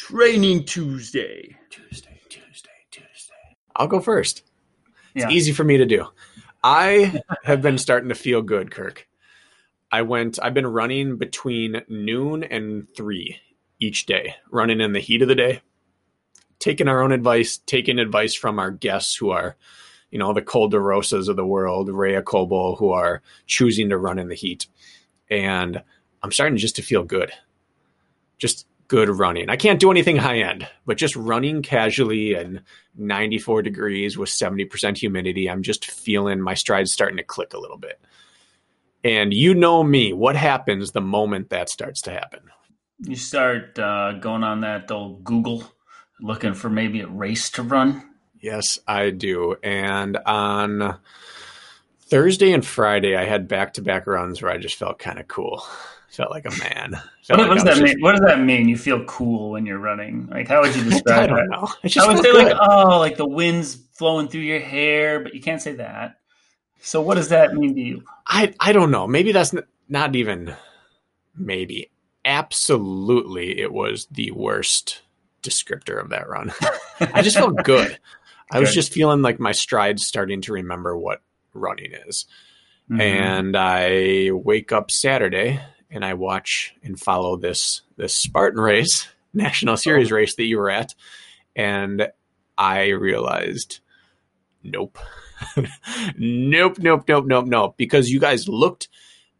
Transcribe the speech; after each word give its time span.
Training 0.00 0.64
Tuesday. 0.64 1.54
Tuesday, 1.68 2.18
Tuesday, 2.30 2.70
Tuesday. 2.90 3.34
I'll 3.76 3.86
go 3.86 4.00
first. 4.00 4.42
It's 5.14 5.24
Yeah. 5.24 5.30
easy 5.30 5.52
for 5.52 5.62
me 5.62 5.76
to 5.76 5.84
do. 5.84 6.06
I 6.64 7.20
have 7.44 7.60
been 7.60 7.76
starting 7.76 8.08
to 8.08 8.14
feel 8.14 8.40
good, 8.40 8.70
Kirk. 8.70 9.06
I 9.92 10.00
went, 10.00 10.38
I've 10.42 10.54
been 10.54 10.66
running 10.66 11.18
between 11.18 11.82
noon 11.86 12.42
and 12.44 12.86
three 12.96 13.40
each 13.78 14.06
day, 14.06 14.36
running 14.50 14.80
in 14.80 14.94
the 14.94 15.00
heat 15.00 15.20
of 15.20 15.28
the 15.28 15.34
day, 15.34 15.60
taking 16.58 16.88
our 16.88 17.02
own 17.02 17.12
advice, 17.12 17.58
taking 17.58 17.98
advice 17.98 18.34
from 18.34 18.58
our 18.58 18.70
guests 18.70 19.14
who 19.16 19.28
are, 19.28 19.54
you 20.10 20.18
know, 20.18 20.32
the 20.32 20.40
Col 20.40 20.68
de 20.68 20.80
Rosas 20.80 21.28
of 21.28 21.36
the 21.36 21.44
world, 21.46 21.90
Rhea 21.90 22.22
Cobo, 22.22 22.74
who 22.76 22.90
are 22.90 23.20
choosing 23.46 23.90
to 23.90 23.98
run 23.98 24.18
in 24.18 24.28
the 24.28 24.34
heat. 24.34 24.66
And 25.28 25.82
I'm 26.22 26.32
starting 26.32 26.56
just 26.56 26.76
to 26.76 26.82
feel 26.82 27.04
good. 27.04 27.32
Just 28.38 28.66
good 28.90 29.08
running. 29.08 29.48
I 29.48 29.54
can't 29.54 29.78
do 29.78 29.92
anything 29.92 30.16
high 30.16 30.40
end, 30.40 30.66
but 30.84 30.96
just 30.96 31.14
running 31.14 31.62
casually 31.62 32.34
and 32.34 32.60
94 32.96 33.62
degrees 33.62 34.18
with 34.18 34.28
70% 34.28 34.98
humidity, 34.98 35.48
I'm 35.48 35.62
just 35.62 35.88
feeling 35.88 36.40
my 36.40 36.54
strides 36.54 36.92
starting 36.92 37.16
to 37.18 37.22
click 37.22 37.54
a 37.54 37.58
little 37.58 37.78
bit. 37.78 38.00
And 39.04 39.32
you 39.32 39.54
know 39.54 39.84
me, 39.84 40.12
what 40.12 40.34
happens 40.34 40.90
the 40.90 41.00
moment 41.00 41.50
that 41.50 41.70
starts 41.70 42.02
to 42.02 42.10
happen? 42.10 42.40
You 42.98 43.14
start 43.14 43.78
uh, 43.78 44.14
going 44.14 44.42
on 44.42 44.62
that 44.62 44.90
old 44.90 45.22
Google, 45.22 45.62
looking 46.20 46.54
for 46.54 46.68
maybe 46.68 47.00
a 47.00 47.06
race 47.06 47.48
to 47.50 47.62
run. 47.62 48.02
Yes, 48.40 48.80
I 48.88 49.10
do. 49.10 49.54
And 49.62 50.16
on 50.26 50.98
Thursday 52.08 52.52
and 52.52 52.66
Friday, 52.66 53.14
I 53.14 53.24
had 53.24 53.46
back 53.46 53.74
to 53.74 53.82
back 53.82 54.08
runs 54.08 54.42
where 54.42 54.50
I 54.50 54.58
just 54.58 54.74
felt 54.74 54.98
kind 54.98 55.20
of 55.20 55.28
cool. 55.28 55.62
Felt 56.10 56.30
like 56.30 56.44
a 56.44 56.50
man. 56.58 57.00
What, 57.28 57.38
like 57.38 57.48
what 57.48 57.54
does 57.54 57.64
that 57.64 57.70
just- 57.76 57.82
mean? 57.82 58.00
What 58.00 58.12
does 58.12 58.20
that 58.26 58.40
mean? 58.40 58.68
You 58.68 58.76
feel 58.76 59.04
cool 59.04 59.50
when 59.52 59.64
you're 59.66 59.78
running? 59.78 60.26
Like, 60.30 60.48
how 60.48 60.60
would 60.60 60.74
you 60.74 60.82
I 60.86 60.88
describe 60.90 61.28
don't 61.30 61.38
that? 61.38 61.48
know. 61.50 61.68
I 61.84 62.04
I 62.04 62.08
would 62.08 62.16
say 62.24 62.32
good. 62.32 62.46
like, 62.48 62.56
oh, 62.60 62.98
like 62.98 63.16
the 63.16 63.26
wind's 63.28 63.76
flowing 63.94 64.26
through 64.28 64.40
your 64.40 64.58
hair, 64.60 65.20
but 65.20 65.34
you 65.34 65.40
can't 65.40 65.62
say 65.62 65.74
that. 65.74 66.16
So, 66.82 67.00
what 67.00 67.14
does 67.14 67.28
that 67.28 67.54
mean 67.54 67.74
to 67.74 67.80
you? 67.80 68.02
I 68.26 68.52
I 68.58 68.72
don't 68.72 68.90
know. 68.90 69.06
Maybe 69.06 69.32
that's 69.32 69.54
n- 69.54 69.62
not 69.88 70.16
even 70.16 70.54
maybe. 71.36 71.90
Absolutely, 72.24 73.60
it 73.60 73.72
was 73.72 74.06
the 74.10 74.30
worst 74.32 75.02
descriptor 75.42 76.00
of 76.02 76.10
that 76.10 76.28
run. 76.28 76.52
I 77.00 77.22
just 77.22 77.36
felt 77.36 77.56
good. 77.64 77.98
I 78.52 78.58
was 78.58 78.74
just 78.74 78.92
feeling 78.92 79.22
like 79.22 79.38
my 79.38 79.52
strides 79.52 80.04
starting 80.04 80.40
to 80.42 80.52
remember 80.52 80.96
what 80.96 81.22
running 81.54 81.92
is. 82.08 82.26
Mhm. 82.90 83.00
And 83.00 83.56
I 83.56 84.32
wake 84.32 84.72
up 84.72 84.90
Saturday 84.90 85.60
and 85.90 86.04
I 86.04 86.14
watch 86.14 86.74
and 86.82 86.98
follow 86.98 87.36
this 87.36 87.82
this 87.96 88.14
Spartan 88.14 88.60
race, 88.60 89.08
national 89.34 89.76
series 89.76 90.12
oh. 90.12 90.16
race 90.16 90.34
that 90.36 90.44
you 90.44 90.58
were 90.58 90.70
at, 90.70 90.94
and 91.56 92.08
I 92.56 92.88
realized, 92.88 93.80
nope, 94.62 94.98
nope, 96.16 96.78
nope, 96.78 97.04
nope, 97.08 97.26
nope, 97.26 97.46
nope, 97.46 97.74
because 97.76 98.10
you 98.10 98.20
guys 98.20 98.48
looked 98.48 98.88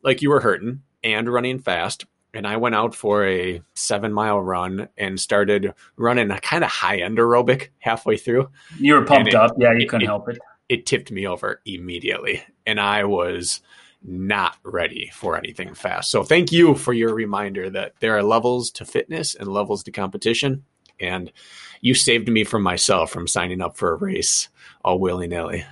like 0.03 0.23
you 0.23 0.31
were 0.31 0.41
hurting 0.41 0.83
and 1.05 1.33
running 1.33 1.59
fast. 1.59 2.07
And 2.33 2.47
I 2.47 2.59
went 2.59 2.77
out 2.77 2.95
for 2.95 3.27
a 3.27 3.61
seven 3.75 4.13
mile 4.13 4.41
run 4.41 4.89
and 4.97 5.19
started 5.19 5.75
running 5.97 6.31
a 6.31 6.41
kind 6.41 6.63
of 6.63 6.71
high 6.71 6.99
end 6.99 7.19
aerobic 7.19 7.71
halfway 7.81 8.17
through 8.17 8.51
you 8.79 8.95
were 8.95 9.05
pumped 9.05 9.31
it- 9.31 9.35
up. 9.35 9.57
Yeah, 9.59 9.73
you 9.73 9.89
couldn't 9.89 10.03
it- 10.03 10.07
help 10.07 10.29
it. 10.29 10.39
it 10.69 10.87
tipped 10.87 11.11
me 11.11 11.27
over 11.27 11.61
immediately 11.65 12.45
and 12.65 12.79
I 12.79 13.05
was 13.05 13.61
not 14.03 14.57
ready 14.63 15.11
for 15.13 15.37
anything 15.37 15.75
fast. 15.75 16.11
So 16.11 16.23
thank 16.23 16.53
you 16.53 16.75
for 16.75 16.93
your 16.93 17.15
reminder 17.15 17.69
that 17.71 17.93
there 18.01 18.17
are 18.17 18.23
levels 18.23 18.71
to 18.73 18.85
fitness 18.85 19.35
and 19.35 19.47
levels 19.49 19.83
to 19.85 19.93
competition 19.93 20.65
and 20.99 21.33
you 21.83 21.95
saved 21.95 22.29
me 22.29 22.45
from 22.45 22.63
myself 22.63 23.11
from 23.11 23.27
signing 23.27 23.61
up 23.63 23.77
for 23.77 23.93
a 23.93 23.97
race 23.97 24.49
all 24.85 24.99
willy-nilly. 24.99 25.65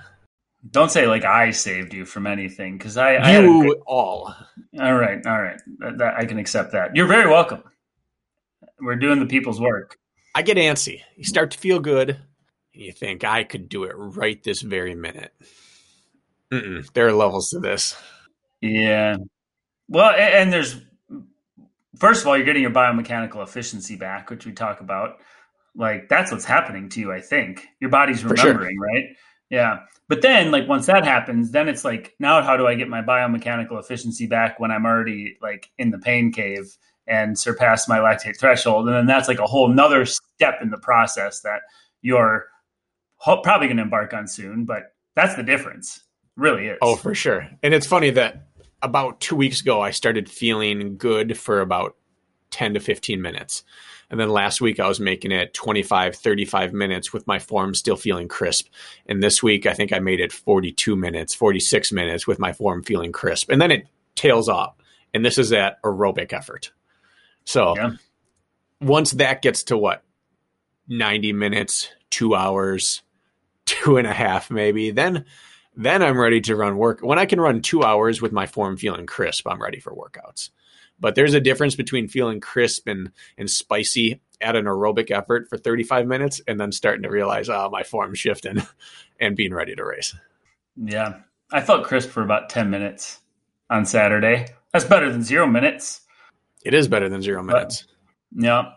Don't 0.71 0.91
say 0.91 1.07
like 1.07 1.23
I 1.23 1.51
saved 1.51 1.93
you 1.93 2.03
from 2.05 2.27
anything 2.27 2.77
because 2.77 2.97
I, 2.97 3.15
I 3.15 3.39
You 3.39 3.63
good- 3.63 3.77
all. 3.87 4.35
all 4.79 4.93
right, 4.95 5.25
all 5.25 5.41
right. 5.41 5.59
That, 5.79 5.97
that- 5.99 6.15
I 6.17 6.25
can 6.25 6.37
accept 6.39 6.71
that. 6.73 6.95
You're 6.95 7.07
very 7.07 7.29
welcome. 7.29 7.63
We're 8.81 8.95
doing 8.95 9.19
the 9.19 9.25
people's 9.25 9.59
work. 9.59 9.97
I 10.35 10.41
get 10.41 10.57
antsy. 10.57 11.01
You 11.15 11.23
start 11.23 11.51
to 11.51 11.57
feel 11.57 11.79
good 11.79 12.09
and 12.11 12.19
you 12.83 12.91
think 12.91 13.23
I 13.23 13.43
could 13.43 13.69
do 13.69 13.83
it 13.85 13.93
right 13.95 14.41
this 14.43 14.61
very 14.61 14.95
minute. 14.95 15.33
Mm-mm, 16.51 16.91
there 16.93 17.07
are 17.07 17.13
levels 17.13 17.49
to 17.51 17.59
this. 17.59 17.95
Yeah. 18.61 19.17
Well, 19.87 20.11
a- 20.11 20.17
and 20.39 20.51
there's 20.51 20.79
first 21.97 22.21
of 22.21 22.27
all, 22.27 22.37
you're 22.37 22.45
getting 22.45 22.61
your 22.61 22.71
biomechanical 22.71 23.43
efficiency 23.43 23.95
back, 23.95 24.29
which 24.29 24.45
we 24.45 24.51
talk 24.53 24.79
about. 24.81 25.17
Like 25.75 26.09
that's 26.09 26.31
what's 26.31 26.45
happening 26.45 26.89
to 26.89 26.99
you, 26.99 27.11
I 27.11 27.21
think. 27.21 27.65
Your 27.79 27.89
body's 27.89 28.21
For 28.21 28.35
sure. 28.35 28.47
remembering, 28.47 28.79
right? 28.79 29.03
Yeah. 29.49 29.79
But 30.07 30.21
then 30.21 30.51
like 30.51 30.67
once 30.67 30.85
that 30.87 31.03
happens, 31.05 31.51
then 31.51 31.67
it's 31.69 31.85
like 31.85 32.15
now 32.19 32.41
how 32.41 32.57
do 32.57 32.67
I 32.67 32.75
get 32.75 32.87
my 32.87 33.01
biomechanical 33.01 33.79
efficiency 33.79 34.27
back 34.27 34.59
when 34.59 34.71
I'm 34.71 34.85
already 34.85 35.37
like 35.41 35.69
in 35.77 35.91
the 35.91 35.99
pain 35.99 36.31
cave 36.31 36.75
and 37.07 37.37
surpass 37.37 37.87
my 37.87 37.99
lactate 37.99 38.37
threshold? 38.39 38.87
And 38.87 38.95
then 38.95 39.05
that's 39.05 39.27
like 39.27 39.39
a 39.39 39.47
whole 39.47 39.67
nother 39.67 40.05
step 40.05 40.59
in 40.61 40.69
the 40.69 40.77
process 40.77 41.41
that 41.41 41.61
you're 42.01 42.47
ho- 43.17 43.41
probably 43.41 43.67
going 43.67 43.77
to 43.77 43.83
embark 43.83 44.13
on 44.13 44.27
soon, 44.27 44.65
but 44.65 44.93
that's 45.15 45.35
the 45.35 45.43
difference. 45.43 46.01
Really 46.35 46.67
is. 46.67 46.77
Oh, 46.81 46.95
for 46.95 47.13
sure. 47.13 47.47
And 47.63 47.73
it's 47.73 47.85
funny 47.87 48.09
that 48.11 48.47
about 48.81 49.19
two 49.19 49.35
weeks 49.35 49.61
ago, 49.61 49.81
I 49.81 49.91
started 49.91 50.29
feeling 50.29 50.97
good 50.97 51.37
for 51.37 51.61
about 51.61 51.95
10 52.51 52.75
to 52.75 52.79
15 52.79 53.21
minutes. 53.21 53.63
And 54.09 54.19
then 54.19 54.29
last 54.29 54.59
week, 54.59 54.79
I 54.79 54.87
was 54.87 54.99
making 54.99 55.31
it 55.31 55.53
25, 55.53 56.15
35 56.15 56.73
minutes 56.73 57.13
with 57.13 57.27
my 57.27 57.37
form 57.37 57.75
still 57.75 57.95
feeling 57.95 58.27
crisp. 58.27 58.67
And 59.05 59.21
this 59.21 59.43
week, 59.43 59.67
I 59.67 59.73
think 59.73 59.93
I 59.93 59.99
made 59.99 60.19
it 60.19 60.31
42 60.31 60.95
minutes, 60.95 61.35
46 61.35 61.91
minutes 61.91 62.25
with 62.25 62.39
my 62.39 62.51
form 62.51 62.81
feeling 62.81 63.11
crisp. 63.11 63.51
And 63.51 63.61
then 63.61 63.69
it 63.69 63.87
tails 64.15 64.49
off. 64.49 64.75
And 65.13 65.23
this 65.23 65.37
is 65.37 65.49
that 65.49 65.81
aerobic 65.83 66.33
effort. 66.33 66.71
So 67.45 67.75
Yeah. 67.75 67.91
once 68.81 69.11
that 69.11 69.41
gets 69.41 69.63
to 69.65 69.77
what? 69.77 70.03
90 70.87 71.33
minutes, 71.33 71.89
two 72.09 72.33
hours, 72.33 73.03
two 73.65 73.97
and 73.97 74.07
a 74.07 74.13
half, 74.13 74.49
maybe, 74.49 74.89
then 74.89 75.25
then 75.75 76.01
I'm 76.03 76.19
ready 76.19 76.41
to 76.41 76.55
run 76.55 76.77
work. 76.77 76.99
When 77.01 77.19
I 77.19 77.25
can 77.25 77.39
run 77.39 77.61
two 77.61 77.83
hours 77.83 78.21
with 78.21 78.31
my 78.31 78.45
form 78.45 78.77
feeling 78.77 79.05
crisp, 79.05 79.47
I'm 79.47 79.61
ready 79.61 79.79
for 79.79 79.93
workouts. 79.93 80.49
But 80.99 81.15
there's 81.15 81.33
a 81.33 81.39
difference 81.39 81.75
between 81.75 82.07
feeling 82.09 82.41
crisp 82.41 82.87
and, 82.87 83.11
and 83.37 83.49
spicy 83.49 84.19
at 84.41 84.55
an 84.55 84.65
aerobic 84.65 85.11
effort 85.11 85.47
for 85.49 85.57
35 85.57 86.07
minutes 86.07 86.41
and 86.47 86.59
then 86.59 86.71
starting 86.71 87.03
to 87.03 87.09
realize, 87.09 87.49
oh, 87.49 87.69
my 87.69 87.83
form's 87.83 88.19
shifting 88.19 88.61
and 89.19 89.35
being 89.35 89.53
ready 89.53 89.75
to 89.75 89.85
race. 89.85 90.15
Yeah. 90.75 91.19
I 91.51 91.61
felt 91.61 91.85
crisp 91.85 92.09
for 92.09 92.21
about 92.23 92.49
10 92.49 92.69
minutes 92.69 93.19
on 93.69 93.85
Saturday. 93.85 94.47
That's 94.73 94.85
better 94.85 95.11
than 95.11 95.23
zero 95.23 95.47
minutes. 95.47 96.01
It 96.63 96.73
is 96.73 96.87
better 96.87 97.07
than 97.09 97.21
zero 97.21 97.41
minutes. 97.41 97.85
Yeah. 98.35 98.71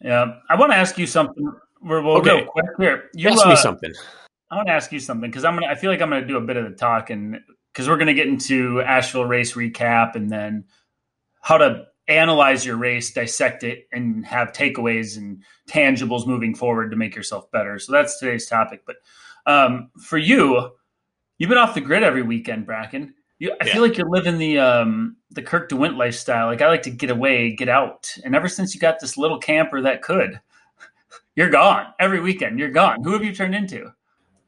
Yeah. 0.00 0.34
I 0.48 0.56
want 0.56 0.72
to 0.72 0.76
ask 0.76 0.98
you 0.98 1.06
something. 1.06 1.50
We're, 1.82 2.02
we'll 2.02 2.18
Okay. 2.18 2.44
go 2.44 2.50
quick 2.50 2.66
here. 2.78 3.04
You, 3.14 3.30
Ask 3.30 3.46
me 3.46 3.52
uh, 3.52 3.56
something. 3.56 3.92
I 4.50 4.56
want 4.56 4.68
to 4.68 4.72
ask 4.74 4.92
you 4.92 5.00
something 5.00 5.30
because 5.30 5.44
I'm 5.44 5.54
gonna. 5.54 5.66
I 5.66 5.74
feel 5.74 5.90
like 5.90 6.00
I'm 6.00 6.10
gonna 6.10 6.26
do 6.26 6.36
a 6.36 6.40
bit 6.40 6.56
of 6.56 6.64
the 6.64 6.76
talk, 6.76 7.10
and 7.10 7.38
because 7.72 7.88
we're 7.88 7.98
gonna 7.98 8.14
get 8.14 8.26
into 8.28 8.80
Asheville 8.80 9.24
race 9.26 9.52
recap, 9.54 10.14
and 10.14 10.30
then 10.30 10.64
how 11.42 11.58
to 11.58 11.86
analyze 12.08 12.64
your 12.64 12.76
race, 12.76 13.12
dissect 13.12 13.62
it, 13.64 13.86
and 13.92 14.24
have 14.24 14.52
takeaways 14.52 15.18
and 15.18 15.42
tangibles 15.68 16.26
moving 16.26 16.54
forward 16.54 16.90
to 16.90 16.96
make 16.96 17.14
yourself 17.14 17.50
better. 17.50 17.78
So 17.78 17.92
that's 17.92 18.18
today's 18.18 18.46
topic. 18.48 18.82
But 18.86 18.96
um, 19.46 19.90
for 20.00 20.16
you, 20.16 20.70
you've 21.36 21.48
been 21.50 21.58
off 21.58 21.74
the 21.74 21.82
grid 21.82 22.02
every 22.02 22.22
weekend, 22.22 22.66
Brakken. 22.66 23.10
You, 23.38 23.52
I 23.60 23.66
Yeah. 23.66 23.74
feel 23.74 23.82
like 23.82 23.96
you're 23.98 24.08
living 24.10 24.38
the 24.38 24.58
um, 24.58 25.16
the 25.30 25.42
Kirk 25.42 25.68
DeWindt 25.70 25.96
lifestyle. 25.98 26.46
Like 26.46 26.62
I 26.62 26.68
like 26.68 26.82
to 26.82 26.90
get 26.90 27.10
away, 27.10 27.54
get 27.54 27.68
out, 27.68 28.12
and 28.24 28.34
ever 28.34 28.48
since 28.48 28.74
you 28.74 28.80
got 28.80 28.98
this 28.98 29.18
little 29.18 29.38
camper 29.38 29.82
that 29.82 30.00
could, 30.02 30.40
you're 31.36 31.50
gone 31.50 31.86
every 32.00 32.20
weekend. 32.20 32.58
You're 32.58 32.70
gone. 32.70 33.04
Who 33.04 33.12
have 33.12 33.22
you 33.22 33.34
turned 33.34 33.54
into? 33.54 33.92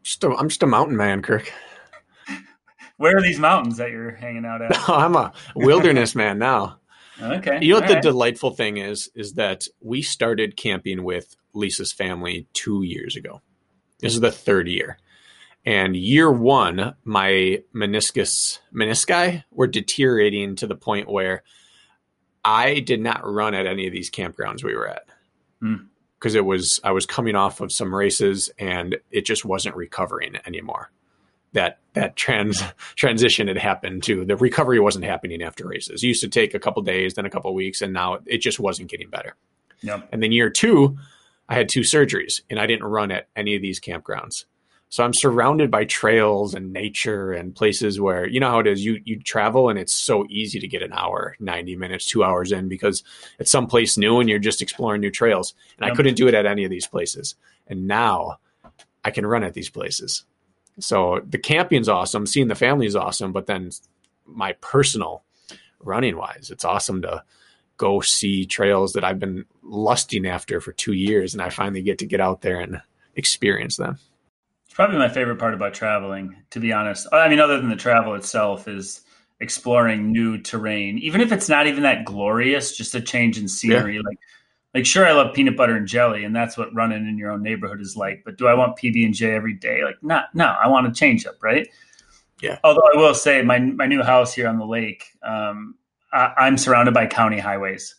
Just 0.03 0.25
a, 0.25 0.31
I'm 0.31 0.49
just 0.49 0.63
a 0.63 0.67
mountain 0.67 0.97
man, 0.97 1.23
Kirk. 1.23 1.53
Where 2.97 3.17
are 3.17 3.23
these 3.23 3.39
mountains 3.39 3.79
that 3.79 3.91
you're 3.91 4.13
hanging 4.13 4.45
out 4.45 4.61
at? 4.61 4.77
I'm 4.89 5.17
a 5.17 5.33
wilderness 5.55 6.15
man 6.15 6.39
now. 6.39 6.81
Okay. 7.21 7.59
You 7.63 7.71
know 7.71 7.77
what 7.77 7.85
all 7.85 7.89
the 7.89 7.95
right. 7.95 8.03
delightful 8.03 8.51
thing 8.51 8.79
is? 8.79 9.11
Is 9.15 9.35
that 9.35 9.65
we 9.81 10.03
started 10.03 10.57
camping 10.57 11.03
with 11.05 11.37
Lisa's 11.55 11.93
family 11.93 12.47
two 12.53 12.83
years 12.83 13.17
ago. 13.17 13.41
This 14.01 14.15
is 14.15 14.21
the 14.21 14.33
third 14.33 14.69
year. 14.69 14.99
And 15.65 15.95
year 15.95 16.31
one, 16.31 16.95
my 17.05 17.63
meniscus 17.75 18.59
menisci 18.75 19.45
were 19.51 19.67
deteriorating 19.67 20.57
to 20.57 20.67
the 20.67 20.77
point 20.77 21.11
where 21.11 21.43
I 22.45 22.81
did 22.81 23.01
not 23.01 23.21
run 23.25 23.55
at 23.55 23.67
any 23.67 23.87
of 23.87 23.93
these 23.93 24.11
campgrounds 24.11 24.65
we 24.65 24.75
were 24.75 24.89
at. 24.89 25.05
Hmm. 25.61 25.75
Because 26.21 26.35
it 26.35 26.45
was 26.45 26.81
I 26.85 26.93
was 26.93 27.07
coming 27.07 27.35
off 27.35 27.61
of 27.61 27.73
some 27.73 27.95
races 27.95 28.51
and 28.59 28.97
it 29.11 29.25
just 29.25 29.45
wasn't 29.45 29.75
recovering 29.77 30.37
anymore. 30.47 30.91
That 31.53 31.79
that 31.95 32.15
trans 32.17 32.63
transition 32.97 33.49
had 33.49 33.59
happened 33.59 34.03
to 34.05 34.25
the 34.25 34.37
recovery 34.37 34.79
wasn't 34.79 35.07
happening 35.07 35.43
after 35.43 35.67
races. 35.67 36.03
It 36.03 36.07
used 36.07 36.23
to 36.23 36.29
take 36.29 36.55
a 36.55 36.61
couple 36.61 36.83
days, 36.83 37.15
then 37.15 37.27
a 37.27 37.31
couple 37.31 37.53
weeks, 37.55 37.81
and 37.81 37.93
now 37.93 38.19
it 38.27 38.39
just 38.39 38.61
wasn't 38.61 38.91
getting 38.91 39.09
better. 39.09 39.35
Yep. 39.83 40.11
And 40.13 40.23
then 40.23 40.31
year 40.31 40.51
two, 40.51 40.99
I 41.49 41.55
had 41.55 41.69
two 41.69 41.81
surgeries 41.81 42.43
and 42.49 42.61
I 42.61 42.67
didn't 42.67 42.85
run 42.85 43.11
at 43.11 43.29
any 43.35 43.57
of 43.57 43.63
these 43.63 43.81
campgrounds. 43.81 44.45
So 44.91 45.05
I'm 45.05 45.15
surrounded 45.15 45.71
by 45.71 45.85
trails 45.85 46.53
and 46.53 46.73
nature 46.73 47.33
and 47.33 47.55
places 47.55 48.01
where 48.01 48.27
you 48.27 48.41
know 48.41 48.51
how 48.51 48.59
it 48.59 48.67
is. 48.67 48.85
You 48.85 49.01
you 49.05 49.21
travel 49.21 49.69
and 49.69 49.79
it's 49.79 49.93
so 49.93 50.27
easy 50.29 50.59
to 50.59 50.67
get 50.67 50.83
an 50.83 50.93
hour, 50.93 51.37
ninety 51.39 51.77
minutes, 51.77 52.07
two 52.07 52.25
hours 52.25 52.51
in 52.51 52.69
because 52.69 53.05
it's 53.39 53.53
someplace 53.53 53.97
new 53.97 54.19
and 54.19 54.29
you're 54.29 54.41
just 54.41 54.61
exploring 54.61 55.01
new 55.01 55.11
trails. 55.11 55.55
And 55.79 55.91
I 55.91 55.95
couldn't 55.95 56.17
do 56.17 56.27
it 56.27 56.35
at 56.35 56.45
any 56.45 56.65
of 56.65 56.71
these 56.71 56.89
places. 56.89 57.37
And 57.69 57.87
now 57.87 58.41
I 59.05 59.13
can 59.13 59.25
run 59.25 59.45
at 59.45 59.55
these 59.55 59.71
places. 59.71 60.25
So 60.81 61.21
the 61.25 61.39
camping's 61.39 61.89
awesome, 61.89 62.27
seeing 62.27 62.49
the 62.49 62.55
family 62.55 62.87
is 62.87 62.97
awesome, 62.97 63.33
but 63.33 63.47
then 63.47 63.71
my 64.27 64.53
personal 64.55 65.23
running 65.79 66.17
wise, 66.17 66.51
it's 66.51 66.65
awesome 66.65 67.03
to 67.03 67.23
go 67.77 68.01
see 68.01 68.45
trails 68.45 68.95
that 68.95 69.05
I've 69.05 69.21
been 69.21 69.45
lusting 69.63 70.27
after 70.27 70.61
for 70.61 70.73
two 70.73 70.93
years, 70.93 71.33
and 71.33 71.43
I 71.43 71.51
finally 71.51 71.83
get 71.83 71.99
to 71.99 72.07
get 72.07 72.21
out 72.21 72.43
there 72.43 72.61
and 72.61 72.83
experience 73.15 73.77
them. 73.77 73.99
It's 74.71 74.77
probably 74.77 74.99
my 74.99 75.09
favorite 75.09 75.41
part 75.41 75.53
about 75.53 75.75
traveling, 75.75 76.37
to 76.51 76.61
be 76.61 76.73
honest. 76.73 77.09
I 77.13 77.29
mean, 77.29 77.41
other 77.41 77.57
than 77.57 77.71
the 77.71 77.75
travel 77.75 78.15
itself, 78.15 78.69
is 78.69 79.01
exploring 79.41 80.13
new 80.13 80.39
terrain, 80.39 80.97
even 80.99 81.21
if 81.21 81.33
it's 81.33 81.49
not 81.49 81.67
even 81.67 81.83
that 81.83 82.05
glorious, 82.05 82.77
just 82.77 82.95
a 82.95 83.01
change 83.01 83.37
in 83.37 83.49
scenery. 83.49 83.99
Like, 83.99 84.19
like 84.73 84.87
sure, 84.87 85.05
I 85.05 85.11
love 85.11 85.35
peanut 85.35 85.57
butter 85.57 85.75
and 85.75 85.89
jelly, 85.89 86.23
and 86.23 86.37
that's 86.37 86.57
what 86.57 86.73
running 86.73 87.09
in 87.09 87.19
your 87.19 87.33
own 87.33 87.43
neighborhood 87.43 87.81
is 87.81 87.97
like. 87.97 88.23
But 88.25 88.39
do 88.39 88.47
I 88.47 88.55
want 88.55 88.79
PB 88.79 89.05
and 89.05 89.13
J 89.13 89.33
every 89.33 89.55
day? 89.55 89.83
Like, 89.83 90.01
not, 90.05 90.33
no, 90.37 90.45
I 90.47 90.69
want 90.69 90.87
to 90.87 90.97
change 90.97 91.27
up, 91.27 91.43
right? 91.43 91.67
Yeah. 92.41 92.61
Although 92.63 92.89
I 92.95 92.97
will 92.97 93.15
say, 93.15 93.43
my 93.43 93.59
my 93.59 93.87
new 93.87 94.05
house 94.05 94.33
here 94.33 94.47
on 94.47 94.61
the 94.61 94.67
lake, 94.67 95.05
um, 95.25 95.75
I, 96.13 96.33
I'm 96.37 96.57
surrounded 96.57 96.95
by 96.95 97.09
county 97.09 97.41
highways 97.41 97.97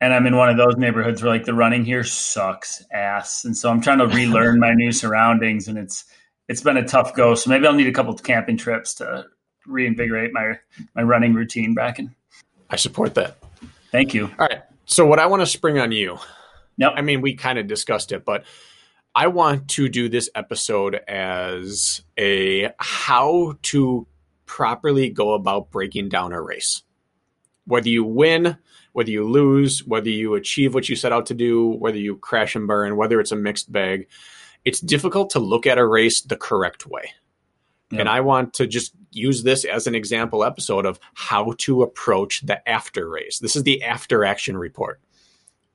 and 0.00 0.14
I'm 0.14 0.26
in 0.26 0.36
one 0.36 0.48
of 0.48 0.56
those 0.56 0.76
neighborhoods 0.76 1.22
where 1.22 1.32
like 1.32 1.44
the 1.44 1.54
running 1.54 1.84
here 1.84 2.04
sucks 2.04 2.84
ass, 2.92 3.44
and 3.44 3.56
so 3.56 3.70
I'm 3.70 3.80
trying 3.80 3.98
to 3.98 4.06
relearn 4.06 4.58
my 4.58 4.72
new 4.72 4.92
surroundings, 5.02 5.68
and 5.68 5.78
it's 5.78 6.04
it's 6.48 6.62
been 6.62 6.76
a 6.76 6.84
tough 6.84 7.14
go. 7.14 7.34
So 7.34 7.50
maybe 7.50 7.66
I'll 7.66 7.74
need 7.74 7.86
a 7.86 7.92
couple 7.92 8.12
of 8.12 8.22
camping 8.22 8.56
trips 8.56 8.94
to 8.94 9.26
reinvigorate 9.66 10.32
my 10.32 10.54
my 10.94 11.02
running 11.02 11.34
routine, 11.34 11.74
Brakken. 11.74 12.14
I 12.70 12.76
support 12.76 13.14
that. 13.14 13.38
Thank 13.90 14.14
you. 14.14 14.26
All 14.38 14.46
right. 14.46 14.62
So 14.86 15.06
what 15.06 15.18
I 15.18 15.26
want 15.26 15.42
to 15.42 15.46
spring 15.46 15.78
on 15.78 15.92
you. 15.92 16.18
Yep. 16.76 16.92
I 16.96 17.02
mean, 17.02 17.20
we 17.20 17.34
kind 17.34 17.58
of 17.58 17.66
discussed 17.66 18.10
it, 18.10 18.24
but 18.24 18.44
I 19.14 19.26
want 19.26 19.68
to 19.70 19.88
do 19.88 20.08
this 20.08 20.30
episode 20.34 20.94
as 20.94 22.02
a 22.18 22.70
how 22.78 23.54
to 23.62 24.06
properly 24.46 25.10
go 25.10 25.34
about 25.34 25.70
breaking 25.70 26.08
down 26.08 26.32
a 26.32 26.40
race. 26.40 26.82
Whether 27.66 27.88
you 27.88 28.04
win, 28.04 28.56
whether 28.92 29.10
you 29.10 29.24
lose, 29.24 29.84
whether 29.84 30.10
you 30.10 30.34
achieve 30.34 30.74
what 30.74 30.88
you 30.88 30.96
set 30.96 31.12
out 31.12 31.26
to 31.26 31.34
do, 31.34 31.68
whether 31.68 31.98
you 31.98 32.16
crash 32.16 32.56
and 32.56 32.66
burn, 32.66 32.96
whether 32.96 33.20
it's 33.20 33.32
a 33.32 33.36
mixed 33.36 33.70
bag, 33.70 34.08
it's 34.64 34.80
difficult 34.80 35.30
to 35.30 35.38
look 35.38 35.66
at 35.66 35.78
a 35.78 35.86
race 35.86 36.20
the 36.22 36.36
correct 36.36 36.86
way. 36.86 37.12
And 37.92 38.08
I 38.08 38.20
want 38.20 38.54
to 38.54 38.68
just 38.68 38.92
use 39.10 39.42
this 39.42 39.64
as 39.64 39.88
an 39.88 39.96
example 39.96 40.44
episode 40.44 40.86
of 40.86 41.00
how 41.14 41.54
to 41.58 41.82
approach 41.82 42.40
the 42.42 42.68
after 42.68 43.08
race. 43.08 43.40
This 43.40 43.56
is 43.56 43.64
the 43.64 43.82
after 43.82 44.24
action 44.24 44.56
report. 44.56 45.00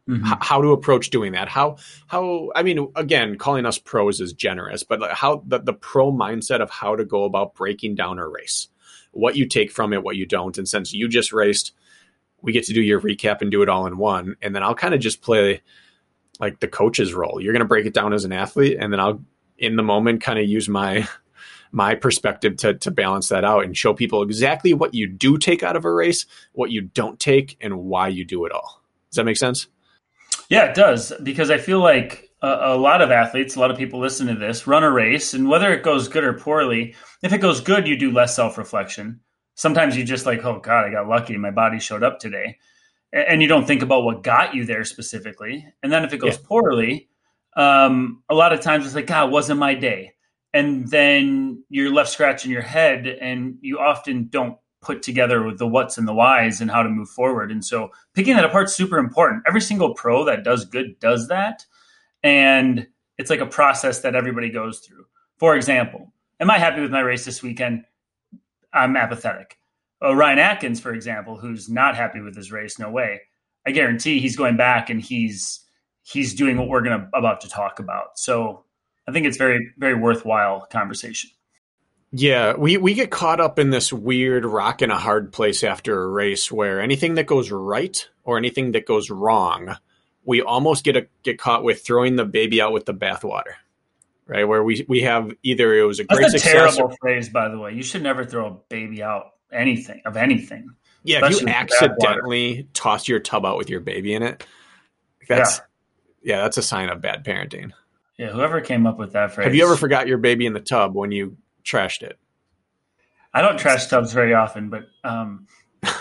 Mhm. 0.07 0.25
H- 0.25 0.37
how 0.39 0.61
to 0.61 0.71
approach 0.71 1.09
doing 1.09 1.33
that. 1.33 1.49
How 1.49 1.75
how 2.07 2.51
I 2.55 2.63
mean 2.63 2.87
again, 2.95 3.37
calling 3.37 3.65
us 3.65 3.77
pros 3.79 4.21
is 4.21 4.31
generous, 4.31 4.83
but 4.83 5.11
how 5.11 5.43
the, 5.45 5.59
the 5.59 5.73
pro 5.73 6.09
mindset 6.11 6.61
of 6.61 6.69
how 6.69 6.95
to 6.95 7.03
go 7.03 7.25
about 7.25 7.55
breaking 7.55 7.95
down 7.95 8.17
a 8.19 8.27
race. 8.27 8.69
What 9.11 9.35
you 9.35 9.45
take 9.45 9.71
from 9.71 9.91
it, 9.91 10.03
what 10.03 10.15
you 10.15 10.25
don't. 10.25 10.57
And 10.57 10.69
since 10.69 10.93
you 10.93 11.09
just 11.09 11.33
raced, 11.33 11.73
we 12.41 12.51
get 12.51 12.65
to 12.65 12.73
do 12.73 12.81
your 12.81 13.01
recap 13.01 13.41
and 13.41 13.51
do 13.51 13.61
it 13.61 13.69
all 13.69 13.87
in 13.87 13.97
one. 13.97 14.35
And 14.41 14.55
then 14.55 14.63
I'll 14.63 14.75
kind 14.75 14.93
of 14.93 14.99
just 14.99 15.21
play 15.21 15.61
like 16.39 16.59
the 16.59 16.67
coach's 16.67 17.13
role. 17.13 17.41
You're 17.41 17.53
gonna 17.53 17.65
break 17.65 17.85
it 17.85 17.93
down 17.93 18.13
as 18.13 18.25
an 18.25 18.31
athlete, 18.31 18.77
and 18.79 18.91
then 18.91 18.99
I'll 18.99 19.21
in 19.57 19.75
the 19.75 19.83
moment 19.83 20.21
kind 20.21 20.39
of 20.39 20.45
use 20.45 20.67
my 20.67 21.07
my 21.71 21.95
perspective 21.95 22.57
to 22.57 22.73
to 22.75 22.91
balance 22.91 23.29
that 23.29 23.43
out 23.43 23.63
and 23.63 23.75
show 23.75 23.93
people 23.93 24.21
exactly 24.21 24.73
what 24.73 24.93
you 24.93 25.07
do 25.07 25.37
take 25.37 25.63
out 25.63 25.75
of 25.75 25.85
a 25.85 25.91
race, 25.91 26.25
what 26.53 26.71
you 26.71 26.81
don't 26.81 27.19
take, 27.19 27.57
and 27.61 27.77
why 27.79 28.07
you 28.07 28.25
do 28.25 28.45
it 28.45 28.51
all. 28.51 28.81
Does 29.09 29.17
that 29.17 29.25
make 29.25 29.37
sense? 29.37 29.67
Yeah, 30.49 30.65
it 30.65 30.75
does 30.75 31.13
because 31.23 31.49
I 31.49 31.57
feel 31.57 31.79
like 31.79 32.29
a, 32.41 32.73
a 32.73 32.77
lot 32.77 33.01
of 33.01 33.11
athletes, 33.11 33.55
a 33.55 33.59
lot 33.59 33.71
of 33.71 33.77
people 33.77 33.99
listen 33.99 34.27
to 34.27 34.35
this, 34.35 34.67
run 34.67 34.83
a 34.83 34.91
race, 34.91 35.33
and 35.33 35.49
whether 35.49 35.73
it 35.73 35.83
goes 35.83 36.07
good 36.07 36.23
or 36.23 36.33
poorly, 36.33 36.95
if 37.23 37.33
it 37.33 37.39
goes 37.39 37.61
good, 37.61 37.87
you 37.87 37.97
do 37.97 38.11
less 38.11 38.35
self 38.35 38.57
reflection. 38.57 39.21
Sometimes 39.55 39.97
you 39.97 40.03
just 40.03 40.25
like, 40.25 40.43
oh 40.45 40.59
God, 40.59 40.85
I 40.85 40.91
got 40.91 41.07
lucky, 41.07 41.37
my 41.37 41.51
body 41.51 41.79
showed 41.79 42.03
up 42.03 42.19
today, 42.19 42.57
and 43.11 43.41
you 43.41 43.47
don't 43.47 43.65
think 43.65 43.81
about 43.81 44.03
what 44.03 44.23
got 44.23 44.53
you 44.53 44.65
there 44.65 44.83
specifically. 44.83 45.65
And 45.81 45.91
then 45.91 46.03
if 46.03 46.13
it 46.13 46.17
goes 46.17 46.37
Yeah. 46.37 46.43
poorly, 46.45 47.09
um, 47.55 48.21
a 48.29 48.35
lot 48.35 48.53
of 48.53 48.59
times 48.61 48.85
it's 48.85 48.95
like, 48.95 49.07
God, 49.07 49.29
it 49.29 49.31
wasn't 49.31 49.59
my 49.59 49.73
day, 49.73 50.13
and 50.53 50.87
then 50.89 51.63
you're 51.69 51.91
left 51.91 52.09
scratching 52.09 52.51
your 52.51 52.61
head, 52.61 53.07
and 53.07 53.57
you 53.61 53.79
often 53.79 54.27
don't 54.29 54.57
put 54.81 55.01
together 55.01 55.51
the 55.57 55.65
what's 55.65 55.97
and 55.97 56.07
the 56.07 56.13
whys 56.13 56.61
and 56.61 56.69
how 56.69 56.83
to 56.83 56.89
move 56.89 57.09
forward. 57.09 57.51
And 57.51 57.65
so 57.65 57.89
picking 58.13 58.35
that 58.35 58.45
apart 58.45 58.67
is 58.67 58.75
super 58.75 58.99
important. 58.99 59.41
Every 59.47 59.61
single 59.61 59.95
pro 59.95 60.23
that 60.25 60.43
does 60.43 60.63
good 60.65 60.99
does 60.99 61.27
that. 61.29 61.65
And 62.21 62.87
it's 63.17 63.31
like 63.31 63.39
a 63.39 63.47
process 63.47 64.01
that 64.01 64.13
everybody 64.13 64.51
goes 64.51 64.79
through. 64.79 65.05
For 65.39 65.55
example, 65.55 66.13
am 66.39 66.51
I 66.51 66.59
happy 66.59 66.81
with 66.81 66.91
my 66.91 66.99
race 66.99 67.25
this 67.25 67.41
weekend? 67.41 67.85
I'm 68.75 68.95
apathetic. 68.95 69.57
Oh, 70.01 70.13
Ryan 70.13 70.39
Atkins, 70.39 70.79
for 70.79 70.93
example, 70.93 71.37
who's 71.37 71.69
not 71.69 71.95
happy 71.95 72.19
with 72.21 72.35
his 72.35 72.51
race, 72.51 72.77
no 72.77 72.91
way. 72.91 73.21
I 73.65 73.71
guarantee 73.71 74.19
he's 74.19 74.35
going 74.35 74.57
back 74.57 74.89
and 74.89 75.01
he's 75.01 75.61
he's 76.03 76.35
doing 76.35 76.57
what 76.57 76.67
we're 76.67 76.83
gonna 76.83 77.09
about 77.15 77.41
to 77.41 77.49
talk 77.49 77.79
about. 77.79 78.19
So 78.19 78.65
I 79.07 79.11
think 79.11 79.25
it's 79.25 79.37
very, 79.37 79.71
very 79.77 79.95
worthwhile 79.95 80.67
conversation. 80.69 81.31
Yeah, 82.11 82.55
we, 82.55 82.77
we 82.77 82.93
get 82.93 83.11
caught 83.11 83.39
up 83.39 83.59
in 83.59 83.71
this 83.71 83.91
weird 83.91 84.45
rock 84.45 84.81
in 84.81 84.89
a 84.89 84.97
hard 84.97 85.33
place 85.33 85.63
after 85.63 86.01
a 86.01 86.07
race 86.07 86.51
where 86.51 86.79
anything 86.79 87.15
that 87.15 87.25
goes 87.25 87.51
right 87.51 88.07
or 88.23 88.37
anything 88.37 88.71
that 88.71 88.85
goes 88.85 89.09
wrong, 89.09 89.75
we 90.23 90.41
almost 90.41 90.83
get 90.85 90.95
a, 90.95 91.07
get 91.23 91.39
caught 91.39 91.63
with 91.63 91.83
throwing 91.83 92.15
the 92.15 92.25
baby 92.25 92.61
out 92.61 92.71
with 92.71 92.85
the 92.85 92.93
bathwater, 92.93 93.55
right? 94.27 94.47
Where 94.47 94.63
we 94.63 94.85
we 94.87 95.01
have 95.01 95.31
either 95.43 95.73
it 95.75 95.83
was 95.83 95.99
a 95.99 96.03
great 96.05 96.21
That's 96.21 96.35
a 96.35 96.39
success, 96.39 96.75
terrible 96.75 96.95
phrase, 97.01 97.29
by 97.29 97.49
the 97.49 97.57
way. 97.59 97.73
You 97.73 97.83
should 97.83 98.03
never 98.03 98.25
throw 98.25 98.47
a 98.47 98.51
baby 98.69 99.01
out 99.03 99.31
anything 99.51 100.01
of 100.05 100.17
anything. 100.17 100.69
yeah. 101.03 101.25
If 101.25 101.41
you 101.41 101.47
accidentally 101.47 102.67
toss 102.73 103.07
your 103.07 103.19
tub 103.19 103.45
out 103.45 103.57
with 103.57 103.69
your 103.69 103.79
baby 103.79 104.13
in 104.13 104.23
it, 104.23 104.45
that's 105.27 105.61
yeah, 106.23 106.41
that's 106.41 106.57
a 106.57 106.63
sign 106.63 106.89
of 106.89 107.01
bad 107.01 107.23
parenting. 107.23 107.71
Yeah, 108.17 108.31
whoever 108.31 108.61
came 108.61 108.87
up 108.87 108.97
with 108.97 109.13
that 109.13 109.33
phrase. 109.33 109.45
Have 109.45 109.55
you 109.55 109.65
ever 109.65 109.75
forgot 109.75 110.07
your 110.07 110.17
baby 110.17 110.45
in 110.45 110.53
the 110.53 110.59
tub 110.61 110.95
when 110.95 111.11
you 111.11 111.37
trashed 111.63 112.01
it? 112.01 112.17
I 113.33 113.41
don't 113.41 113.57
trash 113.57 113.87
tubs 113.87 114.13
very 114.13 114.33
often, 114.33 114.69
but 114.69 114.83
um, 115.03 115.47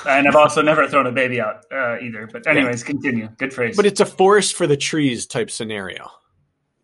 and 0.06 0.28
I've 0.28 0.36
also 0.36 0.62
never 0.62 0.86
thrown 0.86 1.06
a 1.08 1.12
baby 1.12 1.40
out 1.40 1.64
uh, 1.72 1.98
either. 2.00 2.28
But 2.32 2.46
anyways, 2.46 2.84
continue. 2.84 3.28
Good 3.38 3.52
phrase. 3.52 3.76
but 3.76 3.84
it's 3.86 4.00
a 4.00 4.06
forest 4.06 4.54
for 4.54 4.66
the 4.68 4.76
trees 4.76 5.26
type 5.26 5.50
scenario. 5.50 6.08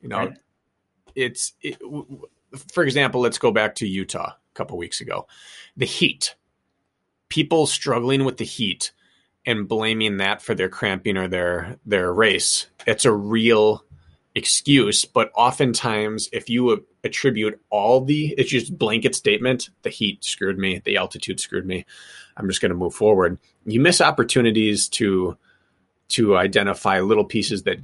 You 0.02 0.09
know, 0.09 0.18
Right. 0.18 0.32
It's 1.14 1.52
it, 1.61 1.79
for 2.73 2.85
example, 2.85 3.21
let's 3.21 3.38
go 3.38 3.50
back 3.50 3.76
to 3.76 3.87
Utah 3.87 4.33
a 4.33 4.55
couple 4.55 4.76
weeks 4.76 5.00
ago. 5.00 5.26
The 5.76 5.87
heat, 5.87 6.35
people 7.29 7.67
struggling 7.67 8.25
with 8.25 8.37
the 8.37 8.45
heat 8.45 8.93
and 9.47 9.69
blaming 9.69 10.19
that 10.19 10.43
for 10.43 10.55
their 10.55 10.69
cramping 10.69 11.17
or 11.17 11.29
their 11.29 11.76
their 11.87 12.12
race. 12.12 12.67
It's 12.87 13.05
a 13.05 13.12
real 13.12 13.85
excuse, 14.35 15.05
but 15.05 15.31
oftentimes 15.35 16.29
if 16.33 16.49
you 16.49 16.87
attribute 17.02 17.61
all 17.71 18.05
the 18.05 18.35
it's 18.38 18.50
just 18.50 18.79
blanket 18.79 19.14
statement, 19.14 19.71
the 19.83 19.90
heat 19.90 20.25
screwed 20.25 20.59
me, 20.59 20.81
the 20.85 20.97
altitude 20.97 21.40
screwed 21.40 21.67
me. 21.67 21.85
I'm 22.37 22.49
just 22.49 22.61
going 22.61 22.71
to 22.71 22.76
move 22.76 22.95
forward. 22.95 23.38
You 23.64 23.81
miss 23.81 24.00
opportunities 24.00 24.88
to 24.90 25.37
to 26.11 26.37
identify 26.37 27.00
little 27.00 27.25
pieces 27.25 27.62
that 27.62 27.79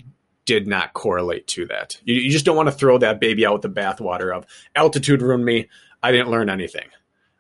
did 0.47 0.67
not 0.67 0.95
correlate 0.95 1.47
to 1.49 1.67
that. 1.67 2.00
You, 2.05 2.15
you 2.15 2.31
just 2.31 2.47
don't 2.47 2.57
want 2.57 2.69
to 2.69 2.75
throw 2.75 2.99
that 2.99 3.21
baby 3.21 3.45
out 3.45 3.53
with 3.53 3.62
the 3.62 3.81
bathwater 3.81 4.35
of 4.35 4.47
altitude 4.75 5.21
ruined 5.21 5.45
me. 5.45 5.69
I 6.03 6.12
didn't 6.12 6.31
learn 6.31 6.49
anything. 6.49 6.88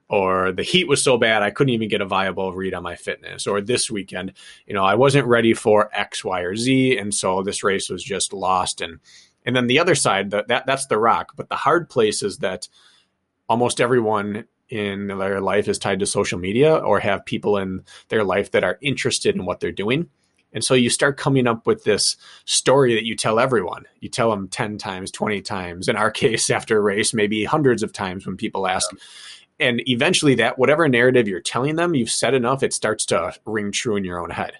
or 0.08 0.52
the 0.52 0.62
heat 0.62 0.86
was 0.86 1.02
so 1.02 1.18
bad 1.18 1.42
I 1.42 1.50
couldn't 1.50 1.74
even 1.74 1.88
get 1.88 2.00
a 2.00 2.06
viable 2.06 2.52
read 2.52 2.74
on 2.74 2.82
my 2.82 2.94
fitness, 2.94 3.46
or 3.46 3.60
this 3.60 3.90
weekend, 3.90 4.32
you 4.66 4.74
know, 4.74 4.84
I 4.84 4.94
wasn't 4.94 5.26
ready 5.26 5.52
for 5.52 5.90
X, 5.92 6.24
Y, 6.24 6.40
or 6.40 6.54
Z, 6.56 6.96
and 6.98 7.12
so 7.12 7.42
this 7.42 7.64
race 7.64 7.88
was 7.88 8.02
just 8.02 8.32
lost. 8.32 8.80
And 8.80 9.00
and 9.44 9.54
then 9.54 9.66
the 9.68 9.78
other 9.78 9.94
side, 9.94 10.30
that, 10.30 10.48
that 10.48 10.66
that's 10.66 10.86
the 10.86 10.98
rock, 10.98 11.32
but 11.36 11.48
the 11.48 11.56
hard 11.56 11.88
place 11.88 12.22
is 12.22 12.38
that 12.38 12.68
almost 13.48 13.80
everyone 13.80 14.44
in 14.68 15.06
their 15.08 15.40
life 15.40 15.68
is 15.68 15.78
tied 15.78 16.00
to 16.00 16.06
social 16.06 16.38
media 16.38 16.74
or 16.74 16.98
have 16.98 17.24
people 17.24 17.56
in 17.56 17.82
their 18.08 18.24
life 18.24 18.50
that 18.52 18.64
are 18.64 18.78
interested 18.82 19.36
in 19.36 19.44
what 19.44 19.60
they're 19.60 19.70
doing. 19.72 20.08
And 20.56 20.64
so 20.64 20.72
you 20.72 20.88
start 20.88 21.18
coming 21.18 21.46
up 21.46 21.66
with 21.66 21.84
this 21.84 22.16
story 22.46 22.94
that 22.94 23.04
you 23.04 23.14
tell 23.14 23.38
everyone. 23.38 23.84
You 24.00 24.08
tell 24.08 24.30
them 24.30 24.48
10 24.48 24.78
times, 24.78 25.10
20 25.10 25.42
times, 25.42 25.86
in 25.86 25.96
our 25.96 26.10
case, 26.22 26.48
after 26.48 26.78
a 26.78 26.80
race, 26.80 27.12
maybe 27.12 27.44
hundreds 27.44 27.82
of 27.82 27.92
times 27.92 28.26
when 28.26 28.36
people 28.36 28.66
ask. 28.66 28.90
Yeah 28.92 28.98
and 29.58 29.82
eventually 29.88 30.34
that 30.34 30.58
whatever 30.58 30.88
narrative 30.88 31.26
you're 31.26 31.40
telling 31.40 31.76
them 31.76 31.94
you've 31.94 32.10
said 32.10 32.34
enough 32.34 32.62
it 32.62 32.72
starts 32.72 33.06
to 33.06 33.32
ring 33.44 33.72
true 33.72 33.96
in 33.96 34.04
your 34.04 34.20
own 34.20 34.30
head 34.30 34.52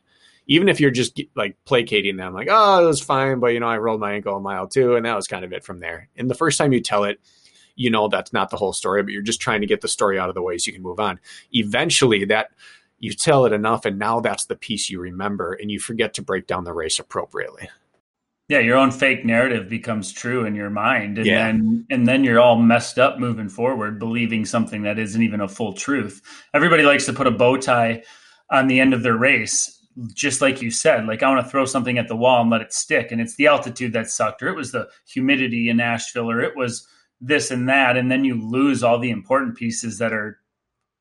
even 0.47 0.69
if 0.69 0.81
you're 0.81 0.91
just 0.91 1.21
like 1.35 1.57
placating 1.65 2.17
them 2.17 2.33
like 2.33 2.49
oh 2.51 2.83
it 2.83 2.87
was 2.87 3.01
fine 3.01 3.39
but 3.39 3.49
you 3.49 3.61
know 3.61 3.69
i 3.69 3.77
rolled 3.77 4.01
my 4.01 4.15
ankle 4.15 4.37
a 4.37 4.41
mile 4.41 4.67
too 4.67 4.97
and 4.97 5.05
that 5.05 5.15
was 5.15 5.27
kind 5.27 5.45
of 5.45 5.53
it 5.53 5.65
from 5.65 5.81
there 5.81 6.09
and 6.17 6.31
the 6.31 6.35
first 6.35 6.59
time 6.59 6.73
you 6.73 6.81
tell 6.81 7.05
it 7.05 7.21
you 7.75 7.91
know 7.91 8.09
that's 8.09 8.33
not 8.33 8.51
the 8.51 8.57
whole 8.57 8.73
story 8.73 9.03
but 9.03 9.13
you're 9.13 9.23
just 9.23 9.41
trying 9.41 9.61
to 9.61 9.67
get 9.67 9.81
the 9.81 9.89
story 9.89 10.19
out 10.19 10.29
of 10.29 10.35
the 10.35 10.43
way 10.43 10.57
so 10.57 10.69
you 10.69 10.73
can 10.73 10.83
move 10.83 11.01
on 11.01 11.21
eventually 11.53 12.25
that 12.25 12.49
you 12.99 13.13
tell 13.13 13.45
it 13.45 13.53
enough 13.53 13.85
and 13.85 13.99
now 13.99 14.21
that's 14.21 14.47
the 14.47 14.57
piece 14.57 14.89
you 14.89 15.01
remember 15.01 15.53
and 15.55 15.71
you 15.71 15.79
forget 15.79 16.15
to 16.15 16.23
break 16.23 16.47
down 16.47 16.65
the 16.65 16.73
race 16.73 16.99
appropriately 16.99 17.69
yeah 18.49 18.59
your 18.59 18.77
own 18.77 18.91
fake 18.91 19.25
narrative 19.25 19.69
becomes 19.69 20.13
true 20.13 20.45
in 20.45 20.55
your 20.55 20.71
mind 20.71 21.19
and 21.19 21.27
yeah. 21.27 21.47
then 21.47 21.87
and 21.91 22.07
then 22.07 22.25
you're 22.25 22.41
all 22.41 22.57
messed 22.57 22.99
up 22.99 23.19
moving 23.19 23.49
forward 23.49 23.99
believing 23.99 24.45
something 24.45 24.83
that 24.83 24.99
isn't 24.99 25.23
even 25.23 25.41
a 25.41 25.49
full 25.49 25.73
truth 25.73 26.23
everybody 26.55 26.83
likes 26.83 27.07
to 27.07 27.13
put 27.13 27.27
a 27.27 27.31
bow 27.31 27.57
tie 27.57 28.03
on 28.51 28.67
the 28.67 28.81
end 28.81 28.95
of 28.95 29.03
their 29.03 29.17
race 29.17 29.73
just 30.13 30.41
like 30.41 30.61
you 30.61 30.71
said 30.71 31.07
like 31.07 31.23
i 31.23 31.29
want 31.29 31.45
to 31.45 31.51
throw 31.51 31.65
something 31.65 31.99
at 31.99 32.09
the 32.09 32.17
wall 32.17 32.43
and 32.43 32.51
let 32.51 32.61
it 32.61 32.73
stick 32.73 33.13
and 33.13 33.21
it's 33.21 33.37
the 33.37 33.47
altitude 33.47 33.93
that 33.93 34.09
sucked 34.09 34.43
or 34.43 34.49
it 34.49 34.57
was 34.57 34.73
the 34.73 34.89
humidity 35.07 35.69
in 35.69 35.79
nashville 35.79 36.31
or 36.31 36.41
it 36.41 36.57
was 36.57 36.87
this 37.21 37.51
and 37.51 37.69
that 37.69 37.97
and 37.97 38.11
then 38.11 38.25
you 38.25 38.35
lose 38.35 38.83
all 38.83 38.99
the 38.99 39.11
important 39.11 39.57
pieces 39.57 39.99
that 39.99 40.13
are 40.13 40.39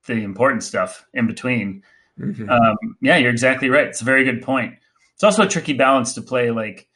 the 0.08 0.24
important 0.24 0.64
stuff 0.64 1.06
in 1.14 1.28
between 1.28 1.84
mm-hmm. 2.20 2.50
um, 2.50 2.78
yeah 3.02 3.18
you're 3.18 3.32
exactly 3.32 3.70
right 3.70 3.88
it's 3.88 4.02
a 4.02 4.06
very 4.06 4.24
good 4.24 4.42
point 4.42 4.76
it's 5.14 5.24
also 5.24 5.44
a 5.44 5.48
tricky 5.48 5.74
balance 5.74 6.14
to 6.14 6.22
play 6.22 6.52
like 6.52 6.88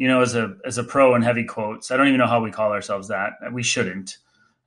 you 0.00 0.08
know, 0.08 0.22
as 0.22 0.34
a 0.34 0.56
as 0.64 0.78
a 0.78 0.82
pro 0.82 1.14
in 1.14 1.20
heavy 1.20 1.44
quotes. 1.44 1.90
I 1.90 1.98
don't 1.98 2.08
even 2.08 2.20
know 2.20 2.26
how 2.26 2.42
we 2.42 2.50
call 2.50 2.72
ourselves 2.72 3.08
that. 3.08 3.32
We 3.52 3.62
shouldn't. 3.62 4.16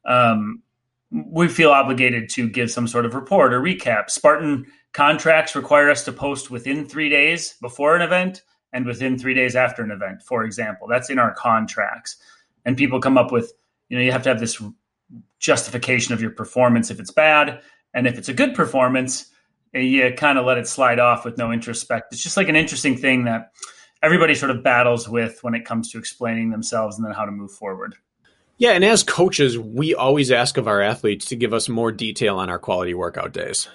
Um, 0.05 0.61
we 1.09 1.47
feel 1.47 1.71
obligated 1.71 2.29
to 2.33 2.47
give 2.47 2.69
some 2.69 2.87
sort 2.87 3.03
of 3.03 3.15
report 3.15 3.51
or 3.51 3.59
recap. 3.59 4.11
Spartan 4.11 4.67
contracts 4.91 5.55
require 5.55 5.89
us 5.89 6.05
to 6.05 6.11
post 6.11 6.51
within 6.51 6.85
three 6.85 7.09
days 7.09 7.55
before 7.61 7.95
an 7.95 8.03
event 8.03 8.43
and 8.73 8.85
within 8.85 9.17
three 9.17 9.33
days 9.33 9.55
after 9.55 9.81
an 9.81 9.89
event, 9.89 10.21
for 10.21 10.43
example. 10.43 10.87
That's 10.87 11.09
in 11.09 11.17
our 11.17 11.33
contracts. 11.33 12.17
And 12.63 12.77
people 12.77 13.01
come 13.01 13.17
up 13.17 13.31
with, 13.31 13.53
you 13.89 13.97
know, 13.97 14.03
you 14.03 14.11
have 14.11 14.23
to 14.23 14.29
have 14.29 14.39
this 14.39 14.61
justification 15.43 16.13
of 16.13 16.21
your 16.21 16.31
performance 16.31 16.89
if 16.89 16.99
it's 16.99 17.11
bad. 17.11 17.61
And 17.93 18.07
if 18.07 18.17
it's 18.17 18.29
a 18.29 18.33
good 18.33 18.55
performance, 18.55 19.29
you 19.73 20.11
kind 20.15 20.39
of 20.39 20.45
let 20.45 20.57
it 20.57 20.67
slide 20.67 20.99
off 20.99 21.25
with 21.25 21.37
no 21.37 21.51
introspect. 21.51 22.13
It's 22.13 22.23
just 22.23 22.37
like 22.37 22.47
an 22.47 22.55
interesting 22.55 22.97
thing 22.97 23.25
that 23.25 23.51
everybody 24.01 24.35
sort 24.35 24.51
of 24.51 24.63
battles 24.63 25.07
with 25.07 25.43
when 25.43 25.53
it 25.53 25.65
comes 25.65 25.91
to 25.91 25.97
explaining 25.97 26.49
themselves 26.49 26.97
and 26.97 27.05
then 27.05 27.13
how 27.13 27.25
to 27.25 27.31
move 27.31 27.51
forward. 27.51 27.95
Yeah, 28.57 28.71
and 28.71 28.85
as 28.85 29.03
coaches, 29.03 29.59
we 29.59 29.93
always 29.93 30.31
ask 30.31 30.57
of 30.57 30.67
our 30.67 30.81
athletes 30.81 31.25
to 31.25 31.35
give 31.35 31.53
us 31.53 31.67
more 31.67 31.91
detail 31.91 32.37
on 32.37 32.49
our 32.49 32.59
quality 32.59 32.93
workout 32.93 33.33
days. 33.33 33.67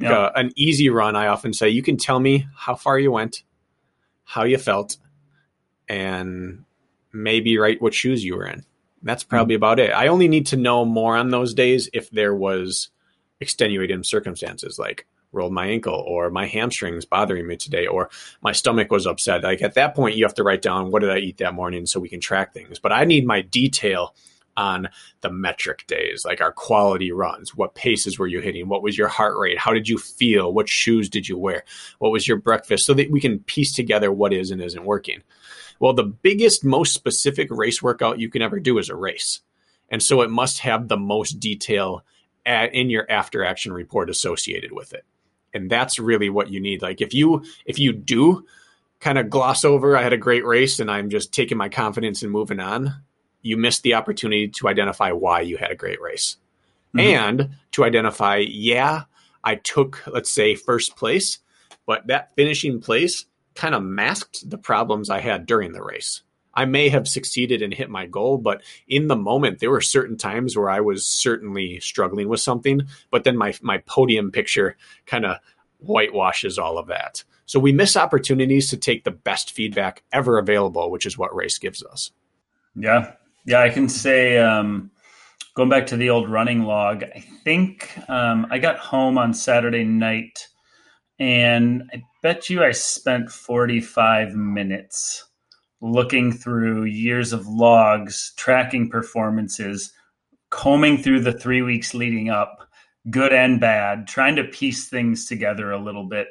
Yep. 0.00 0.12
Uh, 0.12 0.30
an 0.34 0.52
easy 0.56 0.90
run, 0.90 1.16
I 1.16 1.28
often 1.28 1.54
say, 1.54 1.70
you 1.70 1.82
can 1.82 1.96
tell 1.96 2.20
me 2.20 2.46
how 2.54 2.74
far 2.74 2.98
you 2.98 3.10
went, 3.10 3.44
how 4.24 4.44
you 4.44 4.58
felt, 4.58 4.98
and 5.88 6.64
maybe 7.12 7.56
write 7.56 7.80
what 7.80 7.94
shoes 7.94 8.22
you 8.24 8.36
were 8.36 8.46
in. 8.46 8.64
That's 9.04 9.22
probably 9.22 9.54
mm-hmm. 9.54 9.60
about 9.60 9.78
it. 9.78 9.90
I 9.90 10.08
only 10.08 10.28
need 10.28 10.46
to 10.46 10.56
know 10.56 10.84
more 10.84 11.16
on 11.16 11.28
those 11.28 11.54
days 11.54 11.88
if 11.92 12.10
there 12.10 12.34
was 12.34 12.88
extenuating 13.40 14.02
circumstances 14.02 14.78
like 14.78 15.06
rolled 15.30 15.52
my 15.52 15.66
ankle 15.66 16.02
or 16.06 16.30
my 16.30 16.46
hamstrings 16.46 17.04
bothering 17.04 17.46
me 17.46 17.56
today 17.56 17.86
or 17.86 18.08
my 18.40 18.52
stomach 18.52 18.90
was 18.90 19.06
upset. 19.06 19.42
Like 19.42 19.62
at 19.62 19.74
that 19.74 19.94
point, 19.94 20.16
you 20.16 20.24
have 20.24 20.34
to 20.34 20.44
write 20.44 20.62
down 20.62 20.90
what 20.90 21.00
did 21.00 21.10
I 21.10 21.18
eat 21.18 21.38
that 21.38 21.54
morning 21.54 21.86
so 21.86 22.00
we 22.00 22.08
can 22.08 22.20
track 22.20 22.54
things. 22.54 22.78
But 22.78 22.92
I 22.92 23.04
need 23.04 23.26
my 23.26 23.42
detail 23.42 24.14
on 24.56 24.88
the 25.20 25.30
metric 25.30 25.84
days, 25.86 26.24
like 26.24 26.40
our 26.40 26.52
quality 26.52 27.12
runs. 27.12 27.54
What 27.54 27.74
paces 27.74 28.18
were 28.18 28.26
you 28.26 28.40
hitting? 28.40 28.68
What 28.68 28.82
was 28.82 28.96
your 28.96 29.08
heart 29.08 29.36
rate? 29.38 29.58
How 29.58 29.72
did 29.72 29.88
you 29.88 29.98
feel? 29.98 30.52
What 30.52 30.68
shoes 30.68 31.08
did 31.08 31.28
you 31.28 31.38
wear? 31.38 31.64
What 31.98 32.12
was 32.12 32.26
your 32.28 32.36
breakfast? 32.36 32.86
So 32.86 32.94
that 32.94 33.10
we 33.10 33.20
can 33.20 33.40
piece 33.40 33.72
together 33.72 34.12
what 34.12 34.32
is 34.32 34.50
and 34.50 34.62
isn't 34.62 34.84
working. 34.84 35.22
Well, 35.80 35.92
the 35.92 36.04
biggest, 36.04 36.64
most 36.64 36.94
specific 36.94 37.48
race 37.50 37.82
workout 37.82 38.18
you 38.18 38.30
can 38.30 38.42
ever 38.42 38.60
do 38.60 38.78
is 38.78 38.88
a 38.88 38.96
race. 38.96 39.40
And 39.90 40.02
so 40.02 40.22
it 40.22 40.30
must 40.30 40.60
have 40.60 40.88
the 40.88 40.96
most 40.96 41.40
detail 41.40 42.04
at, 42.46 42.74
in 42.74 42.90
your 42.90 43.10
after 43.10 43.44
action 43.44 43.72
report 43.72 44.10
associated 44.10 44.72
with 44.72 44.92
it 44.92 45.04
and 45.54 45.70
that's 45.70 45.98
really 45.98 46.28
what 46.28 46.50
you 46.50 46.60
need 46.60 46.82
like 46.82 47.00
if 47.00 47.14
you 47.14 47.44
if 47.64 47.78
you 47.78 47.92
do 47.92 48.44
kind 49.00 49.18
of 49.18 49.30
gloss 49.30 49.64
over 49.64 49.96
i 49.96 50.02
had 50.02 50.12
a 50.12 50.18
great 50.18 50.44
race 50.44 50.80
and 50.80 50.90
i'm 50.90 51.08
just 51.08 51.32
taking 51.32 51.56
my 51.56 51.68
confidence 51.68 52.22
and 52.22 52.32
moving 52.32 52.60
on 52.60 52.92
you 53.44 53.56
missed 53.56 53.82
the 53.82 53.94
opportunity 53.94 54.48
to 54.48 54.68
identify 54.68 55.12
why 55.12 55.40
you 55.40 55.56
had 55.56 55.70
a 55.70 55.76
great 55.76 56.00
race 56.00 56.36
mm-hmm. 56.94 57.00
and 57.00 57.50
to 57.70 57.84
identify 57.84 58.36
yeah 58.36 59.02
i 59.44 59.54
took 59.54 60.02
let's 60.08 60.30
say 60.30 60.54
first 60.54 60.96
place 60.96 61.38
but 61.86 62.06
that 62.08 62.34
finishing 62.34 62.80
place 62.80 63.26
kind 63.54 63.74
of 63.74 63.82
masked 63.82 64.50
the 64.50 64.58
problems 64.58 65.08
i 65.10 65.20
had 65.20 65.46
during 65.46 65.72
the 65.72 65.82
race 65.82 66.22
I 66.54 66.64
may 66.64 66.88
have 66.88 67.08
succeeded 67.08 67.62
and 67.62 67.74
hit 67.74 67.90
my 67.90 68.06
goal, 68.06 68.38
but 68.38 68.62
in 68.86 69.08
the 69.08 69.16
moment, 69.16 69.58
there 69.58 69.70
were 69.70 69.80
certain 69.80 70.16
times 70.16 70.56
where 70.56 70.70
I 70.70 70.80
was 70.80 71.06
certainly 71.06 71.80
struggling 71.80 72.28
with 72.28 72.40
something. 72.40 72.82
But 73.10 73.24
then 73.24 73.36
my 73.36 73.54
my 73.60 73.78
podium 73.78 74.30
picture 74.30 74.76
kind 75.06 75.26
of 75.26 75.38
whitewashes 75.78 76.58
all 76.58 76.78
of 76.78 76.86
that. 76.86 77.24
So 77.46 77.58
we 77.58 77.72
miss 77.72 77.96
opportunities 77.96 78.70
to 78.70 78.76
take 78.76 79.04
the 79.04 79.10
best 79.10 79.50
feedback 79.50 80.02
ever 80.12 80.38
available, 80.38 80.90
which 80.90 81.04
is 81.04 81.18
what 81.18 81.34
race 81.34 81.58
gives 81.58 81.82
us. 81.82 82.10
Yeah, 82.74 83.12
yeah, 83.44 83.60
I 83.60 83.70
can 83.70 83.88
say. 83.88 84.38
Um, 84.38 84.90
going 85.54 85.68
back 85.68 85.86
to 85.86 85.96
the 85.96 86.10
old 86.10 86.28
running 86.28 86.64
log, 86.64 87.04
I 87.04 87.20
think 87.44 87.96
um, 88.08 88.46
I 88.50 88.58
got 88.58 88.78
home 88.78 89.18
on 89.18 89.34
Saturday 89.34 89.84
night, 89.84 90.48
and 91.18 91.84
I 91.92 92.02
bet 92.22 92.50
you 92.50 92.62
I 92.64 92.72
spent 92.72 93.30
forty 93.30 93.80
five 93.80 94.34
minutes 94.34 95.24
looking 95.80 96.32
through 96.32 96.84
years 96.84 97.32
of 97.32 97.46
logs, 97.46 98.32
tracking 98.36 98.88
performances, 98.88 99.92
combing 100.50 100.98
through 100.98 101.20
the 101.20 101.32
three 101.32 101.62
weeks 101.62 101.94
leading 101.94 102.30
up, 102.30 102.68
good 103.10 103.32
and 103.32 103.60
bad, 103.60 104.06
trying 104.06 104.36
to 104.36 104.44
piece 104.44 104.88
things 104.88 105.26
together 105.26 105.70
a 105.70 105.82
little 105.82 106.08
bit. 106.08 106.28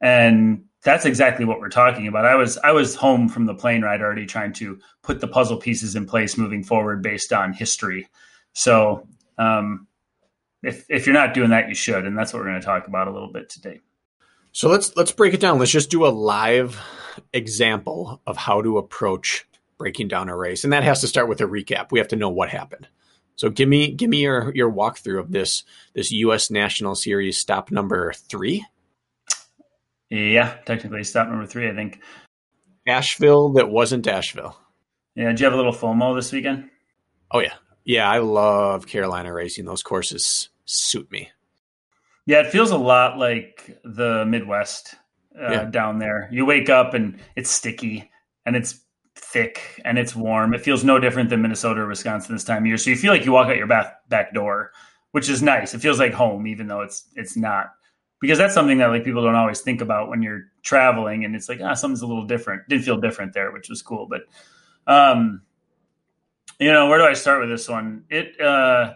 And 0.00 0.64
that's 0.82 1.04
exactly 1.04 1.44
what 1.44 1.60
we're 1.60 1.68
talking 1.68 2.06
about. 2.08 2.24
I 2.24 2.34
was 2.34 2.58
I 2.58 2.72
was 2.72 2.94
home 2.94 3.28
from 3.28 3.46
the 3.46 3.54
plane 3.54 3.82
ride 3.82 4.00
already 4.00 4.26
trying 4.26 4.52
to 4.54 4.78
put 5.02 5.20
the 5.20 5.28
puzzle 5.28 5.56
pieces 5.56 5.94
in 5.94 6.06
place 6.06 6.36
moving 6.36 6.64
forward 6.64 7.02
based 7.02 7.32
on 7.32 7.52
history. 7.52 8.08
So 8.52 9.06
um, 9.38 9.86
if 10.62 10.84
if 10.88 11.06
you're 11.06 11.14
not 11.14 11.34
doing 11.34 11.50
that, 11.50 11.68
you 11.68 11.74
should, 11.74 12.04
and 12.04 12.18
that's 12.18 12.32
what 12.32 12.40
we're 12.40 12.48
going 12.48 12.60
to 12.60 12.66
talk 12.66 12.88
about 12.88 13.08
a 13.08 13.12
little 13.12 13.32
bit 13.32 13.48
today. 13.48 13.80
So 14.52 14.68
let's 14.68 14.96
let's 14.96 15.12
break 15.12 15.34
it 15.34 15.40
down. 15.40 15.58
Let's 15.58 15.70
just 15.70 15.90
do 15.90 16.04
a 16.04 16.08
live 16.08 16.80
example 17.32 18.20
of 18.26 18.36
how 18.36 18.60
to 18.62 18.78
approach 18.78 19.46
breaking 19.78 20.08
down 20.08 20.28
a 20.28 20.36
race, 20.36 20.64
and 20.64 20.72
that 20.72 20.82
has 20.82 21.00
to 21.00 21.08
start 21.08 21.28
with 21.28 21.40
a 21.40 21.44
recap. 21.44 21.92
We 21.92 21.98
have 21.98 22.08
to 22.08 22.16
know 22.16 22.28
what 22.28 22.50
happened. 22.50 22.88
So 23.36 23.50
give 23.50 23.68
me 23.68 23.92
give 23.92 24.10
me 24.10 24.22
your 24.22 24.52
your 24.54 24.70
walkthrough 24.70 25.20
of 25.20 25.32
this 25.32 25.64
this 25.94 26.10
U.S. 26.10 26.50
National 26.50 26.94
Series 26.94 27.38
stop 27.38 27.70
number 27.70 28.12
three. 28.12 28.64
Yeah, 30.12 30.58
technically 30.66 31.04
stop 31.04 31.28
number 31.28 31.46
three. 31.46 31.70
I 31.70 31.74
think 31.74 32.00
Asheville. 32.86 33.54
That 33.54 33.70
wasn't 33.70 34.06
Asheville. 34.06 34.58
Yeah. 35.14 35.28
Did 35.28 35.40
you 35.40 35.44
have 35.44 35.54
a 35.54 35.56
little 35.56 35.72
FOMO 35.72 36.14
this 36.14 36.30
weekend? 36.32 36.68
Oh 37.30 37.38
yeah, 37.38 37.54
yeah. 37.84 38.10
I 38.10 38.18
love 38.18 38.86
Carolina 38.86 39.32
racing. 39.32 39.64
Those 39.64 39.82
courses 39.82 40.50
suit 40.66 41.10
me. 41.10 41.30
Yeah, 42.26 42.40
it 42.40 42.50
feels 42.50 42.70
a 42.70 42.76
lot 42.76 43.18
like 43.18 43.78
the 43.84 44.26
Midwest 44.26 44.96
uh, 45.34 45.50
yeah. 45.50 45.64
down 45.64 45.98
there. 45.98 46.28
You 46.30 46.44
wake 46.44 46.68
up 46.68 46.92
and 46.92 47.18
it's 47.34 47.50
sticky 47.50 48.10
and 48.44 48.54
it's 48.54 48.80
thick 49.16 49.80
and 49.86 49.98
it's 49.98 50.14
warm. 50.14 50.52
It 50.52 50.60
feels 50.60 50.84
no 50.84 50.98
different 50.98 51.30
than 51.30 51.40
Minnesota 51.40 51.80
or 51.80 51.88
Wisconsin 51.88 52.34
this 52.34 52.44
time 52.44 52.64
of 52.64 52.66
year. 52.66 52.76
So 52.76 52.90
you 52.90 52.96
feel 52.96 53.12
like 53.12 53.24
you 53.24 53.32
walk 53.32 53.48
out 53.48 53.56
your 53.56 53.66
back 53.66 54.06
back 54.10 54.34
door, 54.34 54.72
which 55.12 55.30
is 55.30 55.42
nice. 55.42 55.72
It 55.72 55.80
feels 55.80 55.98
like 55.98 56.12
home, 56.12 56.46
even 56.46 56.66
though 56.66 56.82
it's 56.82 57.08
it's 57.16 57.34
not. 57.34 57.70
Because 58.22 58.38
that's 58.38 58.54
something 58.54 58.78
that 58.78 58.86
like 58.86 59.02
people 59.02 59.22
don't 59.22 59.34
always 59.34 59.60
think 59.60 59.80
about 59.80 60.08
when 60.08 60.22
you're 60.22 60.44
traveling, 60.62 61.24
and 61.24 61.34
it's 61.34 61.48
like 61.48 61.60
ah, 61.60 61.74
something's 61.74 62.02
a 62.02 62.06
little 62.06 62.24
different. 62.24 62.68
Didn't 62.68 62.84
feel 62.84 62.98
different 62.98 63.34
there, 63.34 63.50
which 63.50 63.68
was 63.68 63.82
cool. 63.82 64.06
But 64.06 64.22
um, 64.86 65.42
you 66.60 66.72
know, 66.72 66.88
where 66.88 66.98
do 66.98 67.04
I 67.04 67.14
start 67.14 67.40
with 67.40 67.50
this 67.50 67.68
one? 67.68 68.04
It 68.08 68.40
uh 68.40 68.94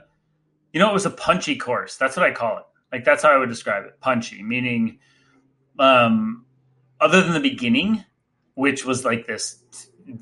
you 0.72 0.78
know, 0.78 0.90
it 0.90 0.94
was 0.94 1.06
a 1.06 1.10
punchy 1.10 1.56
course. 1.56 1.96
That's 1.96 2.16
what 2.16 2.24
I 2.24 2.32
call 2.32 2.58
it. 2.58 2.64
Like 2.92 3.04
that's 3.04 3.24
how 3.24 3.30
I 3.30 3.36
would 3.36 3.48
describe 3.48 3.84
it. 3.84 4.00
Punchy, 4.00 4.44
meaning, 4.44 5.00
um, 5.78 6.44
other 7.00 7.20
than 7.20 7.32
the 7.32 7.40
beginning, 7.40 8.04
which 8.54 8.84
was 8.84 9.04
like 9.04 9.26
this 9.26 9.58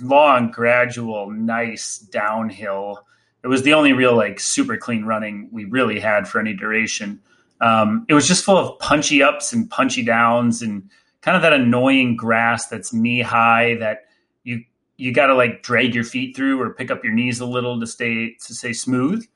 long, 0.00 0.50
gradual, 0.50 1.30
nice 1.30 1.99
downhill. 1.99 3.04
It 3.42 3.49
was 3.49 3.64
the 3.64 3.75
only 3.75 3.92
real 3.92 4.16
like 4.16 4.40
super 4.40 4.78
clean 4.78 5.04
running 5.04 5.50
we 5.52 5.66
really 5.66 6.00
had 6.00 6.26
for 6.26 6.40
any 6.40 6.54
duration. 6.54 7.20
Um, 7.64 8.04
it 8.11 8.14
was 8.14 8.28
just 8.28 8.44
full 8.44 8.59
of 8.59 8.78
punchy 8.78 9.23
ups 9.23 9.54
and 9.54 9.71
punchy 9.71 10.04
downs 10.04 10.61
and 10.61 10.90
kind 11.23 11.35
of 11.35 11.42
that 11.42 11.54
annoying 11.54 12.14
grass 12.14 12.66
that's 12.66 12.92
knee 12.92 13.23
high 13.23 13.76
that 13.76 14.02
you 14.42 14.62
you 14.99 15.14
got 15.14 15.26
to 15.28 15.35
like 15.35 15.62
drag 15.62 15.94
your 15.94 16.04
feet 16.04 16.37
through 16.37 16.61
or 16.61 16.75
pick 16.75 16.90
up 16.90 17.02
your 17.02 17.14
knees 17.14 17.40
a 17.40 17.47
little 17.47 17.80
to 17.80 17.87
stay 17.87 18.35
to 18.44 18.54
stay 18.54 18.75
smooth. 18.75 19.26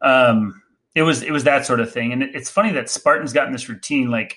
Um, 0.00 0.62
it 0.94 1.02
was 1.02 1.22
it 1.22 1.32
was 1.32 1.42
that 1.42 1.66
sort 1.66 1.80
of 1.80 1.92
thing, 1.92 2.12
and 2.12 2.22
it, 2.22 2.32
it's 2.36 2.48
funny 2.48 2.70
that 2.70 2.88
Spartan's 2.88 3.32
got 3.32 3.48
in 3.48 3.52
this 3.52 3.68
routine. 3.68 4.12
Like 4.12 4.36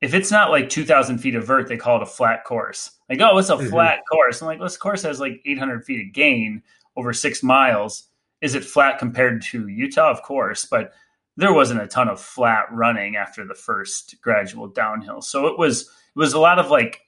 if 0.00 0.14
it's 0.14 0.30
not 0.30 0.52
like 0.52 0.68
two 0.68 0.84
thousand 0.84 1.18
feet 1.18 1.34
of 1.34 1.44
vert, 1.44 1.66
they 1.66 1.76
call 1.76 1.96
it 1.96 2.02
a 2.04 2.06
flat 2.06 2.44
course. 2.44 2.92
Like 3.10 3.20
oh, 3.20 3.36
it's 3.38 3.50
a 3.50 3.56
mm-hmm. 3.56 3.70
flat 3.70 4.02
course. 4.08 4.40
I'm 4.40 4.46
like, 4.46 4.60
well, 4.60 4.68
this 4.68 4.76
course 4.76 5.02
has 5.02 5.18
like 5.18 5.42
eight 5.44 5.58
hundred 5.58 5.84
feet 5.84 6.06
of 6.06 6.12
gain 6.14 6.62
over 6.94 7.12
six 7.12 7.42
miles. 7.42 8.04
Is 8.40 8.54
it 8.54 8.64
flat 8.64 9.00
compared 9.00 9.42
to 9.50 9.66
Utah? 9.66 10.12
Of 10.12 10.22
course, 10.22 10.64
but 10.64 10.92
there 11.36 11.52
wasn't 11.52 11.82
a 11.82 11.86
ton 11.86 12.08
of 12.08 12.20
flat 12.20 12.66
running 12.70 13.16
after 13.16 13.44
the 13.44 13.54
first 13.54 14.16
gradual 14.22 14.68
downhill. 14.68 15.20
So 15.20 15.46
it 15.46 15.58
was 15.58 15.82
it 15.82 16.18
was 16.18 16.32
a 16.32 16.40
lot 16.40 16.58
of 16.58 16.70
like 16.70 17.00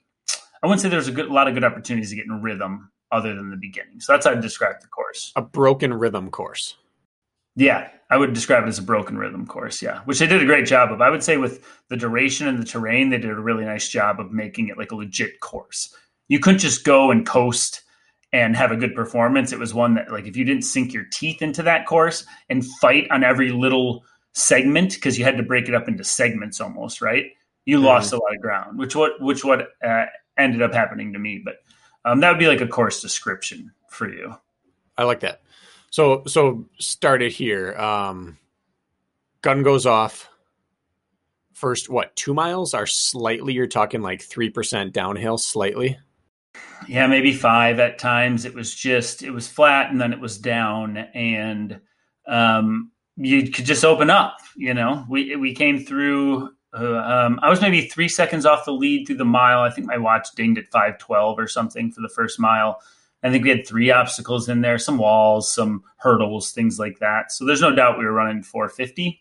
I 0.63 0.67
wouldn't 0.67 0.81
say 0.81 0.89
there's 0.89 1.07
a 1.07 1.11
good 1.11 1.27
a 1.27 1.33
lot 1.33 1.47
of 1.47 1.53
good 1.53 1.63
opportunities 1.63 2.09
to 2.09 2.15
get 2.15 2.25
in 2.25 2.41
rhythm 2.41 2.91
other 3.11 3.33
than 3.35 3.49
the 3.49 3.57
beginning. 3.57 3.99
So 3.99 4.13
that's 4.13 4.25
how 4.25 4.33
I 4.33 4.35
describe 4.35 4.81
the 4.81 4.87
course. 4.87 5.31
A 5.35 5.41
broken 5.41 5.93
rhythm 5.93 6.29
course. 6.29 6.75
Yeah, 7.55 7.89
I 8.11 8.17
would 8.17 8.33
describe 8.33 8.65
it 8.65 8.67
as 8.67 8.77
a 8.77 8.83
broken 8.83 9.17
rhythm 9.17 9.47
course. 9.47 9.81
Yeah, 9.81 10.01
which 10.05 10.19
they 10.19 10.27
did 10.27 10.43
a 10.43 10.45
great 10.45 10.65
job 10.65 10.91
of. 10.91 11.01
I 11.01 11.09
would 11.09 11.23
say 11.23 11.37
with 11.37 11.65
the 11.89 11.97
duration 11.97 12.47
and 12.47 12.59
the 12.59 12.65
terrain, 12.65 13.09
they 13.09 13.17
did 13.17 13.31
a 13.31 13.35
really 13.35 13.65
nice 13.65 13.87
job 13.89 14.19
of 14.19 14.31
making 14.31 14.67
it 14.67 14.77
like 14.77 14.91
a 14.91 14.95
legit 14.95 15.39
course. 15.39 15.93
You 16.27 16.39
couldn't 16.39 16.59
just 16.59 16.83
go 16.83 17.09
and 17.09 17.25
coast 17.25 17.81
and 18.33 18.55
have 18.55 18.71
a 18.71 18.75
good 18.75 18.93
performance. 18.93 19.51
It 19.51 19.59
was 19.59 19.73
one 19.73 19.95
that 19.95 20.11
like 20.11 20.27
if 20.27 20.35
you 20.35 20.43
didn't 20.43 20.63
sink 20.63 20.93
your 20.93 21.05
teeth 21.11 21.41
into 21.41 21.63
that 21.63 21.85
course 21.85 22.25
and 22.49 22.65
fight 22.79 23.07
on 23.09 23.23
every 23.23 23.51
little 23.51 24.03
segment 24.37 24.93
because 24.93 25.17
you 25.17 25.25
had 25.25 25.37
to 25.37 25.43
break 25.43 25.67
it 25.67 25.73
up 25.73 25.87
into 25.87 26.03
segments 26.03 26.61
almost, 26.61 27.01
right? 27.01 27.31
You 27.65 27.77
mm-hmm. 27.77 27.87
lost 27.87 28.13
a 28.13 28.17
lot 28.17 28.35
of 28.35 28.41
ground, 28.41 28.77
which 28.77 28.95
what 28.95 29.19
which 29.19 29.43
what 29.43 29.69
uh, 29.83 30.05
ended 30.37 30.61
up 30.61 30.73
happening 30.73 31.13
to 31.13 31.19
me. 31.19 31.41
But 31.43 31.55
um, 32.05 32.19
that 32.19 32.29
would 32.29 32.39
be 32.39 32.47
like 32.47 32.61
a 32.61 32.67
course 32.67 33.01
description 33.01 33.71
for 33.89 34.09
you. 34.09 34.35
I 34.97 35.03
like 35.03 35.21
that. 35.21 35.41
So 35.89 36.23
so 36.27 36.65
started 36.79 37.31
here. 37.31 37.73
Um, 37.73 38.37
gun 39.41 39.63
goes 39.63 39.85
off. 39.85 40.29
First, 41.53 41.89
what 41.89 42.15
two 42.15 42.35
miles 42.35 42.75
are 42.75 42.85
slightly? 42.85 43.53
You're 43.53 43.65
talking 43.65 44.01
like 44.01 44.21
three 44.21 44.51
percent 44.51 44.93
downhill, 44.93 45.39
slightly. 45.39 45.97
Yeah, 46.87 47.07
maybe 47.07 47.33
five 47.33 47.79
at 47.79 47.97
times. 47.97 48.45
It 48.45 48.53
was 48.53 48.75
just 48.75 49.23
it 49.23 49.31
was 49.31 49.47
flat 49.47 49.89
and 49.89 49.99
then 49.99 50.13
it 50.13 50.19
was 50.19 50.37
down, 50.37 50.97
and 50.97 51.81
um, 52.27 52.91
you 53.17 53.49
could 53.49 53.65
just 53.65 53.83
open 53.83 54.09
up. 54.09 54.37
You 54.55 54.73
know, 54.73 55.05
we 55.09 55.35
we 55.35 55.53
came 55.53 55.79
through. 55.79 56.51
Uh, 56.73 56.97
um, 56.97 57.39
I 57.41 57.49
was 57.49 57.61
maybe 57.61 57.81
three 57.87 58.09
seconds 58.09 58.45
off 58.45 58.65
the 58.65 58.71
lead 58.71 59.07
through 59.07 59.17
the 59.17 59.25
mile. 59.25 59.61
I 59.61 59.69
think 59.69 59.87
my 59.87 59.97
watch 59.97 60.27
dinged 60.35 60.59
at 60.59 60.67
five 60.67 60.97
twelve 60.97 61.39
or 61.39 61.47
something 61.47 61.91
for 61.91 62.01
the 62.01 62.09
first 62.09 62.39
mile. 62.39 62.79
I 63.23 63.31
think 63.31 63.43
we 63.43 63.49
had 63.49 63.65
three 63.65 63.91
obstacles 63.91 64.47
in 64.47 64.61
there, 64.61 64.77
some 64.77 64.97
walls, 64.97 65.51
some 65.51 65.83
hurdles, 65.97 66.51
things 66.51 66.77
like 66.79 66.99
that. 66.99 67.31
So 67.31 67.45
there's 67.45 67.61
no 67.61 67.73
doubt 67.73 67.97
we 67.97 68.05
were 68.05 68.13
running 68.13 68.43
450, 68.43 69.19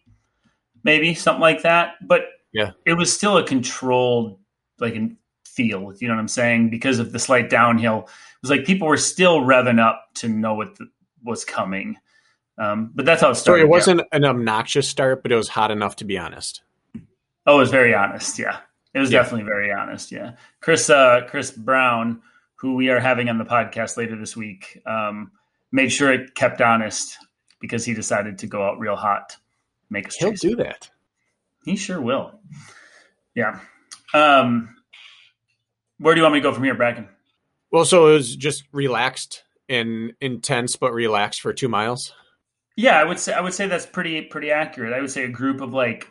maybe 0.84 1.14
something 1.14 1.40
like 1.40 1.62
that. 1.62 1.94
But 2.02 2.22
yeah, 2.52 2.72
it 2.84 2.92
was 2.92 3.12
still 3.12 3.38
a 3.38 3.44
controlled 3.44 4.38
like 4.78 4.94
feel, 5.46 5.92
you 5.98 6.08
know 6.08 6.14
what 6.14 6.20
I'm 6.20 6.28
saying? 6.28 6.70
Because 6.70 6.98
of 6.98 7.12
the 7.12 7.18
slight 7.18 7.48
downhill, 7.48 8.00
it 8.00 8.42
was 8.42 8.50
like 8.50 8.66
people 8.66 8.86
were 8.86 8.98
still 8.98 9.40
revving 9.40 9.80
up 9.80 10.04
to 10.16 10.28
know 10.28 10.54
what 10.54 10.76
the, 10.76 10.86
was 11.24 11.44
coming. 11.44 11.96
Um, 12.58 12.90
but 12.94 13.04
that's 13.04 13.20
how 13.20 13.30
it 13.30 13.34
started. 13.34 13.62
So 13.62 13.66
it 13.66 13.68
wasn't 13.68 14.00
yeah. 14.00 14.16
an 14.16 14.24
obnoxious 14.24 14.88
start, 14.88 15.22
but 15.22 15.32
it 15.32 15.36
was 15.36 15.48
hot 15.48 15.70
enough 15.70 15.96
to 15.96 16.04
be 16.04 16.18
honest. 16.18 16.62
Oh, 17.46 17.56
it 17.56 17.60
was 17.60 17.70
very 17.70 17.94
honest. 17.94 18.38
Yeah, 18.38 18.58
it 18.94 18.98
was 18.98 19.10
yeah. 19.10 19.20
definitely 19.20 19.44
very 19.44 19.72
honest. 19.72 20.10
Yeah, 20.10 20.32
Chris, 20.60 20.88
uh, 20.88 21.22
Chris 21.28 21.50
Brown 21.50 22.22
who 22.56 22.74
we 22.74 22.88
are 22.88 23.00
having 23.00 23.28
on 23.28 23.38
the 23.38 23.44
podcast 23.44 23.96
later 23.96 24.16
this 24.16 24.36
week, 24.36 24.82
um, 24.86 25.30
made 25.70 25.92
sure 25.92 26.12
it 26.12 26.34
kept 26.34 26.60
honest 26.60 27.18
because 27.60 27.84
he 27.84 27.94
decided 27.94 28.38
to 28.38 28.46
go 28.46 28.64
out 28.64 28.78
real 28.78 28.96
hot, 28.96 29.36
make 29.90 30.08
us. 30.08 30.16
He'll 30.16 30.32
do 30.32 30.56
that. 30.56 30.90
He 31.64 31.76
sure 31.76 32.00
will. 32.00 32.40
Yeah. 33.34 33.60
Um, 34.14 34.76
where 35.98 36.14
do 36.14 36.20
you 36.20 36.22
want 36.22 36.34
me 36.34 36.40
to 36.40 36.42
go 36.42 36.52
from 36.52 36.64
here, 36.64 36.74
Brakken? 36.74 37.08
Well, 37.70 37.84
so 37.84 38.08
it 38.08 38.12
was 38.14 38.34
just 38.34 38.64
relaxed 38.72 39.44
and 39.68 40.12
intense, 40.20 40.76
but 40.76 40.92
relaxed 40.92 41.40
for 41.40 41.52
two 41.52 41.68
miles. 41.68 42.14
Yeah, 42.76 43.00
I 43.00 43.04
would 43.04 43.18
say 43.18 43.32
I 43.32 43.40
would 43.40 43.54
say 43.54 43.66
that's 43.66 43.86
pretty 43.86 44.22
pretty 44.22 44.50
accurate. 44.50 44.92
I 44.92 45.00
would 45.00 45.10
say 45.10 45.24
a 45.24 45.28
group 45.28 45.60
of 45.60 45.72
like 45.72 46.10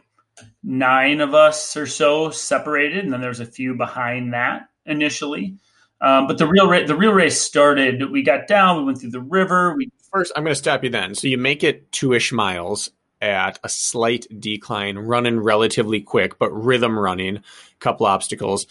nine 0.63 1.21
of 1.21 1.33
us 1.33 1.77
or 1.77 1.85
so 1.85 2.31
separated, 2.31 3.03
and 3.03 3.13
then 3.13 3.21
there's 3.21 3.39
a 3.39 3.45
few 3.45 3.75
behind 3.75 4.33
that 4.33 4.69
initially. 4.85 5.57
Um, 6.01 6.27
but 6.27 6.37
the 6.37 6.47
real 6.47 6.67
ra- 6.69 6.85
the 6.85 6.95
real 6.95 7.13
race 7.13 7.39
started. 7.39 8.11
We 8.11 8.23
got 8.23 8.47
down. 8.47 8.77
We 8.77 8.83
went 8.83 8.99
through 8.99 9.11
the 9.11 9.21
river. 9.21 9.75
We 9.75 9.91
first. 10.11 10.31
I'm 10.35 10.43
going 10.43 10.53
to 10.53 10.59
stop 10.59 10.83
you 10.83 10.89
then. 10.89 11.15
So 11.15 11.27
you 11.27 11.37
make 11.37 11.63
it 11.63 11.91
two 11.91 12.13
ish 12.13 12.31
miles 12.31 12.89
at 13.21 13.59
a 13.63 13.69
slight 13.69 14.27
decline, 14.39 14.97
running 14.97 15.39
relatively 15.39 16.01
quick, 16.01 16.37
but 16.37 16.51
rhythm 16.51 16.97
running. 16.97 17.41
Couple 17.79 18.05
obstacles. 18.05 18.67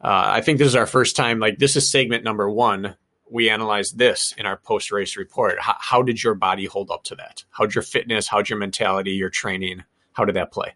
Uh, 0.00 0.24
I 0.26 0.40
think 0.40 0.58
this 0.58 0.68
is 0.68 0.76
our 0.76 0.86
first 0.86 1.16
time. 1.16 1.38
Like 1.38 1.58
this 1.58 1.76
is 1.76 1.90
segment 1.90 2.24
number 2.24 2.48
one. 2.48 2.96
We 3.30 3.48
analyzed 3.48 3.98
this 3.98 4.34
in 4.36 4.46
our 4.46 4.56
post 4.56 4.90
race 4.90 5.16
report. 5.16 5.60
How, 5.60 5.76
how 5.78 6.02
did 6.02 6.22
your 6.22 6.34
body 6.34 6.66
hold 6.66 6.90
up 6.90 7.04
to 7.04 7.14
that? 7.16 7.44
How'd 7.50 7.74
your 7.74 7.82
fitness? 7.82 8.26
How'd 8.28 8.48
your 8.48 8.58
mentality? 8.58 9.12
Your 9.12 9.30
training? 9.30 9.84
How 10.12 10.24
did 10.24 10.36
that 10.36 10.52
play? 10.52 10.74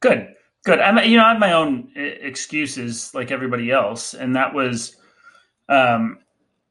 Good, 0.00 0.34
good. 0.64 0.80
I'm 0.80 0.98
you 1.08 1.16
know 1.16 1.24
I 1.24 1.30
have 1.30 1.40
my 1.40 1.52
own 1.52 1.90
uh, 1.96 2.00
excuses 2.00 3.14
like 3.14 3.30
everybody 3.30 3.70
else, 3.70 4.14
and 4.14 4.34
that 4.36 4.54
was 4.54 4.96
um, 5.68 6.18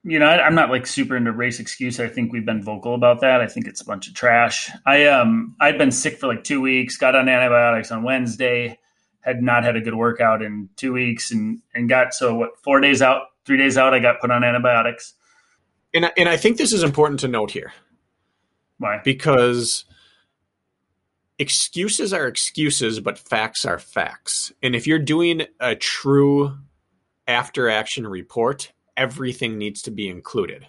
you 0.03 0.17
know, 0.17 0.25
I, 0.25 0.47
am 0.47 0.55
not 0.55 0.69
like 0.69 0.87
super 0.87 1.15
into 1.15 1.31
race 1.31 1.59
excuse. 1.59 1.99
I 1.99 2.07
think 2.07 2.33
we've 2.33 2.45
been 2.45 2.63
vocal 2.63 2.95
about 2.95 3.21
that. 3.21 3.41
I 3.41 3.47
think 3.47 3.67
it's 3.67 3.81
a 3.81 3.85
bunch 3.85 4.07
of 4.07 4.15
trash. 4.15 4.71
I 4.85 5.05
um 5.05 5.55
I'd 5.59 5.77
been 5.77 5.91
sick 5.91 6.17
for 6.17 6.27
like 6.27 6.43
two 6.43 6.59
weeks, 6.59 6.97
got 6.97 7.15
on 7.15 7.29
antibiotics 7.29 7.91
on 7.91 8.03
Wednesday, 8.03 8.79
had 9.21 9.43
not 9.43 9.63
had 9.63 9.75
a 9.75 9.81
good 9.81 9.93
workout 9.93 10.41
in 10.41 10.69
two 10.75 10.93
weeks, 10.93 11.31
and 11.31 11.61
and 11.75 11.87
got 11.87 12.13
so 12.13 12.33
what 12.33 12.57
four 12.63 12.79
days 12.79 13.01
out, 13.01 13.27
three 13.45 13.57
days 13.57 13.77
out, 13.77 13.93
I 13.93 13.99
got 13.99 14.19
put 14.21 14.31
on 14.31 14.43
antibiotics. 14.43 15.13
And 15.93 16.11
and 16.17 16.29
I 16.29 16.37
think 16.37 16.57
this 16.57 16.73
is 16.73 16.83
important 16.83 17.19
to 17.21 17.27
note 17.27 17.51
here. 17.51 17.73
Why? 18.77 19.01
Because 19.03 19.85
excuses 21.37 22.13
are 22.13 22.27
excuses, 22.27 22.99
but 22.99 23.17
facts 23.17 23.65
are 23.65 23.79
facts. 23.79 24.53
And 24.61 24.75
if 24.75 24.87
you're 24.87 24.99
doing 24.99 25.43
a 25.59 25.75
true 25.75 26.57
after 27.27 27.69
action 27.69 28.07
report, 28.07 28.71
everything 28.95 29.57
needs 29.57 29.81
to 29.83 29.91
be 29.91 30.07
included. 30.07 30.67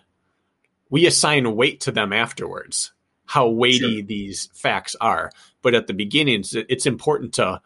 We 0.91 1.07
assign 1.07 1.57
weight 1.57 1.81
to 1.83 1.93
them 1.93 2.13
afterwards, 2.13 2.93
how 3.27 3.49
weighty 3.49 3.99
sure. 3.99 4.07
these 4.07 4.49
facts 4.55 4.95
are. 5.01 5.31
But 5.63 5.75
at 5.75 5.87
the 5.87 5.95
beginning, 5.95 6.45
it's 6.53 6.87
important 6.87 7.35
to 7.35 7.61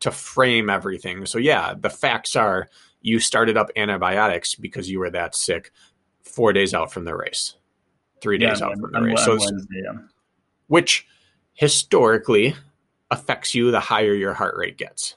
to 0.00 0.10
frame 0.10 0.70
everything. 0.70 1.26
So 1.26 1.38
yeah, 1.38 1.74
the 1.78 1.90
facts 1.90 2.36
are 2.36 2.68
you 3.00 3.18
started 3.18 3.56
up 3.56 3.70
antibiotics 3.76 4.54
because 4.54 4.90
you 4.90 4.98
were 4.98 5.10
that 5.10 5.34
sick 5.34 5.72
four 6.22 6.52
days 6.52 6.74
out 6.74 6.92
from 6.92 7.04
the 7.04 7.14
race, 7.14 7.56
three 8.20 8.38
days 8.38 8.60
yeah, 8.60 8.66
out 8.66 8.78
from 8.78 8.92
the 8.92 9.00
race. 9.00 9.24
so 9.24 9.38
yeah. 9.72 9.92
which 10.68 11.06
historically 11.54 12.54
affects 13.10 13.54
you 13.54 13.70
the 13.70 13.80
higher 13.80 14.14
your 14.14 14.34
heart 14.34 14.56
rate 14.56 14.76
gets. 14.76 15.16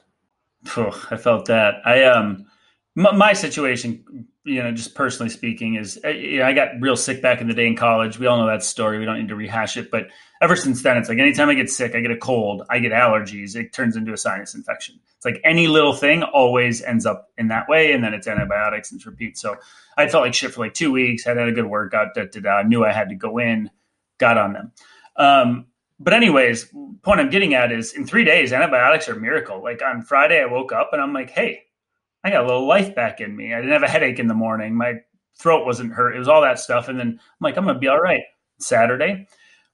Oh, 0.76 1.06
I 1.10 1.16
felt 1.16 1.46
that. 1.46 1.76
I 1.84 2.04
um 2.04 2.46
my, 2.94 3.12
my 3.12 3.32
situation 3.32 4.26
you 4.44 4.62
know, 4.62 4.72
just 4.72 4.94
personally 4.94 5.30
speaking, 5.30 5.76
is 5.76 5.98
uh, 6.04 6.08
you 6.08 6.38
know, 6.38 6.46
I 6.46 6.52
got 6.52 6.80
real 6.80 6.96
sick 6.96 7.22
back 7.22 7.40
in 7.40 7.48
the 7.48 7.54
day 7.54 7.66
in 7.66 7.76
college. 7.76 8.18
We 8.18 8.26
all 8.26 8.38
know 8.38 8.46
that 8.46 8.62
story. 8.62 8.98
We 8.98 9.06
don't 9.06 9.18
need 9.18 9.28
to 9.28 9.36
rehash 9.36 9.76
it. 9.78 9.90
But 9.90 10.08
ever 10.42 10.54
since 10.54 10.82
then, 10.82 10.98
it's 10.98 11.08
like 11.08 11.18
anytime 11.18 11.48
I 11.48 11.54
get 11.54 11.70
sick, 11.70 11.94
I 11.94 12.00
get 12.00 12.10
a 12.10 12.16
cold, 12.16 12.62
I 12.68 12.78
get 12.78 12.92
allergies, 12.92 13.56
it 13.56 13.72
turns 13.72 13.96
into 13.96 14.12
a 14.12 14.18
sinus 14.18 14.54
infection. 14.54 15.00
It's 15.16 15.24
like 15.24 15.40
any 15.44 15.66
little 15.66 15.94
thing 15.94 16.22
always 16.22 16.82
ends 16.82 17.06
up 17.06 17.30
in 17.38 17.48
that 17.48 17.68
way, 17.68 17.92
and 17.92 18.04
then 18.04 18.12
it's 18.12 18.26
antibiotics 18.26 18.90
and 18.90 18.98
it's 18.98 19.06
repeat. 19.06 19.38
So 19.38 19.56
I 19.96 20.08
felt 20.08 20.24
like 20.24 20.34
shit 20.34 20.52
for 20.52 20.60
like 20.60 20.74
two 20.74 20.92
weeks. 20.92 21.24
Had 21.24 21.38
had 21.38 21.48
a 21.48 21.52
good 21.52 21.66
workout. 21.66 22.14
Da, 22.14 22.26
da, 22.26 22.40
da, 22.40 22.62
knew 22.62 22.84
I 22.84 22.92
had 22.92 23.08
to 23.08 23.14
go 23.14 23.38
in. 23.38 23.70
Got 24.18 24.36
on 24.36 24.52
them. 24.52 24.72
Um, 25.16 25.66
but 25.98 26.12
anyways, 26.12 26.66
point 27.02 27.20
I'm 27.20 27.30
getting 27.30 27.54
at 27.54 27.72
is 27.72 27.94
in 27.94 28.06
three 28.06 28.24
days, 28.24 28.52
antibiotics 28.52 29.08
are 29.08 29.14
a 29.14 29.20
miracle. 29.20 29.62
Like 29.62 29.80
on 29.82 30.02
Friday, 30.02 30.42
I 30.42 30.46
woke 30.46 30.72
up 30.72 30.90
and 30.92 31.00
I'm 31.00 31.12
like, 31.12 31.30
hey, 31.30 31.62
I 32.24 32.30
got 32.30 32.44
a 32.44 32.46
little 32.46 32.66
life 32.66 32.94
back 32.94 33.20
in 33.20 33.36
me. 33.36 33.52
I 33.52 33.58
didn't 33.58 33.72
have 33.72 33.82
a 33.82 33.88
headache 33.88 34.18
in 34.18 34.26
the 34.26 34.34
morning. 34.34 34.74
My 34.74 34.94
throat 35.38 35.66
wasn't 35.66 35.92
hurt. 35.92 36.16
It 36.16 36.18
was 36.18 36.28
all 36.28 36.40
that 36.40 36.58
stuff. 36.58 36.88
And 36.88 36.98
then 36.98 37.08
I'm 37.08 37.20
like, 37.40 37.56
I'm 37.56 37.64
going 37.64 37.74
to 37.74 37.80
be 37.80 37.88
all 37.88 38.00
right. 38.00 38.22
Saturday, 38.58 39.26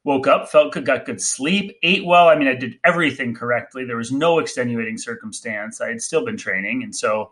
woke 0.05 0.27
up, 0.27 0.49
felt 0.49 0.73
good, 0.73 0.85
got 0.85 1.05
good 1.05 1.21
sleep, 1.21 1.77
ate 1.83 2.05
well. 2.05 2.29
I 2.29 2.37
mean, 2.37 2.49
I 2.49 2.55
did 2.55 2.79
everything 2.85 3.35
correctly. 3.35 3.85
There 3.85 3.97
was 3.97 4.11
no 4.11 4.41
extenuating 4.41 4.99
circumstance. 4.99 5.81
I 5.81 5.89
had 5.89 6.03
still 6.03 6.25
been 6.25 6.37
training. 6.37 6.83
And 6.83 6.95
so 6.95 7.31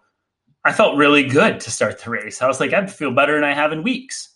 I 0.64 0.72
felt 0.72 0.96
really 0.96 1.24
good 1.24 1.58
to 1.60 1.70
start 1.70 1.98
the 1.98 2.10
race. 2.10 2.40
I 2.40 2.46
was 2.46 2.60
like, 2.60 2.72
I 2.72 2.86
feel 2.86 3.10
better 3.10 3.34
than 3.34 3.44
I 3.44 3.54
have 3.54 3.72
in 3.72 3.82
weeks. 3.82 4.28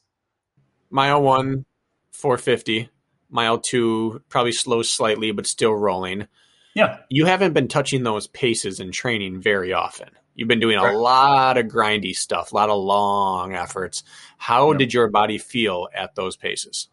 Mile 0.90 1.22
one, 1.22 1.64
450. 2.12 2.88
Mile 3.30 3.58
two, 3.58 4.20
probably 4.28 4.52
slow 4.52 4.82
slightly, 4.82 5.30
but 5.30 5.46
still 5.46 5.74
rolling. 5.74 6.26
Yeah. 6.74 6.98
You 7.08 7.26
haven't 7.26 7.52
been 7.52 7.68
touching 7.68 8.02
those 8.02 8.26
paces 8.26 8.80
in 8.80 8.92
training 8.92 9.40
very 9.40 9.72
often. 9.72 10.08
You've 10.42 10.48
been 10.48 10.58
doing 10.58 10.76
a 10.76 10.82
right. 10.82 10.96
lot 10.96 11.56
of 11.56 11.66
grindy 11.66 12.16
stuff, 12.16 12.50
a 12.50 12.56
lot 12.56 12.68
of 12.68 12.82
long 12.82 13.54
efforts. 13.54 14.02
How 14.38 14.72
yep. 14.72 14.78
did 14.80 14.92
your 14.92 15.06
body 15.06 15.38
feel 15.38 15.86
at 15.94 16.16
those 16.16 16.36
paces? 16.36 16.88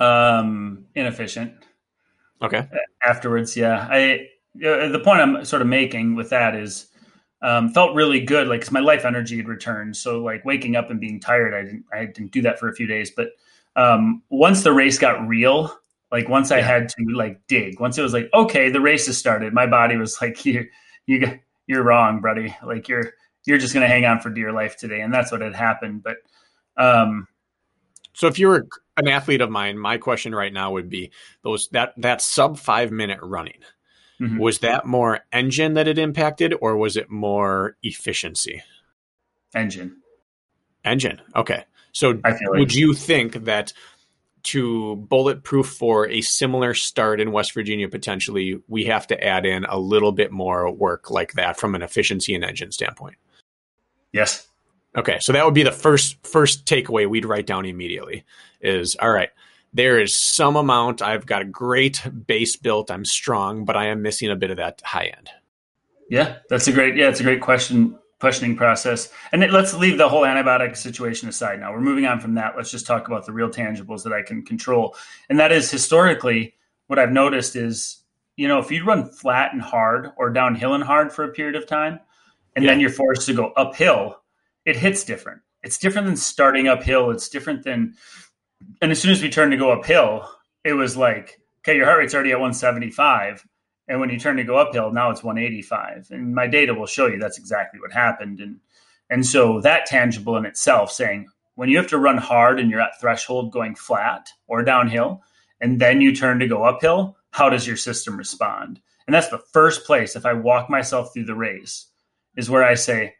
Um, 0.00 0.86
inefficient. 0.96 1.52
Okay. 2.42 2.66
Afterwards, 3.06 3.56
yeah. 3.56 3.86
I 3.88 4.26
the 4.56 5.00
point 5.04 5.20
I'm 5.20 5.44
sort 5.44 5.62
of 5.62 5.68
making 5.68 6.16
with 6.16 6.30
that 6.30 6.56
is 6.56 6.88
um, 7.42 7.68
felt 7.68 7.94
really 7.94 8.18
good, 8.18 8.48
like 8.48 8.62
cause 8.62 8.72
my 8.72 8.80
life 8.80 9.04
energy 9.04 9.36
had 9.36 9.46
returned. 9.46 9.96
So 9.96 10.20
like 10.20 10.44
waking 10.44 10.74
up 10.74 10.90
and 10.90 10.98
being 10.98 11.20
tired, 11.20 11.54
I 11.54 11.62
didn't 11.62 11.84
I 11.92 12.06
didn't 12.06 12.32
do 12.32 12.42
that 12.42 12.58
for 12.58 12.68
a 12.68 12.74
few 12.74 12.88
days. 12.88 13.12
But 13.12 13.28
um, 13.76 14.20
once 14.30 14.64
the 14.64 14.72
race 14.72 14.98
got 14.98 15.28
real, 15.28 15.72
like 16.10 16.28
once 16.28 16.50
I 16.50 16.60
had 16.60 16.88
to 16.88 17.04
like 17.14 17.40
dig, 17.46 17.78
once 17.78 17.98
it 17.98 18.02
was 18.02 18.12
like 18.12 18.30
okay, 18.34 18.68
the 18.68 18.80
race 18.80 19.06
has 19.06 19.16
started, 19.16 19.54
my 19.54 19.68
body 19.68 19.94
was 19.96 20.20
like 20.20 20.44
you 20.44 20.66
you 21.06 21.38
you're 21.66 21.82
wrong, 21.82 22.20
buddy. 22.20 22.54
Like 22.64 22.88
you're 22.88 23.12
you're 23.44 23.58
just 23.58 23.74
gonna 23.74 23.88
hang 23.88 24.04
on 24.04 24.20
for 24.20 24.30
dear 24.30 24.52
life 24.52 24.76
today, 24.76 25.00
and 25.00 25.12
that's 25.12 25.32
what 25.32 25.40
had 25.40 25.54
happened. 25.54 26.02
But 26.02 26.16
um, 26.76 27.28
so 28.12 28.26
if 28.26 28.38
you 28.38 28.48
were 28.48 28.66
an 28.96 29.08
athlete 29.08 29.40
of 29.40 29.50
mine, 29.50 29.78
my 29.78 29.98
question 29.98 30.34
right 30.34 30.52
now 30.52 30.72
would 30.72 30.88
be 30.88 31.10
those 31.42 31.68
that 31.72 31.94
that 31.98 32.22
sub 32.22 32.58
five 32.58 32.90
minute 32.90 33.20
running. 33.22 33.58
Mm-hmm. 34.20 34.38
Was 34.38 34.60
that 34.60 34.86
more 34.86 35.20
engine 35.32 35.74
that 35.74 35.88
it 35.88 35.98
impacted, 35.98 36.54
or 36.60 36.76
was 36.76 36.96
it 36.96 37.10
more 37.10 37.76
efficiency? 37.82 38.62
Engine. 39.54 39.96
Engine. 40.84 41.20
Okay. 41.34 41.64
So 41.92 42.20
like- 42.22 42.40
would 42.50 42.74
you 42.74 42.94
think 42.94 43.44
that 43.44 43.72
to 44.44 44.96
bulletproof 44.96 45.66
for 45.66 46.08
a 46.08 46.20
similar 46.20 46.74
start 46.74 47.20
in 47.20 47.32
West 47.32 47.52
Virginia, 47.52 47.88
potentially, 47.88 48.60
we 48.68 48.84
have 48.84 49.06
to 49.08 49.24
add 49.24 49.46
in 49.46 49.64
a 49.64 49.78
little 49.78 50.12
bit 50.12 50.30
more 50.30 50.70
work 50.70 51.10
like 51.10 51.32
that 51.32 51.58
from 51.58 51.74
an 51.74 51.82
efficiency 51.82 52.34
and 52.34 52.44
engine 52.44 52.72
standpoint. 52.72 53.16
Yes. 54.12 54.46
Okay, 54.96 55.18
so 55.20 55.32
that 55.32 55.44
would 55.44 55.54
be 55.54 55.64
the 55.64 55.72
first 55.72 56.24
first 56.24 56.66
takeaway 56.66 57.08
we'd 57.08 57.24
write 57.24 57.46
down 57.46 57.66
immediately. 57.66 58.24
Is 58.60 58.96
all 59.00 59.10
right. 59.10 59.30
There 59.72 59.98
is 59.98 60.14
some 60.14 60.54
amount. 60.54 61.02
I've 61.02 61.26
got 61.26 61.42
a 61.42 61.46
great 61.46 62.00
base 62.26 62.56
built. 62.56 62.92
I'm 62.92 63.04
strong, 63.04 63.64
but 63.64 63.76
I 63.76 63.86
am 63.86 64.02
missing 64.02 64.30
a 64.30 64.36
bit 64.36 64.52
of 64.52 64.58
that 64.58 64.80
high 64.84 65.06
end. 65.06 65.30
Yeah, 66.08 66.36
that's 66.48 66.68
a 66.68 66.72
great. 66.72 66.96
Yeah, 66.96 67.08
it's 67.08 67.18
a 67.18 67.24
great 67.24 67.40
question 67.40 67.98
questioning 68.24 68.56
process. 68.56 69.10
And 69.32 69.42
let's 69.52 69.74
leave 69.74 69.98
the 69.98 70.08
whole 70.08 70.22
antibiotic 70.22 70.78
situation 70.78 71.28
aside 71.28 71.60
now. 71.60 71.74
We're 71.74 71.82
moving 71.82 72.06
on 72.06 72.20
from 72.20 72.32
that. 72.36 72.56
Let's 72.56 72.70
just 72.70 72.86
talk 72.86 73.06
about 73.06 73.26
the 73.26 73.34
real 73.34 73.50
tangibles 73.50 74.02
that 74.02 74.14
I 74.14 74.22
can 74.22 74.42
control. 74.42 74.96
And 75.28 75.38
that 75.38 75.52
is 75.52 75.70
historically 75.70 76.54
what 76.86 76.98
I've 76.98 77.12
noticed 77.12 77.54
is, 77.54 78.02
you 78.36 78.48
know, 78.48 78.58
if 78.58 78.70
you 78.70 78.82
run 78.82 79.04
flat 79.04 79.52
and 79.52 79.60
hard 79.60 80.08
or 80.16 80.30
downhill 80.30 80.72
and 80.72 80.82
hard 80.82 81.12
for 81.12 81.24
a 81.24 81.32
period 81.32 81.54
of 81.54 81.66
time, 81.66 82.00
and 82.56 82.64
yeah. 82.64 82.70
then 82.70 82.80
you're 82.80 82.88
forced 82.88 83.26
to 83.26 83.34
go 83.34 83.52
uphill, 83.58 84.22
it 84.64 84.74
hits 84.74 85.04
different. 85.04 85.42
It's 85.62 85.76
different 85.76 86.06
than 86.06 86.16
starting 86.16 86.66
uphill. 86.66 87.10
It's 87.10 87.28
different 87.28 87.62
than, 87.62 87.92
and 88.80 88.90
as 88.90 89.02
soon 89.02 89.10
as 89.10 89.22
we 89.22 89.28
turned 89.28 89.52
to 89.52 89.58
go 89.58 89.70
uphill, 89.70 90.26
it 90.64 90.72
was 90.72 90.96
like, 90.96 91.42
okay, 91.58 91.76
your 91.76 91.84
heart 91.84 91.98
rate's 91.98 92.14
already 92.14 92.30
at 92.30 92.40
175 92.40 93.46
and 93.88 94.00
when 94.00 94.10
you 94.10 94.18
turn 94.18 94.36
to 94.36 94.44
go 94.44 94.56
uphill, 94.56 94.92
now 94.92 95.10
it's 95.10 95.22
185. 95.22 96.08
And 96.10 96.34
my 96.34 96.46
data 96.46 96.74
will 96.74 96.86
show 96.86 97.06
you 97.06 97.18
that's 97.18 97.38
exactly 97.38 97.80
what 97.80 97.92
happened. 97.92 98.40
And 98.40 98.60
and 99.10 99.26
so 99.26 99.60
that 99.60 99.86
tangible 99.86 100.36
in 100.36 100.46
itself, 100.46 100.90
saying 100.90 101.28
when 101.54 101.68
you 101.68 101.76
have 101.76 101.88
to 101.88 101.98
run 101.98 102.16
hard 102.16 102.58
and 102.58 102.70
you're 102.70 102.80
at 102.80 102.98
threshold 103.00 103.52
going 103.52 103.74
flat 103.74 104.28
or 104.46 104.62
downhill, 104.62 105.22
and 105.60 105.80
then 105.80 106.00
you 106.00 106.14
turn 106.14 106.38
to 106.38 106.48
go 106.48 106.64
uphill, 106.64 107.16
how 107.30 107.48
does 107.48 107.66
your 107.66 107.76
system 107.76 108.16
respond? 108.16 108.80
And 109.06 109.14
that's 109.14 109.28
the 109.28 109.38
first 109.52 109.84
place, 109.84 110.16
if 110.16 110.24
I 110.24 110.32
walk 110.32 110.70
myself 110.70 111.12
through 111.12 111.26
the 111.26 111.34
race, 111.34 111.86
is 112.36 112.48
where 112.48 112.64
I 112.64 112.74
say, 112.74 113.14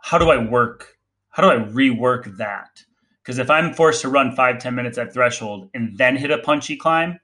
how 0.00 0.18
do 0.18 0.30
I 0.30 0.38
work? 0.38 0.96
How 1.30 1.42
do 1.42 1.48
I 1.48 1.66
rework 1.66 2.36
that? 2.36 2.84
Because 3.22 3.38
if 3.38 3.50
I'm 3.50 3.74
forced 3.74 4.02
to 4.02 4.08
run 4.08 4.36
five, 4.36 4.58
10 4.58 4.74
minutes 4.74 4.98
at 4.98 5.12
threshold 5.12 5.70
and 5.74 5.96
then 5.98 6.16
hit 6.16 6.30
a 6.30 6.38
punchy 6.38 6.76
climb, 6.76 7.18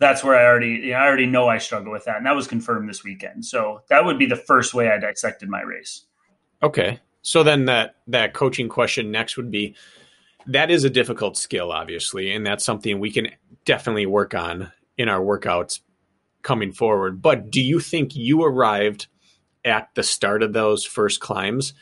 that's 0.00 0.22
where 0.22 0.36
I 0.36 0.44
already 0.44 0.68
you 0.68 0.90
know, 0.92 0.98
I 0.98 1.06
already 1.06 1.26
know 1.26 1.48
I 1.48 1.58
struggle 1.58 1.92
with 1.92 2.04
that, 2.04 2.16
and 2.16 2.26
that 2.26 2.36
was 2.36 2.46
confirmed 2.46 2.88
this 2.88 3.04
weekend. 3.04 3.44
So 3.44 3.82
that 3.88 4.04
would 4.04 4.18
be 4.18 4.26
the 4.26 4.36
first 4.36 4.74
way 4.74 4.88
I 4.90 4.98
dissected 4.98 5.48
my 5.48 5.62
race. 5.62 6.04
Okay, 6.62 7.00
so 7.22 7.42
then 7.42 7.66
that 7.66 7.96
that 8.06 8.34
coaching 8.34 8.68
question 8.68 9.10
next 9.10 9.36
would 9.36 9.50
be 9.50 9.74
that 10.46 10.70
is 10.70 10.84
a 10.84 10.90
difficult 10.90 11.36
skill, 11.36 11.70
obviously, 11.72 12.32
and 12.32 12.46
that's 12.46 12.64
something 12.64 12.98
we 12.98 13.10
can 13.10 13.28
definitely 13.64 14.06
work 14.06 14.34
on 14.34 14.72
in 14.96 15.08
our 15.08 15.20
workouts 15.20 15.80
coming 16.42 16.72
forward. 16.72 17.20
But 17.20 17.50
do 17.50 17.60
you 17.60 17.80
think 17.80 18.16
you 18.16 18.42
arrived 18.42 19.08
at 19.64 19.90
the 19.94 20.02
start 20.02 20.42
of 20.42 20.52
those 20.52 20.84
first 20.84 21.20
climbs 21.20 21.74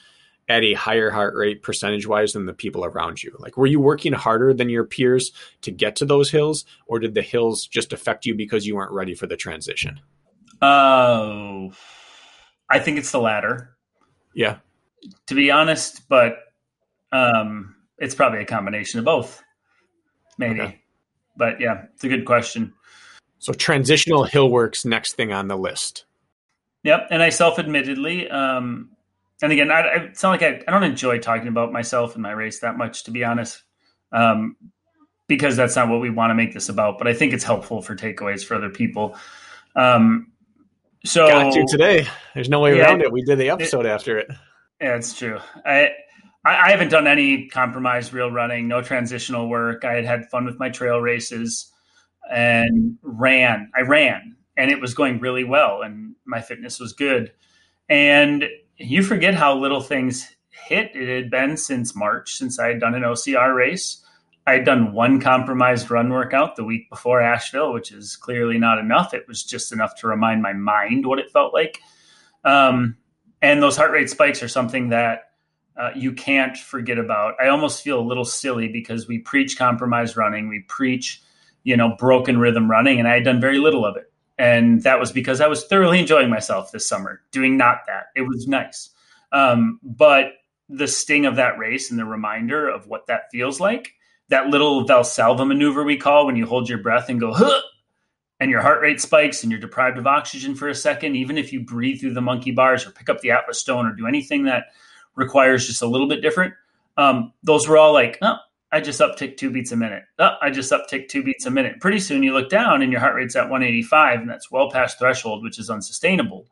at 0.48 0.62
a 0.62 0.74
higher 0.74 1.10
heart 1.10 1.34
rate 1.34 1.62
percentage 1.62 2.06
wise 2.06 2.32
than 2.32 2.46
the 2.46 2.52
people 2.52 2.84
around 2.84 3.22
you? 3.22 3.34
Like, 3.38 3.56
were 3.56 3.66
you 3.66 3.80
working 3.80 4.12
harder 4.12 4.54
than 4.54 4.68
your 4.68 4.84
peers 4.84 5.32
to 5.62 5.70
get 5.70 5.96
to 5.96 6.04
those 6.04 6.30
hills, 6.30 6.64
or 6.86 6.98
did 6.98 7.14
the 7.14 7.22
hills 7.22 7.66
just 7.66 7.92
affect 7.92 8.26
you 8.26 8.34
because 8.34 8.66
you 8.66 8.76
weren't 8.76 8.92
ready 8.92 9.14
for 9.14 9.26
the 9.26 9.36
transition? 9.36 10.00
Oh, 10.62 11.70
uh, 11.70 11.74
I 12.70 12.78
think 12.78 12.98
it's 12.98 13.10
the 13.12 13.20
latter. 13.20 13.76
Yeah. 14.34 14.58
To 15.26 15.34
be 15.34 15.50
honest, 15.50 16.08
but 16.08 16.38
um, 17.12 17.76
it's 17.98 18.14
probably 18.14 18.40
a 18.40 18.46
combination 18.46 18.98
of 18.98 19.04
both, 19.04 19.42
maybe. 20.38 20.60
Okay. 20.60 20.82
But 21.36 21.60
yeah, 21.60 21.84
it's 21.94 22.04
a 22.04 22.08
good 22.08 22.24
question. 22.24 22.72
So, 23.38 23.52
transitional 23.52 24.24
hill 24.24 24.50
works 24.50 24.84
next 24.84 25.12
thing 25.12 25.32
on 25.32 25.48
the 25.48 25.56
list. 25.56 26.06
Yep, 26.84 27.08
and 27.10 27.22
I 27.22 27.30
self-admittedly 27.30 28.30
um, 28.30 28.90
and 29.42 29.52
again, 29.52 29.70
I, 29.70 29.80
it's 29.96 30.22
not 30.22 30.30
like 30.30 30.42
I, 30.42 30.62
I 30.66 30.70
don't 30.70 30.82
enjoy 30.82 31.18
talking 31.18 31.48
about 31.48 31.72
myself 31.72 32.14
and 32.14 32.22
my 32.22 32.32
race 32.32 32.60
that 32.60 32.76
much, 32.78 33.04
to 33.04 33.10
be 33.10 33.24
honest, 33.24 33.62
um, 34.12 34.56
because 35.28 35.56
that's 35.56 35.76
not 35.76 35.88
what 35.88 36.00
we 36.00 36.10
want 36.10 36.30
to 36.30 36.34
make 36.34 36.54
this 36.54 36.68
about. 36.68 36.98
But 36.98 37.08
I 37.08 37.14
think 37.14 37.32
it's 37.32 37.44
helpful 37.44 37.82
for 37.82 37.94
takeaways 37.94 38.44
for 38.44 38.54
other 38.54 38.70
people. 38.70 39.16
Um, 39.74 40.32
so 41.04 41.28
got 41.28 41.52
to 41.52 41.64
today. 41.68 42.06
There's 42.34 42.48
no 42.48 42.60
way 42.60 42.76
yeah, 42.76 42.84
around 42.84 43.02
it. 43.02 43.12
We 43.12 43.22
did 43.22 43.38
the 43.38 43.50
episode 43.50 43.86
it, 43.86 43.90
after 43.90 44.18
it. 44.18 44.28
Yeah, 44.80 44.96
it's 44.96 45.16
true. 45.16 45.38
I, 45.64 45.90
I 46.44 46.56
I 46.56 46.70
haven't 46.70 46.88
done 46.88 47.06
any 47.06 47.48
compromised 47.48 48.12
real 48.12 48.30
running, 48.30 48.68
no 48.68 48.80
transitional 48.80 49.48
work. 49.48 49.84
I 49.84 49.94
had 49.94 50.04
had 50.04 50.30
fun 50.30 50.46
with 50.46 50.58
my 50.58 50.70
trail 50.70 50.98
races 50.98 51.72
and 52.30 52.96
ran. 53.02 53.70
I 53.76 53.82
ran, 53.82 54.36
and 54.56 54.70
it 54.70 54.80
was 54.80 54.94
going 54.94 55.20
really 55.20 55.44
well, 55.44 55.82
and 55.82 56.14
my 56.24 56.40
fitness 56.40 56.80
was 56.80 56.92
good. 56.92 57.32
And 57.88 58.46
you 58.78 59.02
forget 59.02 59.34
how 59.34 59.56
little 59.56 59.80
things 59.80 60.28
hit. 60.50 60.94
It 60.94 61.08
had 61.08 61.30
been 61.30 61.56
since 61.56 61.94
March 61.94 62.34
since 62.34 62.58
I 62.58 62.68
had 62.68 62.80
done 62.80 62.94
an 62.94 63.02
OCR 63.02 63.54
race. 63.54 64.02
I 64.46 64.52
had 64.52 64.64
done 64.64 64.92
one 64.92 65.20
compromised 65.20 65.90
run 65.90 66.10
workout 66.10 66.54
the 66.54 66.64
week 66.64 66.88
before 66.88 67.20
Asheville, 67.20 67.72
which 67.72 67.90
is 67.90 68.16
clearly 68.16 68.58
not 68.58 68.78
enough. 68.78 69.12
It 69.12 69.26
was 69.26 69.42
just 69.42 69.72
enough 69.72 69.96
to 69.96 70.06
remind 70.06 70.40
my 70.40 70.52
mind 70.52 71.04
what 71.04 71.18
it 71.18 71.32
felt 71.32 71.52
like. 71.52 71.80
Um, 72.44 72.96
and 73.42 73.60
those 73.60 73.76
heart 73.76 73.90
rate 73.90 74.08
spikes 74.08 74.42
are 74.42 74.48
something 74.48 74.90
that 74.90 75.30
uh, 75.76 75.90
you 75.96 76.12
can't 76.12 76.56
forget 76.56 76.96
about. 76.96 77.34
I 77.42 77.48
almost 77.48 77.82
feel 77.82 77.98
a 77.98 78.06
little 78.06 78.24
silly 78.24 78.68
because 78.68 79.08
we 79.08 79.18
preach 79.18 79.58
compromised 79.58 80.16
running, 80.16 80.48
we 80.48 80.60
preach, 80.68 81.20
you 81.64 81.76
know, 81.76 81.96
broken 81.98 82.38
rhythm 82.38 82.70
running, 82.70 82.98
and 82.98 83.08
I 83.08 83.14
had 83.14 83.24
done 83.24 83.40
very 83.40 83.58
little 83.58 83.84
of 83.84 83.96
it. 83.96 84.05
And 84.38 84.82
that 84.82 85.00
was 85.00 85.12
because 85.12 85.40
I 85.40 85.46
was 85.46 85.64
thoroughly 85.64 85.98
enjoying 85.98 86.28
myself 86.28 86.70
this 86.72 86.88
summer 86.88 87.22
doing 87.32 87.56
not 87.56 87.78
that. 87.86 88.06
It 88.14 88.22
was 88.22 88.46
nice. 88.46 88.90
Um, 89.32 89.80
but 89.82 90.32
the 90.68 90.88
sting 90.88 91.26
of 91.26 91.36
that 91.36 91.58
race 91.58 91.90
and 91.90 91.98
the 91.98 92.04
reminder 92.04 92.68
of 92.68 92.86
what 92.86 93.06
that 93.06 93.30
feels 93.30 93.60
like, 93.60 93.94
that 94.28 94.48
little 94.48 94.84
Valsalva 94.86 95.46
maneuver 95.46 95.84
we 95.84 95.96
call 95.96 96.26
when 96.26 96.36
you 96.36 96.46
hold 96.46 96.68
your 96.68 96.78
breath 96.78 97.08
and 97.08 97.20
go, 97.20 97.32
huh, 97.32 97.60
and 98.40 98.50
your 98.50 98.60
heart 98.60 98.82
rate 98.82 99.00
spikes 99.00 99.42
and 99.42 99.50
you're 99.50 99.60
deprived 99.60 99.96
of 99.98 100.06
oxygen 100.06 100.54
for 100.54 100.68
a 100.68 100.74
second, 100.74 101.16
even 101.16 101.38
if 101.38 101.52
you 101.52 101.60
breathe 101.60 102.00
through 102.00 102.14
the 102.14 102.20
monkey 102.20 102.50
bars 102.50 102.86
or 102.86 102.90
pick 102.90 103.08
up 103.08 103.20
the 103.20 103.30
Atlas 103.30 103.58
stone 103.58 103.86
or 103.86 103.94
do 103.94 104.06
anything 104.06 104.44
that 104.44 104.66
requires 105.14 105.66
just 105.66 105.82
a 105.82 105.86
little 105.86 106.08
bit 106.08 106.20
different, 106.20 106.52
um, 106.98 107.32
those 107.42 107.66
were 107.68 107.78
all 107.78 107.92
like, 107.92 108.18
oh, 108.22 108.36
I 108.72 108.80
just 108.80 109.00
uptick 109.00 109.36
two 109.36 109.50
beats 109.50 109.72
a 109.72 109.76
minute. 109.76 110.02
Oh, 110.18 110.34
I 110.40 110.50
just 110.50 110.72
uptick 110.72 111.08
two 111.08 111.22
beats 111.22 111.46
a 111.46 111.50
minute. 111.50 111.80
Pretty 111.80 112.00
soon 112.00 112.22
you 112.22 112.32
look 112.32 112.50
down 112.50 112.82
and 112.82 112.90
your 112.90 113.00
heart 113.00 113.14
rate's 113.14 113.36
at 113.36 113.48
185, 113.48 114.20
and 114.20 114.30
that's 114.30 114.50
well 114.50 114.70
past 114.70 114.98
threshold, 114.98 115.42
which 115.42 115.58
is 115.58 115.70
unsustainable. 115.70 116.46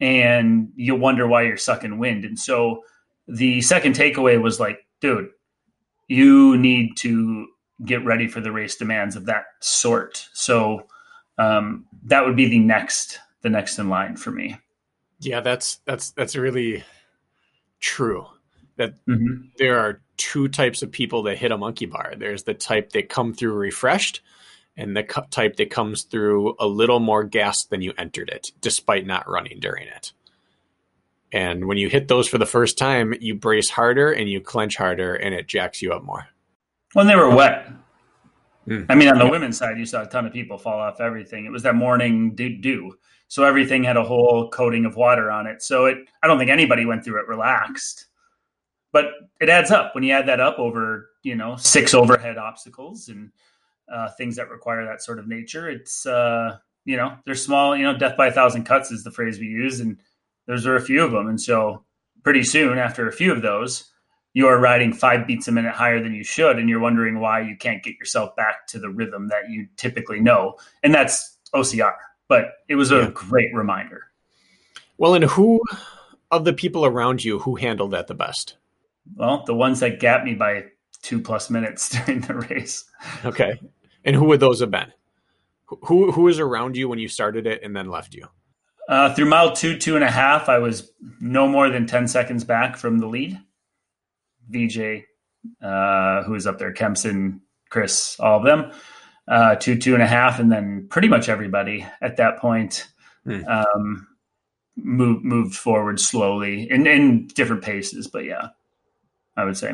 And 0.00 0.70
you 0.76 0.94
wonder 0.94 1.26
why 1.26 1.42
you're 1.42 1.56
sucking 1.56 1.98
wind. 1.98 2.24
And 2.24 2.38
so 2.38 2.82
the 3.26 3.60
second 3.62 3.94
takeaway 3.94 4.40
was 4.40 4.60
like, 4.60 4.86
dude, 5.00 5.28
you 6.08 6.56
need 6.56 6.96
to 6.98 7.46
get 7.84 8.04
ready 8.04 8.28
for 8.28 8.40
the 8.40 8.52
race 8.52 8.76
demands 8.76 9.16
of 9.16 9.26
that 9.26 9.44
sort. 9.60 10.28
So 10.32 10.86
um, 11.38 11.86
that 12.04 12.24
would 12.24 12.36
be 12.36 12.48
the 12.48 12.58
next 12.58 13.18
the 13.42 13.50
next 13.50 13.78
in 13.78 13.88
line 13.88 14.16
for 14.16 14.30
me. 14.30 14.58
Yeah, 15.20 15.40
that's 15.40 15.76
that's 15.84 16.10
that's 16.12 16.36
really 16.36 16.84
true. 17.80 18.26
That 18.76 18.94
mm-hmm. 19.06 19.48
there 19.58 19.78
are 19.78 20.00
two 20.20 20.48
types 20.48 20.82
of 20.82 20.92
people 20.92 21.22
that 21.22 21.38
hit 21.38 21.50
a 21.50 21.56
monkey 21.56 21.86
bar. 21.86 22.12
There's 22.16 22.42
the 22.42 22.52
type 22.52 22.92
that 22.92 23.08
come 23.08 23.32
through 23.32 23.54
refreshed, 23.54 24.20
and 24.76 24.94
the 24.94 25.02
type 25.30 25.56
that 25.56 25.70
comes 25.70 26.02
through 26.02 26.54
a 26.60 26.66
little 26.66 27.00
more 27.00 27.24
gas 27.24 27.64
than 27.64 27.80
you 27.80 27.94
entered 27.96 28.28
it, 28.28 28.52
despite 28.60 29.06
not 29.06 29.28
running 29.28 29.58
during 29.60 29.88
it. 29.88 30.12
And 31.32 31.66
when 31.66 31.78
you 31.78 31.88
hit 31.88 32.08
those 32.08 32.28
for 32.28 32.38
the 32.38 32.46
first 32.46 32.76
time, 32.76 33.14
you 33.20 33.34
brace 33.34 33.70
harder 33.70 34.12
and 34.12 34.28
you 34.28 34.40
clench 34.40 34.76
harder, 34.76 35.14
and 35.14 35.34
it 35.34 35.48
jacks 35.48 35.80
you 35.80 35.92
up 35.92 36.04
more. 36.04 36.28
When 36.92 37.06
they 37.06 37.16
were 37.16 37.34
wet. 37.34 37.70
Mm. 38.68 38.86
I 38.90 38.94
mean, 38.94 39.08
on 39.08 39.18
the 39.18 39.28
women's 39.28 39.56
side, 39.56 39.78
you 39.78 39.86
saw 39.86 40.02
a 40.02 40.06
ton 40.06 40.26
of 40.26 40.32
people 40.34 40.58
fall 40.58 40.80
off 40.80 41.00
everything. 41.00 41.46
It 41.46 41.52
was 41.52 41.62
that 41.62 41.74
morning 41.74 42.34
dew. 42.34 42.92
So 43.28 43.44
everything 43.44 43.84
had 43.84 43.96
a 43.96 44.02
whole 44.02 44.50
coating 44.50 44.84
of 44.84 44.96
water 44.96 45.30
on 45.30 45.46
it. 45.46 45.62
So 45.62 45.86
it, 45.86 45.98
I 46.22 46.26
don't 46.26 46.38
think 46.38 46.50
anybody 46.50 46.84
went 46.84 47.04
through 47.04 47.20
it 47.20 47.28
relaxed. 47.28 48.06
But 48.92 49.06
it 49.40 49.48
adds 49.48 49.70
up 49.70 49.94
when 49.94 50.04
you 50.04 50.12
add 50.12 50.26
that 50.26 50.40
up 50.40 50.58
over, 50.58 51.10
you 51.22 51.36
know, 51.36 51.56
six 51.56 51.94
overhead 51.94 52.38
obstacles 52.38 53.08
and 53.08 53.30
uh, 53.90 54.08
things 54.16 54.36
that 54.36 54.50
require 54.50 54.84
that 54.84 55.02
sort 55.02 55.18
of 55.18 55.28
nature. 55.28 55.68
It's, 55.68 56.06
uh, 56.06 56.58
you 56.84 56.96
know, 56.96 57.16
they're 57.24 57.34
small, 57.34 57.76
you 57.76 57.84
know, 57.84 57.96
death 57.96 58.16
by 58.16 58.28
a 58.28 58.32
thousand 58.32 58.64
cuts 58.64 58.90
is 58.90 59.04
the 59.04 59.10
phrase 59.10 59.38
we 59.38 59.46
use. 59.46 59.80
And 59.80 59.98
those 60.46 60.66
are 60.66 60.76
a 60.76 60.80
few 60.80 61.04
of 61.04 61.12
them. 61.12 61.28
And 61.28 61.40
so 61.40 61.84
pretty 62.22 62.42
soon 62.42 62.78
after 62.78 63.08
a 63.08 63.12
few 63.12 63.32
of 63.32 63.42
those, 63.42 63.84
you 64.32 64.46
are 64.46 64.58
riding 64.58 64.92
five 64.92 65.26
beats 65.26 65.48
a 65.48 65.52
minute 65.52 65.74
higher 65.74 66.02
than 66.02 66.14
you 66.14 66.24
should. 66.24 66.58
And 66.58 66.68
you're 66.68 66.80
wondering 66.80 67.20
why 67.20 67.40
you 67.40 67.56
can't 67.56 67.82
get 67.82 67.96
yourself 67.98 68.34
back 68.36 68.66
to 68.68 68.78
the 68.78 68.88
rhythm 68.90 69.28
that 69.28 69.50
you 69.50 69.66
typically 69.76 70.20
know. 70.20 70.56
And 70.82 70.94
that's 70.94 71.38
OCR. 71.54 71.94
But 72.28 72.52
it 72.68 72.76
was 72.76 72.92
a 72.92 72.98
yeah. 72.98 73.10
great 73.12 73.54
reminder. 73.54 74.04
Well, 74.98 75.14
and 75.14 75.24
who 75.24 75.60
of 76.30 76.44
the 76.44 76.52
people 76.52 76.84
around 76.84 77.24
you 77.24 77.40
who 77.40 77.56
handled 77.56 77.90
that 77.92 78.06
the 78.06 78.14
best? 78.14 78.56
Well, 79.14 79.44
the 79.46 79.54
ones 79.54 79.80
that 79.80 80.00
gapped 80.00 80.24
me 80.24 80.34
by 80.34 80.64
two 81.02 81.20
plus 81.20 81.50
minutes 81.50 81.88
during 82.06 82.20
the 82.20 82.34
race. 82.34 82.84
Okay. 83.24 83.60
And 84.04 84.16
who 84.16 84.24
would 84.26 84.40
those 84.40 84.60
have 84.60 84.70
been? 84.70 84.92
Who 85.84 86.10
who 86.10 86.22
was 86.22 86.40
around 86.40 86.76
you 86.76 86.88
when 86.88 86.98
you 86.98 87.06
started 87.06 87.46
it 87.46 87.62
and 87.62 87.76
then 87.76 87.90
left 87.90 88.14
you? 88.14 88.26
Uh, 88.88 89.14
through 89.14 89.26
mile 89.26 89.54
two, 89.54 89.78
two 89.78 89.94
and 89.94 90.02
a 90.02 90.10
half, 90.10 90.48
I 90.48 90.58
was 90.58 90.90
no 91.20 91.46
more 91.46 91.70
than 91.70 91.86
10 91.86 92.08
seconds 92.08 92.42
back 92.42 92.76
from 92.76 92.98
the 92.98 93.06
lead. 93.06 93.38
VJ, 94.48 95.04
uh, 95.62 96.24
who 96.24 96.32
was 96.32 96.44
up 96.48 96.58
there, 96.58 96.72
Kempson, 96.72 97.40
Chris, 97.68 98.18
all 98.18 98.38
of 98.38 98.44
them, 98.44 98.72
uh, 99.28 99.54
two, 99.54 99.78
two 99.78 99.94
and 99.94 100.02
a 100.02 100.08
half, 100.08 100.40
and 100.40 100.50
then 100.50 100.88
pretty 100.90 101.06
much 101.06 101.28
everybody 101.28 101.86
at 102.00 102.16
that 102.16 102.38
point 102.38 102.88
hmm. 103.24 103.44
um, 103.46 104.08
moved 104.76 105.24
moved 105.24 105.54
forward 105.54 106.00
slowly 106.00 106.68
in, 106.68 106.84
in 106.88 107.28
different 107.28 107.62
paces. 107.62 108.08
But 108.08 108.24
yeah, 108.24 108.48
I 109.40 109.44
would 109.44 109.56
say. 109.56 109.72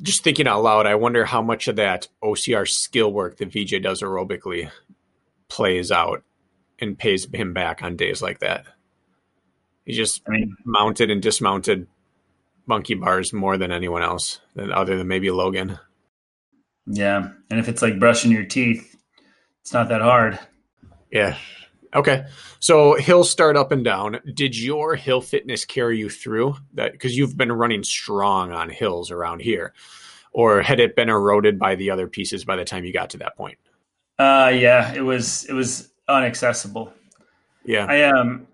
Just 0.00 0.24
thinking 0.24 0.46
out 0.46 0.62
loud, 0.62 0.86
I 0.86 0.94
wonder 0.94 1.24
how 1.24 1.42
much 1.42 1.68
of 1.68 1.76
that 1.76 2.08
OCR 2.22 2.66
skill 2.68 3.12
work 3.12 3.36
that 3.36 3.52
VJ 3.52 3.82
does 3.82 4.00
aerobically 4.00 4.70
plays 5.48 5.92
out 5.92 6.22
and 6.78 6.98
pays 6.98 7.26
him 7.32 7.52
back 7.52 7.82
on 7.82 7.96
days 7.96 8.22
like 8.22 8.40
that. 8.40 8.64
He 9.84 9.92
just 9.92 10.22
I 10.26 10.30
mean, 10.30 10.56
mounted 10.64 11.10
and 11.10 11.22
dismounted 11.22 11.86
monkey 12.66 12.94
bars 12.94 13.32
more 13.32 13.58
than 13.58 13.72
anyone 13.72 14.02
else, 14.02 14.40
than 14.54 14.72
other 14.72 14.96
than 14.96 15.08
maybe 15.08 15.30
Logan. 15.30 15.78
Yeah, 16.86 17.30
and 17.50 17.60
if 17.60 17.68
it's 17.68 17.82
like 17.82 17.98
brushing 17.98 18.30
your 18.30 18.44
teeth, 18.44 18.96
it's 19.60 19.72
not 19.72 19.88
that 19.88 20.00
hard. 20.00 20.38
Yeah. 21.10 21.36
Okay. 21.94 22.26
So 22.60 22.94
hill 22.94 23.24
start 23.24 23.56
up 23.56 23.70
and 23.70 23.84
down. 23.84 24.20
Did 24.32 24.58
your 24.58 24.96
hill 24.96 25.20
fitness 25.20 25.64
carry 25.64 25.98
you 25.98 26.10
through 26.10 26.56
that? 26.74 26.92
Because 26.92 27.16
you've 27.16 27.36
been 27.36 27.52
running 27.52 27.84
strong 27.84 28.52
on 28.52 28.68
hills 28.68 29.10
around 29.10 29.40
here, 29.40 29.72
or 30.32 30.62
had 30.62 30.80
it 30.80 30.96
been 30.96 31.08
eroded 31.08 31.58
by 31.58 31.76
the 31.76 31.90
other 31.90 32.08
pieces 32.08 32.44
by 32.44 32.56
the 32.56 32.64
time 32.64 32.84
you 32.84 32.92
got 32.92 33.10
to 33.10 33.18
that 33.18 33.36
point? 33.36 33.58
Uh, 34.18 34.52
yeah, 34.54 34.92
it 34.92 35.02
was. 35.02 35.44
It 35.44 35.52
was 35.52 35.90
unaccessible. 36.08 36.92
Yeah. 37.64 37.86
I 37.86 38.02
um 38.02 38.46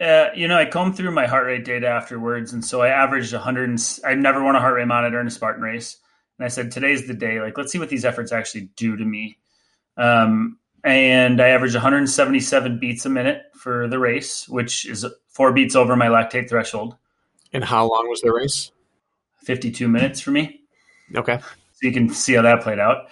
uh, 0.00 0.30
you 0.34 0.48
know, 0.48 0.56
I 0.56 0.64
combed 0.64 0.96
through 0.96 1.10
my 1.10 1.26
heart 1.26 1.46
rate 1.46 1.64
data 1.64 1.86
afterwards, 1.86 2.54
and 2.54 2.64
so 2.64 2.80
I 2.80 2.88
averaged 2.88 3.34
100. 3.34 3.68
And, 3.68 3.98
I 4.04 4.14
never 4.14 4.42
won 4.42 4.56
a 4.56 4.60
heart 4.60 4.76
rate 4.76 4.86
monitor 4.86 5.20
in 5.20 5.26
a 5.26 5.30
Spartan 5.30 5.62
race, 5.62 5.98
and 6.38 6.46
I 6.46 6.48
said, 6.48 6.70
"Today's 6.70 7.06
the 7.06 7.14
day. 7.14 7.40
Like, 7.40 7.58
let's 7.58 7.70
see 7.70 7.78
what 7.78 7.90
these 7.90 8.06
efforts 8.06 8.32
actually 8.32 8.70
do 8.76 8.96
to 8.96 9.04
me." 9.04 9.36
Um, 9.98 10.58
and 10.84 11.40
I 11.40 11.48
averaged 11.48 11.74
177 11.74 12.78
beats 12.78 13.06
a 13.06 13.08
minute 13.08 13.42
for 13.54 13.88
the 13.88 13.98
race, 13.98 14.48
which 14.48 14.86
is 14.86 15.06
four 15.28 15.52
beats 15.52 15.74
over 15.74 15.96
my 15.96 16.06
lactate 16.06 16.48
threshold. 16.48 16.96
And 17.52 17.64
how 17.64 17.88
long 17.88 18.08
was 18.08 18.20
the 18.20 18.32
race? 18.32 18.72
52 19.44 19.88
minutes 19.88 20.20
for 20.20 20.30
me. 20.30 20.60
Okay. 21.14 21.38
So 21.38 21.86
you 21.86 21.92
can 21.92 22.08
see 22.10 22.34
how 22.34 22.42
that 22.42 22.62
played 22.62 22.78
out 22.78 23.08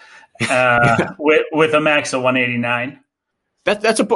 uh, 0.48 1.12
with 1.18 1.46
with 1.52 1.74
a 1.74 1.80
max 1.80 2.12
of 2.12 2.22
189. 2.22 3.00
That 3.64 3.80
that's 3.80 4.00
a 4.00 4.08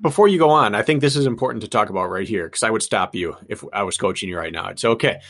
before 0.00 0.28
you 0.28 0.38
go 0.38 0.50
on. 0.50 0.74
I 0.74 0.82
think 0.82 1.00
this 1.00 1.16
is 1.16 1.26
important 1.26 1.62
to 1.62 1.68
talk 1.68 1.90
about 1.90 2.10
right 2.10 2.28
here 2.28 2.46
because 2.46 2.62
I 2.62 2.70
would 2.70 2.82
stop 2.82 3.14
you 3.14 3.36
if 3.48 3.64
I 3.72 3.82
was 3.82 3.96
coaching 3.96 4.28
you 4.28 4.36
right 4.36 4.52
now. 4.52 4.68
It's 4.68 4.84
okay. 4.84 5.20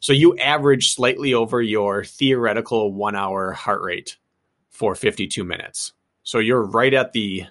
So 0.00 0.12
you 0.12 0.36
average 0.38 0.94
slightly 0.94 1.34
over 1.34 1.60
your 1.60 2.04
theoretical 2.04 2.92
one 2.92 3.14
hour 3.14 3.52
heart 3.52 3.82
rate 3.82 4.16
for 4.70 4.94
52 4.94 5.44
minutes. 5.44 5.92
So 6.30 6.38
you're 6.38 6.62
right 6.62 6.94
at 6.94 7.12
the 7.12 7.46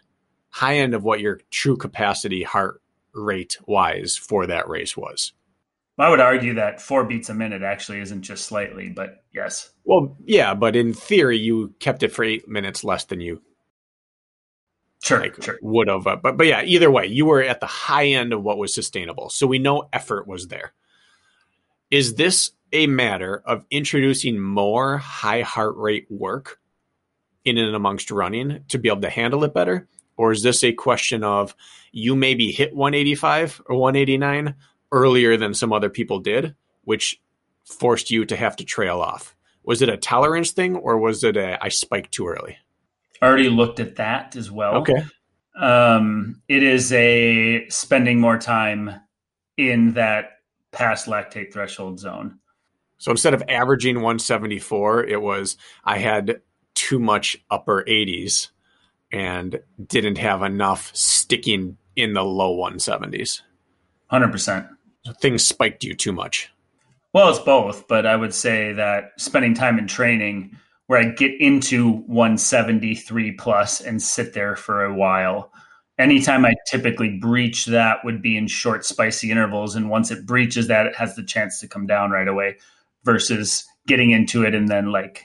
high 0.52 0.78
end 0.78 0.94
of 0.94 1.04
what 1.04 1.20
your 1.20 1.42
true 1.52 1.76
capacity 1.76 2.44
heart 2.44 2.82
rate 3.14 3.58
wise 3.68 4.16
for 4.16 4.48
that 4.48 4.70
race 4.70 4.96
was. 4.96 5.34
I 5.98 6.10
would 6.10 6.22
argue 6.22 6.54
that 6.54 6.82
four 6.82 7.04
beats 7.04 7.28
a 7.28 7.34
minute 7.34 7.62
actually 7.62 8.00
isn't 8.00 8.22
just 8.22 8.46
slightly, 8.46 8.88
but 8.88 9.26
yes. 9.34 9.72
Well, 9.84 10.16
yeah, 10.24 10.54
but 10.54 10.78
in 10.78 10.94
theory, 10.94 11.38
you 11.38 11.74
kept 11.82 12.04
it 12.04 12.14
for 12.14 12.24
eight 12.24 12.48
minutes 12.48 12.86
less 12.86 13.04
than 13.04 13.20
you 13.20 13.42
sure, 15.04 15.20
like, 15.20 15.44
sure. 15.44 15.60
would 15.62 15.90
have. 15.90 16.08
Uh, 16.08 16.16
but 16.16 16.38
but 16.38 16.48
yeah, 16.48 16.64
either 16.64 16.90
way, 16.90 17.06
you 17.06 17.26
were 17.26 17.44
at 17.44 17.60
the 17.60 17.66
high 17.66 18.08
end 18.08 18.32
of 18.32 18.44
what 18.44 18.58
was 18.58 18.74
sustainable. 18.74 19.30
So 19.30 19.46
we 19.46 19.60
know 19.60 19.90
effort 19.92 20.26
was 20.26 20.48
there. 20.48 20.72
Is 21.92 22.16
this 22.16 22.52
a 22.72 22.88
matter 22.88 23.44
of 23.46 23.66
introducing 23.72 24.40
more 24.40 25.00
high 25.00 25.42
heart 25.42 25.76
rate 25.76 26.08
work 26.10 26.62
in 27.58 27.66
and 27.66 27.76
amongst 27.76 28.12
running 28.12 28.64
to 28.70 28.78
be 28.78 28.90
able 28.90 29.02
to 29.02 29.10
handle 29.10 29.44
it 29.44 29.54
better? 29.54 29.88
Or 30.18 30.32
is 30.32 30.44
this 30.44 30.64
a 30.64 30.74
question 30.74 31.24
of 31.24 31.56
you 31.92 32.16
maybe 32.16 32.52
hit 32.52 32.76
185 32.76 33.62
or 33.68 33.78
189, 33.78 34.56
earlier 34.92 35.38
than 35.38 35.54
some 35.54 35.74
other 35.74 35.90
people 35.90 36.20
did, 36.20 36.56
which 36.84 37.22
forced 37.66 38.12
you 38.12 38.26
to 38.26 38.36
have 38.36 38.56
to 38.58 38.66
trail 38.66 39.00
off? 39.00 39.36
Was 39.64 39.82
it 39.82 39.90
a 39.90 39.98
tolerance 39.98 40.52
thing 40.52 40.76
or 40.76 40.98
was 40.98 41.24
it 41.24 41.38
a 41.38 41.64
I 41.64 41.70
spiked 41.70 42.12
too 42.12 42.28
early? 42.28 42.58
Already 43.22 43.50
looked 43.50 43.80
at 43.80 43.98
that 43.98 44.36
as 44.36 44.50
well. 44.50 44.76
Okay. 44.78 45.04
Um, 45.60 46.42
it 46.48 46.64
is 46.64 46.92
a 46.94 47.68
spending 47.70 48.20
more 48.20 48.38
time 48.38 48.92
in 49.58 49.94
that 49.94 50.40
past 50.72 51.08
lactate 51.08 51.52
threshold 51.52 52.00
zone. 52.00 52.40
So 52.98 53.12
instead 53.12 53.34
of 53.34 53.44
averaging 53.48 53.96
174, 53.96 55.06
it 55.06 55.22
was 55.22 55.58
I 55.84 55.98
had 55.98 56.42
too 56.80 56.98
much 56.98 57.38
upper 57.52 57.84
80s 57.84 58.52
and 59.12 59.60
didn't 59.86 60.18
have 60.18 60.42
enough 60.44 60.96
sticking 60.96 61.76
in 61.98 62.14
the 62.14 62.24
low 62.24 62.56
170s. 62.56 63.42
100% 64.12 64.70
things 65.20 65.46
spiked 65.46 65.84
you 65.84 65.94
too 65.94 66.14
much? 66.14 66.50
Well, 67.12 67.30
it's 67.30 67.40
both, 67.40 67.88
but 67.88 68.06
I 68.06 68.16
would 68.16 68.34
say 68.34 68.72
that 68.74 69.12
spending 69.18 69.54
time 69.54 69.78
in 69.78 69.88
training 69.88 70.56
where 70.88 71.00
I 71.00 71.06
get 71.06 71.40
into 71.40 71.92
173 72.08 73.34
plus 73.34 73.82
and 73.82 74.02
sit 74.02 74.34
there 74.34 74.56
for 74.56 74.86
a 74.86 74.94
while. 74.94 75.52
Anytime 75.98 76.46
I 76.46 76.54
typically 76.66 77.18
breach 77.18 77.66
that 77.66 78.06
would 78.06 78.22
be 78.22 78.38
in 78.38 78.48
short, 78.48 78.86
spicy 78.86 79.32
intervals. 79.32 79.76
And 79.76 79.90
once 79.90 80.12
it 80.12 80.26
breaches 80.26 80.68
that, 80.68 80.86
it 80.86 80.96
has 80.96 81.16
the 81.16 81.24
chance 81.24 81.60
to 81.60 81.68
come 81.68 81.86
down 81.86 82.12
right 82.12 82.28
away 82.28 82.58
versus 83.04 83.66
getting 83.86 84.12
into 84.12 84.44
it 84.44 84.56
and 84.56 84.70
then 84.70 84.92
like 84.92 85.24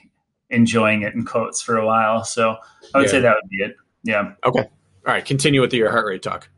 enjoying 0.54 1.02
it 1.02 1.14
in 1.14 1.24
quotes 1.24 1.60
for 1.60 1.76
a 1.76 1.86
while. 1.86 2.24
So 2.24 2.56
I 2.94 2.98
would 2.98 3.06
yeah. 3.06 3.10
say 3.10 3.20
that 3.20 3.36
would 3.42 3.50
be 3.50 3.64
it. 3.64 3.76
Yeah. 4.02 4.32
Okay. 4.44 4.60
All 4.60 5.12
right. 5.12 5.24
Continue 5.24 5.60
with 5.60 5.74
your 5.74 5.90
heart 5.90 6.06
rate 6.06 6.22
talk. 6.22 6.48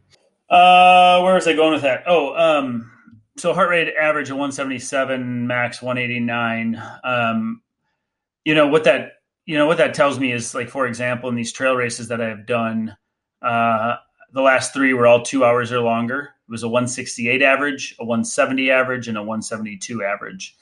Uh, 0.48 1.20
where 1.22 1.34
was 1.34 1.48
I 1.48 1.54
going 1.54 1.72
with 1.72 1.82
that? 1.82 2.04
Oh, 2.06 2.34
um, 2.36 2.90
so 3.36 3.52
heart 3.52 3.70
rate 3.70 3.92
average 4.00 4.30
of 4.30 4.36
177, 4.36 5.46
max 5.46 5.82
189. 5.82 6.80
Um, 7.02 7.62
you 8.44 8.54
know 8.54 8.68
what 8.68 8.84
that 8.84 9.14
you 9.44 9.58
know 9.58 9.66
what 9.66 9.78
that 9.78 9.94
tells 9.94 10.18
me 10.20 10.32
is 10.32 10.54
like 10.54 10.68
for 10.68 10.86
example 10.86 11.28
in 11.28 11.34
these 11.34 11.52
trail 11.52 11.74
races 11.74 12.08
that 12.08 12.20
I've 12.20 12.46
done, 12.46 12.96
uh, 13.42 13.96
the 14.32 14.42
last 14.42 14.72
three 14.72 14.94
were 14.94 15.06
all 15.06 15.22
two 15.22 15.44
hours 15.44 15.72
or 15.72 15.80
longer. 15.80 16.30
It 16.48 16.50
was 16.50 16.62
a 16.62 16.68
168 16.68 17.42
average, 17.42 17.96
a 17.98 18.04
170 18.04 18.70
average, 18.70 19.08
and 19.08 19.18
a 19.18 19.22
172 19.22 20.04
average. 20.04 20.56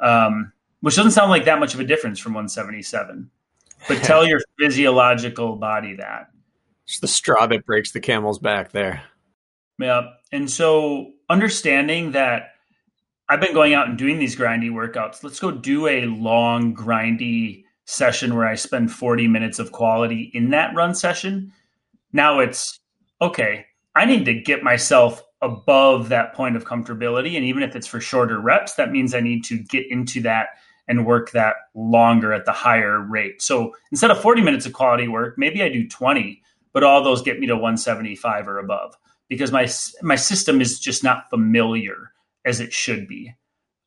Um, 0.00 0.52
which 0.80 0.96
doesn't 0.96 1.12
sound 1.12 1.30
like 1.30 1.44
that 1.44 1.60
much 1.60 1.74
of 1.74 1.80
a 1.80 1.84
difference 1.84 2.18
from 2.18 2.32
177. 2.32 3.30
But 3.88 3.98
tell 4.02 4.26
your 4.26 4.40
physiological 4.58 5.56
body 5.56 5.94
that. 5.96 6.30
It's 6.84 7.00
the 7.00 7.08
straw 7.08 7.46
that 7.46 7.66
breaks 7.66 7.92
the 7.92 8.00
camel's 8.00 8.38
back 8.38 8.72
there. 8.72 9.02
Yeah. 9.78 10.10
And 10.32 10.50
so 10.50 11.12
understanding 11.28 12.12
that 12.12 12.54
I've 13.28 13.40
been 13.40 13.54
going 13.54 13.74
out 13.74 13.88
and 13.88 13.96
doing 13.96 14.18
these 14.18 14.34
grindy 14.34 14.70
workouts. 14.70 15.22
Let's 15.22 15.38
go 15.38 15.52
do 15.52 15.86
a 15.86 16.06
long, 16.06 16.74
grindy 16.74 17.64
session 17.84 18.34
where 18.34 18.46
I 18.46 18.56
spend 18.56 18.92
40 18.92 19.28
minutes 19.28 19.58
of 19.58 19.72
quality 19.72 20.30
in 20.34 20.50
that 20.50 20.74
run 20.74 20.94
session. 20.94 21.52
Now 22.12 22.40
it's 22.40 22.80
okay, 23.22 23.66
I 23.94 24.04
need 24.04 24.24
to 24.24 24.34
get 24.34 24.62
myself 24.62 25.22
above 25.42 26.08
that 26.08 26.34
point 26.34 26.56
of 26.56 26.64
comfortability. 26.64 27.36
And 27.36 27.44
even 27.44 27.62
if 27.62 27.74
it's 27.74 27.86
for 27.86 28.00
shorter 28.00 28.40
reps, 28.40 28.74
that 28.74 28.90
means 28.90 29.14
I 29.14 29.20
need 29.20 29.44
to 29.44 29.58
get 29.58 29.90
into 29.90 30.20
that 30.22 30.48
and 30.90 31.06
work 31.06 31.30
that 31.30 31.54
longer 31.72 32.32
at 32.32 32.44
the 32.44 32.52
higher 32.52 33.00
rate. 33.00 33.40
So 33.40 33.76
instead 33.92 34.10
of 34.10 34.20
40 34.20 34.42
minutes 34.42 34.66
of 34.66 34.72
quality 34.72 35.06
work, 35.06 35.38
maybe 35.38 35.62
I 35.62 35.68
do 35.68 35.88
20, 35.88 36.42
but 36.72 36.82
all 36.82 37.04
those 37.04 37.22
get 37.22 37.38
me 37.38 37.46
to 37.46 37.54
175 37.54 38.48
or 38.48 38.58
above 38.58 38.96
because 39.28 39.52
my 39.52 39.68
my 40.02 40.16
system 40.16 40.60
is 40.60 40.80
just 40.80 41.04
not 41.04 41.30
familiar 41.30 42.10
as 42.44 42.58
it 42.58 42.72
should 42.72 43.06
be. 43.06 43.32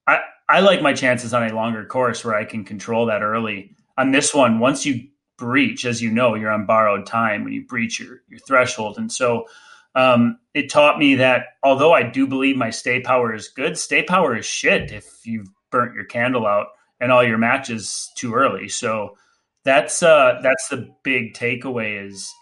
I 0.08 0.22
I 0.48 0.62
like 0.62 0.82
my 0.82 0.94
chances 0.94 1.34
on 1.34 1.44
a 1.44 1.54
longer 1.54 1.86
course 1.86 2.24
where 2.24 2.36
I 2.36 2.46
can 2.46 2.64
control 2.64 3.08
that 3.08 3.22
early. 3.22 3.76
On 3.98 4.12
this 4.12 4.34
one, 4.34 4.60
once 4.60 4.86
you 4.86 5.10
breach, 5.38 5.86
as 5.86 6.02
you 6.02 6.10
know, 6.10 6.36
you're 6.36 6.52
on 6.52 6.66
borrowed 6.66 7.06
time 7.06 7.44
when 7.44 7.52
you 7.52 7.68
breach 7.68 8.00
your 8.00 8.22
your 8.30 8.40
threshold, 8.40 8.98
and 8.98 9.12
so 9.12 9.46
um, 9.94 10.40
it 10.54 10.72
taught 10.72 10.98
me 10.98 11.16
that 11.16 11.48
although 11.64 11.92
I 11.92 12.04
do 12.04 12.28
believe 12.28 12.56
my 12.56 12.70
stay 12.70 13.02
power 13.02 13.34
is 13.36 13.50
good, 13.50 13.78
stay 13.78 14.04
power 14.04 14.38
is 14.38 14.46
shit 14.46 14.94
if 14.94 15.06
you've 15.26 15.50
burnt 15.70 15.96
your 15.96 16.06
candle 16.06 16.48
out 16.48 16.68
and 17.04 17.12
all 17.12 17.24
your 17.24 17.38
matches 17.38 18.10
too 18.16 18.34
early. 18.34 18.70
So 18.70 19.18
that's 19.66 20.02
uh, 20.02 20.40
that's 20.42 20.70
the 20.70 20.90
big 21.04 21.34
takeaway 21.34 22.08
is 22.08 22.34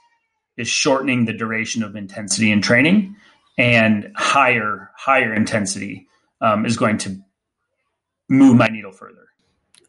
is 0.56 0.67
shortening 0.67 1.26
the 1.26 1.34
duration 1.34 1.82
of 1.82 1.95
intensity 1.95 2.52
in 2.52 2.62
training 2.62 3.15
and 3.58 4.12
higher 4.15 4.91
higher 4.95 5.34
intensity 5.34 6.08
um, 6.41 6.65
is 6.65 6.78
going 6.78 7.00
to 7.00 7.17
move 8.30 8.56
my 8.56 8.67
needle 8.67 8.91
further. 8.91 9.28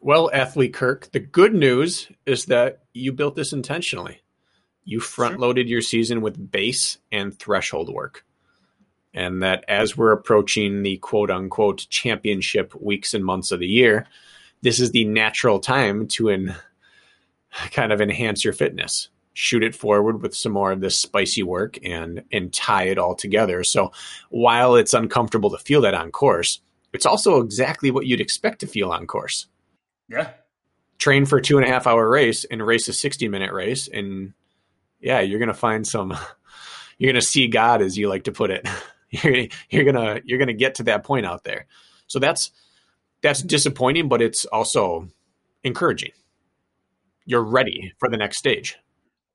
Well, 0.01 0.29
athlete 0.33 0.73
Kirk, 0.73 1.11
the 1.11 1.19
good 1.19 1.53
news 1.53 2.09
is 2.25 2.45
that 2.45 2.79
you 2.93 3.13
built 3.13 3.35
this 3.35 3.53
intentionally. 3.53 4.21
You 4.83 4.99
front 4.99 5.39
loaded 5.39 5.69
your 5.69 5.81
season 5.81 6.19
with 6.19 6.51
base 6.51 6.97
and 7.11 7.37
threshold 7.37 7.93
work. 7.93 8.25
And 9.13 9.43
that 9.43 9.63
as 9.67 9.95
we're 9.95 10.11
approaching 10.11 10.81
the 10.81 10.97
quote 10.97 11.31
unquote 11.31 11.85
championship 11.89 12.73
weeks 12.81 13.13
and 13.13 13.23
months 13.23 13.51
of 13.51 13.59
the 13.59 13.67
year, 13.67 14.07
this 14.63 14.79
is 14.79 14.91
the 14.91 15.05
natural 15.05 15.59
time 15.59 16.07
to 16.07 16.29
in, 16.29 16.55
kind 17.71 17.93
of 17.93 18.01
enhance 18.01 18.43
your 18.43 18.53
fitness. 18.53 19.09
Shoot 19.35 19.63
it 19.63 19.75
forward 19.75 20.21
with 20.21 20.35
some 20.35 20.51
more 20.51 20.71
of 20.71 20.81
this 20.81 20.99
spicy 20.99 21.43
work 21.43 21.77
and 21.83 22.23
and 22.31 22.53
tie 22.53 22.83
it 22.83 22.97
all 22.97 23.15
together. 23.15 23.63
So 23.63 23.91
while 24.29 24.75
it's 24.75 24.93
uncomfortable 24.93 25.49
to 25.51 25.57
feel 25.57 25.81
that 25.81 25.93
on 25.93 26.11
course 26.11 26.59
it's 26.93 27.07
also 27.07 27.41
exactly 27.41 27.91
what 27.91 28.05
you'd 28.05 28.21
expect 28.21 28.59
to 28.59 28.67
feel 28.67 28.91
on 28.91 29.07
course. 29.07 29.47
Yeah. 30.07 30.29
Train 30.99 31.25
for 31.25 31.39
a 31.39 31.41
two 31.41 31.57
and 31.57 31.67
a 31.67 31.69
half 31.69 31.87
hour 31.87 32.07
race 32.07 32.45
and 32.45 32.65
race 32.65 32.87
a 32.87 32.93
60 32.93 33.27
minute 33.27 33.51
race 33.51 33.89
and 33.91 34.33
yeah 35.01 35.19
you're 35.19 35.39
gonna 35.39 35.53
find 35.53 35.85
some 35.85 36.15
you're 36.97 37.11
gonna 37.11 37.21
see 37.21 37.47
god 37.47 37.81
as 37.81 37.97
you 37.97 38.07
like 38.07 38.25
to 38.25 38.31
put 38.31 38.51
it. 38.51 38.67
You're, 39.23 39.45
you're 39.69 39.83
gonna 39.83 40.21
you're 40.25 40.39
gonna 40.39 40.53
get 40.53 40.73
to 40.75 40.83
that 40.85 41.03
point 41.03 41.27
out 41.27 41.43
there. 41.43 41.67
So 42.07 42.17
that's 42.17 42.49
that's 43.23 43.41
disappointing, 43.41 44.09
but 44.09 44.21
it's 44.21 44.45
also 44.45 45.07
encouraging. 45.63 46.11
You're 47.25 47.43
ready 47.43 47.93
for 47.97 48.09
the 48.09 48.17
next 48.17 48.37
stage. 48.37 48.77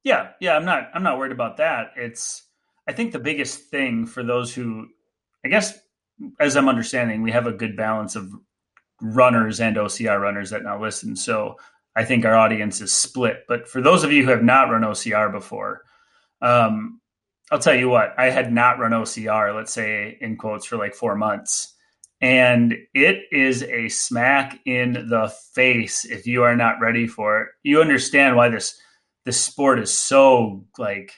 Yeah, 0.05 0.29
yeah, 0.41 0.55
I'm 0.55 0.65
not 0.65 0.91
I'm 0.95 1.03
not 1.03 1.19
worried 1.19 1.33
about 1.33 1.57
that. 1.57 1.93
It's 1.97 2.45
I 2.87 2.93
think 2.93 3.13
the 3.13 3.19
biggest 3.19 3.71
thing 3.71 4.07
for 4.07 4.23
those 4.23 4.55
who 4.55 4.87
I 5.45 5.49
guess 5.49 5.77
as 6.39 6.57
I'm 6.57 6.69
understanding, 6.69 7.23
we 7.23 7.33
have 7.33 7.47
a 7.47 7.53
good 7.53 7.77
balance 7.77 8.15
of 8.15 8.31
runners 9.01 9.61
and 9.61 9.77
OCR 9.77 10.21
runners 10.21 10.51
that 10.51 10.63
now 10.63 10.81
listen. 10.81 11.17
So 11.17 11.57
I 11.97 12.05
think 12.05 12.25
our 12.25 12.35
audience 12.35 12.81
is 12.81 12.93
split. 12.93 13.45
But 13.49 13.69
for 13.69 13.81
those 13.81 14.05
of 14.05 14.13
you 14.13 14.25
who 14.25 14.31
have 14.31 14.43
not 14.43 14.71
run 14.71 14.83
OCR 14.83 15.33
before, 15.33 15.83
um, 16.43 17.01
I'll 17.51 17.59
tell 17.59 17.75
you 17.75 17.89
what, 17.89 18.15
I 18.19 18.31
had 18.31 18.53
not 18.53 18.79
run 18.79 18.91
OCR, 18.91 19.55
let's 19.55 19.73
say 19.73 20.19
in 20.21 20.37
quotes, 20.37 20.67
for 20.67 20.77
like 20.77 20.95
four 20.95 21.17
months 21.17 21.75
and 22.21 22.75
it 22.95 23.25
is 23.31 23.63
a 23.63 23.89
smack 23.89 24.59
in 24.65 25.09
the 25.09 25.33
face 25.55 26.05
if 26.05 26.27
you 26.27 26.43
are 26.43 26.57
not 26.57 26.81
ready 26.81 27.07
for 27.07 27.43
it. 27.43 27.49
You 27.63 27.81
understand 27.81 28.37
why 28.37 28.49
this 28.49 28.81
this 29.25 29.41
sport 29.41 29.79
is 29.79 29.97
so 29.97 30.65
like 30.79 31.13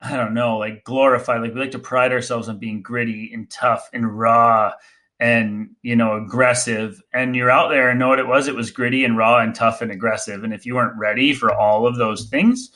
I 0.00 0.16
don't 0.16 0.34
know, 0.34 0.58
like 0.58 0.84
glorified. 0.84 1.42
Like 1.42 1.54
we 1.54 1.60
like 1.60 1.70
to 1.72 1.78
pride 1.78 2.12
ourselves 2.12 2.48
on 2.48 2.58
being 2.58 2.82
gritty 2.82 3.30
and 3.32 3.48
tough 3.48 3.88
and 3.92 4.18
raw 4.18 4.72
and 5.20 5.70
you 5.82 5.94
know 5.94 6.16
aggressive. 6.16 7.00
And 7.12 7.36
you're 7.36 7.50
out 7.50 7.68
there 7.68 7.90
and 7.90 7.98
know 7.98 8.08
what 8.08 8.18
it 8.18 8.26
was. 8.26 8.48
It 8.48 8.56
was 8.56 8.70
gritty 8.70 9.04
and 9.04 9.16
raw 9.16 9.38
and 9.38 9.54
tough 9.54 9.82
and 9.82 9.92
aggressive. 9.92 10.42
And 10.44 10.52
if 10.52 10.66
you 10.66 10.74
weren't 10.74 10.98
ready 10.98 11.34
for 11.34 11.54
all 11.54 11.86
of 11.86 11.96
those 11.96 12.24
things 12.24 12.70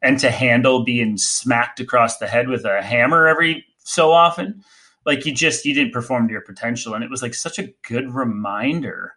and 0.00 0.18
to 0.20 0.30
handle 0.30 0.84
being 0.84 1.18
smacked 1.18 1.80
across 1.80 2.18
the 2.18 2.26
head 2.26 2.48
with 2.48 2.64
a 2.64 2.80
hammer 2.80 3.26
every 3.26 3.66
so 3.78 4.12
often, 4.12 4.64
like 5.06 5.24
you 5.24 5.32
just 5.32 5.64
you 5.64 5.74
didn't 5.74 5.92
perform 5.92 6.28
to 6.28 6.32
your 6.32 6.42
potential 6.42 6.94
and 6.94 7.02
it 7.02 7.10
was 7.10 7.22
like 7.22 7.34
such 7.34 7.58
a 7.58 7.72
good 7.88 8.12
reminder 8.12 9.14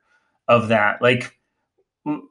of 0.48 0.70
that. 0.70 1.02
Like 1.02 1.38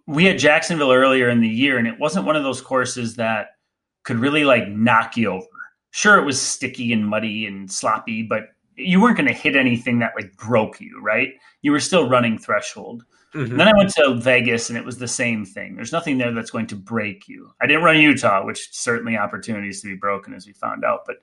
we 0.06 0.24
had 0.24 0.38
jacksonville 0.38 0.92
earlier 0.92 1.28
in 1.28 1.40
the 1.40 1.48
year 1.48 1.78
and 1.78 1.86
it 1.86 1.98
wasn't 1.98 2.26
one 2.26 2.36
of 2.36 2.42
those 2.42 2.60
courses 2.60 3.16
that 3.16 3.56
could 4.04 4.18
really 4.18 4.44
like 4.44 4.68
knock 4.68 5.16
you 5.16 5.30
over. 5.30 5.46
Sure 5.90 6.18
it 6.18 6.24
was 6.24 6.40
sticky 6.40 6.92
and 6.92 7.06
muddy 7.06 7.46
and 7.46 7.70
sloppy 7.70 8.22
but 8.22 8.48
you 8.76 9.00
weren't 9.00 9.16
going 9.16 9.28
to 9.28 9.34
hit 9.34 9.54
anything 9.54 9.98
that 9.98 10.12
like 10.16 10.34
broke 10.36 10.80
you 10.80 11.00
right? 11.02 11.30
You 11.60 11.72
were 11.72 11.80
still 11.80 12.08
running 12.08 12.38
threshold. 12.38 13.04
Mm-hmm. 13.34 13.56
then 13.56 13.66
i 13.66 13.72
went 13.74 13.88
to 13.88 14.12
vegas 14.12 14.68
and 14.68 14.76
it 14.76 14.84
was 14.84 14.98
the 14.98 15.08
same 15.08 15.46
thing. 15.46 15.74
There's 15.74 15.92
nothing 15.92 16.18
there 16.18 16.32
that's 16.32 16.50
going 16.50 16.66
to 16.66 16.76
break 16.76 17.28
you. 17.28 17.50
I 17.62 17.66
didn't 17.66 17.82
run 17.82 17.98
utah 17.98 18.44
which 18.44 18.68
certainly 18.72 19.16
opportunities 19.16 19.80
to 19.80 19.88
be 19.88 19.94
broken 19.94 20.34
as 20.34 20.46
we 20.46 20.52
found 20.52 20.84
out 20.84 21.06
but 21.06 21.16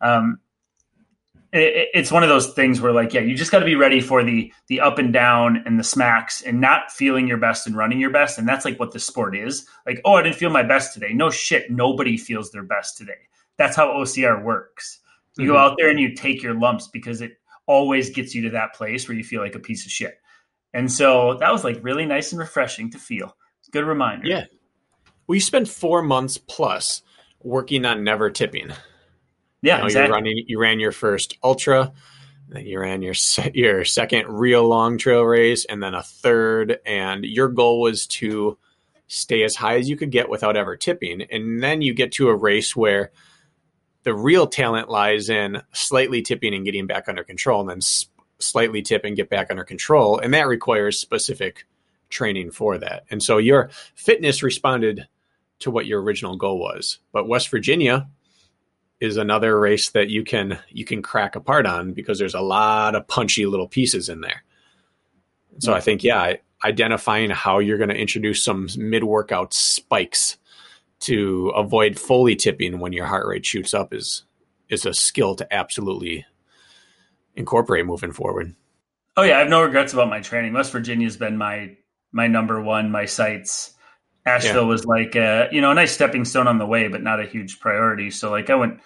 um, 0.00 0.38
it, 1.52 1.88
it's 1.94 2.12
one 2.12 2.22
of 2.22 2.28
those 2.28 2.52
things 2.52 2.80
where 2.80 2.92
like 2.92 3.14
yeah 3.14 3.20
you 3.20 3.34
just 3.34 3.50
got 3.50 3.60
to 3.60 3.64
be 3.64 3.76
ready 3.76 4.00
for 4.00 4.22
the 4.22 4.52
the 4.66 4.80
up 4.80 4.98
and 4.98 5.12
down 5.12 5.62
and 5.64 5.78
the 5.78 5.84
smacks 5.84 6.42
and 6.42 6.60
not 6.60 6.90
feeling 6.90 7.26
your 7.26 7.38
best 7.38 7.66
and 7.66 7.76
running 7.76 8.00
your 8.00 8.10
best 8.10 8.38
and 8.38 8.48
that's 8.48 8.64
like 8.64 8.78
what 8.78 8.92
the 8.92 8.98
sport 8.98 9.36
is. 9.36 9.66
Like 9.86 10.00
oh 10.04 10.14
i 10.14 10.22
didn't 10.22 10.36
feel 10.36 10.50
my 10.50 10.62
best 10.62 10.94
today. 10.94 11.12
No 11.12 11.30
shit 11.30 11.70
nobody 11.70 12.16
feels 12.16 12.50
their 12.50 12.62
best 12.62 12.98
today. 12.98 13.28
That's 13.56 13.76
how 13.76 13.88
ocr 13.88 14.42
works. 14.42 15.00
You 15.36 15.44
mm-hmm. 15.44 15.52
go 15.52 15.58
out 15.58 15.76
there 15.78 15.88
and 15.88 15.98
you 15.98 16.14
take 16.14 16.42
your 16.42 16.54
lumps 16.54 16.88
because 16.88 17.20
it 17.20 17.32
always 17.66 18.10
gets 18.10 18.34
you 18.34 18.42
to 18.42 18.50
that 18.50 18.74
place 18.74 19.08
where 19.08 19.16
you 19.16 19.24
feel 19.24 19.42
like 19.42 19.54
a 19.54 19.60
piece 19.60 19.84
of 19.84 19.92
shit. 19.92 20.18
And 20.74 20.90
so 20.90 21.36
that 21.40 21.52
was 21.52 21.64
like 21.64 21.82
really 21.82 22.06
nice 22.06 22.32
and 22.32 22.38
refreshing 22.38 22.90
to 22.90 22.98
feel. 22.98 23.36
Good 23.70 23.84
reminder. 23.84 24.26
Yeah. 24.26 24.44
Well 25.26 25.36
you 25.36 25.40
spent 25.40 25.68
four 25.68 26.02
months 26.02 26.36
plus 26.36 27.02
working 27.42 27.86
on 27.86 28.04
never 28.04 28.30
tipping 28.30 28.72
yeah, 29.62 29.76
you 29.76 29.80
know, 29.80 29.86
exactly. 29.86 30.08
You 30.08 30.14
running, 30.14 30.44
you 30.46 30.60
ran 30.60 30.80
your 30.80 30.92
first 30.92 31.36
ultra, 31.42 31.92
then 32.48 32.64
you 32.66 32.80
ran 32.80 33.02
your 33.02 33.14
your 33.54 33.84
second 33.84 34.28
real 34.28 34.66
long 34.66 34.98
trail 34.98 35.22
race, 35.22 35.64
and 35.64 35.82
then 35.82 35.94
a 35.94 36.02
third. 36.02 36.78
And 36.86 37.24
your 37.24 37.48
goal 37.48 37.80
was 37.80 38.06
to 38.06 38.58
stay 39.06 39.42
as 39.42 39.56
high 39.56 39.78
as 39.78 39.88
you 39.88 39.96
could 39.96 40.10
get 40.10 40.28
without 40.28 40.56
ever 40.56 40.76
tipping. 40.76 41.22
And 41.22 41.62
then 41.62 41.82
you 41.82 41.94
get 41.94 42.12
to 42.12 42.28
a 42.28 42.36
race 42.36 42.76
where 42.76 43.10
the 44.02 44.14
real 44.14 44.46
talent 44.46 44.88
lies 44.88 45.28
in 45.28 45.62
slightly 45.72 46.22
tipping 46.22 46.54
and 46.54 46.64
getting 46.64 46.86
back 46.86 47.08
under 47.08 47.24
control, 47.24 47.60
and 47.60 47.68
then 47.68 47.80
slightly 48.38 48.82
tip 48.82 49.04
and 49.04 49.16
get 49.16 49.28
back 49.28 49.48
under 49.50 49.64
control, 49.64 50.18
and 50.18 50.32
that 50.32 50.46
requires 50.46 51.00
specific 51.00 51.66
training 52.08 52.50
for 52.50 52.78
that. 52.78 53.04
And 53.10 53.22
so 53.22 53.38
your 53.38 53.70
fitness 53.94 54.42
responded 54.42 55.08
to 55.58 55.70
what 55.70 55.86
your 55.86 56.00
original 56.00 56.36
goal 56.36 56.58
was. 56.58 57.00
But 57.12 57.28
West 57.28 57.50
Virginia 57.50 58.08
is 59.00 59.16
another 59.16 59.58
race 59.58 59.90
that 59.90 60.10
you 60.10 60.24
can 60.24 60.58
you 60.68 60.84
can 60.84 61.02
crack 61.02 61.36
apart 61.36 61.66
on 61.66 61.92
because 61.92 62.18
there's 62.18 62.34
a 62.34 62.40
lot 62.40 62.94
of 62.94 63.06
punchy 63.06 63.46
little 63.46 63.68
pieces 63.68 64.08
in 64.08 64.20
there. 64.20 64.42
So 65.60 65.74
I 65.74 65.80
think 65.80 66.04
yeah, 66.04 66.34
identifying 66.64 67.30
how 67.30 67.58
you're 67.58 67.78
going 67.78 67.90
to 67.90 67.96
introduce 67.96 68.42
some 68.42 68.68
mid 68.76 69.04
workout 69.04 69.54
spikes 69.54 70.36
to 71.00 71.50
avoid 71.50 71.98
fully 71.98 72.34
tipping 72.36 72.80
when 72.80 72.92
your 72.92 73.06
heart 73.06 73.26
rate 73.26 73.46
shoots 73.46 73.74
up 73.74 73.94
is 73.94 74.24
is 74.68 74.84
a 74.84 74.94
skill 74.94 75.34
to 75.36 75.52
absolutely 75.52 76.26
incorporate 77.36 77.86
moving 77.86 78.12
forward. 78.12 78.54
Oh 79.16 79.22
yeah, 79.22 79.36
I 79.36 79.40
have 79.40 79.48
no 79.48 79.62
regrets 79.62 79.92
about 79.92 80.10
my 80.10 80.20
training. 80.20 80.52
West 80.52 80.72
Virginia's 80.72 81.16
been 81.16 81.36
my 81.36 81.76
my 82.12 82.26
number 82.26 82.60
one, 82.60 82.90
my 82.90 83.04
sights. 83.04 83.74
Asheville 84.28 84.62
yeah. 84.62 84.68
was 84.68 84.84
like 84.84 85.16
a, 85.16 85.48
you 85.50 85.60
know 85.60 85.70
a 85.70 85.74
nice 85.74 85.92
stepping 85.92 86.24
stone 86.24 86.46
on 86.46 86.58
the 86.58 86.66
way, 86.66 86.88
but 86.88 87.02
not 87.02 87.20
a 87.20 87.26
huge 87.26 87.60
priority. 87.60 88.10
So 88.10 88.30
like 88.30 88.50
I 88.50 88.54
wouldn't 88.54 88.80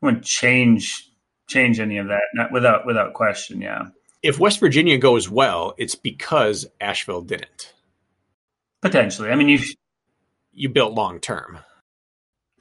wouldn't 0.00 0.24
change 0.24 1.08
change 1.48 1.80
any 1.80 1.98
of 1.98 2.08
that 2.08 2.22
not, 2.34 2.52
without 2.52 2.86
without 2.86 3.14
question. 3.14 3.60
Yeah. 3.60 3.86
If 4.22 4.38
West 4.38 4.60
Virginia 4.60 4.98
goes 4.98 5.30
well, 5.30 5.74
it's 5.78 5.94
because 5.94 6.66
Asheville 6.80 7.22
didn't. 7.22 7.72
Potentially. 8.82 9.30
I 9.30 9.34
mean, 9.34 9.48
you 9.48 9.60
you 10.52 10.68
built 10.68 10.94
long 10.94 11.20
term. 11.20 11.58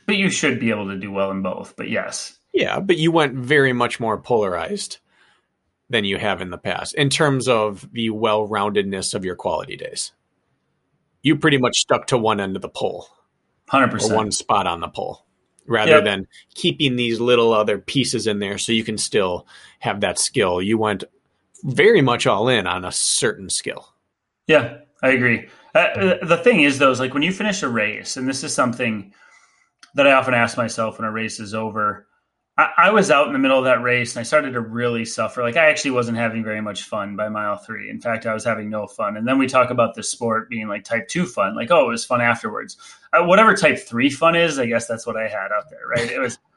But 0.05 0.17
you 0.17 0.29
should 0.29 0.59
be 0.59 0.69
able 0.69 0.87
to 0.87 0.97
do 0.97 1.11
well 1.11 1.31
in 1.31 1.41
both. 1.41 1.75
But 1.75 1.89
yes. 1.89 2.37
Yeah, 2.53 2.79
but 2.79 2.97
you 2.97 3.11
went 3.11 3.35
very 3.35 3.73
much 3.73 3.99
more 3.99 4.17
polarized 4.17 4.99
than 5.89 6.05
you 6.05 6.17
have 6.17 6.41
in 6.41 6.49
the 6.49 6.57
past 6.57 6.93
in 6.95 7.09
terms 7.09 7.47
of 7.47 7.87
the 7.91 8.09
well 8.09 8.47
roundedness 8.47 9.13
of 9.13 9.25
your 9.25 9.35
quality 9.35 9.75
days. 9.75 10.11
You 11.27 11.35
pretty 11.35 11.57
much 11.57 11.79
stuck 11.79 12.07
to 12.07 12.17
one 12.17 12.39
end 12.39 12.55
of 12.55 12.61
the 12.61 12.69
pole, 12.69 13.05
100%. 13.69 14.15
One 14.15 14.31
spot 14.31 14.65
on 14.65 14.79
the 14.79 14.87
pole, 14.87 15.25
rather 15.65 15.95
yep. 15.95 16.05
than 16.05 16.27
keeping 16.55 16.95
these 16.95 17.19
little 17.19 17.51
other 17.51 17.79
pieces 17.79 18.27
in 18.27 18.39
there 18.39 18.57
so 18.57 18.71
you 18.71 18.85
can 18.85 18.97
still 18.97 19.45
have 19.79 19.99
that 19.99 20.19
skill. 20.19 20.61
You 20.61 20.77
went 20.77 21.03
very 21.65 22.01
much 22.01 22.25
all 22.27 22.47
in 22.47 22.65
on 22.65 22.85
a 22.85 22.93
certain 22.93 23.49
skill. 23.49 23.93
Yeah, 24.47 24.77
I 25.03 25.09
agree. 25.09 25.49
Uh, 25.75 26.25
the 26.25 26.39
thing 26.41 26.61
is, 26.61 26.79
though, 26.79 26.91
is 26.91 27.01
like 27.01 27.13
when 27.13 27.23
you 27.23 27.33
finish 27.33 27.61
a 27.61 27.67
race, 27.67 28.15
and 28.15 28.25
this 28.25 28.45
is 28.45 28.53
something 28.53 29.13
that 29.95 30.07
I 30.07 30.13
often 30.13 30.33
ask 30.33 30.55
myself 30.55 30.97
when 30.97 31.09
a 31.09 31.11
race 31.11 31.41
is 31.41 31.53
over. 31.53 32.06
I, 32.57 32.89
was 32.89 33.11
out 33.11 33.27
in 33.27 33.33
the 33.33 33.39
middle 33.39 33.59
of 33.59 33.65
that 33.65 33.83
race 33.83 34.15
and 34.15 34.19
I 34.19 34.23
started 34.23 34.53
to 34.53 34.61
really 34.61 35.05
suffer. 35.05 35.43
Like 35.43 35.57
I 35.57 35.69
actually 35.69 35.91
wasn't 35.91 36.17
having 36.17 36.43
very 36.43 36.59
much 36.59 36.83
fun 36.83 37.15
by 37.15 37.29
mile 37.29 37.57
three. 37.57 37.87
In 37.89 38.01
fact, 38.01 38.25
I 38.25 38.33
was 38.33 38.43
having 38.43 38.67
no 38.69 38.87
fun. 38.87 39.15
And 39.15 39.27
then 39.27 39.37
we 39.37 39.45
talk 39.45 39.69
about 39.69 39.93
the 39.93 40.01
sport 40.01 40.49
being 40.49 40.67
like 40.67 40.83
type 40.83 41.07
two 41.07 41.25
fun, 41.25 41.55
like 41.55 41.69
oh, 41.69 41.85
it 41.85 41.91
was 41.91 42.03
fun 42.03 42.19
afterwards. 42.19 42.77
Whatever 43.13 43.53
type 43.53 43.77
three 43.79 44.09
fun 44.09 44.35
is, 44.35 44.57
I 44.57 44.65
guess 44.65 44.87
that's 44.87 45.05
what 45.05 45.17
I 45.17 45.27
had 45.27 45.51
out 45.55 45.69
there, 45.69 45.87
right? 45.87 46.09
It 46.09 46.19
was. 46.19 46.39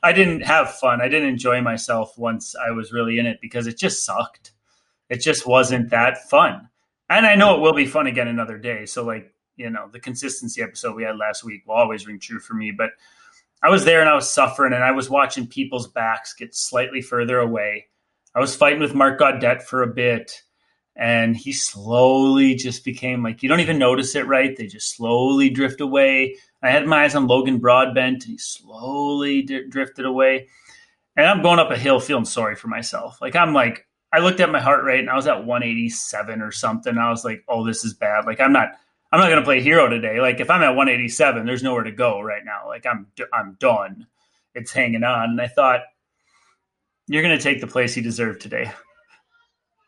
I 0.00 0.12
didn't 0.12 0.42
have 0.42 0.74
fun. 0.74 1.00
I 1.00 1.08
didn't 1.08 1.28
enjoy 1.28 1.60
myself 1.60 2.16
once 2.16 2.54
I 2.54 2.70
was 2.70 2.92
really 2.92 3.18
in 3.18 3.26
it 3.26 3.40
because 3.42 3.66
it 3.66 3.76
just 3.76 4.04
sucked. 4.04 4.52
It 5.10 5.20
just 5.20 5.44
wasn't 5.44 5.90
that 5.90 6.30
fun. 6.30 6.68
And 7.10 7.26
I 7.26 7.34
know 7.34 7.56
it 7.56 7.60
will 7.62 7.72
be 7.72 7.84
fun 7.84 8.06
again 8.06 8.28
another 8.28 8.58
day. 8.58 8.86
So 8.86 9.04
like 9.04 9.34
you 9.58 9.68
know 9.68 9.88
the 9.92 10.00
consistency 10.00 10.62
episode 10.62 10.94
we 10.94 11.02
had 11.02 11.18
last 11.18 11.44
week 11.44 11.66
will 11.66 11.74
always 11.74 12.06
ring 12.06 12.18
true 12.18 12.38
for 12.38 12.54
me 12.54 12.70
but 12.70 12.90
i 13.62 13.68
was 13.68 13.84
there 13.84 14.00
and 14.00 14.08
i 14.08 14.14
was 14.14 14.30
suffering 14.30 14.72
and 14.72 14.84
i 14.84 14.92
was 14.92 15.10
watching 15.10 15.46
people's 15.46 15.88
backs 15.88 16.34
get 16.34 16.54
slightly 16.54 17.00
further 17.00 17.38
away. 17.38 17.86
I 18.34 18.40
was 18.40 18.54
fighting 18.54 18.80
with 18.80 18.94
mark 18.94 19.18
gaudet 19.18 19.62
for 19.62 19.82
a 19.82 19.86
bit 19.86 20.42
and 20.94 21.36
he 21.36 21.52
slowly 21.52 22.56
just 22.56 22.84
became 22.84 23.22
like 23.22 23.42
you 23.42 23.48
don't 23.48 23.60
even 23.60 23.78
notice 23.78 24.14
it 24.14 24.26
right? 24.26 24.56
They 24.56 24.66
just 24.66 24.96
slowly 24.96 25.48
drift 25.48 25.80
away. 25.80 26.36
I 26.62 26.70
had 26.70 26.86
my 26.86 27.04
eyes 27.04 27.14
on 27.14 27.26
logan 27.26 27.58
broadbent 27.58 28.24
and 28.24 28.32
he 28.32 28.38
slowly 28.38 29.42
d- 29.42 29.68
drifted 29.68 30.04
away. 30.04 30.48
And 31.16 31.26
i'm 31.26 31.42
going 31.42 31.58
up 31.58 31.70
a 31.70 31.76
hill 31.76 32.00
feeling 32.00 32.24
sorry 32.24 32.56
for 32.56 32.68
myself. 32.68 33.20
Like 33.22 33.36
i'm 33.36 33.54
like 33.54 33.86
i 34.12 34.18
looked 34.18 34.40
at 34.40 34.50
my 34.50 34.60
heart 34.60 34.84
rate 34.84 35.00
and 35.00 35.10
i 35.10 35.16
was 35.16 35.26
at 35.26 35.44
187 35.44 36.42
or 36.42 36.52
something. 36.52 36.98
I 36.98 37.10
was 37.10 37.24
like 37.24 37.44
oh 37.48 37.66
this 37.66 37.84
is 37.84 37.94
bad. 37.94 38.26
Like 38.26 38.40
i'm 38.40 38.52
not 38.52 38.68
I'm 39.10 39.20
not 39.20 39.28
going 39.28 39.40
to 39.40 39.44
play 39.44 39.60
hero 39.62 39.88
today. 39.88 40.20
Like 40.20 40.40
if 40.40 40.50
I'm 40.50 40.62
at 40.62 40.76
187, 40.76 41.46
there's 41.46 41.62
nowhere 41.62 41.84
to 41.84 41.92
go 41.92 42.20
right 42.20 42.44
now. 42.44 42.68
Like 42.68 42.86
I'm 42.86 43.06
I'm 43.32 43.56
done. 43.58 44.06
It's 44.54 44.72
hanging 44.72 45.04
on. 45.04 45.30
And 45.30 45.40
I 45.40 45.46
thought 45.46 45.80
you're 47.06 47.22
going 47.22 47.36
to 47.36 47.42
take 47.42 47.60
the 47.60 47.66
place 47.66 47.96
you 47.96 48.02
deserve 48.02 48.38
today. 48.38 48.70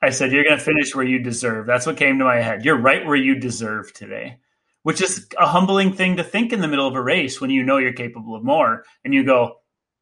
I 0.02 0.10
said 0.10 0.32
you're 0.32 0.44
going 0.44 0.58
to 0.58 0.64
finish 0.64 0.94
where 0.94 1.04
you 1.04 1.18
deserve. 1.18 1.66
That's 1.66 1.84
what 1.84 1.98
came 1.98 2.18
to 2.18 2.24
my 2.24 2.36
head. 2.36 2.64
You're 2.64 2.78
right 2.78 3.04
where 3.04 3.16
you 3.16 3.34
deserve 3.34 3.92
today. 3.92 4.38
Which 4.82 5.02
is 5.02 5.28
a 5.38 5.46
humbling 5.46 5.92
thing 5.92 6.16
to 6.16 6.24
think 6.24 6.54
in 6.54 6.62
the 6.62 6.68
middle 6.68 6.86
of 6.86 6.94
a 6.94 7.02
race 7.02 7.38
when 7.38 7.50
you 7.50 7.62
know 7.62 7.76
you're 7.76 7.92
capable 7.92 8.34
of 8.34 8.42
more 8.42 8.84
and 9.04 9.12
you 9.12 9.24
go, 9.24 9.56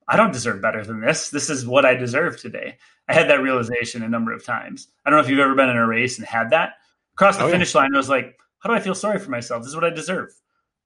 I 0.07 0.16
don't 0.16 0.33
deserve 0.33 0.62
better 0.62 0.85
than 0.85 1.01
this. 1.01 1.31
This 1.31 1.51
is 1.51 1.66
what 1.66 1.85
I 1.85 1.95
deserve 1.95 2.41
today. 2.41 2.79
I 3.09 3.14
had 3.14 3.29
that 3.29 3.43
realization 3.43 4.05
a 4.05 4.09
number 4.09 4.33
of 4.33 4.45
times. 4.45 4.87
I 5.05 5.11
don't 5.11 5.19
know 5.19 5.25
if 5.25 5.29
you've 5.29 5.41
ever 5.41 5.57
been 5.57 5.69
in 5.69 5.77
a 5.77 5.87
race 5.87 6.19
and 6.19 6.27
had 6.27 6.51
that. 6.51 6.75
Across 7.14 7.39
the 7.39 7.45
oh, 7.45 7.51
finish 7.51 7.75
yeah. 7.75 7.81
line, 7.81 7.95
I 7.95 7.97
was 7.99 8.09
like, 8.09 8.39
how 8.61 8.70
do 8.70 8.76
I 8.76 8.80
feel 8.80 8.94
sorry 8.94 9.18
for 9.18 9.30
myself? 9.30 9.62
This 9.62 9.70
is 9.70 9.74
what 9.74 9.84
I 9.84 9.90
deserve. 9.90 10.32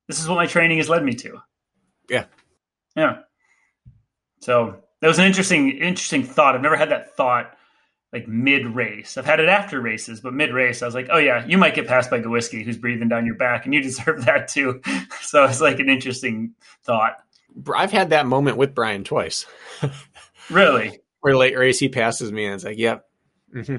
This 0.09 0.21
is 0.21 0.29
what 0.29 0.37
my 0.37 0.47
training 0.47 0.79
has 0.79 0.89
led 0.89 1.05
me 1.05 1.15
to. 1.15 1.39
Yeah. 2.09 2.25
Yeah. 2.97 3.21
So 4.41 4.83
that 5.01 5.09
was 5.09 5.19
an 5.19 5.27
interesting, 5.27 5.71
interesting 5.71 6.25
thought. 6.25 6.55
I've 6.55 6.63
never 6.63 6.77
had 6.77 6.91
that 6.91 7.17
thought 7.17 7.57
like 8.13 8.29
mid 8.29 8.67
race. 8.67 9.17
I've 9.17 9.25
had 9.25 9.41
it 9.41 9.49
after 9.49 9.81
races, 9.81 10.21
but 10.21 10.35
mid 10.35 10.53
race, 10.53 10.83
I 10.83 10.87
was 10.87 10.95
like, 10.95 11.09
oh 11.11 11.19
yeah, 11.19 11.47
you 11.47 11.57
might 11.57 11.75
get 11.75 11.87
passed 11.87 12.11
by 12.11 12.21
Gawiski, 12.21 12.63
who's 12.63 12.77
breathing 12.77 13.09
down 13.09 13.25
your 13.25 13.37
back, 13.37 13.65
and 13.65 13.73
you 13.73 13.83
deserve 13.83 14.27
that 14.27 14.49
too. 14.49 14.83
so 15.23 15.45
it's 15.45 15.61
like 15.61 15.81
an 15.81 15.89
interesting 15.89 16.55
thought. 16.83 17.17
I've 17.75 17.93
had 17.93 18.11
that 18.11 18.27
moment 18.27 18.57
with 18.57 18.75
Brian 18.75 19.05
twice. 19.05 19.47
really? 20.51 21.01
Where 21.21 21.37
late 21.37 21.57
race 21.57 21.79
he 21.79 21.89
passes 21.89 22.33
me, 22.33 22.45
and 22.45 22.55
it's 22.55 22.65
like, 22.65 22.79
yep. 22.79 23.07
Mm-hmm 23.55 23.77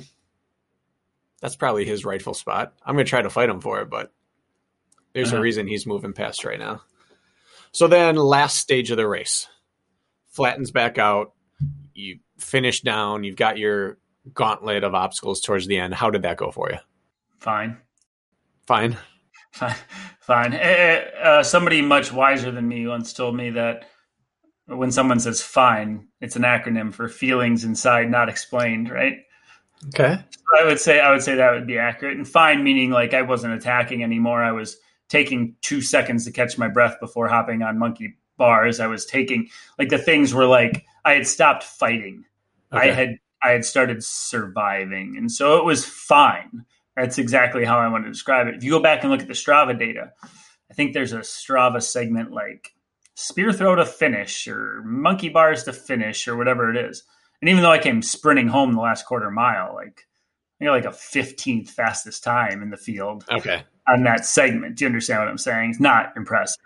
that's 1.44 1.58
probably 1.58 1.84
his 1.84 2.06
rightful 2.06 2.34
spot. 2.34 2.74
I'm 2.86 2.96
going 2.96 3.06
to 3.06 3.10
try 3.10 3.22
to 3.22 3.30
fight 3.30 3.50
him 3.50 3.60
for 3.60 3.82
it, 3.82 3.90
but 3.90 4.14
there's 5.12 5.34
uh-huh. 5.34 5.40
a 5.40 5.42
reason 5.42 5.68
he's 5.68 5.86
moving 5.86 6.14
past 6.14 6.46
right 6.46 6.58
now. 6.58 6.84
So 7.74 7.90
then, 7.90 8.16
last 8.16 8.60
stage 8.60 8.92
of 8.92 8.98
the 8.98 9.06
race, 9.06 9.50
flattens 10.30 10.72
back 10.72 10.98
out. 10.98 11.34
You 11.94 12.20
finish 12.38 12.80
down. 12.80 13.26
You've 13.26 13.36
got 13.36 13.58
your 13.58 13.98
gauntlet 14.34 14.86
of 14.86 14.96
obstacles 14.96 15.42
towards 15.42 15.68
the 15.68 15.80
end. 15.80 15.94
How 15.94 16.10
did 16.10 16.22
that 16.22 16.38
go 16.38 16.50
for 16.50 16.72
you? 16.72 16.78
Fine. 17.40 17.78
Fine. 18.66 18.96
Fine. 19.52 19.76
Fine. 20.22 20.54
Uh, 20.54 21.44
somebody 21.44 21.82
much 21.82 22.14
wiser 22.14 22.52
than 22.52 22.70
me 22.70 22.88
once 22.88 23.12
told 23.12 23.36
me 23.36 23.50
that 23.50 23.90
when 24.68 24.92
someone 24.92 25.20
says 25.20 25.42
fine, 25.42 26.08
it's 26.22 26.38
an 26.38 26.44
acronym 26.44 26.94
for 26.94 27.10
feelings 27.10 27.66
inside 27.66 28.10
not 28.10 28.30
explained, 28.30 28.90
right? 28.90 29.18
Okay. 29.88 30.18
So 30.32 30.42
I 30.62 30.66
would 30.66 30.80
say 30.80 31.00
I 31.00 31.12
would 31.12 31.24
say 31.24 31.36
that 31.36 31.52
would 31.52 31.68
be 31.68 31.78
accurate. 31.78 32.18
And 32.18 32.28
fine 32.28 32.64
meaning 32.64 32.92
like 32.92 33.14
I 33.14 33.22
wasn't 33.22 33.54
attacking 33.54 34.04
anymore. 34.04 34.44
I 34.44 34.52
was 34.52 34.78
taking 35.10 35.56
two 35.62 35.82
seconds 35.82 36.26
to 36.26 36.32
catch 36.32 36.58
my 36.58 36.68
breath 36.68 37.00
before 37.00 37.28
hopping 37.28 37.62
on 37.62 37.78
monkey 37.78 38.16
bars. 38.38 38.80
I 38.80 38.88
was 38.88 39.06
taking 39.06 39.50
like 39.78 39.90
the 39.90 39.98
things 39.98 40.34
were 40.34 40.46
like 40.46 40.86
I 41.06 41.14
had 41.14 41.28
stopped 41.28 41.64
fighting. 41.64 42.26
Okay. 42.72 42.90
I 42.90 42.94
had 42.94 43.20
I 43.44 43.52
had 43.52 43.66
started 43.66 44.04
surviving. 44.04 45.16
And 45.18 45.32
so 45.32 45.58
it 45.58 45.66
was 45.66 45.86
fine. 45.86 46.66
That's 46.96 47.18
exactly 47.18 47.66
how 47.66 47.80
I 47.80 47.88
want 47.88 48.06
to 48.06 48.12
describe 48.12 48.48
it. 48.48 48.56
If 48.56 48.64
you 48.64 48.72
go 48.72 48.82
back 48.82 49.04
and 49.04 49.12
look 49.12 49.22
at 49.22 49.28
the 49.28 49.34
Strava 49.34 49.78
data, 49.78 50.14
I 50.70 50.74
think 50.74 50.94
there's 50.94 51.14
a 51.14 51.20
Strava 51.20 51.82
segment 51.82 52.32
like 52.32 52.74
spear 53.16 53.52
throw 53.52 53.76
to 53.76 53.86
finish 53.86 54.48
or 54.48 54.82
monkey 54.84 55.30
bars 55.30 55.64
to 55.66 55.74
finish 55.74 56.28
or 56.28 56.36
whatever 56.36 56.70
it 56.74 56.78
is. 56.90 57.04
And 57.44 57.50
even 57.50 57.62
though 57.62 57.72
I 57.74 57.78
came 57.78 58.02
sprinting 58.02 58.48
home 58.48 58.72
the 58.72 58.80
last 58.80 59.06
quarter 59.06 59.30
mile, 59.30 59.74
like 59.76 60.08
I 60.62 60.64
got 60.64 60.72
like 60.72 60.86
a 60.86 60.96
15th 60.96 61.68
fastest 61.68 62.24
time 62.24 62.62
in 62.62 62.70
the 62.70 62.78
field. 62.78 63.26
Okay. 63.30 63.64
On 63.86 64.04
that 64.04 64.26
segment. 64.26 64.78
Do 64.78 64.86
you 64.86 64.88
understand 64.88 65.20
what 65.20 65.28
I'm 65.28 65.38
saying? 65.38 65.72
It's 65.72 65.80
not 65.82 66.14
impressive. 66.16 66.64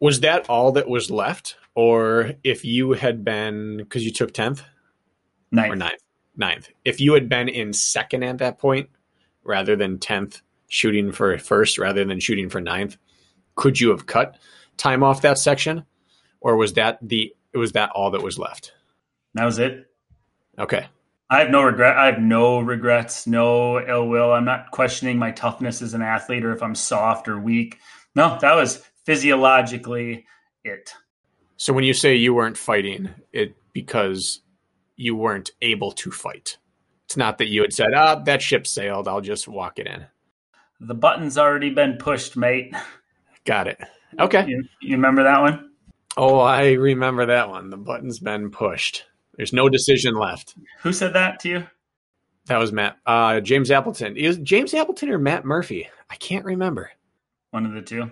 Was 0.00 0.20
that 0.20 0.46
all 0.50 0.72
that 0.72 0.86
was 0.86 1.10
left? 1.10 1.56
Or 1.74 2.32
if 2.44 2.62
you 2.62 2.92
had 2.92 3.24
been, 3.24 3.78
because 3.78 4.04
you 4.04 4.12
took 4.12 4.34
10th? 4.34 4.64
Ninth. 5.50 5.72
Or 5.72 5.76
ninth? 5.76 6.02
Ninth. 6.36 6.68
If 6.84 7.00
you 7.00 7.14
had 7.14 7.30
been 7.30 7.48
in 7.48 7.72
second 7.72 8.22
at 8.22 8.36
that 8.36 8.58
point, 8.58 8.90
rather 9.44 9.76
than 9.76 9.96
10th, 9.96 10.42
shooting 10.66 11.10
for 11.10 11.38
first 11.38 11.78
rather 11.78 12.04
than 12.04 12.20
shooting 12.20 12.50
for 12.50 12.60
ninth, 12.60 12.98
could 13.54 13.80
you 13.80 13.88
have 13.88 14.04
cut 14.04 14.36
time 14.76 15.02
off 15.02 15.22
that 15.22 15.38
section? 15.38 15.86
Or 16.42 16.54
was 16.58 16.74
that 16.74 16.98
the, 17.00 17.34
was 17.54 17.72
that 17.72 17.88
all 17.92 18.10
that 18.10 18.22
was 18.22 18.38
left? 18.38 18.74
That 19.32 19.46
was 19.46 19.58
it. 19.58 19.86
Okay. 20.58 20.86
I 21.30 21.40
have 21.40 21.50
no 21.50 21.62
regret. 21.62 21.96
I 21.96 22.06
have 22.06 22.20
no 22.20 22.60
regrets, 22.60 23.26
no 23.26 23.84
ill 23.86 24.08
will. 24.08 24.32
I'm 24.32 24.46
not 24.46 24.70
questioning 24.70 25.18
my 25.18 25.30
toughness 25.30 25.82
as 25.82 25.94
an 25.94 26.02
athlete 26.02 26.44
or 26.44 26.52
if 26.52 26.62
I'm 26.62 26.74
soft 26.74 27.28
or 27.28 27.38
weak. 27.38 27.78
No, 28.14 28.38
that 28.40 28.54
was 28.54 28.82
physiologically 29.04 30.26
it. 30.64 30.92
So 31.56 31.72
when 31.72 31.84
you 31.84 31.92
say 31.92 32.14
you 32.14 32.32
weren't 32.32 32.56
fighting, 32.56 33.10
it 33.32 33.56
because 33.72 34.40
you 34.96 35.14
weren't 35.16 35.50
able 35.60 35.92
to 35.92 36.10
fight. 36.10 36.56
It's 37.04 37.16
not 37.16 37.38
that 37.38 37.48
you 37.48 37.62
had 37.62 37.72
said, 37.72 37.88
"Ah, 37.94 38.16
oh, 38.18 38.24
that 38.24 38.42
ship 38.42 38.66
sailed. 38.66 39.08
I'll 39.08 39.20
just 39.20 39.48
walk 39.48 39.78
it 39.78 39.86
in." 39.86 40.06
The 40.80 40.94
button's 40.94 41.36
already 41.36 41.70
been 41.70 41.96
pushed, 41.96 42.36
mate. 42.36 42.74
Got 43.44 43.68
it. 43.68 43.80
Okay. 44.18 44.46
You, 44.46 44.64
you 44.80 44.96
remember 44.96 45.24
that 45.24 45.40
one? 45.40 45.70
Oh, 46.16 46.38
I 46.38 46.72
remember 46.72 47.26
that 47.26 47.48
one. 47.48 47.70
The 47.70 47.76
button's 47.76 48.18
been 48.18 48.50
pushed. 48.50 49.04
There's 49.38 49.52
no 49.52 49.68
decision 49.68 50.16
left. 50.16 50.56
Who 50.80 50.92
said 50.92 51.14
that 51.14 51.38
to 51.40 51.48
you? 51.48 51.66
That 52.46 52.58
was 52.58 52.72
Matt. 52.72 52.98
Uh, 53.06 53.40
James 53.40 53.70
Appleton. 53.70 54.16
Is 54.16 54.36
James 54.38 54.74
Appleton 54.74 55.10
or 55.10 55.18
Matt 55.18 55.44
Murphy? 55.44 55.88
I 56.10 56.16
can't 56.16 56.44
remember. 56.44 56.90
One 57.52 57.64
of 57.64 57.72
the 57.72 57.80
two. 57.80 58.10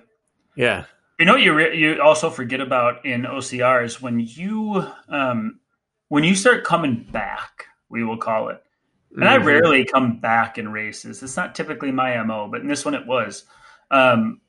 Yeah. 0.54 0.84
You 1.18 1.26
know, 1.26 1.34
you 1.34 1.52
re- 1.52 1.76
you 1.76 2.00
also 2.00 2.30
forget 2.30 2.60
about 2.60 3.04
in 3.04 3.22
OCRs 3.22 4.00
when 4.00 4.20
you 4.20 4.86
um, 5.08 5.58
when 6.08 6.22
you 6.22 6.36
start 6.36 6.64
coming 6.64 7.04
back, 7.10 7.66
we 7.88 8.04
will 8.04 8.18
call 8.18 8.50
it. 8.50 8.62
And 9.10 9.24
mm-hmm. 9.24 9.42
I 9.42 9.44
rarely 9.44 9.84
come 9.84 10.20
back 10.20 10.58
in 10.58 10.70
races. 10.70 11.22
It's 11.22 11.36
not 11.36 11.56
typically 11.56 11.90
my 11.90 12.22
mo, 12.22 12.48
but 12.48 12.60
in 12.60 12.68
this 12.68 12.84
one 12.84 12.94
it 12.94 13.06
was. 13.06 13.44
Um, 13.90 14.40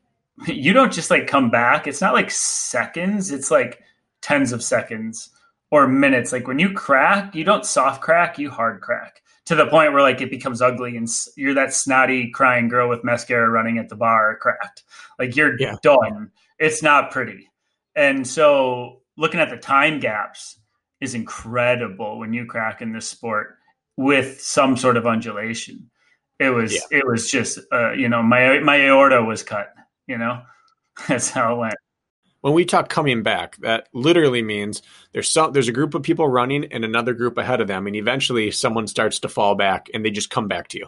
you 0.45 0.73
don't 0.73 0.93
just 0.93 1.09
like 1.09 1.25
come 1.25 1.49
back. 1.49 1.87
It's 1.87 2.01
not 2.01 2.13
like 2.13 2.29
seconds. 2.29 3.31
It's 3.31 3.49
like 3.49 3.81
tens 4.21 4.51
of 4.51 4.61
seconds 4.61 5.31
or 5.71 5.87
minutes. 5.87 6.31
Like 6.31 6.47
when 6.47 6.59
you 6.59 6.73
crack, 6.73 7.35
you 7.35 7.43
don't 7.43 7.65
soft 7.65 8.01
crack, 8.01 8.39
you 8.39 8.49
hard 8.49 8.81
crack. 8.81 9.21
to 9.45 9.55
the 9.55 9.67
point 9.67 9.93
where 9.93 10.01
like 10.01 10.21
it 10.21 10.29
becomes 10.29 10.61
ugly 10.61 10.97
and 10.97 11.07
you're 11.35 11.53
that 11.53 11.73
snotty 11.73 12.29
crying 12.31 12.67
girl 12.67 12.89
with 12.89 13.03
mascara 13.03 13.49
running 13.49 13.77
at 13.77 13.89
the 13.89 13.95
bar 13.95 14.37
cracked. 14.37 14.83
Like 15.17 15.35
you're 15.35 15.59
yeah. 15.59 15.75
done. 15.81 16.31
It's 16.59 16.83
not 16.83 17.11
pretty. 17.11 17.49
And 17.95 18.27
so 18.27 19.01
looking 19.15 19.39
at 19.39 19.49
the 19.49 19.57
time 19.57 19.99
gaps 19.99 20.59
is 20.99 21.15
incredible 21.15 22.19
when 22.19 22.33
you 22.33 22.45
crack 22.45 22.81
in 22.81 22.91
this 22.91 23.07
sport 23.07 23.57
with 23.95 24.41
some 24.41 24.77
sort 24.77 24.97
of 24.97 25.07
undulation. 25.07 25.89
It 26.39 26.49
was 26.49 26.73
yeah. 26.73 26.99
it 26.99 27.07
was 27.07 27.29
just 27.29 27.59
uh, 27.71 27.93
you 27.93 28.09
know 28.09 28.21
my 28.21 28.59
my 28.59 28.79
aorta 28.81 29.23
was 29.23 29.43
cut. 29.43 29.73
You 30.07 30.17
know 30.17 30.43
that's 31.07 31.29
how 31.29 31.55
it 31.55 31.57
went 31.57 31.75
when 32.41 32.53
we 32.53 32.65
talk 32.65 32.89
coming 32.89 33.23
back, 33.23 33.57
that 33.57 33.87
literally 33.93 34.41
means 34.41 34.81
there's 35.11 35.31
some 35.31 35.53
there's 35.53 35.67
a 35.67 35.73
group 35.73 35.93
of 35.93 36.03
people 36.03 36.27
running 36.27 36.65
and 36.71 36.85
another 36.85 37.13
group 37.13 37.37
ahead 37.37 37.61
of 37.61 37.67
them, 37.67 37.87
and 37.87 37.95
eventually 37.95 38.51
someone 38.51 38.87
starts 38.87 39.19
to 39.19 39.29
fall 39.29 39.55
back 39.55 39.89
and 39.93 40.05
they 40.05 40.11
just 40.11 40.29
come 40.29 40.47
back 40.47 40.67
to 40.69 40.77
you. 40.77 40.87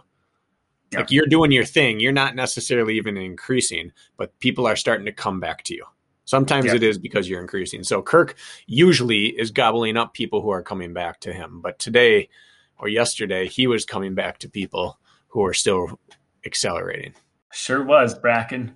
Yeah. 0.92 1.00
Like 1.00 1.12
you're 1.12 1.28
doing 1.28 1.52
your 1.52 1.66
thing, 1.66 2.00
you're 2.00 2.12
not 2.12 2.36
necessarily 2.36 2.98
even 2.98 3.18
increasing, 3.18 3.92
but 4.18 4.38
people 4.40 4.68
are 4.68 4.76
starting 4.76 5.06
to 5.06 5.12
come 5.12 5.40
back 5.40 5.64
to 5.64 5.76
you. 5.76 5.86
Sometimes 6.26 6.66
yeah. 6.66 6.76
it 6.76 6.84
is 6.84 6.98
because 6.98 7.28
you're 7.28 7.42
increasing. 7.42 7.84
So 7.84 8.02
Kirk 8.02 8.36
usually 8.68 9.28
is 9.28 9.52
gobbling 9.52 9.98
up 9.98 10.14
people 10.14 10.42
who 10.42 10.50
are 10.50 10.62
coming 10.62 10.94
back 10.94 11.20
to 11.22 11.34
him, 11.34 11.62
but 11.62 11.80
today 11.80 12.30
or 12.78 12.88
yesterday 12.88 13.48
he 13.48 13.68
was 13.68 13.86
coming 13.86 14.16
back 14.16 14.40
to 14.40 14.50
people 14.50 15.00
who 15.28 15.44
are 15.46 15.54
still 15.54 16.00
accelerating. 16.46 17.14
Sure 17.52 17.84
was, 17.84 18.18
Brakken. 18.18 18.74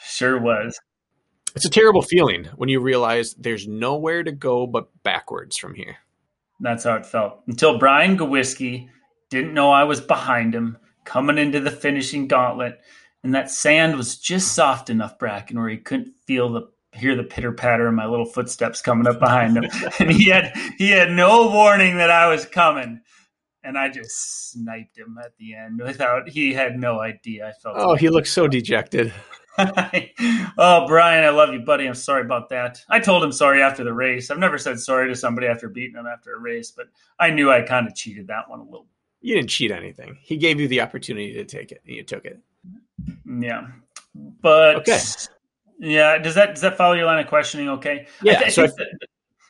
Sure 0.00 0.38
was. 0.40 0.78
It's 1.54 1.64
a 1.64 1.70
terrible 1.70 2.02
feeling 2.02 2.46
when 2.56 2.68
you 2.68 2.80
realize 2.80 3.34
there's 3.34 3.66
nowhere 3.66 4.22
to 4.22 4.32
go 4.32 4.66
but 4.66 4.88
backwards 5.02 5.56
from 5.56 5.74
here. 5.74 5.96
That's 6.60 6.84
how 6.84 6.94
it 6.94 7.06
felt 7.06 7.40
until 7.46 7.78
Brian 7.78 8.18
Gawiski 8.18 8.88
didn't 9.30 9.54
know 9.54 9.70
I 9.70 9.84
was 9.84 10.00
behind 10.00 10.54
him 10.54 10.78
coming 11.04 11.38
into 11.38 11.60
the 11.60 11.70
finishing 11.70 12.28
gauntlet, 12.28 12.80
and 13.22 13.34
that 13.34 13.50
sand 13.50 13.96
was 13.96 14.18
just 14.18 14.52
soft 14.52 14.90
enough, 14.90 15.18
Brakken, 15.18 15.54
where 15.54 15.68
he 15.68 15.78
couldn't 15.78 16.14
feel 16.26 16.48
the 16.48 16.68
hear 16.92 17.14
the 17.14 17.22
pitter 17.22 17.52
patter 17.52 17.86
of 17.86 17.94
my 17.94 18.06
little 18.06 18.26
footsteps 18.26 18.80
coming 18.80 19.06
up 19.06 19.20
behind 19.20 19.56
him, 19.56 19.70
and 20.00 20.10
he 20.10 20.30
had 20.30 20.52
he 20.78 20.90
had 20.90 21.10
no 21.10 21.48
warning 21.48 21.98
that 21.98 22.10
I 22.10 22.28
was 22.28 22.44
coming 22.44 23.00
and 23.68 23.76
I 23.76 23.88
just 23.88 24.50
sniped 24.50 24.96
him 24.96 25.18
at 25.22 25.36
the 25.38 25.54
end 25.54 25.80
without 25.84 26.28
he 26.28 26.54
had 26.54 26.78
no 26.78 27.00
idea. 27.00 27.48
I 27.48 27.52
felt. 27.52 27.76
Oh, 27.78 27.94
he 27.94 28.08
looked 28.08 28.28
so 28.28 28.48
dejected. 28.48 29.12
oh, 30.58 30.86
Brian, 30.86 31.24
I 31.24 31.30
love 31.30 31.52
you, 31.52 31.60
buddy. 31.60 31.86
I'm 31.86 31.94
sorry 31.94 32.22
about 32.22 32.48
that. 32.50 32.82
I 32.88 33.00
told 33.00 33.24
him 33.24 33.32
sorry 33.32 33.62
after 33.62 33.84
the 33.84 33.92
race. 33.92 34.30
I've 34.30 34.38
never 34.38 34.58
said 34.58 34.78
sorry 34.78 35.08
to 35.08 35.16
somebody 35.16 35.46
after 35.46 35.68
beating 35.68 35.94
them 35.94 36.06
after 36.06 36.34
a 36.34 36.38
race, 36.38 36.70
but 36.70 36.86
I 37.18 37.30
knew 37.30 37.50
I 37.50 37.62
kind 37.62 37.86
of 37.86 37.94
cheated 37.94 38.28
that 38.28 38.48
one 38.48 38.60
a 38.60 38.64
little. 38.64 38.86
You 39.20 39.34
didn't 39.34 39.50
cheat 39.50 39.72
anything. 39.72 40.16
He 40.22 40.36
gave 40.36 40.60
you 40.60 40.68
the 40.68 40.80
opportunity 40.80 41.32
to 41.34 41.44
take 41.44 41.72
it, 41.72 41.82
and 41.84 41.96
you 41.96 42.04
took 42.04 42.24
it. 42.24 42.38
Yeah, 43.26 43.66
but 44.40 44.76
okay. 44.76 45.00
Yeah, 45.78 46.18
does 46.18 46.34
that 46.34 46.50
does 46.50 46.60
that 46.62 46.76
follow 46.76 46.94
your 46.94 47.06
line 47.06 47.18
of 47.18 47.28
questioning? 47.28 47.68
Okay. 47.68 48.06
Yeah. 48.22 48.40
I, 48.40 48.44
I 48.46 48.48
so 48.48 48.64
if, 48.64 48.76
that, 48.76 48.88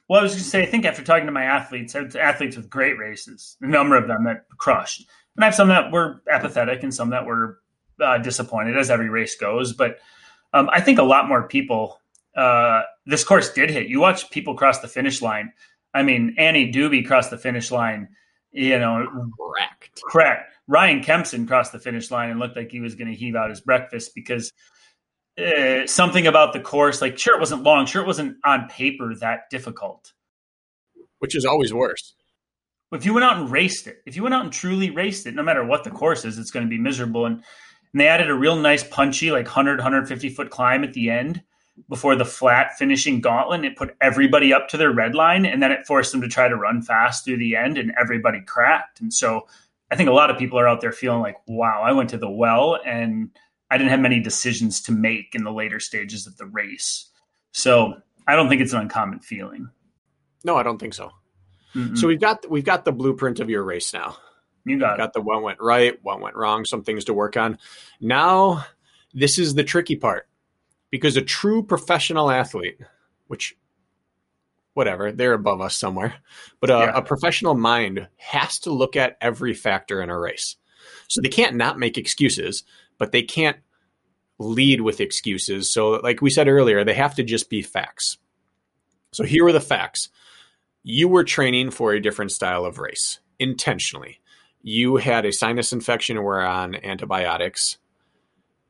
well, 0.09 0.21
I 0.21 0.23
was 0.23 0.33
going 0.33 0.43
to 0.43 0.49
say, 0.49 0.63
I 0.63 0.67
think 0.67 0.85
after 0.85 1.03
talking 1.03 1.27
to 1.27 1.33
my 1.33 1.45
athletes, 1.45 1.95
athletes 1.95 2.57
with 2.57 2.71
great 2.71 2.99
races, 2.99 3.57
a 3.61 3.67
number 3.67 3.97
of 3.97 4.09
them 4.09 4.25
that 4.25 4.47
crushed, 4.57 5.07
and 5.37 5.45
I 5.45 5.47
have 5.47 5.55
some 5.55 5.69
that 5.69 5.93
were 5.93 6.23
apathetic 6.31 6.83
and 6.83 6.95
some 6.95 7.11
that 7.11 7.25
were 7.25 7.61
uh, 8.01 8.19
disappointed 8.19 8.77
as 8.77 8.91
every 8.91 9.09
race 9.09 9.37
goes. 9.37 9.73
But 9.73 9.99
um, 10.53 10.69
I 10.73 10.81
think 10.81 10.99
a 10.99 11.05
lot 11.05 11.29
more 11.29 11.47
people. 11.49 12.01
Uh, 12.37 12.83
this 13.07 13.25
course 13.25 13.53
did 13.53 13.71
hit. 13.71 13.89
You 13.89 14.01
watch 14.01 14.31
people 14.31 14.55
cross 14.55 14.81
the 14.81 14.89
finish 14.89 15.21
line. 15.21 15.53
I 15.93 16.03
mean, 16.03 16.37
Annie 16.39 16.73
Doobie 16.73 17.07
crossed 17.07 17.31
the 17.31 17.39
finish 17.39 17.71
line. 17.71 18.09
You 18.53 18.79
know, 18.79 19.31
correct. 19.39 20.01
Correct. 20.11 20.53
Ryan 20.69 21.03
Kempson 21.03 21.47
crossed 21.47 21.73
the 21.73 21.79
finish 21.79 22.11
line 22.11 22.31
and 22.31 22.39
looked 22.39 22.57
like 22.57 22.71
he 22.71 22.81
was 22.81 22.95
going 22.95 23.09
to 23.09 23.15
heave 23.15 23.35
out 23.35 23.51
his 23.51 23.61
breakfast 23.61 24.15
because 24.15 24.53
uh, 25.39 25.87
something 25.87 26.27
about 26.27 26.53
the 26.53 26.61
course, 26.61 27.01
like 27.01 27.19
sure 27.19 27.37
it 27.37 27.41
wasn't 27.41 27.63
long, 27.63 27.87
sure 27.87 28.03
it 28.03 28.07
wasn't 28.07 28.37
on 28.45 28.69
paper 28.69 29.15
that 29.21 29.51
difficult, 29.51 30.13
which 31.19 31.37
is 31.37 31.45
always 31.45 31.73
worse. 31.73 32.15
If 32.93 33.05
you 33.05 33.15
went 33.15 33.25
out 33.25 33.37
and 33.37 33.51
raced 33.51 33.87
it, 33.87 33.99
if 34.07 34.17
you 34.17 34.23
went 34.23 34.35
out 34.35 34.45
and 34.45 34.53
truly 34.53 34.91
raced 34.91 35.27
it, 35.27 35.35
no 35.35 35.43
matter 35.43 35.65
what 35.65 35.85
the 35.85 35.91
course 35.91 36.25
is, 36.25 36.39
it's 36.39 36.51
going 36.51 36.65
to 36.65 36.71
be 36.71 36.79
miserable. 36.79 37.27
And 37.27 37.45
and 37.99 38.05
they 38.05 38.07
added 38.07 38.31
a 38.31 38.35
real 38.35 38.55
nice 38.55 38.85
punchy, 38.85 39.33
like 39.33 39.47
100, 39.47 39.79
150 39.79 40.29
foot 40.29 40.51
climb 40.51 40.85
at 40.85 40.93
the 40.93 41.11
end 41.11 41.43
before 41.89 42.15
the 42.15 42.25
flat 42.25 42.79
finishing 42.79 43.21
gauntlet. 43.21 43.65
It 43.65 43.75
put 43.75 43.97
everybody 44.01 44.53
up 44.53 44.69
to 44.69 44.77
their 44.77 44.93
red 44.93 45.17
line, 45.17 45.45
and 45.45 45.61
then 45.61 45.73
it 45.73 45.85
forced 45.85 46.13
them 46.13 46.21
to 46.21 46.29
try 46.29 46.47
to 46.47 46.55
run 46.55 46.81
fast 46.81 47.25
through 47.25 47.39
the 47.39 47.57
end, 47.57 47.77
and 47.77 47.93
everybody 48.01 48.41
cracked. 48.41 49.01
And 49.01 49.13
so 49.13 49.49
I 49.91 49.97
think 49.97 50.09
a 50.09 50.13
lot 50.13 50.31
of 50.31 50.39
people 50.39 50.61
are 50.61 50.69
out 50.69 50.81
there 50.81 50.93
feeling 50.93 51.23
like, 51.23 51.39
wow, 51.49 51.83
I 51.83 51.91
went 51.91 52.11
to 52.11 52.19
the 52.19 52.31
well 52.31 52.79
and 52.87 53.31
I 53.69 53.79
didn't 53.79 53.91
have 53.91 53.99
many 53.99 54.21
decisions 54.21 54.81
to 54.83 54.93
make 54.93 55.35
in 55.35 55.43
the 55.43 55.51
later 55.51 55.81
stages 55.81 56.25
of 56.29 56.37
the 56.37 56.47
race. 56.47 57.11
So 57.51 57.95
I 58.29 58.37
don't 58.37 58.49
think 58.49 58.63
it's 58.63 58.75
an 58.75 58.81
uncommon 58.81 59.19
feeling. 59.19 59.71
No, 60.45 60.55
I 60.55 60.63
don't 60.63 60.79
think 60.79 60.95
so. 60.95 61.11
Mm-mm. 61.75 61.99
So 61.99 62.07
we've 62.07 62.21
got 62.21 62.49
we've 62.49 62.65
got 62.65 62.85
the 62.85 62.93
blueprint 62.93 63.41
of 63.41 63.51
your 63.51 63.65
race 63.65 63.93
now. 63.93 64.19
You 64.69 64.79
got, 64.79 64.99
got 64.99 65.13
the 65.13 65.21
what 65.21 65.43
went 65.43 65.61
right, 65.61 65.99
what 66.03 66.21
went 66.21 66.37
wrong, 66.37 66.65
some 66.65 66.83
things 66.83 67.05
to 67.05 67.15
work 67.15 67.37
on. 67.37 67.59
Now, 68.01 68.65
this 69.15 69.39
is 69.39 69.55
the 69.55 69.65
tricky 69.65 69.97
part 69.97 70.29
because 70.91 71.17
a 71.17 71.23
true 71.23 71.63
professional 71.63 72.31
athlete, 72.31 72.79
which 73.27 73.57
whatever, 74.75 75.11
they're 75.11 75.33
above 75.33 75.61
us 75.61 75.77
somewhere, 75.77 76.15
but 76.61 76.71
a, 76.71 76.75
yeah. 76.75 76.93
a 76.95 77.03
professional 77.03 77.55
mind 77.55 78.07
has 78.17 78.61
to 78.61 78.71
look 78.71 78.95
at 78.95 79.17
every 79.21 79.53
factor 79.53 80.01
in 80.01 80.11
a 80.11 80.19
race. 80.19 80.57
So 81.09 81.21
they 81.21 81.29
can't 81.29 81.57
not 81.57 81.79
make 81.79 81.99
excuses, 81.99 82.63
but 82.97 83.11
they 83.11 83.23
can't 83.23 83.57
lead 84.39 84.81
with 84.81 85.01
excuses. 85.01 85.73
So, 85.73 85.91
like 85.91 86.23
we 86.23 86.31
said 86.31 86.49
earlier, 86.49 86.85
they 86.85 86.95
have 86.95 87.17
to 87.17 87.25
just 87.25 87.51
be 87.51 87.61
facts. 87.61 88.19
So, 89.13 89.25
here 89.25 89.45
are 89.47 89.53
the 89.53 89.61
facts 89.61 90.11
you 90.85 91.09
were 91.09 91.25
training 91.25 91.71
for 91.71 91.93
a 91.93 92.01
different 92.01 92.31
style 92.31 92.65
of 92.65 92.79
race 92.79 93.19
intentionally 93.39 94.21
you 94.69 94.97
had 94.97 95.25
a 95.25 95.33
sinus 95.33 95.73
infection 95.73 96.19
and 96.19 96.27
were 96.27 96.43
on 96.43 96.75
antibiotics. 96.75 97.79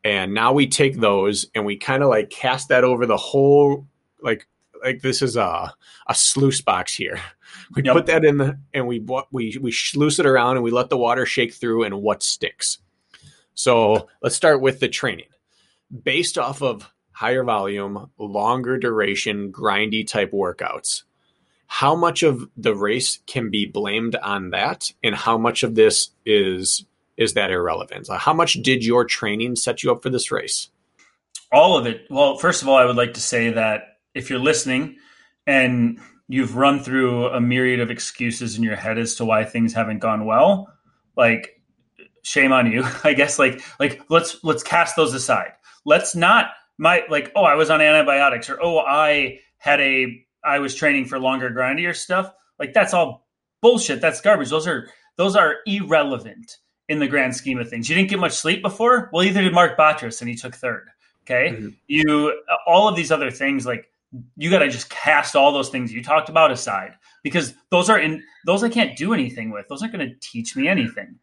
And 0.04 0.32
now 0.32 0.52
we 0.52 0.68
take 0.68 0.96
those 0.96 1.46
and 1.56 1.66
we 1.66 1.76
kind 1.76 2.04
of 2.04 2.08
like 2.08 2.30
cast 2.30 2.68
that 2.68 2.84
over 2.84 3.04
the 3.04 3.16
whole 3.16 3.88
like 4.22 4.46
like 4.80 5.02
this 5.02 5.22
is 5.22 5.36
a 5.36 5.74
a 6.06 6.14
sluice 6.14 6.60
box 6.60 6.94
here. 6.94 7.20
We 7.74 7.82
yep. 7.82 7.94
put 7.94 8.06
that 8.06 8.24
in 8.24 8.38
the 8.38 8.58
and 8.72 8.86
we 8.86 9.04
we 9.30 9.58
we 9.60 9.72
sluice 9.72 10.18
it 10.18 10.26
around 10.26 10.56
and 10.56 10.64
we 10.64 10.70
let 10.70 10.88
the 10.88 10.96
water 10.96 11.26
shake 11.26 11.52
through 11.52 11.84
and 11.84 12.00
what 12.00 12.22
sticks. 12.22 12.78
So 13.54 14.08
let's 14.22 14.36
start 14.36 14.62
with 14.62 14.80
the 14.80 14.88
training. 14.88 15.28
Based 16.02 16.38
off 16.38 16.62
of 16.62 16.90
higher 17.10 17.44
volume, 17.44 18.10
longer 18.16 18.78
duration, 18.78 19.50
grindy 19.52 20.06
type 20.06 20.30
workouts 20.30 21.02
how 21.68 21.94
much 21.94 22.22
of 22.22 22.48
the 22.56 22.74
race 22.74 23.20
can 23.26 23.50
be 23.50 23.66
blamed 23.66 24.16
on 24.16 24.50
that 24.50 24.90
and 25.04 25.14
how 25.14 25.36
much 25.38 25.62
of 25.62 25.74
this 25.74 26.10
is 26.26 26.84
is 27.16 27.34
that 27.34 27.50
irrelevant? 27.50 28.08
How 28.08 28.32
much 28.32 28.54
did 28.54 28.84
your 28.84 29.04
training 29.04 29.56
set 29.56 29.82
you 29.82 29.92
up 29.92 30.02
for 30.02 30.08
this 30.08 30.30
race? 30.30 30.70
All 31.52 31.76
of 31.76 31.86
it. 31.86 32.06
Well 32.10 32.36
first 32.38 32.62
of 32.62 32.68
all 32.68 32.76
i 32.76 32.84
would 32.84 32.96
like 32.96 33.14
to 33.14 33.20
say 33.20 33.50
that 33.50 33.98
if 34.14 34.30
you're 34.30 34.38
listening 34.38 34.96
and 35.46 36.00
you've 36.26 36.56
run 36.56 36.80
through 36.80 37.26
a 37.28 37.40
myriad 37.40 37.80
of 37.80 37.90
excuses 37.90 38.56
in 38.56 38.62
your 38.62 38.76
head 38.76 38.98
as 38.98 39.14
to 39.16 39.24
why 39.24 39.44
things 39.44 39.72
haven't 39.72 39.98
gone 39.98 40.24
well 40.24 40.72
like 41.16 41.60
shame 42.22 42.52
on 42.52 42.70
you 42.72 42.82
i 43.04 43.12
guess. 43.12 43.38
Like 43.38 43.62
like 43.78 44.00
let's 44.08 44.42
let's 44.42 44.62
cast 44.62 44.96
those 44.96 45.12
aside. 45.12 45.52
Let's 45.84 46.16
not 46.16 46.46
my 46.78 47.02
like 47.10 47.30
oh 47.36 47.44
i 47.44 47.56
was 47.56 47.68
on 47.68 47.82
antibiotics 47.82 48.48
or 48.48 48.58
oh 48.62 48.78
i 48.78 49.40
had 49.58 49.80
a 49.80 50.24
I 50.44 50.58
was 50.58 50.74
training 50.74 51.06
for 51.06 51.18
longer, 51.18 51.50
grindier 51.50 51.94
stuff. 51.94 52.32
Like 52.58 52.72
that's 52.72 52.94
all 52.94 53.26
bullshit. 53.60 54.00
That's 54.00 54.20
garbage. 54.20 54.50
Those 54.50 54.66
are 54.66 54.88
those 55.16 55.36
are 55.36 55.56
irrelevant 55.66 56.58
in 56.88 56.98
the 56.98 57.08
grand 57.08 57.34
scheme 57.34 57.58
of 57.58 57.68
things. 57.68 57.88
You 57.88 57.94
didn't 57.94 58.10
get 58.10 58.18
much 58.18 58.32
sleep 58.32 58.62
before. 58.62 59.10
Well, 59.12 59.24
either 59.24 59.42
did 59.42 59.52
Mark 59.52 59.76
Batres, 59.76 60.20
and 60.20 60.28
he 60.28 60.36
took 60.36 60.54
third. 60.54 60.88
Okay, 61.24 61.50
mm-hmm. 61.50 61.68
you 61.86 62.42
all 62.66 62.88
of 62.88 62.96
these 62.96 63.12
other 63.12 63.30
things 63.30 63.66
like 63.66 63.90
you 64.36 64.50
got 64.50 64.60
to 64.60 64.70
just 64.70 64.88
cast 64.88 65.36
all 65.36 65.52
those 65.52 65.68
things 65.68 65.92
you 65.92 66.02
talked 66.02 66.30
about 66.30 66.50
aside 66.50 66.94
because 67.22 67.54
those 67.70 67.90
are 67.90 67.98
in 67.98 68.22
those 68.46 68.64
I 68.64 68.70
can't 68.70 68.96
do 68.96 69.12
anything 69.12 69.50
with. 69.50 69.68
Those 69.68 69.82
aren't 69.82 69.94
going 69.94 70.08
to 70.08 70.16
teach 70.20 70.56
me 70.56 70.68
anything. 70.68 71.16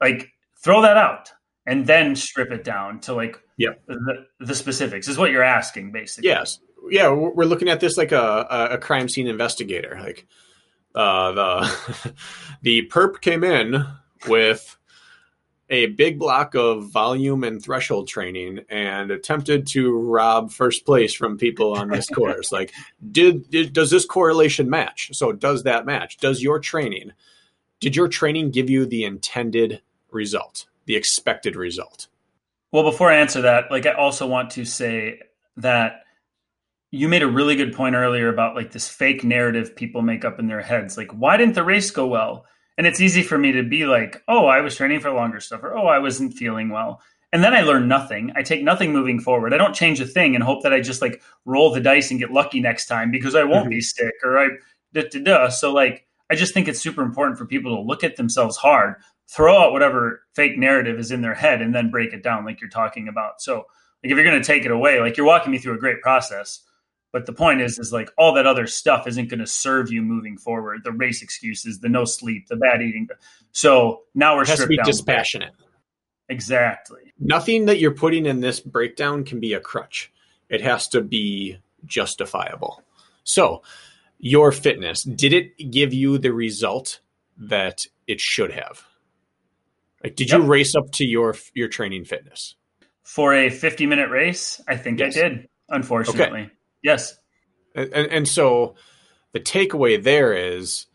Like 0.00 0.32
throw 0.62 0.82
that 0.82 0.96
out 0.96 1.30
and 1.66 1.86
then 1.86 2.14
strip 2.14 2.50
it 2.50 2.64
down 2.64 3.00
to 3.00 3.14
like 3.14 3.40
yeah 3.56 3.70
the, 3.86 4.26
the 4.40 4.54
specifics 4.54 5.08
is 5.08 5.18
what 5.18 5.30
you're 5.30 5.42
asking 5.42 5.92
basically. 5.92 6.28
Yes, 6.28 6.60
yeah, 6.90 7.10
we're 7.10 7.44
looking 7.44 7.68
at 7.68 7.80
this 7.80 7.96
like 7.96 8.12
a, 8.12 8.68
a 8.72 8.78
crime 8.78 9.08
scene 9.08 9.26
investigator. 9.26 9.98
Like 10.00 10.26
uh, 10.94 11.32
the 11.32 12.14
the 12.62 12.88
perp 12.88 13.20
came 13.20 13.44
in 13.44 13.84
with 14.28 14.76
a 15.68 15.86
big 15.86 16.18
block 16.18 16.54
of 16.54 16.90
volume 16.92 17.42
and 17.42 17.60
threshold 17.60 18.06
training 18.06 18.60
and 18.68 19.10
attempted 19.10 19.66
to 19.66 19.98
rob 19.98 20.52
first 20.52 20.86
place 20.86 21.12
from 21.12 21.36
people 21.36 21.72
on 21.74 21.88
this 21.88 22.08
course. 22.08 22.52
like, 22.52 22.72
did, 23.10 23.50
did 23.50 23.72
does 23.72 23.90
this 23.90 24.04
correlation 24.04 24.70
match? 24.70 25.10
So 25.12 25.32
does 25.32 25.64
that 25.64 25.84
match? 25.84 26.18
Does 26.18 26.40
your 26.40 26.60
training 26.60 27.12
did 27.80 27.94
your 27.94 28.08
training 28.08 28.50
give 28.50 28.70
you 28.70 28.86
the 28.86 29.04
intended 29.04 29.82
result, 30.10 30.66
the 30.86 30.96
expected 30.96 31.56
result? 31.56 32.08
Well, 32.72 32.82
before 32.82 33.12
I 33.12 33.16
answer 33.16 33.42
that, 33.42 33.70
like 33.70 33.86
I 33.86 33.92
also 33.92 34.26
want 34.26 34.50
to 34.52 34.64
say 34.64 35.20
that 35.56 36.02
you 36.90 37.08
made 37.08 37.22
a 37.22 37.28
really 37.28 37.56
good 37.56 37.74
point 37.74 37.94
earlier 37.94 38.28
about 38.28 38.54
like 38.54 38.72
this 38.72 38.88
fake 38.88 39.24
narrative 39.24 39.76
people 39.76 40.02
make 40.02 40.24
up 40.24 40.38
in 40.38 40.46
their 40.46 40.62
heads. 40.62 40.96
Like, 40.96 41.10
why 41.12 41.36
didn't 41.36 41.54
the 41.54 41.64
race 41.64 41.90
go 41.90 42.06
well? 42.06 42.46
And 42.78 42.86
it's 42.86 43.00
easy 43.00 43.22
for 43.22 43.38
me 43.38 43.52
to 43.52 43.62
be 43.62 43.86
like, 43.86 44.22
oh, 44.28 44.46
I 44.46 44.60
was 44.60 44.76
training 44.76 45.00
for 45.00 45.10
longer 45.10 45.40
stuff, 45.40 45.62
or 45.62 45.76
oh, 45.76 45.86
I 45.86 45.98
wasn't 45.98 46.34
feeling 46.34 46.68
well. 46.68 47.00
And 47.32 47.42
then 47.42 47.54
I 47.54 47.62
learn 47.62 47.88
nothing. 47.88 48.32
I 48.36 48.42
take 48.42 48.62
nothing 48.62 48.92
moving 48.92 49.20
forward. 49.20 49.52
I 49.52 49.58
don't 49.58 49.74
change 49.74 50.00
a 50.00 50.06
thing 50.06 50.34
and 50.34 50.44
hope 50.44 50.62
that 50.62 50.72
I 50.72 50.80
just 50.80 51.02
like 51.02 51.22
roll 51.44 51.72
the 51.72 51.80
dice 51.80 52.10
and 52.10 52.20
get 52.20 52.30
lucky 52.30 52.60
next 52.60 52.86
time 52.86 53.10
because 53.10 53.34
I 53.34 53.44
won't 53.44 53.64
mm-hmm. 53.64 53.70
be 53.70 53.80
sick 53.80 54.14
or 54.22 54.38
I 54.38 54.48
da 54.92 55.02
da 55.10 55.22
da. 55.22 55.48
So 55.48 55.72
like 55.72 56.06
I 56.30 56.34
just 56.34 56.54
think 56.54 56.68
it's 56.68 56.80
super 56.80 57.02
important 57.02 57.38
for 57.38 57.46
people 57.46 57.74
to 57.76 57.82
look 57.82 58.04
at 58.04 58.16
themselves 58.16 58.56
hard, 58.56 58.96
throw 59.28 59.56
out 59.58 59.72
whatever 59.72 60.22
fake 60.34 60.58
narrative 60.58 60.98
is 60.98 61.10
in 61.10 61.22
their 61.22 61.34
head, 61.34 61.62
and 61.62 61.74
then 61.74 61.90
break 61.90 62.12
it 62.12 62.22
down 62.22 62.44
like 62.44 62.60
you're 62.60 62.70
talking 62.70 63.08
about. 63.08 63.40
So 63.40 63.56
like 64.02 64.12
if 64.12 64.16
you're 64.16 64.24
gonna 64.24 64.42
take 64.42 64.64
it 64.64 64.70
away, 64.70 65.00
like 65.00 65.16
you're 65.16 65.26
walking 65.26 65.52
me 65.52 65.58
through 65.58 65.74
a 65.74 65.78
great 65.78 66.00
process. 66.00 66.62
But 67.12 67.24
the 67.24 67.32
point 67.32 67.62
is, 67.62 67.78
is 67.78 67.94
like 67.94 68.10
all 68.18 68.34
that 68.34 68.46
other 68.46 68.66
stuff 68.66 69.06
isn't 69.06 69.30
going 69.30 69.38
to 69.38 69.46
serve 69.46 69.90
you 69.90 70.02
moving 70.02 70.36
forward. 70.36 70.82
The 70.84 70.92
race 70.92 71.22
excuses, 71.22 71.78
the 71.78 71.88
no 71.88 72.04
sleep, 72.04 72.48
the 72.48 72.56
bad 72.56 72.82
eating. 72.82 73.08
So 73.52 74.02
now 74.14 74.36
we're 74.36 74.42
it 74.42 74.48
has 74.48 74.58
to 74.58 74.66
be 74.66 74.76
dispassionate. 74.84 75.54
Exactly. 76.28 77.14
Nothing 77.18 77.66
that 77.66 77.78
you're 77.78 77.94
putting 77.94 78.26
in 78.26 78.40
this 78.40 78.60
breakdown 78.60 79.24
can 79.24 79.40
be 79.40 79.54
a 79.54 79.60
crutch. 79.60 80.12
It 80.48 80.60
has 80.60 80.88
to 80.88 81.00
be 81.00 81.58
justifiable. 81.86 82.82
So, 83.24 83.62
your 84.18 84.52
fitness, 84.52 85.02
did 85.02 85.32
it 85.32 85.70
give 85.70 85.92
you 85.92 86.18
the 86.18 86.32
result 86.32 87.00
that 87.38 87.86
it 88.06 88.20
should 88.20 88.52
have? 88.52 88.84
Like, 90.02 90.16
did 90.16 90.30
yep. 90.30 90.40
you 90.40 90.46
race 90.46 90.74
up 90.74 90.90
to 90.92 91.04
your 91.04 91.34
your 91.54 91.68
training 91.68 92.04
fitness 92.04 92.54
for 93.02 93.34
a 93.34 93.50
50 93.50 93.86
minute 93.86 94.10
race? 94.10 94.60
I 94.68 94.76
think 94.76 95.00
yes. 95.00 95.16
I 95.16 95.20
did. 95.20 95.48
Unfortunately, 95.68 96.42
okay. 96.42 96.50
yes. 96.82 97.18
And, 97.74 97.92
and, 97.92 98.06
and 98.12 98.28
so 98.28 98.76
the 99.32 99.40
takeaway 99.40 100.02
there 100.02 100.32
is 100.32 100.86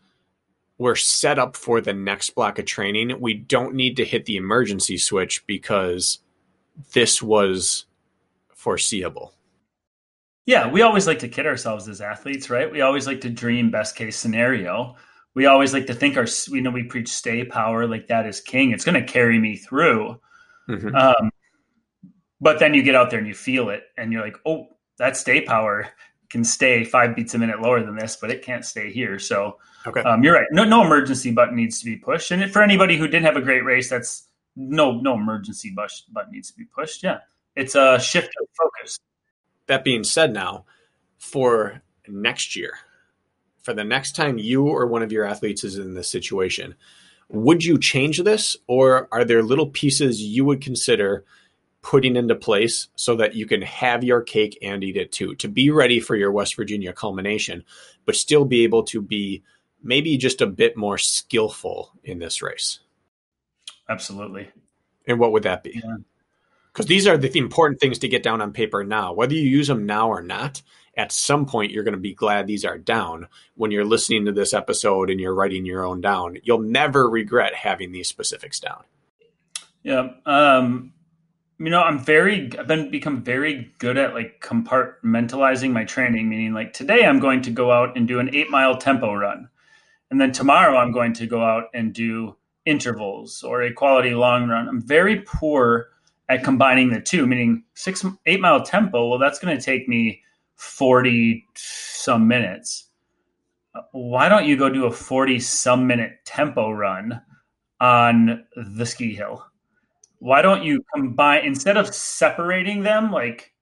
we're 0.78 0.96
set 0.96 1.38
up 1.38 1.56
for 1.56 1.80
the 1.80 1.92
next 1.92 2.30
block 2.30 2.58
of 2.58 2.64
training. 2.64 3.20
We 3.20 3.34
don't 3.34 3.74
need 3.74 3.96
to 3.98 4.04
hit 4.04 4.24
the 4.24 4.36
emergency 4.36 4.98
switch 4.98 5.46
because 5.46 6.18
this 6.92 7.22
was 7.22 7.84
foreseeable. 8.54 9.34
Yeah, 10.44 10.68
we 10.68 10.82
always 10.82 11.06
like 11.06 11.20
to 11.20 11.28
kid 11.28 11.46
ourselves 11.46 11.88
as 11.88 12.00
athletes, 12.00 12.50
right? 12.50 12.70
We 12.70 12.80
always 12.80 13.06
like 13.06 13.20
to 13.20 13.30
dream 13.30 13.70
best 13.70 13.94
case 13.94 14.16
scenario. 14.16 14.96
We 15.34 15.46
always 15.46 15.72
like 15.72 15.86
to 15.86 15.94
think 15.94 16.16
our, 16.16 16.26
we 16.50 16.60
know, 16.60 16.70
we 16.70 16.84
preach 16.84 17.08
stay 17.08 17.44
power 17.44 17.86
like 17.86 18.08
that 18.08 18.26
is 18.26 18.40
king. 18.40 18.72
It's 18.72 18.84
going 18.84 19.00
to 19.00 19.12
carry 19.12 19.38
me 19.38 19.56
through. 19.56 20.20
Mm-hmm. 20.68 20.94
Um, 20.94 21.30
but 22.40 22.58
then 22.58 22.74
you 22.74 22.82
get 22.82 22.94
out 22.94 23.10
there 23.10 23.18
and 23.18 23.28
you 23.28 23.34
feel 23.34 23.70
it, 23.70 23.84
and 23.96 24.12
you're 24.12 24.22
like, 24.22 24.36
oh, 24.44 24.66
that 24.98 25.16
stay 25.16 25.40
power 25.40 25.88
can 26.28 26.44
stay 26.44 26.82
five 26.84 27.14
beats 27.14 27.34
a 27.34 27.38
minute 27.38 27.60
lower 27.60 27.82
than 27.82 27.94
this, 27.94 28.16
but 28.20 28.30
it 28.30 28.42
can't 28.42 28.64
stay 28.64 28.90
here. 28.90 29.18
So 29.18 29.58
okay. 29.86 30.00
um, 30.00 30.24
you're 30.24 30.34
right. 30.34 30.46
No, 30.50 30.64
no 30.64 30.82
emergency 30.82 31.30
button 31.30 31.56
needs 31.56 31.78
to 31.80 31.84
be 31.84 31.96
pushed. 31.96 32.30
And 32.30 32.50
for 32.50 32.62
anybody 32.62 32.96
who 32.96 33.06
didn't 33.06 33.26
have 33.26 33.36
a 33.36 33.42
great 33.42 33.64
race, 33.64 33.90
that's 33.90 34.28
no, 34.56 34.92
no 34.92 35.14
emergency 35.14 35.74
button 35.74 36.32
needs 36.32 36.50
to 36.50 36.56
be 36.56 36.64
pushed. 36.64 37.02
Yeah. 37.02 37.18
It's 37.54 37.74
a 37.74 38.00
shift 38.00 38.30
of 38.40 38.48
focus. 38.56 38.98
That 39.66 39.84
being 39.84 40.04
said 40.04 40.32
now 40.32 40.64
for 41.18 41.82
next 42.08 42.56
year, 42.56 42.78
for 43.62 43.72
the 43.72 43.84
next 43.84 44.14
time 44.14 44.38
you 44.38 44.66
or 44.66 44.86
one 44.86 45.02
of 45.02 45.12
your 45.12 45.24
athletes 45.24 45.64
is 45.64 45.78
in 45.78 45.94
this 45.94 46.10
situation, 46.10 46.74
would 47.28 47.64
you 47.64 47.78
change 47.78 48.22
this 48.22 48.56
or 48.66 49.08
are 49.10 49.24
there 49.24 49.42
little 49.42 49.68
pieces 49.68 50.20
you 50.20 50.44
would 50.44 50.60
consider– 50.60 51.24
putting 51.82 52.14
into 52.14 52.34
place 52.34 52.88
so 52.94 53.16
that 53.16 53.34
you 53.34 53.44
can 53.44 53.60
have 53.60 54.04
your 54.04 54.22
cake 54.22 54.56
and 54.62 54.82
eat 54.82 54.96
it 54.96 55.12
too, 55.12 55.34
to 55.34 55.48
be 55.48 55.68
ready 55.68 56.00
for 56.00 56.14
your 56.16 56.30
West 56.30 56.56
Virginia 56.56 56.92
culmination, 56.92 57.64
but 58.06 58.14
still 58.14 58.44
be 58.44 58.62
able 58.62 58.84
to 58.84 59.02
be 59.02 59.42
maybe 59.82 60.16
just 60.16 60.40
a 60.40 60.46
bit 60.46 60.76
more 60.76 60.96
skillful 60.96 61.92
in 62.04 62.20
this 62.20 62.40
race. 62.40 62.78
Absolutely. 63.88 64.48
And 65.06 65.18
what 65.18 65.32
would 65.32 65.42
that 65.42 65.64
be? 65.64 65.82
Because 66.72 66.86
these 66.86 67.08
are 67.08 67.18
the 67.18 67.36
important 67.36 67.80
things 67.80 67.98
to 67.98 68.08
get 68.08 68.22
down 68.22 68.40
on 68.40 68.52
paper 68.52 68.84
now. 68.84 69.12
Whether 69.12 69.34
you 69.34 69.42
use 69.42 69.66
them 69.66 69.84
now 69.84 70.08
or 70.08 70.22
not, 70.22 70.62
at 70.96 71.12
some 71.12 71.46
point 71.46 71.72
you're 71.72 71.84
going 71.84 71.94
to 71.94 72.00
be 72.00 72.14
glad 72.14 72.46
these 72.46 72.64
are 72.64 72.78
down 72.78 73.28
when 73.54 73.70
you're 73.70 73.84
listening 73.84 74.26
to 74.26 74.32
this 74.32 74.52
episode 74.52 75.10
and 75.10 75.20
you're 75.20 75.34
writing 75.34 75.64
your 75.64 75.84
own 75.84 76.00
down. 76.00 76.36
You'll 76.42 76.60
never 76.60 77.08
regret 77.08 77.54
having 77.54 77.92
these 77.92 78.08
specifics 78.08 78.60
down. 78.60 78.84
Yeah. 79.82 80.10
Um, 80.26 80.92
you 81.62 81.70
know 81.70 81.80
i'm 81.80 81.98
very 81.98 82.50
i've 82.58 82.66
been 82.66 82.90
become 82.90 83.22
very 83.22 83.72
good 83.78 83.96
at 83.96 84.14
like 84.14 84.40
compartmentalizing 84.40 85.70
my 85.70 85.84
training 85.84 86.28
meaning 86.28 86.52
like 86.52 86.72
today 86.72 87.04
i'm 87.04 87.20
going 87.20 87.40
to 87.40 87.50
go 87.50 87.70
out 87.70 87.96
and 87.96 88.08
do 88.08 88.18
an 88.18 88.34
eight 88.34 88.50
mile 88.50 88.76
tempo 88.76 89.14
run 89.14 89.48
and 90.10 90.20
then 90.20 90.32
tomorrow 90.32 90.76
i'm 90.76 90.90
going 90.90 91.12
to 91.12 91.26
go 91.26 91.42
out 91.42 91.64
and 91.72 91.92
do 91.92 92.36
intervals 92.66 93.44
or 93.44 93.62
a 93.62 93.72
quality 93.72 94.12
long 94.14 94.48
run 94.48 94.68
i'm 94.68 94.80
very 94.80 95.20
poor 95.20 95.88
at 96.28 96.42
combining 96.42 96.90
the 96.90 97.00
two 97.00 97.26
meaning 97.26 97.62
six 97.74 98.04
eight 98.26 98.40
mile 98.40 98.62
tempo 98.62 99.08
well 99.08 99.18
that's 99.18 99.38
going 99.38 99.56
to 99.56 99.64
take 99.64 99.88
me 99.88 100.20
40 100.62 101.44
some 101.54 102.28
minutes. 102.28 102.86
Why 103.90 104.28
don't 104.28 104.46
you 104.46 104.56
go 104.56 104.68
do 104.68 104.84
a 104.84 104.92
40 104.92 105.40
some 105.40 105.86
minute 105.86 106.18
tempo 106.24 106.70
run 106.70 107.20
on 107.80 108.44
the 108.54 108.86
ski 108.86 109.12
hill? 109.12 109.44
Why 110.20 110.40
don't 110.40 110.62
you 110.62 110.84
combine 110.94 111.44
instead 111.44 111.76
of 111.76 111.92
separating 111.92 112.82
them 112.82 113.10
like 113.10 113.52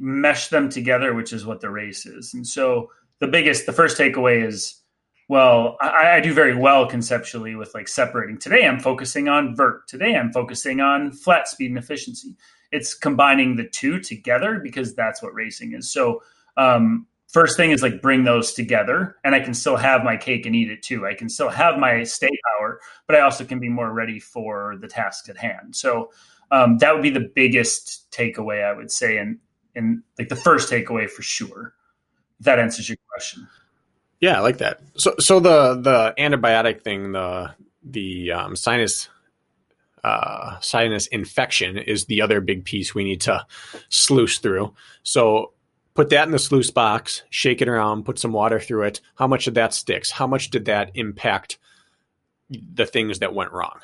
mesh 0.00 0.48
them 0.48 0.68
together 0.68 1.14
which 1.14 1.32
is 1.32 1.46
what 1.46 1.60
the 1.60 1.70
race 1.70 2.06
is. 2.06 2.34
And 2.34 2.46
so 2.46 2.90
the 3.20 3.28
biggest 3.28 3.66
the 3.66 3.72
first 3.72 3.96
takeaway 3.96 4.44
is 4.44 4.80
well 5.28 5.76
I, 5.80 6.16
I, 6.16 6.20
do 6.20 6.32
very 6.32 6.56
well 6.56 6.86
conceptually 6.88 7.54
with 7.54 7.72
like 7.74 7.86
separating. 7.86 8.38
Today 8.38 8.66
i'm 8.66 8.80
focusing 8.80 9.28
on 9.28 9.54
vert. 9.54 9.86
Today 9.86 10.16
i'm 10.16 10.32
focusing 10.32 10.80
on 10.80 11.12
flat 11.12 11.46
speed 11.46 11.70
and 11.70 11.78
efficiency. 11.78 12.34
It's 12.72 12.94
combining 12.94 13.54
the 13.54 13.68
two 13.68 14.00
together 14.00 14.60
because 14.60 14.94
that's 14.94 15.22
what 15.22 15.34
racing 15.34 15.74
is. 15.74 15.90
So 15.90 16.20
um, 16.58 17.06
first 17.28 17.56
thing 17.56 17.70
is 17.70 17.82
like 17.82 18.02
bring 18.02 18.24
those 18.24 18.52
together 18.52 19.16
and 19.24 19.34
i 19.34 19.40
can 19.40 19.54
still 19.54 19.76
have 19.76 20.02
my 20.02 20.16
cake 20.16 20.44
and 20.46 20.56
eat 20.56 20.70
it 20.70 20.82
too. 20.82 21.06
I 21.06 21.14
can 21.14 21.28
still 21.28 21.48
have 21.48 21.78
my 21.78 22.02
stay 22.02 22.28
power 22.28 22.80
but 23.06 23.16
i 23.16 23.20
also 23.20 23.44
can 23.44 23.58
be 23.60 23.68
more 23.68 23.92
ready 23.92 24.18
for 24.18 24.76
the 24.80 24.88
task 24.88 25.28
at 25.28 25.36
hand. 25.38 25.76
So 25.76 26.10
um, 26.50 26.78
that 26.78 26.94
would 26.94 27.02
be 27.02 27.10
the 27.10 27.30
biggest 27.34 28.10
takeaway 28.10 28.64
i 28.64 28.72
would 28.72 28.90
say 28.90 29.16
and 29.18 29.38
and 29.74 30.02
like 30.18 30.28
the 30.28 30.36
first 30.36 30.70
takeaway 30.70 31.08
for 31.08 31.22
sure 31.22 31.74
that 32.40 32.58
answers 32.58 32.88
your 32.88 32.98
question. 33.12 33.48
Yeah 34.20 34.38
i 34.38 34.40
like 34.40 34.58
that. 34.58 34.80
So 34.96 35.14
so 35.18 35.40
the 35.40 35.74
the 35.74 36.14
antibiotic 36.18 36.82
thing 36.82 37.12
the 37.12 37.54
the 37.82 38.32
um, 38.32 38.56
sinus 38.56 39.08
uh, 40.04 40.58
sinus 40.60 41.06
infection 41.08 41.76
is 41.76 42.06
the 42.06 42.22
other 42.22 42.40
big 42.40 42.64
piece 42.64 42.94
we 42.94 43.04
need 43.04 43.20
to 43.22 43.44
sluice 43.88 44.38
through. 44.38 44.72
So 45.02 45.52
put 45.98 46.10
that 46.10 46.28
in 46.28 46.30
the 46.30 46.38
sluice 46.38 46.70
box, 46.70 47.24
shake 47.28 47.60
it 47.60 47.66
around, 47.66 48.04
put 48.04 48.20
some 48.20 48.32
water 48.32 48.60
through 48.60 48.84
it. 48.84 49.00
How 49.16 49.26
much 49.26 49.48
of 49.48 49.54
that 49.54 49.74
sticks? 49.74 50.12
How 50.12 50.28
much 50.28 50.50
did 50.50 50.66
that 50.66 50.92
impact 50.94 51.58
the 52.48 52.86
things 52.86 53.18
that 53.18 53.34
went 53.34 53.50
wrong? 53.50 53.80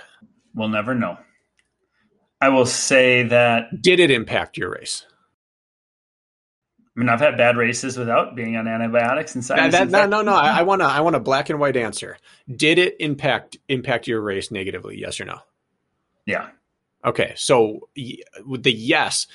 We'll 0.55 0.69
never 0.69 0.95
know. 0.95 1.19
I 2.41 2.51
will 2.51 2.67
say 2.67 3.25
that. 3.25 3.83
Did 3.83 3.99
it 3.99 4.13
impact 4.13 4.57
your 4.57 4.71
race? 4.71 5.05
I 6.97 7.01
mean, 7.01 7.09
I've 7.09 7.19
had 7.19 7.37
bad 7.37 7.57
races 7.57 7.99
without 7.99 8.37
being 8.37 8.57
on 8.57 8.69
antibiotics 8.69 9.35
and 9.35 9.43
that, 9.43 9.73
that, 9.73 9.91
no, 9.91 10.07
no, 10.07 10.23
no. 10.23 10.37
I, 10.37 10.61
I 10.61 10.63
want 10.63 10.83
to. 10.83 10.87
I 10.87 11.01
want 11.01 11.17
a 11.17 11.21
black 11.21 11.51
and 11.51 11.59
white 11.59 11.77
answer. 11.77 12.17
Did 12.49 12.79
it 12.79 12.95
impact 13.01 13.57
impact 13.69 14.07
your 14.07 14.21
race 14.21 14.53
negatively? 14.53 15.01
Yes 15.01 15.21
or 15.21 15.25
no? 15.25 15.41
Yeah. 16.27 16.51
Okay, 17.05 17.35
so 17.37 17.89
with 18.47 18.63
the 18.63 18.73
yes, 18.73 19.27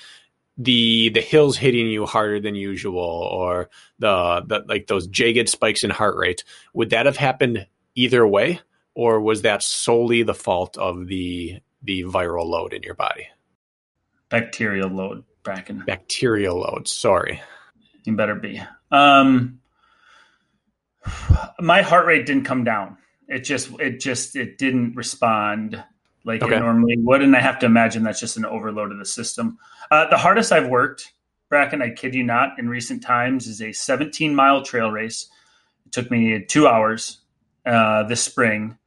the 0.59 1.09
the 1.09 1.21
hills 1.21 1.57
hitting 1.57 1.87
you 1.87 2.05
harder 2.05 2.39
than 2.39 2.53
usual 2.53 2.99
or 2.99 3.69
the, 3.97 4.43
the 4.45 4.63
like 4.67 4.87
those 4.87 5.07
jagged 5.07 5.47
spikes 5.47 5.85
in 5.85 5.89
heart 5.89 6.17
rate 6.17 6.43
would 6.73 6.89
that 6.89 7.05
have 7.05 7.17
happened 7.17 7.65
either 7.95 8.27
way? 8.27 8.59
Or 8.93 9.21
was 9.21 9.43
that 9.43 9.63
solely 9.63 10.23
the 10.23 10.33
fault 10.33 10.77
of 10.77 11.07
the 11.07 11.61
the 11.81 12.03
viral 12.03 12.45
load 12.45 12.73
in 12.73 12.83
your 12.83 12.95
body? 12.95 13.27
Bacterial 14.27 14.89
load 14.89 15.23
Brakken. 15.43 15.85
Bacterial 15.85 16.59
load 16.59 16.89
sorry. 16.89 17.41
You 18.03 18.17
better 18.17 18.35
be. 18.35 18.61
Um 18.91 19.61
my 21.61 21.81
heart 21.81 22.05
rate 22.05 22.25
didn't 22.25 22.43
come 22.43 22.65
down. 22.65 22.97
It 23.29 23.45
just 23.45 23.71
it 23.79 24.01
just 24.01 24.35
it 24.35 24.57
didn't 24.57 24.95
respond 24.95 25.81
like 26.29 26.43
okay. 26.43 26.57
it 26.57 26.59
normally 26.59 26.95
would. 26.99 27.23
And 27.23 27.35
I 27.35 27.41
have 27.41 27.57
to 27.59 27.65
imagine 27.65 28.03
that's 28.03 28.19
just 28.19 28.37
an 28.37 28.45
overload 28.45 28.91
of 28.91 28.99
the 28.99 29.05
system. 29.05 29.57
Uh, 29.89 30.07
the 30.09 30.17
hardest 30.17 30.51
I've 30.51 30.67
worked, 30.67 31.11
Brakken, 31.51 31.81
I 31.81 31.89
kid 31.89 32.13
you 32.13 32.23
not, 32.23 32.59
in 32.59 32.69
recent 32.69 33.01
times 33.01 33.47
is 33.47 33.61
a 33.61 33.73
17 33.73 34.35
mile 34.35 34.61
trail 34.61 34.91
race. 34.91 35.27
It 35.87 35.91
took 35.91 36.11
me 36.11 36.45
two 36.45 36.67
hours 36.67 37.19
uh, 37.65 38.03
this 38.03 38.21
spring. 38.21 38.77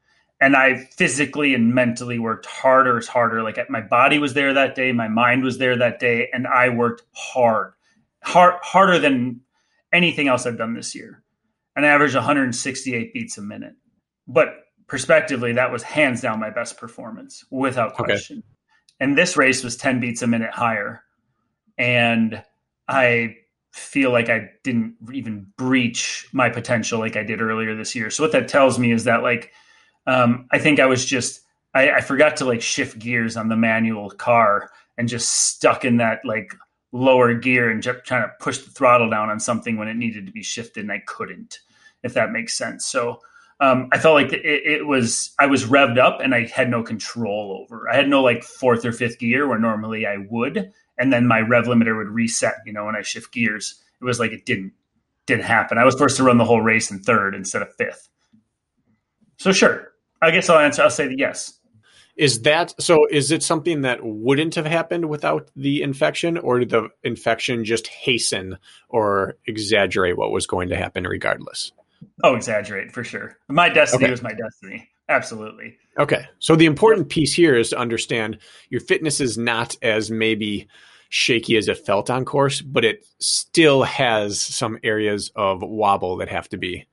and 0.40 0.57
I 0.57 0.76
physically 0.97 1.53
and 1.55 1.74
mentally 1.74 2.18
worked 2.20 2.47
harder, 2.47 2.97
as 2.97 3.09
harder. 3.09 3.43
Like 3.43 3.59
my 3.68 3.80
body 3.80 4.18
was 4.18 4.34
there 4.34 4.55
that 4.55 4.76
day, 4.76 4.93
my 4.93 5.09
mind 5.09 5.43
was 5.43 5.59
there 5.59 5.76
that 5.78 5.99
day, 5.99 6.28
and 6.32 6.47
I 6.47 6.68
worked 6.68 7.03
hard, 7.12 7.72
hard 8.22 8.55
harder 8.62 8.99
than 9.01 9.40
anything 9.93 10.28
else 10.28 10.47
I've 10.47 10.59
done 10.59 10.74
this 10.74 10.95
year. 10.95 11.22
And 11.74 11.84
I 11.84 11.90
averaged 11.90 12.14
168 12.14 13.12
beats 13.12 13.38
a 13.38 13.43
minute. 13.43 13.74
But 14.28 14.62
prospectively, 14.87 15.53
that 15.53 15.72
was 15.72 15.83
hands 15.83 16.20
down 16.20 16.41
my 16.41 16.51
best 16.51 16.78
performance 16.78 17.45
without 17.51 17.95
question. 17.95 18.39
Okay. 18.39 18.47
And 19.01 19.18
this 19.18 19.37
race 19.37 19.64
was 19.64 19.76
10 19.76 20.01
beats 20.01 20.22
a 20.22 20.26
minute 20.26 20.53
higher. 20.53 21.03
And 21.76 22.43
I 22.89 23.37
feel 23.72 24.12
like 24.12 24.28
I 24.28 24.51
didn't 24.62 24.97
even 25.12 25.47
breach 25.57 26.28
my 26.33 26.51
potential 26.51 26.99
like 26.99 27.16
I 27.16 27.22
did 27.22 27.41
earlier 27.41 27.74
this 27.74 27.95
year. 27.95 28.11
So 28.11 28.22
what 28.22 28.33
that 28.33 28.49
tells 28.49 28.78
me 28.78 28.93
is 28.93 29.05
that 29.05 29.22
like 29.22 29.53
um, 30.07 30.47
I 30.51 30.59
think 30.59 30.78
I 30.78 30.87
was 30.87 31.05
just 31.05 31.41
I, 31.74 31.91
I 31.91 32.01
forgot 32.01 32.37
to 32.39 32.45
like 32.45 32.61
shift 32.61 32.99
gears 32.99 33.37
on 33.37 33.49
the 33.49 33.57
manual 33.57 34.11
car 34.11 34.70
and 34.99 35.09
just 35.09 35.30
stuck 35.30 35.85
in 35.85 35.97
that 35.99 36.20
like 36.24 36.55
lower 36.93 37.35
gear 37.35 37.70
and 37.70 37.83
just 37.83 38.05
trying 38.05 38.22
to 38.22 38.33
push 38.41 38.59
the 38.59 38.70
throttle 38.70 39.09
down 39.09 39.30
on 39.30 39.41
something 39.41 39.78
when 39.78 39.89
it 39.89 39.97
needed 39.97 40.26
to 40.26 40.33
be 40.33 40.43
shifted 40.43 40.83
and 40.83 40.93
I 40.93 41.03
couldn't, 41.07 41.61
if 42.03 42.12
that 42.14 42.30
makes 42.30 42.55
sense. 42.55 42.87
So 42.87 43.20
um, 43.61 43.89
I 43.93 43.99
felt 43.99 44.15
like 44.15 44.33
it, 44.33 44.45
it, 44.45 44.87
was 44.87 45.33
I 45.39 45.47
was 45.47 45.65
revved 45.65 45.99
up 45.99 46.21
and 46.21 46.35
I 46.35 46.47
had 46.47 46.69
no 46.69 46.83
control 46.83 47.63
over. 47.63 47.89
I 47.89 47.95
had 47.95 48.09
no 48.09 48.23
like 48.23 48.43
fourth 48.43 48.85
or 48.85 48.93
fifth 48.93 49.19
gear 49.19 49.47
where 49.47 49.59
normally 49.59 50.07
I 50.07 50.17
would, 50.31 50.73
and 50.99 51.13
then 51.13 51.27
my 51.27 51.41
rev 51.41 51.67
limiter 51.67 51.97
would 51.97 52.09
reset. 52.09 52.57
You 52.67 52.73
know, 52.73 52.87
when 52.87 52.97
I 52.97 53.03
shift 53.03 53.33
gears, 53.33 53.81
it 54.01 54.05
was 54.05 54.19
like 54.19 54.33
it 54.33 54.45
didn't 54.45 54.73
didn't 55.27 55.45
happen. 55.45 55.79
I 55.79 55.85
was 55.85 55.95
forced 55.95 56.17
to 56.17 56.25
run 56.25 56.39
the 56.39 56.45
whole 56.45 56.61
race 56.61 56.91
in 56.91 57.01
third 57.01 57.35
instead 57.35 57.63
of 57.63 57.75
fifth. 57.77 58.09
So 59.39 59.53
sure, 59.53 59.93
I 60.21 60.31
guess 60.31 60.49
I'll 60.49 60.59
answer. 60.59 60.83
I'll 60.83 60.91
say 60.91 61.15
yes. 61.17 61.59
Is 62.17 62.43
that 62.43 62.75
so? 62.81 63.07
Is 63.07 63.31
it 63.31 63.43
something 63.43 63.83
that 63.83 64.01
wouldn't 64.03 64.57
have 64.57 64.67
happened 64.67 65.09
without 65.09 65.51
the 65.57 65.83
infection, 65.83 66.37
or 66.37 66.59
did 66.59 66.71
the 66.71 66.89
infection 67.03 67.65
just 67.65 67.87
hasten 67.87 68.59
or 68.89 69.39
exaggerate 69.47 70.19
what 70.19 70.31
was 70.31 70.47
going 70.47 70.69
to 70.69 70.77
happen 70.77 71.05
regardless? 71.05 71.73
Oh, 72.23 72.35
exaggerate 72.35 72.93
for 72.93 73.05
sure. 73.05 73.37
My 73.49 73.69
destiny 73.69 74.05
okay. 74.05 74.11
was 74.11 74.23
my 74.23 74.33
destiny. 74.33 74.89
Absolutely. 75.09 75.77
Okay. 75.99 76.27
So 76.39 76.57
the 76.57 76.67
important 76.67 77.09
piece 77.09 77.35
here 77.35 77.57
is 77.57 77.71
to 77.71 77.79
understand 77.79 78.39
your 78.71 78.81
fitness 78.81 79.21
is 79.21 79.37
not 79.37 79.77
as 79.83 80.11
maybe 80.11 80.69
shaky 81.09 81.57
as 81.57 81.69
it 81.69 81.85
felt 81.85 82.09
on 82.09 82.25
course, 82.25 82.63
but 82.63 82.85
it 82.85 83.05
still 83.19 83.83
has 83.83 84.41
some 84.41 84.79
areas 84.83 85.31
of 85.37 85.63
wobble 85.63 86.17
that 86.19 86.29
have 86.29 86.49
to 86.51 86.57
be 86.57 86.87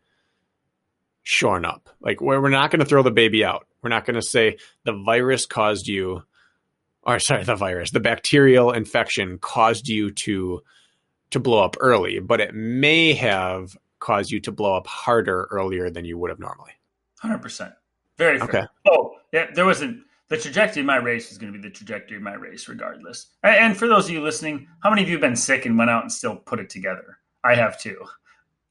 shorn 1.23 1.63
up. 1.63 1.89
Like 2.01 2.21
where 2.21 2.41
we're 2.41 2.49
not 2.49 2.71
going 2.71 2.79
to 2.79 2.85
throw 2.85 3.03
the 3.03 3.11
baby 3.11 3.45
out. 3.45 3.67
We're 3.81 3.89
not 3.89 4.05
going 4.05 4.15
to 4.15 4.21
say 4.21 4.57
the 4.83 4.93
virus 4.93 5.45
caused 5.45 5.87
you 5.87 6.23
or 7.03 7.19
sorry, 7.19 7.43
the 7.43 7.55
virus, 7.55 7.91
the 7.91 7.99
bacterial 7.99 8.71
infection 8.71 9.37
caused 9.39 9.87
you 9.87 10.11
to 10.11 10.61
to 11.31 11.39
blow 11.39 11.63
up 11.63 11.77
early, 11.79 12.19
but 12.19 12.41
it 12.41 12.55
may 12.55 13.13
have 13.13 13.77
cause 13.99 14.31
you 14.31 14.39
to 14.41 14.51
blow 14.51 14.75
up 14.75 14.87
harder 14.87 15.47
earlier 15.51 15.89
than 15.89 16.05
you 16.05 16.17
would 16.17 16.29
have 16.29 16.39
normally. 16.39 16.71
Hundred 17.19 17.41
percent. 17.41 17.73
Very 18.17 18.39
fair. 18.39 18.47
Okay. 18.47 18.63
Oh, 18.89 19.15
yeah. 19.31 19.47
There 19.53 19.65
wasn't 19.65 20.01
the 20.29 20.37
trajectory 20.37 20.81
of 20.81 20.85
my 20.85 20.97
race 20.97 21.31
is 21.31 21.37
going 21.37 21.51
to 21.51 21.59
be 21.59 21.67
the 21.67 21.73
trajectory 21.73 22.17
of 22.17 22.23
my 22.23 22.35
race, 22.35 22.67
regardless. 22.67 23.27
And 23.43 23.75
for 23.75 23.87
those 23.87 24.05
of 24.05 24.11
you 24.11 24.21
listening, 24.21 24.67
how 24.81 24.89
many 24.89 25.01
of 25.01 25.09
you 25.09 25.15
have 25.15 25.21
been 25.21 25.35
sick 25.35 25.65
and 25.65 25.77
went 25.77 25.89
out 25.89 26.03
and 26.03 26.11
still 26.11 26.35
put 26.35 26.59
it 26.59 26.69
together? 26.69 27.17
I 27.43 27.55
have 27.55 27.79
too. 27.79 27.97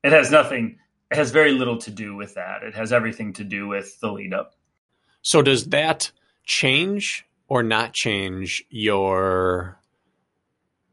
It 0.04 0.12
has 0.12 0.30
nothing. 0.30 0.78
It 1.10 1.16
has 1.16 1.30
very 1.30 1.52
little 1.52 1.78
to 1.78 1.90
do 1.90 2.14
with 2.14 2.34
that. 2.34 2.62
It 2.62 2.74
has 2.74 2.92
everything 2.92 3.32
to 3.34 3.44
do 3.44 3.66
with 3.66 3.98
the 4.00 4.12
lead 4.12 4.32
up. 4.34 4.54
So 5.22 5.42
does 5.42 5.66
that 5.66 6.12
change 6.44 7.26
or 7.48 7.62
not 7.62 7.92
change 7.92 8.64
your 8.70 9.77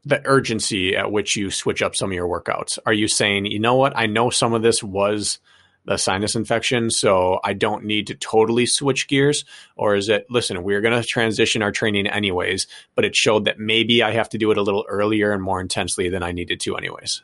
the 0.06 0.22
urgency 0.24 0.96
at 0.96 1.10
which 1.10 1.34
you 1.36 1.50
switch 1.50 1.82
up 1.82 1.96
some 1.96 2.10
of 2.10 2.14
your 2.14 2.28
workouts? 2.28 2.78
Are 2.86 2.92
you 2.92 3.08
saying, 3.08 3.46
you 3.46 3.58
know 3.58 3.74
what, 3.74 3.92
I 3.96 4.06
know 4.06 4.30
some 4.30 4.54
of 4.54 4.62
this 4.62 4.82
was 4.82 5.40
the 5.84 5.98
sinus 5.98 6.36
infection, 6.36 6.90
so 6.90 7.40
I 7.44 7.52
don't 7.52 7.84
need 7.84 8.06
to 8.06 8.14
totally 8.14 8.66
switch 8.66 9.08
gears? 9.08 9.44
Or 9.76 9.96
is 9.96 10.08
it, 10.08 10.26
listen, 10.30 10.62
we're 10.62 10.80
going 10.80 11.00
to 11.00 11.06
transition 11.06 11.60
our 11.60 11.72
training 11.72 12.06
anyways, 12.06 12.68
but 12.94 13.04
it 13.04 13.16
showed 13.16 13.44
that 13.46 13.58
maybe 13.58 14.02
I 14.02 14.12
have 14.12 14.28
to 14.30 14.38
do 14.38 14.50
it 14.52 14.58
a 14.58 14.62
little 14.62 14.86
earlier 14.88 15.32
and 15.32 15.42
more 15.42 15.60
intensely 15.60 16.08
than 16.08 16.22
I 16.22 16.30
needed 16.30 16.60
to, 16.60 16.76
anyways? 16.76 17.22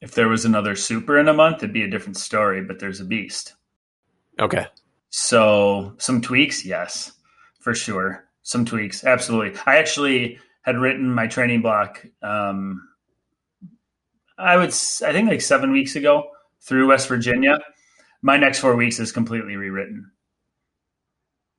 If 0.00 0.14
there 0.14 0.28
was 0.28 0.46
another 0.46 0.76
super 0.76 1.18
in 1.18 1.28
a 1.28 1.34
month, 1.34 1.58
it'd 1.58 1.72
be 1.72 1.84
a 1.84 1.90
different 1.90 2.16
story, 2.16 2.62
but 2.62 2.78
there's 2.78 3.00
a 3.00 3.04
beast. 3.04 3.54
Okay. 4.40 4.66
So 5.10 5.94
some 5.98 6.20
tweaks, 6.22 6.64
yes, 6.64 7.12
for 7.60 7.74
sure. 7.74 8.24
Some 8.42 8.64
tweaks, 8.64 9.04
absolutely. 9.04 9.58
I 9.66 9.76
actually 9.76 10.38
had 10.64 10.78
written 10.78 11.10
my 11.10 11.26
training 11.26 11.60
block. 11.60 12.04
Um, 12.22 12.88
I 14.38 14.56
would, 14.56 14.70
I 14.70 15.12
think, 15.12 15.28
like 15.28 15.42
seven 15.42 15.70
weeks 15.72 15.94
ago 15.94 16.30
through 16.62 16.88
West 16.88 17.06
Virginia. 17.06 17.58
My 18.22 18.38
next 18.38 18.58
four 18.60 18.74
weeks 18.74 18.98
is 18.98 19.12
completely 19.12 19.56
rewritten. 19.56 20.10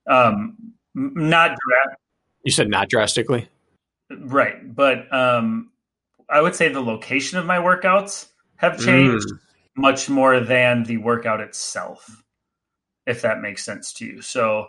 Um, 0.09 0.57
not 0.95 1.49
dra- 1.49 1.95
You 2.43 2.51
said 2.51 2.69
not 2.69 2.89
drastically, 2.89 3.47
right? 4.09 4.75
But 4.75 5.11
um, 5.13 5.71
I 6.29 6.41
would 6.41 6.55
say 6.55 6.69
the 6.69 6.81
location 6.81 7.37
of 7.37 7.45
my 7.45 7.57
workouts 7.57 8.29
have 8.57 8.79
changed 8.79 9.27
mm. 9.27 9.39
much 9.75 10.09
more 10.09 10.39
than 10.39 10.83
the 10.83 10.97
workout 10.97 11.41
itself, 11.41 12.23
if 13.05 13.21
that 13.21 13.41
makes 13.41 13.63
sense 13.63 13.93
to 13.93 14.05
you. 14.05 14.21
So, 14.21 14.67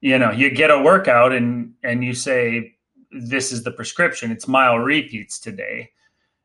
you 0.00 0.18
know, 0.18 0.30
you 0.30 0.50
get 0.50 0.70
a 0.70 0.80
workout 0.80 1.32
and 1.32 1.74
and 1.82 2.02
you 2.02 2.14
say 2.14 2.75
this 3.18 3.52
is 3.52 3.62
the 3.62 3.70
prescription. 3.70 4.30
It's 4.30 4.48
mile 4.48 4.78
repeats 4.78 5.38
today. 5.38 5.90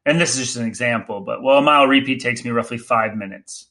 And 0.06 0.20
this 0.20 0.32
is 0.32 0.48
just 0.48 0.58
an 0.58 0.66
example, 0.66 1.22
but 1.22 1.44
well, 1.44 1.60
a 1.60 1.62
mile 1.62 1.86
repeat 1.86 2.22
takes 2.22 2.44
me 2.44 2.52
roughly 2.52 2.78
five 2.78 3.16
minutes. 3.16 3.68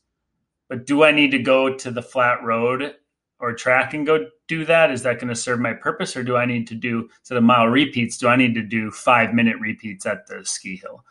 But 0.68 0.86
do 0.86 1.02
I 1.02 1.10
need 1.10 1.32
to 1.32 1.40
go 1.40 1.74
to 1.74 1.90
the 1.90 2.02
flat 2.02 2.42
road 2.44 2.94
or 3.40 3.54
track 3.54 3.94
and 3.94 4.06
go 4.06 4.26
do 4.46 4.64
that? 4.66 4.92
Is 4.92 5.02
that 5.02 5.18
going 5.18 5.28
to 5.28 5.34
serve 5.34 5.58
my 5.58 5.72
purpose? 5.72 6.16
Or 6.16 6.22
do 6.22 6.36
I 6.36 6.46
need 6.46 6.68
to 6.68 6.76
do, 6.76 7.08
instead 7.18 7.38
of 7.38 7.42
mile 7.42 7.66
repeats, 7.66 8.16
do 8.16 8.28
I 8.28 8.36
need 8.36 8.54
to 8.54 8.62
do 8.62 8.92
five 8.92 9.34
minute 9.34 9.56
repeats 9.58 10.06
at 10.06 10.28
the 10.28 10.44
ski 10.44 10.76
hill? 10.76 11.04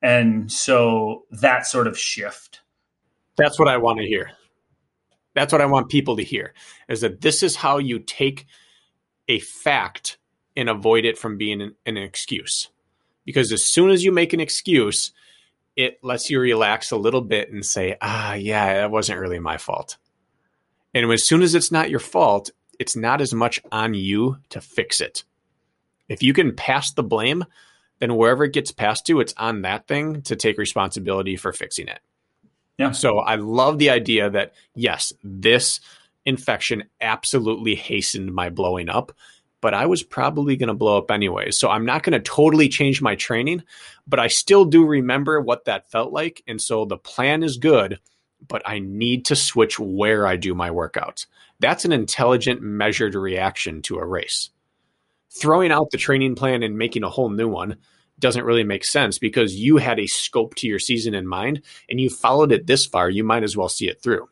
And 0.00 0.50
so 0.50 1.24
that 1.30 1.66
sort 1.66 1.86
of 1.86 1.98
shift. 1.98 2.60
That's 3.36 3.58
what 3.58 3.68
I 3.68 3.76
want 3.76 3.98
to 3.98 4.06
hear. 4.06 4.30
That's 5.34 5.52
what 5.52 5.60
I 5.62 5.66
want 5.66 5.88
people 5.88 6.16
to 6.16 6.24
hear 6.24 6.54
is 6.88 7.02
that 7.02 7.20
this 7.20 7.42
is 7.42 7.56
how 7.56 7.78
you 7.78 7.98
take 7.98 8.46
a 9.28 9.38
fact 9.38 10.18
and 10.56 10.68
avoid 10.68 11.04
it 11.04 11.18
from 11.18 11.38
being 11.38 11.60
an, 11.60 11.74
an 11.86 11.96
excuse. 11.96 12.68
Because 13.24 13.52
as 13.52 13.62
soon 13.62 13.90
as 13.90 14.04
you 14.04 14.12
make 14.12 14.32
an 14.32 14.40
excuse, 14.40 15.12
it 15.76 15.98
lets 16.02 16.28
you 16.28 16.40
relax 16.40 16.90
a 16.90 16.96
little 16.96 17.20
bit 17.20 17.50
and 17.50 17.64
say, 17.64 17.96
ah, 18.00 18.34
yeah, 18.34 18.74
that 18.74 18.90
wasn't 18.90 19.20
really 19.20 19.38
my 19.38 19.56
fault. 19.56 19.96
And 20.94 21.10
as 21.10 21.26
soon 21.26 21.42
as 21.42 21.54
it's 21.54 21.72
not 21.72 21.88
your 21.88 22.00
fault, 22.00 22.50
it's 22.78 22.96
not 22.96 23.20
as 23.20 23.32
much 23.32 23.60
on 23.70 23.94
you 23.94 24.38
to 24.50 24.60
fix 24.60 25.00
it. 25.00 25.24
If 26.08 26.22
you 26.22 26.34
can 26.34 26.54
pass 26.54 26.92
the 26.92 27.02
blame, 27.02 27.44
then 28.00 28.16
wherever 28.16 28.44
it 28.44 28.52
gets 28.52 28.72
passed 28.72 29.06
to, 29.06 29.20
it's 29.20 29.34
on 29.36 29.62
that 29.62 29.86
thing 29.86 30.22
to 30.22 30.36
take 30.36 30.58
responsibility 30.58 31.36
for 31.36 31.52
fixing 31.52 31.88
it. 31.88 32.00
Yeah. 32.76 32.90
So 32.90 33.18
I 33.18 33.36
love 33.36 33.78
the 33.78 33.90
idea 33.90 34.28
that, 34.28 34.54
yes, 34.74 35.12
this 35.22 35.80
infection 36.26 36.84
absolutely 37.00 37.76
hastened 37.76 38.34
my 38.34 38.50
blowing 38.50 38.88
up, 38.88 39.12
but 39.62 39.72
I 39.72 39.86
was 39.86 40.02
probably 40.02 40.56
going 40.56 40.68
to 40.68 40.74
blow 40.74 40.98
up 40.98 41.10
anyway. 41.10 41.52
So 41.52 41.70
I'm 41.70 41.86
not 41.86 42.02
going 42.02 42.12
to 42.12 42.20
totally 42.20 42.68
change 42.68 43.00
my 43.00 43.14
training, 43.14 43.62
but 44.06 44.18
I 44.20 44.26
still 44.26 44.66
do 44.66 44.84
remember 44.84 45.40
what 45.40 45.64
that 45.64 45.90
felt 45.90 46.12
like. 46.12 46.42
And 46.46 46.60
so 46.60 46.84
the 46.84 46.98
plan 46.98 47.42
is 47.42 47.56
good, 47.56 48.00
but 48.46 48.60
I 48.66 48.80
need 48.80 49.24
to 49.26 49.36
switch 49.36 49.78
where 49.78 50.26
I 50.26 50.36
do 50.36 50.52
my 50.54 50.68
workouts. 50.70 51.26
That's 51.60 51.84
an 51.84 51.92
intelligent, 51.92 52.60
measured 52.60 53.14
reaction 53.14 53.82
to 53.82 53.98
a 53.98 54.04
race. 54.04 54.50
Throwing 55.30 55.70
out 55.70 55.90
the 55.92 55.96
training 55.96 56.34
plan 56.34 56.64
and 56.64 56.76
making 56.76 57.04
a 57.04 57.08
whole 57.08 57.30
new 57.30 57.48
one 57.48 57.76
doesn't 58.18 58.44
really 58.44 58.64
make 58.64 58.84
sense 58.84 59.18
because 59.18 59.54
you 59.54 59.76
had 59.76 60.00
a 60.00 60.06
scope 60.08 60.56
to 60.56 60.66
your 60.66 60.80
season 60.80 61.14
in 61.14 61.26
mind 61.26 61.62
and 61.88 62.00
you 62.00 62.10
followed 62.10 62.50
it 62.50 62.66
this 62.66 62.84
far. 62.84 63.08
You 63.08 63.22
might 63.22 63.44
as 63.44 63.56
well 63.56 63.68
see 63.68 63.88
it 63.88 64.02
through. 64.02 64.28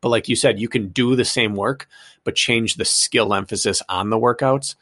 But 0.00 0.08
like 0.08 0.28
you 0.28 0.36
said, 0.36 0.60
you 0.60 0.68
can 0.68 0.88
do 0.88 1.16
the 1.16 1.24
same 1.24 1.54
work, 1.54 1.88
but 2.24 2.34
change 2.34 2.74
the 2.74 2.84
skill 2.84 3.34
emphasis 3.34 3.82
on 3.88 4.10
the 4.10 4.18
workouts 4.18 4.74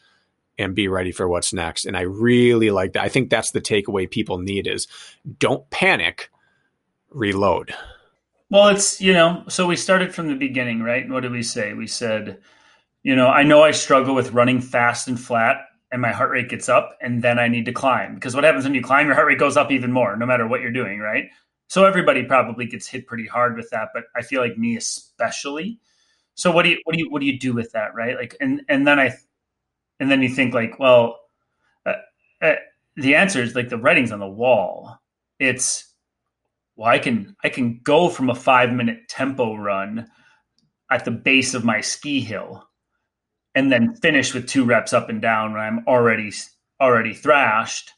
and 0.59 0.75
be 0.75 0.89
ready 0.89 1.13
for 1.13 1.29
what's 1.29 1.53
next. 1.53 1.87
And 1.87 1.97
I 1.97 2.03
really 2.03 2.71
like 2.71 2.93
that. 2.93 3.05
I 3.05 3.09
think 3.09 3.31
that's 3.31 3.53
the 3.53 3.61
takeaway 3.61 4.11
people 4.11 4.39
need 4.39 4.67
is 4.67 4.87
don't 5.39 5.69
panic, 5.71 6.31
reload. 7.11 7.75
Well, 8.51 8.69
it's, 8.69 9.01
you 9.01 9.13
know, 9.13 9.45
so 9.49 9.67
we 9.67 9.77
started 9.77 10.15
from 10.15 10.29
the 10.29 10.35
beginning, 10.35 10.83
right? 10.83 11.05
And 11.05 11.13
What 11.13 11.23
did 11.23 11.33
we 11.33 11.43
say? 11.43 11.75
We 11.75 11.87
said, 11.87 12.39
you 13.03 13.15
know, 13.15 13.29
I 13.29 13.43
know 13.43 13.63
I 13.63 13.71
struggle 13.71 14.15
with 14.15 14.33
running 14.33 14.61
fast 14.61 15.07
and 15.07 15.21
flat 15.21 15.59
and 15.93 16.03
my 16.03 16.13
heart 16.13 16.31
rate 16.31 16.49
gets 16.49 16.69
up 16.69 16.97
and 17.01 17.23
then 17.23 17.39
I 17.39 17.49
need 17.49 17.67
to 17.67 17.73
climb 17.73 18.15
because 18.15 18.35
what 18.35 18.45
happens 18.45 18.65
when 18.65 18.75
you 18.75 18.83
climb, 18.83 19.07
your 19.07 19.15
heart 19.15 19.29
rate 19.29 19.39
goes 19.39 19.57
up 19.57 19.71
even 19.71 19.93
more, 19.93 20.17
no 20.17 20.27
matter 20.27 20.47
what 20.47 20.61
you're 20.61 20.71
doing, 20.71 20.99
right? 20.99 21.31
So 21.69 21.85
everybody 21.85 22.25
probably 22.25 22.67
gets 22.67 22.87
hit 22.87 23.07
pretty 23.07 23.27
hard 23.27 23.57
with 23.57 23.71
that, 23.71 23.91
but 23.93 24.05
I 24.17 24.23
feel 24.23 24.41
like 24.41 24.57
me 24.57 24.77
especially. 24.77 25.79
So 26.35 26.51
what 26.51 26.63
do 26.63 26.71
you 26.71 26.79
what 26.85 26.95
do 26.95 26.99
you 26.99 27.11
what 27.11 27.21
do 27.21 27.27
you 27.27 27.39
do 27.39 27.53
with 27.53 27.73
that, 27.73 27.95
right? 27.95 28.17
Like, 28.17 28.37
and 28.41 28.63
and 28.69 28.87
then 28.87 28.99
I, 28.99 29.15
and 30.01 30.11
then 30.11 30.23
you 30.23 30.31
think 30.31 30.55
like, 30.55 30.79
well, 30.79 31.21
uh, 31.85 31.95
uh, 32.41 32.55
the 32.97 33.15
answer 33.17 33.43
is 33.43 33.55
like 33.55 33.69
the 33.69 33.77
writing's 33.77 34.13
on 34.13 34.19
the 34.19 34.27
wall. 34.27 34.99
It's 35.39 35.93
well, 36.77 36.89
I 36.89 36.99
can 36.99 37.37
I 37.45 37.51
can 37.51 37.81
go 37.83 38.09
from 38.09 38.31
a 38.31 38.35
five 38.35 38.73
minute 38.73 39.09
tempo 39.09 39.55
run 39.55 40.09
at 40.91 41.05
the 41.05 41.11
base 41.11 41.53
of 41.53 41.65
my 41.65 41.83
ski 41.83 42.21
hill, 42.21 42.67
and 43.55 43.71
then 43.71 43.95
finish 43.97 44.33
with 44.33 44.49
two 44.49 44.65
reps 44.65 44.95
up 44.95 45.11
and 45.11 45.21
down 45.21 45.53
when 45.53 45.61
I'm 45.61 45.85
already 45.87 46.33
already 46.81 47.13
thrashed 47.13 47.93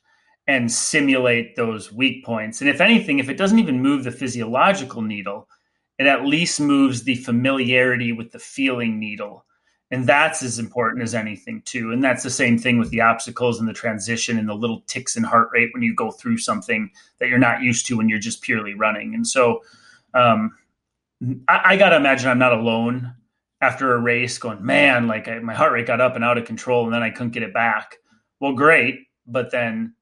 and 0.46 0.70
simulate 0.70 1.54
those 1.54 1.92
weak 1.92 2.24
points. 2.24 2.60
And 2.60 2.68
if 2.68 2.80
anything, 2.80 3.18
if 3.18 3.28
it 3.28 3.36
doesn't 3.36 3.58
even 3.58 3.82
move 3.82 4.04
the 4.04 4.10
physiological 4.10 5.02
needle, 5.02 5.48
it 5.98 6.06
at 6.06 6.24
least 6.24 6.60
moves 6.60 7.02
the 7.02 7.16
familiarity 7.16 8.12
with 8.12 8.32
the 8.32 8.38
feeling 8.38 8.98
needle. 8.98 9.44
And 9.92 10.06
that's 10.06 10.42
as 10.42 10.58
important 10.58 11.02
as 11.02 11.14
anything, 11.14 11.62
too. 11.64 11.92
And 11.92 12.02
that's 12.02 12.22
the 12.22 12.30
same 12.30 12.58
thing 12.58 12.78
with 12.78 12.90
the 12.90 13.00
obstacles 13.00 13.58
and 13.58 13.68
the 13.68 13.72
transition 13.72 14.38
and 14.38 14.48
the 14.48 14.54
little 14.54 14.82
ticks 14.86 15.16
in 15.16 15.24
heart 15.24 15.50
rate 15.52 15.70
when 15.74 15.82
you 15.82 15.94
go 15.94 16.10
through 16.10 16.38
something 16.38 16.90
that 17.18 17.28
you're 17.28 17.38
not 17.38 17.62
used 17.62 17.86
to 17.86 17.96
when 17.96 18.08
you're 18.08 18.18
just 18.18 18.40
purely 18.40 18.74
running. 18.74 19.14
And 19.14 19.26
so 19.26 19.62
um, 20.14 20.56
I, 21.48 21.60
I 21.64 21.76
got 21.76 21.90
to 21.90 21.96
imagine 21.96 22.30
I'm 22.30 22.38
not 22.38 22.52
alone 22.52 23.14
after 23.60 23.94
a 23.94 24.00
race 24.00 24.38
going, 24.38 24.64
man, 24.64 25.06
like 25.06 25.28
I, 25.28 25.40
my 25.40 25.54
heart 25.54 25.72
rate 25.72 25.86
got 25.86 26.00
up 26.00 26.14
and 26.14 26.24
out 26.24 26.38
of 26.38 26.46
control 26.46 26.84
and 26.84 26.94
then 26.94 27.02
I 27.02 27.10
couldn't 27.10 27.32
get 27.32 27.42
it 27.42 27.52
back. 27.52 27.96
Well, 28.40 28.54
great. 28.54 29.00
But 29.26 29.50
then 29.50 29.94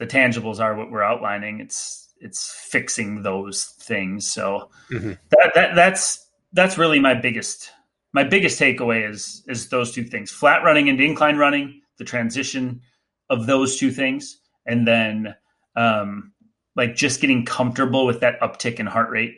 the 0.00 0.06
tangibles 0.06 0.58
are 0.58 0.74
what 0.74 0.90
we're 0.90 1.04
outlining. 1.04 1.60
It's 1.60 2.08
it's 2.20 2.52
fixing 2.68 3.22
those 3.22 3.64
things. 3.64 4.28
So 4.30 4.70
mm-hmm. 4.90 5.12
that, 5.30 5.52
that 5.54 5.74
that's 5.76 6.26
that's 6.52 6.76
really 6.76 6.98
my 6.98 7.14
biggest 7.14 7.70
my 8.12 8.24
biggest 8.24 8.58
takeaway 8.58 9.08
is 9.08 9.44
is 9.46 9.68
those 9.68 9.92
two 9.92 10.02
things: 10.02 10.32
flat 10.32 10.64
running 10.64 10.88
and 10.88 11.00
incline 11.00 11.36
running, 11.36 11.82
the 11.98 12.04
transition 12.04 12.80
of 13.28 13.46
those 13.46 13.76
two 13.76 13.92
things, 13.92 14.40
and 14.66 14.88
then 14.88 15.36
um, 15.76 16.32
like 16.74 16.96
just 16.96 17.20
getting 17.20 17.44
comfortable 17.44 18.06
with 18.06 18.20
that 18.20 18.40
uptick 18.40 18.80
in 18.80 18.86
heart 18.86 19.10
rate 19.10 19.36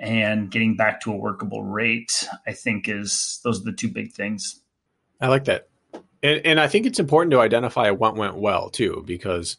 and 0.00 0.50
getting 0.50 0.76
back 0.76 1.00
to 1.02 1.12
a 1.12 1.16
workable 1.16 1.62
rate. 1.62 2.28
I 2.46 2.52
think 2.52 2.88
is 2.88 3.40
those 3.44 3.60
are 3.60 3.64
the 3.64 3.72
two 3.72 3.88
big 3.88 4.12
things. 4.12 4.60
I 5.20 5.28
like 5.28 5.44
that, 5.44 5.68
and, 6.24 6.44
and 6.44 6.60
I 6.60 6.66
think 6.66 6.86
it's 6.86 6.98
important 6.98 7.30
to 7.30 7.40
identify 7.40 7.90
what 7.90 8.16
went 8.16 8.34
well 8.34 8.68
too, 8.68 9.04
because 9.06 9.56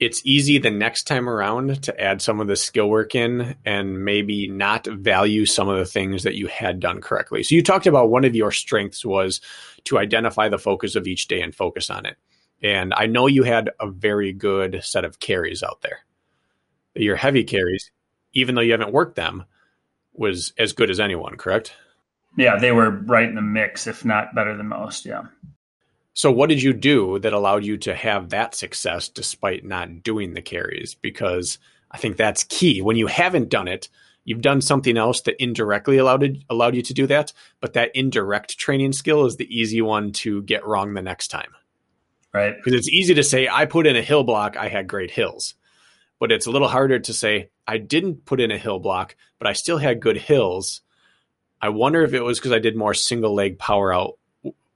it's 0.00 0.22
easy 0.24 0.58
the 0.58 0.70
next 0.70 1.04
time 1.04 1.28
around 1.28 1.82
to 1.82 2.00
add 2.00 2.22
some 2.22 2.40
of 2.40 2.46
the 2.46 2.56
skill 2.56 2.88
work 2.88 3.14
in 3.14 3.56
and 3.64 4.04
maybe 4.04 4.46
not 4.46 4.86
value 4.86 5.44
some 5.44 5.68
of 5.68 5.78
the 5.78 5.84
things 5.84 6.22
that 6.22 6.36
you 6.36 6.46
had 6.46 6.78
done 6.78 7.00
correctly. 7.00 7.42
So 7.42 7.56
you 7.56 7.62
talked 7.62 7.86
about 7.86 8.10
one 8.10 8.24
of 8.24 8.36
your 8.36 8.52
strengths 8.52 9.04
was 9.04 9.40
to 9.84 9.98
identify 9.98 10.48
the 10.48 10.58
focus 10.58 10.94
of 10.94 11.08
each 11.08 11.26
day 11.26 11.40
and 11.40 11.54
focus 11.54 11.90
on 11.90 12.06
it. 12.06 12.16
And 12.62 12.94
I 12.94 13.06
know 13.06 13.26
you 13.26 13.42
had 13.42 13.70
a 13.80 13.90
very 13.90 14.32
good 14.32 14.80
set 14.84 15.04
of 15.04 15.20
carries 15.20 15.62
out 15.62 15.80
there. 15.82 16.00
Your 16.94 17.16
heavy 17.16 17.44
carries, 17.44 17.90
even 18.32 18.54
though 18.54 18.60
you 18.60 18.72
haven't 18.72 18.92
worked 18.92 19.16
them, 19.16 19.44
was 20.12 20.52
as 20.58 20.72
good 20.72 20.90
as 20.90 21.00
anyone, 21.00 21.36
correct? 21.36 21.72
Yeah, 22.36 22.58
they 22.58 22.72
were 22.72 22.90
right 22.90 23.28
in 23.28 23.34
the 23.34 23.42
mix, 23.42 23.86
if 23.86 24.04
not 24.04 24.34
better 24.34 24.56
than 24.56 24.68
most. 24.68 25.06
Yeah. 25.06 25.26
So, 26.18 26.32
what 26.32 26.48
did 26.48 26.60
you 26.60 26.72
do 26.72 27.20
that 27.20 27.32
allowed 27.32 27.62
you 27.62 27.76
to 27.76 27.94
have 27.94 28.30
that 28.30 28.52
success 28.52 29.08
despite 29.08 29.64
not 29.64 30.02
doing 30.02 30.34
the 30.34 30.42
carries? 30.42 30.96
Because 30.96 31.60
I 31.92 31.98
think 31.98 32.16
that's 32.16 32.42
key. 32.42 32.82
When 32.82 32.96
you 32.96 33.06
haven't 33.06 33.50
done 33.50 33.68
it, 33.68 33.88
you've 34.24 34.40
done 34.40 34.60
something 34.60 34.96
else 34.96 35.20
that 35.20 35.40
indirectly 35.40 35.96
allowed 35.96 36.24
it, 36.24 36.38
allowed 36.50 36.74
you 36.74 36.82
to 36.82 36.92
do 36.92 37.06
that. 37.06 37.32
But 37.60 37.74
that 37.74 37.92
indirect 37.94 38.58
training 38.58 38.94
skill 38.94 39.26
is 39.26 39.36
the 39.36 39.46
easy 39.46 39.80
one 39.80 40.10
to 40.14 40.42
get 40.42 40.66
wrong 40.66 40.94
the 40.94 41.02
next 41.02 41.28
time. 41.28 41.54
Right. 42.34 42.56
Because 42.56 42.76
it's 42.76 42.88
easy 42.88 43.14
to 43.14 43.22
say, 43.22 43.46
I 43.46 43.66
put 43.66 43.86
in 43.86 43.94
a 43.94 44.02
hill 44.02 44.24
block, 44.24 44.56
I 44.56 44.66
had 44.66 44.88
great 44.88 45.12
hills. 45.12 45.54
But 46.18 46.32
it's 46.32 46.48
a 46.48 46.50
little 46.50 46.66
harder 46.66 46.98
to 46.98 47.14
say, 47.14 47.50
I 47.64 47.78
didn't 47.78 48.24
put 48.24 48.40
in 48.40 48.50
a 48.50 48.58
hill 48.58 48.80
block, 48.80 49.14
but 49.38 49.46
I 49.46 49.52
still 49.52 49.78
had 49.78 50.00
good 50.00 50.16
hills. 50.16 50.80
I 51.62 51.68
wonder 51.68 52.02
if 52.02 52.12
it 52.12 52.22
was 52.22 52.40
because 52.40 52.50
I 52.50 52.58
did 52.58 52.74
more 52.74 52.92
single 52.92 53.34
leg 53.34 53.56
power 53.56 53.94
out 53.94 54.17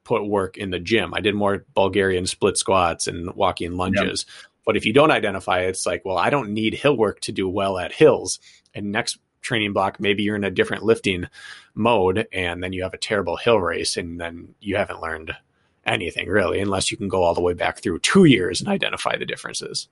put 0.05 0.27
work 0.27 0.57
in 0.57 0.71
the 0.71 0.79
gym. 0.79 1.15
I 1.15 1.21
did 1.21 1.35
more 1.35 1.65
Bulgarian 1.75 2.27
split 2.27 2.57
squats 2.57 3.07
and 3.07 3.33
walking 3.35 3.77
lunges. 3.77 4.27
Yep. 4.27 4.47
But 4.65 4.77
if 4.77 4.87
you 4.87 4.93
don't 4.93 5.11
identify 5.11 5.61
it, 5.61 5.71
it's 5.71 5.87
like, 5.87 6.05
well, 6.05 6.19
I 6.19 6.31
don't 6.31 6.51
need 6.51 6.75
hill 6.75 6.97
work 6.97 7.21
to 7.21 7.33
do 7.33 7.49
well 7.49 7.79
at 7.79 7.93
hills. 7.93 8.39
And 8.75 8.93
next 8.93 9.19
training 9.41 9.73
block, 9.73 9.99
maybe 9.99 10.23
you're 10.23 10.37
in 10.37 10.45
a 10.45 10.51
different 10.51 10.85
lifting 10.85 11.27
mode 11.75 12.29
and 12.33 12.63
then 12.63 12.73
you 12.73 12.83
have 12.85 12.95
a 12.95 12.99
terrible 12.99 13.37
hill 13.37 13.59
race 13.59 13.97
and 13.97 14.21
then 14.21 14.55
you 14.61 14.77
haven't 14.77 15.01
learned 15.01 15.37
anything 15.85 16.29
really, 16.29 16.61
unless 16.61 16.91
you 16.91 16.97
can 16.97 17.09
go 17.09 17.23
all 17.23 17.35
the 17.35 17.41
way 17.41 17.55
back 17.55 17.81
through 17.81 17.99
two 17.99 18.25
years 18.25 18.61
and 18.61 18.69
identify 18.69 19.17
the 19.17 19.27
differences. 19.27 19.89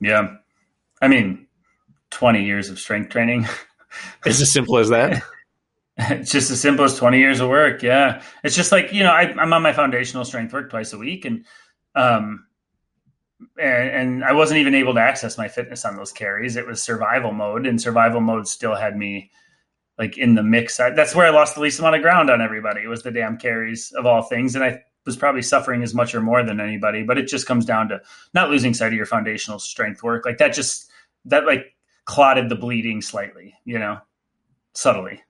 Yeah. 0.00 0.34
I 1.00 1.08
mean, 1.08 1.46
20 2.10 2.44
years 2.44 2.68
of 2.68 2.78
strength 2.78 3.10
training. 3.10 3.46
it's 4.26 4.40
as 4.40 4.50
simple 4.50 4.78
as 4.78 4.88
that. 4.88 5.22
It's 5.96 6.30
just 6.32 6.50
as 6.50 6.60
simple 6.60 6.84
as 6.84 6.96
20 6.96 7.18
years 7.18 7.40
of 7.40 7.48
work. 7.48 7.82
Yeah. 7.82 8.22
It's 8.44 8.56
just 8.56 8.72
like, 8.72 8.92
you 8.92 9.02
know, 9.02 9.12
I, 9.12 9.22
am 9.24 9.52
on 9.52 9.62
my 9.62 9.72
foundational 9.72 10.24
strength 10.24 10.52
work 10.52 10.70
twice 10.70 10.92
a 10.92 10.98
week 10.98 11.24
and, 11.24 11.44
um, 11.94 12.46
and, 13.58 13.88
and, 13.90 14.24
I 14.24 14.32
wasn't 14.32 14.60
even 14.60 14.74
able 14.74 14.94
to 14.94 15.00
access 15.00 15.36
my 15.36 15.48
fitness 15.48 15.84
on 15.84 15.96
those 15.96 16.12
carries. 16.12 16.56
It 16.56 16.66
was 16.66 16.82
survival 16.82 17.32
mode 17.32 17.66
and 17.66 17.80
survival 17.80 18.20
mode 18.20 18.46
still 18.48 18.74
had 18.74 18.96
me 18.96 19.30
like 19.98 20.16
in 20.16 20.34
the 20.34 20.42
mix. 20.42 20.80
I, 20.80 20.90
that's 20.90 21.14
where 21.14 21.26
I 21.26 21.30
lost 21.30 21.56
the 21.56 21.60
least 21.60 21.78
amount 21.78 21.96
of 21.96 22.02
ground 22.02 22.30
on 22.30 22.40
everybody. 22.40 22.82
It 22.82 22.88
was 22.88 23.02
the 23.02 23.10
damn 23.10 23.36
carries 23.36 23.92
of 23.92 24.06
all 24.06 24.22
things. 24.22 24.54
And 24.54 24.64
I 24.64 24.80
was 25.04 25.16
probably 25.16 25.42
suffering 25.42 25.82
as 25.82 25.92
much 25.92 26.14
or 26.14 26.20
more 26.20 26.42
than 26.42 26.60
anybody, 26.60 27.02
but 27.02 27.18
it 27.18 27.28
just 27.28 27.46
comes 27.46 27.64
down 27.64 27.88
to 27.88 28.00
not 28.32 28.48
losing 28.48 28.72
sight 28.72 28.88
of 28.88 28.92
your 28.94 29.06
foundational 29.06 29.58
strength 29.58 30.02
work. 30.02 30.24
Like 30.24 30.38
that 30.38 30.54
just, 30.54 30.90
that 31.26 31.44
like 31.44 31.74
clotted 32.04 32.48
the 32.48 32.56
bleeding 32.56 33.02
slightly, 33.02 33.54
you 33.64 33.78
know, 33.78 33.98
subtly. 34.74 35.22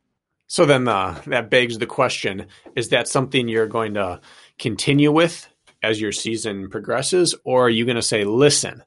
So 0.52 0.66
then 0.66 0.86
uh, 0.86 1.18
that 1.28 1.48
begs 1.48 1.78
the 1.78 1.86
question 1.86 2.48
is 2.76 2.90
that 2.90 3.08
something 3.08 3.48
you're 3.48 3.66
going 3.66 3.94
to 3.94 4.20
continue 4.58 5.10
with 5.10 5.48
as 5.82 5.98
your 5.98 6.12
season 6.12 6.68
progresses? 6.68 7.34
Or 7.42 7.64
are 7.64 7.70
you 7.70 7.86
going 7.86 7.96
to 7.96 8.02
say, 8.02 8.24
listen, 8.24 8.82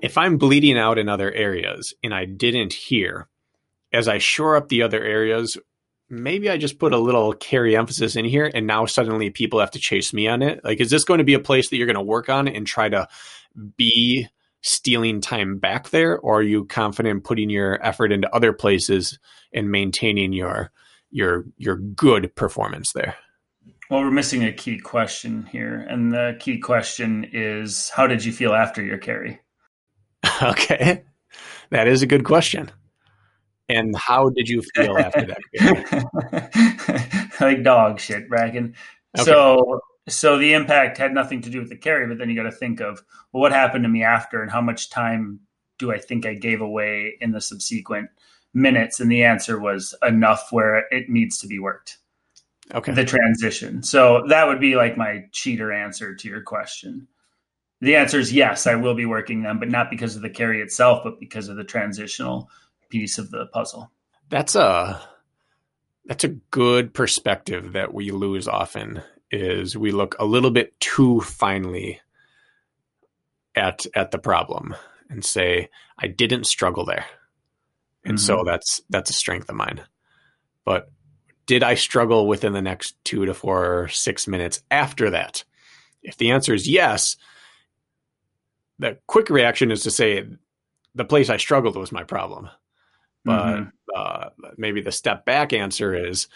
if 0.00 0.16
I'm 0.16 0.38
bleeding 0.38 0.78
out 0.78 0.96
in 0.96 1.08
other 1.08 1.32
areas 1.32 1.92
and 2.04 2.14
I 2.14 2.24
didn't 2.24 2.72
hear, 2.72 3.26
as 3.92 4.06
I 4.06 4.18
shore 4.18 4.54
up 4.54 4.68
the 4.68 4.82
other 4.82 5.02
areas, 5.02 5.58
maybe 6.08 6.48
I 6.48 6.56
just 6.56 6.78
put 6.78 6.92
a 6.92 6.98
little 6.98 7.32
carry 7.32 7.76
emphasis 7.76 8.14
in 8.14 8.24
here 8.24 8.48
and 8.54 8.68
now 8.68 8.86
suddenly 8.86 9.30
people 9.30 9.58
have 9.58 9.72
to 9.72 9.80
chase 9.80 10.12
me 10.12 10.28
on 10.28 10.40
it? 10.40 10.60
Like, 10.62 10.80
is 10.80 10.90
this 10.90 11.02
going 11.02 11.18
to 11.18 11.24
be 11.24 11.34
a 11.34 11.40
place 11.40 11.68
that 11.68 11.78
you're 11.78 11.86
going 11.86 11.96
to 11.96 12.00
work 12.00 12.28
on 12.28 12.46
and 12.46 12.64
try 12.64 12.88
to 12.88 13.08
be 13.76 14.28
stealing 14.62 15.20
time 15.20 15.58
back 15.58 15.90
there, 15.90 16.18
or 16.18 16.38
are 16.38 16.42
you 16.42 16.64
confident 16.64 17.24
putting 17.24 17.50
your 17.50 17.84
effort 17.84 18.12
into 18.12 18.34
other 18.34 18.52
places 18.52 19.18
and 19.52 19.70
maintaining 19.70 20.32
your 20.32 20.72
your 21.10 21.44
your 21.56 21.76
good 21.76 22.34
performance 22.34 22.92
there? 22.92 23.16
Well, 23.90 24.00
we're 24.00 24.10
missing 24.10 24.44
a 24.44 24.52
key 24.52 24.78
question 24.78 25.46
here, 25.46 25.86
and 25.88 26.12
the 26.12 26.36
key 26.40 26.58
question 26.58 27.28
is, 27.32 27.90
how 27.90 28.06
did 28.08 28.24
you 28.24 28.32
feel 28.32 28.52
after 28.52 28.82
your 28.82 28.98
carry? 28.98 29.40
okay, 30.42 31.04
that 31.70 31.86
is 31.86 32.02
a 32.02 32.06
good 32.06 32.24
question. 32.24 32.70
And 33.68 33.96
how 33.96 34.30
did 34.30 34.48
you 34.48 34.62
feel 34.74 34.96
after 34.96 35.26
that? 35.26 35.40
like 37.40 37.64
dog 37.64 37.98
shit, 37.98 38.30
Brakken. 38.30 38.74
Okay. 39.18 39.24
So 39.24 39.80
so 40.08 40.38
the 40.38 40.52
impact 40.52 40.98
had 40.98 41.12
nothing 41.12 41.42
to 41.42 41.50
do 41.50 41.60
with 41.60 41.68
the 41.68 41.76
carry, 41.76 42.06
but 42.06 42.18
then 42.18 42.30
you 42.30 42.36
got 42.36 42.48
to 42.48 42.52
think 42.52 42.80
of 42.80 43.02
well, 43.32 43.40
what 43.40 43.52
happened 43.52 43.84
to 43.84 43.88
me 43.88 44.02
after, 44.02 44.42
and 44.42 44.50
how 44.50 44.60
much 44.60 44.90
time 44.90 45.40
do 45.78 45.92
I 45.92 45.98
think 45.98 46.24
I 46.24 46.34
gave 46.34 46.60
away 46.60 47.16
in 47.20 47.32
the 47.32 47.40
subsequent 47.40 48.10
minutes? 48.54 49.00
And 49.00 49.10
the 49.10 49.24
answer 49.24 49.58
was 49.58 49.94
enough 50.02 50.48
where 50.50 50.86
it 50.90 51.08
needs 51.08 51.38
to 51.38 51.46
be 51.46 51.58
worked. 51.58 51.98
Okay. 52.74 52.92
The 52.92 53.04
transition. 53.04 53.82
So 53.82 54.24
that 54.28 54.46
would 54.46 54.60
be 54.60 54.76
like 54.76 54.96
my 54.96 55.24
cheater 55.32 55.72
answer 55.72 56.14
to 56.14 56.28
your 56.28 56.42
question. 56.42 57.06
The 57.80 57.96
answer 57.96 58.18
is 58.18 58.32
yes, 58.32 58.66
I 58.66 58.74
will 58.74 58.94
be 58.94 59.06
working 59.06 59.42
them, 59.42 59.58
but 59.58 59.68
not 59.68 59.90
because 59.90 60.16
of 60.16 60.22
the 60.22 60.30
carry 60.30 60.62
itself, 60.62 61.02
but 61.04 61.20
because 61.20 61.48
of 61.48 61.56
the 61.56 61.64
transitional 61.64 62.48
piece 62.88 63.18
of 63.18 63.30
the 63.30 63.46
puzzle. 63.46 63.90
That's 64.30 64.54
a 64.54 65.00
that's 66.06 66.24
a 66.24 66.28
good 66.28 66.94
perspective 66.94 67.72
that 67.72 67.92
we 67.92 68.10
lose 68.10 68.48
often 68.48 69.02
is 69.30 69.76
we 69.76 69.90
look 69.90 70.16
a 70.18 70.24
little 70.24 70.50
bit 70.50 70.78
too 70.80 71.20
finely 71.20 72.00
at 73.54 73.86
at 73.94 74.10
the 74.10 74.18
problem 74.18 74.74
and 75.08 75.24
say 75.24 75.68
I 75.98 76.06
didn't 76.06 76.44
struggle 76.44 76.84
there. 76.84 77.06
And 78.04 78.18
mm-hmm. 78.18 78.26
so 78.26 78.44
that's 78.44 78.80
that's 78.88 79.10
a 79.10 79.14
strength 79.14 79.48
of 79.48 79.56
mine. 79.56 79.82
But 80.64 80.90
did 81.46 81.62
I 81.62 81.74
struggle 81.74 82.26
within 82.26 82.52
the 82.52 82.62
next 82.62 82.96
2 83.04 83.26
to 83.26 83.34
4 83.34 83.82
or 83.82 83.88
6 83.88 84.26
minutes 84.26 84.62
after 84.70 85.10
that? 85.10 85.44
If 86.02 86.16
the 86.16 86.32
answer 86.32 86.52
is 86.52 86.68
yes, 86.68 87.16
the 88.78 88.98
quick 89.06 89.30
reaction 89.30 89.70
is 89.70 89.84
to 89.84 89.90
say 89.90 90.26
the 90.94 91.04
place 91.04 91.30
I 91.30 91.36
struggled 91.36 91.76
was 91.76 91.92
my 91.92 92.02
problem. 92.02 92.48
But 93.24 93.56
mm-hmm. 93.56 93.68
uh, 93.94 94.28
maybe 94.56 94.80
the 94.80 94.92
step 94.92 95.24
back 95.24 95.52
answer 95.52 95.94
is 95.94 96.28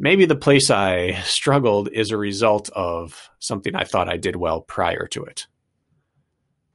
maybe 0.00 0.24
the 0.24 0.34
place 0.34 0.70
I 0.70 1.20
struggled 1.24 1.90
is 1.92 2.10
a 2.10 2.16
result 2.16 2.70
of 2.70 3.30
something 3.38 3.76
I 3.76 3.84
thought 3.84 4.08
I 4.08 4.16
did 4.16 4.34
well 4.34 4.62
prior 4.62 5.06
to 5.08 5.24
it. 5.24 5.46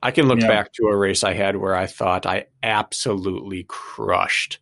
I 0.02 0.12
can 0.12 0.28
look 0.28 0.40
yeah. 0.40 0.48
back 0.48 0.72
to 0.74 0.86
a 0.86 0.96
race 0.96 1.24
I 1.24 1.34
had 1.34 1.58
where 1.58 1.76
I 1.76 1.88
thought 1.88 2.28
I 2.28 2.46
absolutely 2.62 3.66
crushed 3.68 4.60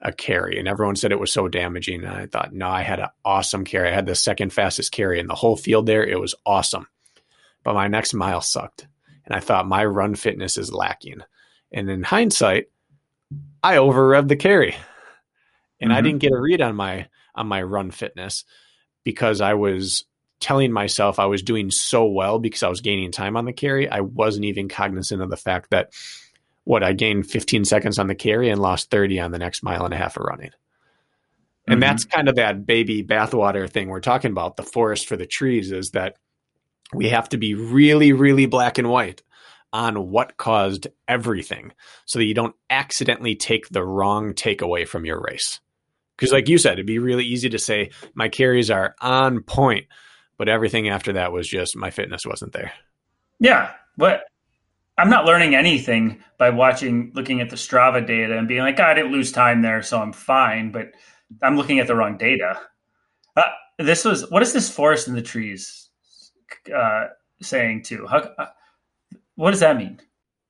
a 0.00 0.12
carry, 0.12 0.58
and 0.58 0.66
everyone 0.66 0.96
said 0.96 1.12
it 1.12 1.20
was 1.20 1.32
so 1.32 1.48
damaging. 1.48 2.04
And 2.04 2.14
I 2.14 2.26
thought, 2.26 2.54
no, 2.54 2.68
I 2.68 2.82
had 2.82 2.98
an 2.98 3.08
awesome 3.24 3.64
carry. 3.64 3.88
I 3.88 3.94
had 3.94 4.06
the 4.06 4.14
second 4.14 4.52
fastest 4.52 4.90
carry 4.90 5.20
in 5.20 5.26
the 5.26 5.34
whole 5.34 5.56
field 5.56 5.86
there. 5.86 6.06
It 6.06 6.18
was 6.18 6.34
awesome. 6.46 6.88
But 7.62 7.74
my 7.74 7.88
next 7.88 8.14
mile 8.14 8.40
sucked. 8.40 8.86
And 9.26 9.34
I 9.34 9.40
thought 9.40 9.68
my 9.68 9.84
run 9.84 10.14
fitness 10.14 10.56
is 10.56 10.72
lacking. 10.72 11.20
And 11.70 11.90
in 11.90 12.02
hindsight, 12.02 12.70
I 13.62 13.76
over 13.76 14.08
revved 14.08 14.28
the 14.28 14.36
carry. 14.36 14.74
And 15.80 15.90
mm-hmm. 15.90 15.98
I 15.98 16.00
didn't 16.00 16.20
get 16.20 16.32
a 16.32 16.40
read 16.40 16.62
on 16.62 16.76
my 16.76 17.08
on 17.38 17.46
my 17.46 17.62
run 17.62 17.90
fitness 17.90 18.44
because 19.04 19.40
I 19.40 19.54
was 19.54 20.04
telling 20.40 20.72
myself 20.72 21.18
I 21.18 21.26
was 21.26 21.42
doing 21.42 21.70
so 21.70 22.06
well 22.06 22.38
because 22.38 22.62
I 22.62 22.68
was 22.68 22.80
gaining 22.80 23.10
time 23.10 23.36
on 23.36 23.44
the 23.44 23.52
carry. 23.52 23.88
I 23.88 24.00
wasn't 24.00 24.44
even 24.44 24.68
cognizant 24.68 25.22
of 25.22 25.30
the 25.30 25.36
fact 25.36 25.70
that 25.70 25.92
what 26.64 26.82
I 26.82 26.92
gained 26.92 27.26
15 27.28 27.64
seconds 27.64 27.98
on 27.98 28.08
the 28.08 28.14
carry 28.14 28.50
and 28.50 28.60
lost 28.60 28.90
30 28.90 29.20
on 29.20 29.32
the 29.32 29.38
next 29.38 29.62
mile 29.62 29.84
and 29.84 29.94
a 29.94 29.96
half 29.96 30.16
of 30.16 30.24
running. 30.24 30.50
And 31.66 31.74
mm-hmm. 31.74 31.80
that's 31.80 32.04
kind 32.04 32.28
of 32.28 32.36
that 32.36 32.66
baby 32.66 33.02
bathwater 33.02 33.68
thing 33.68 33.88
we're 33.88 34.00
talking 34.00 34.30
about. 34.30 34.56
The 34.56 34.62
forest 34.62 35.06
for 35.06 35.16
the 35.16 35.26
trees 35.26 35.72
is 35.72 35.90
that 35.90 36.16
we 36.92 37.08
have 37.08 37.28
to 37.30 37.38
be 37.38 37.54
really, 37.54 38.12
really 38.12 38.46
black 38.46 38.78
and 38.78 38.88
white 38.88 39.22
on 39.72 40.10
what 40.10 40.36
caused 40.36 40.86
everything 41.06 41.72
so 42.06 42.18
that 42.18 42.24
you 42.24 42.34
don't 42.34 42.56
accidentally 42.70 43.34
take 43.34 43.68
the 43.68 43.84
wrong 43.84 44.32
takeaway 44.32 44.86
from 44.86 45.04
your 45.04 45.20
race. 45.20 45.60
Because, 46.18 46.32
like 46.32 46.48
you 46.48 46.58
said, 46.58 46.72
it'd 46.74 46.86
be 46.86 46.98
really 46.98 47.24
easy 47.24 47.48
to 47.48 47.60
say 47.60 47.90
my 48.14 48.28
carries 48.28 48.72
are 48.72 48.96
on 49.00 49.40
point, 49.40 49.86
but 50.36 50.48
everything 50.48 50.88
after 50.88 51.12
that 51.12 51.30
was 51.30 51.46
just 51.46 51.76
my 51.76 51.90
fitness 51.90 52.26
wasn't 52.26 52.52
there. 52.52 52.72
Yeah, 53.38 53.70
but 53.96 54.24
I'm 54.98 55.10
not 55.10 55.26
learning 55.26 55.54
anything 55.54 56.24
by 56.36 56.50
watching, 56.50 57.12
looking 57.14 57.40
at 57.40 57.50
the 57.50 57.56
Strava 57.56 58.04
data 58.04 58.36
and 58.36 58.48
being 58.48 58.62
like, 58.62 58.80
oh, 58.80 58.84
I 58.84 58.94
didn't 58.94 59.12
lose 59.12 59.30
time 59.30 59.62
there, 59.62 59.80
so 59.80 60.02
I'm 60.02 60.12
fine. 60.12 60.72
But 60.72 60.90
I'm 61.40 61.56
looking 61.56 61.78
at 61.78 61.86
the 61.86 61.94
wrong 61.94 62.18
data. 62.18 62.58
Uh, 63.36 63.42
this 63.78 64.04
was 64.04 64.28
what 64.28 64.42
is 64.42 64.52
this 64.52 64.68
forest 64.68 65.06
in 65.06 65.14
the 65.14 65.22
trees 65.22 65.88
uh, 66.74 67.06
saying 67.40 67.84
too? 67.84 68.08
How, 68.08 68.18
uh, 68.18 68.46
what 69.36 69.52
does 69.52 69.60
that 69.60 69.76
mean? 69.76 70.00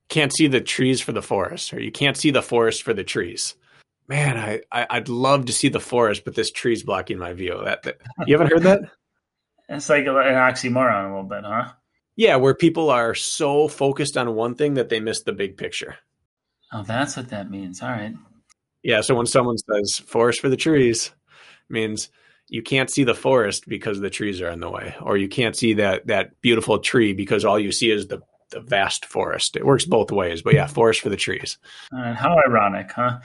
Can't 0.09 0.35
see 0.35 0.47
the 0.47 0.63
trees 0.63 1.03
for 1.03 1.13
the 1.13 1.21
forest, 1.21 1.75
or 1.75 1.81
you 1.81 1.93
can't 1.93 2.17
see 2.17 2.31
the 2.31 2.41
forest 2.41 2.83
for 2.83 2.95
the 2.95 3.05
trees. 3.05 3.55
Man, 4.09 4.39
I, 4.39 4.63
I 4.73 4.99
would 4.99 5.11
love 5.11 5.47
to 5.47 5.53
see 5.53 5.69
the 5.69 5.81
forest, 5.81 6.25
but 6.25 6.35
this 6.35 6.51
tree's 6.51 6.83
blocking 6.83 7.19
my 7.19 7.35
view. 7.35 7.61
That, 7.63 7.83
that 7.83 7.99
you 8.27 8.35
haven't 8.39 8.51
heard 8.51 8.63
that? 8.63 8.81
it's 9.69 9.91
like 9.91 10.07
an 10.07 10.15
oxymoron 10.15 11.05
a 11.05 11.09
little 11.09 11.29
bit, 11.29 11.45
huh? 11.45 11.73
Yeah, 12.17 12.37
where 12.37 12.55
people 12.55 12.91
are 12.91 13.15
so 13.15 13.69
focused 13.69 14.17
on 14.17 14.35
one 14.35 14.55
thing 14.55 14.75
that 14.75 14.89
they 14.89 14.99
miss 14.99 15.23
the 15.23 15.33
big 15.33 15.57
picture. 15.57 15.97
Oh, 16.73 16.83
that's 16.83 17.17
what 17.17 17.29
that 17.29 17.51
means. 17.51 17.83
All 17.83 17.91
right. 17.91 18.15
Yeah, 18.83 19.03
so 19.03 19.15
when 19.15 19.27
someone 19.27 19.57
says 19.59 19.99
forest 19.99 20.41
for 20.41 20.49
the 20.49 20.57
trees, 20.57 21.13
means 21.69 22.09
you 22.49 22.63
can't 22.63 22.91
see 22.91 23.05
the 23.05 23.15
forest 23.15 23.69
because 23.69 24.01
the 24.01 24.11
trees 24.11 24.41
are 24.41 24.51
in 24.51 24.61
the 24.61 24.71
way, 24.71 24.97
or 25.03 25.17
you 25.17 25.29
can't 25.29 25.57
see 25.57 25.75
that 25.75 26.07
that 26.07 26.41
beautiful 26.41 26.79
tree 26.79 27.13
because 27.13 27.45
all 27.45 27.59
you 27.59 27.73
see 27.73 27.91
is 27.91 28.07
the 28.07 28.21
the 28.51 28.61
vast 28.61 29.05
forest. 29.05 29.57
It 29.57 29.67
works 29.67 29.85
both 29.85 30.11
ways, 30.11 30.43
but 30.43 30.55
yeah, 30.55 30.67
forest 30.67 31.01
for 31.01 31.11
the 31.11 31.17
trees. 31.17 31.59
Uh, 31.95 32.15
how 32.15 32.39
ironic, 32.47 32.91
huh? 32.93 33.19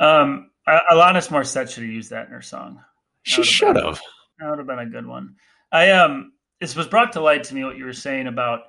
Um, 0.00 0.50
Alanis 0.66 1.28
Morissette 1.28 1.70
should 1.70 1.84
have 1.84 1.92
used 1.92 2.10
that 2.10 2.26
in 2.26 2.32
her 2.32 2.42
song. 2.42 2.82
She 3.22 3.44
should 3.44 3.76
have. 3.76 4.00
That 4.38 4.50
would 4.50 4.58
have 4.58 4.66
been 4.66 4.78
a 4.78 4.86
good 4.86 5.06
one. 5.06 5.36
I 5.70 5.90
um, 5.90 6.32
this 6.60 6.74
was 6.74 6.86
brought 6.86 7.12
to 7.12 7.20
light 7.20 7.44
to 7.44 7.54
me 7.54 7.64
what 7.64 7.76
you 7.76 7.84
were 7.84 7.92
saying 7.92 8.26
about 8.26 8.60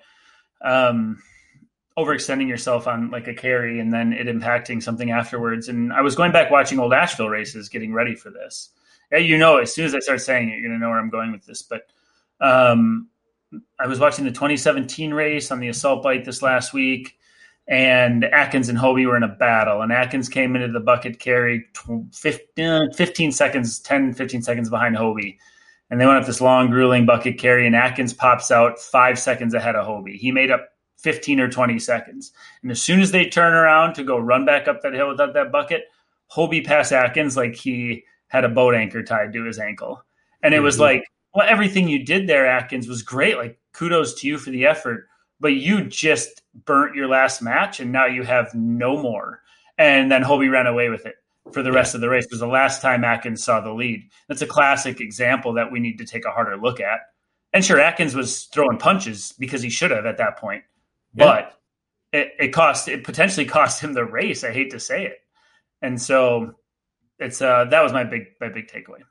um, 0.61 1.21
overextending 1.97 2.47
yourself 2.47 2.87
on 2.87 3.09
like 3.11 3.27
a 3.27 3.33
carry 3.33 3.79
and 3.79 3.93
then 3.93 4.13
it 4.13 4.27
impacting 4.27 4.83
something 4.83 5.11
afterwards. 5.11 5.69
And 5.69 5.93
I 5.93 6.01
was 6.01 6.15
going 6.15 6.31
back 6.31 6.51
watching 6.51 6.79
old 6.79 6.93
Asheville 6.93 7.29
races, 7.29 7.69
getting 7.69 7.93
ready 7.93 8.15
for 8.15 8.29
this. 8.29 8.69
Yeah, 9.11 9.19
you 9.19 9.37
know, 9.37 9.57
as 9.57 9.73
soon 9.73 9.85
as 9.85 9.95
I 9.95 9.99
start 9.99 10.21
saying 10.21 10.49
it, 10.49 10.59
you're 10.59 10.69
gonna 10.69 10.79
know 10.79 10.89
where 10.89 10.99
I'm 10.99 11.09
going 11.09 11.31
with 11.31 11.45
this. 11.45 11.63
But 11.63 11.87
um, 12.39 13.09
I 13.79 13.87
was 13.87 13.99
watching 13.99 14.25
the 14.25 14.31
2017 14.31 15.13
race 15.13 15.51
on 15.51 15.59
the 15.59 15.67
assault 15.67 16.03
bike 16.03 16.23
this 16.23 16.41
last 16.41 16.73
week, 16.73 17.17
and 17.67 18.25
Atkins 18.25 18.69
and 18.69 18.77
Hobie 18.77 19.07
were 19.07 19.17
in 19.17 19.23
a 19.23 19.27
battle. 19.27 19.81
And 19.81 19.91
Atkins 19.91 20.29
came 20.29 20.55
into 20.55 20.67
the 20.67 20.79
bucket 20.79 21.19
carry 21.19 21.65
15, 22.13 22.93
15 22.93 23.31
seconds, 23.31 23.79
10, 23.79 24.13
15 24.13 24.41
seconds 24.41 24.69
behind 24.69 24.95
Hobie. 24.95 25.37
And 25.89 25.99
they 25.99 26.05
went 26.05 26.19
up 26.19 26.25
this 26.25 26.41
long, 26.41 26.69
grueling 26.69 27.05
bucket 27.05 27.37
carry, 27.37 27.67
and 27.67 27.75
Atkins 27.75 28.13
pops 28.13 28.49
out 28.49 28.79
five 28.79 29.19
seconds 29.19 29.53
ahead 29.53 29.75
of 29.75 29.85
Hobie. 29.85 30.15
He 30.15 30.31
made 30.31 30.49
up 30.49 30.69
15 30.99 31.39
or 31.39 31.49
20 31.49 31.79
seconds. 31.79 32.31
And 32.61 32.71
as 32.71 32.81
soon 32.81 33.01
as 33.01 33.11
they 33.11 33.25
turn 33.25 33.53
around 33.53 33.93
to 33.95 34.03
go 34.03 34.17
run 34.17 34.45
back 34.45 34.67
up 34.67 34.81
that 34.81 34.93
hill 34.93 35.09
without 35.09 35.33
that 35.33 35.51
bucket, 35.51 35.85
Hobie 36.31 36.65
passed 36.65 36.93
Atkins 36.93 37.35
like 37.35 37.55
he 37.55 38.03
had 38.27 38.45
a 38.45 38.49
boat 38.49 38.73
anchor 38.73 39.03
tied 39.03 39.33
to 39.33 39.43
his 39.43 39.59
ankle. 39.59 40.03
And 40.41 40.53
it 40.53 40.57
mm-hmm. 40.57 40.65
was 40.65 40.79
like, 40.79 41.03
well, 41.33 41.47
everything 41.47 41.87
you 41.87 42.05
did 42.05 42.27
there, 42.27 42.47
Atkins, 42.47 42.87
was 42.87 43.01
great. 43.01 43.37
Like, 43.37 43.59
kudos 43.73 44.13
to 44.21 44.27
you 44.27 44.37
for 44.37 44.49
the 44.49 44.65
effort, 44.65 45.07
but 45.41 45.53
you 45.53 45.83
just 45.83 46.43
burnt 46.65 46.95
your 46.95 47.07
last 47.07 47.41
match 47.41 47.79
and 47.79 47.91
now 47.91 48.05
you 48.05 48.23
have 48.23 48.53
no 48.53 49.01
more. 49.01 49.41
And 49.77 50.11
then 50.11 50.23
Hobie 50.23 50.51
ran 50.51 50.67
away 50.67 50.89
with 50.89 51.05
it 51.05 51.15
for 51.51 51.63
the 51.63 51.71
rest 51.71 51.95
of 51.95 52.01
the 52.01 52.09
race 52.09 52.27
was 52.29 52.39
the 52.39 52.47
last 52.47 52.81
time 52.81 53.03
Atkins 53.03 53.43
saw 53.43 53.59
the 53.59 53.73
lead. 53.73 54.09
That's 54.27 54.41
a 54.41 54.47
classic 54.47 55.01
example 55.01 55.53
that 55.53 55.71
we 55.71 55.79
need 55.79 55.97
to 55.97 56.05
take 56.05 56.25
a 56.25 56.31
harder 56.31 56.55
look 56.55 56.79
at. 56.79 56.99
And 57.53 57.65
sure, 57.65 57.79
Atkins 57.79 58.15
was 58.15 58.45
throwing 58.45 58.77
punches 58.77 59.33
because 59.37 59.61
he 59.61 59.69
should 59.69 59.91
have 59.91 60.05
at 60.05 60.17
that 60.17 60.37
point, 60.37 60.63
yeah. 61.13 61.25
but 61.25 61.59
it, 62.17 62.33
it 62.39 62.47
cost 62.49 62.87
it 62.87 63.03
potentially 63.03 63.45
cost 63.57 63.81
him 63.81 63.93
the 63.93 64.05
race. 64.05 64.43
I 64.43 64.51
hate 64.51 64.71
to 64.71 64.79
say 64.79 65.05
it, 65.05 65.17
and 65.81 66.01
so 66.01 66.53
it's 67.19 67.41
uh 67.41 67.65
that 67.65 67.81
was 67.81 67.91
my 67.91 68.05
big 68.05 68.27
my 68.39 68.47
big 68.47 68.67
takeaway. 68.67 69.01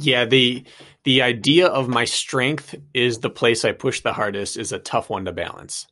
Yeah, 0.00 0.24
the 0.24 0.64
the 1.04 1.22
idea 1.22 1.66
of 1.66 1.88
my 1.88 2.04
strength 2.04 2.74
is 2.92 3.18
the 3.18 3.30
place 3.30 3.64
I 3.64 3.72
push 3.72 4.00
the 4.00 4.12
hardest 4.12 4.56
is 4.56 4.72
a 4.72 4.78
tough 4.78 5.08
one 5.08 5.24
to 5.24 5.32
balance. 5.32 5.86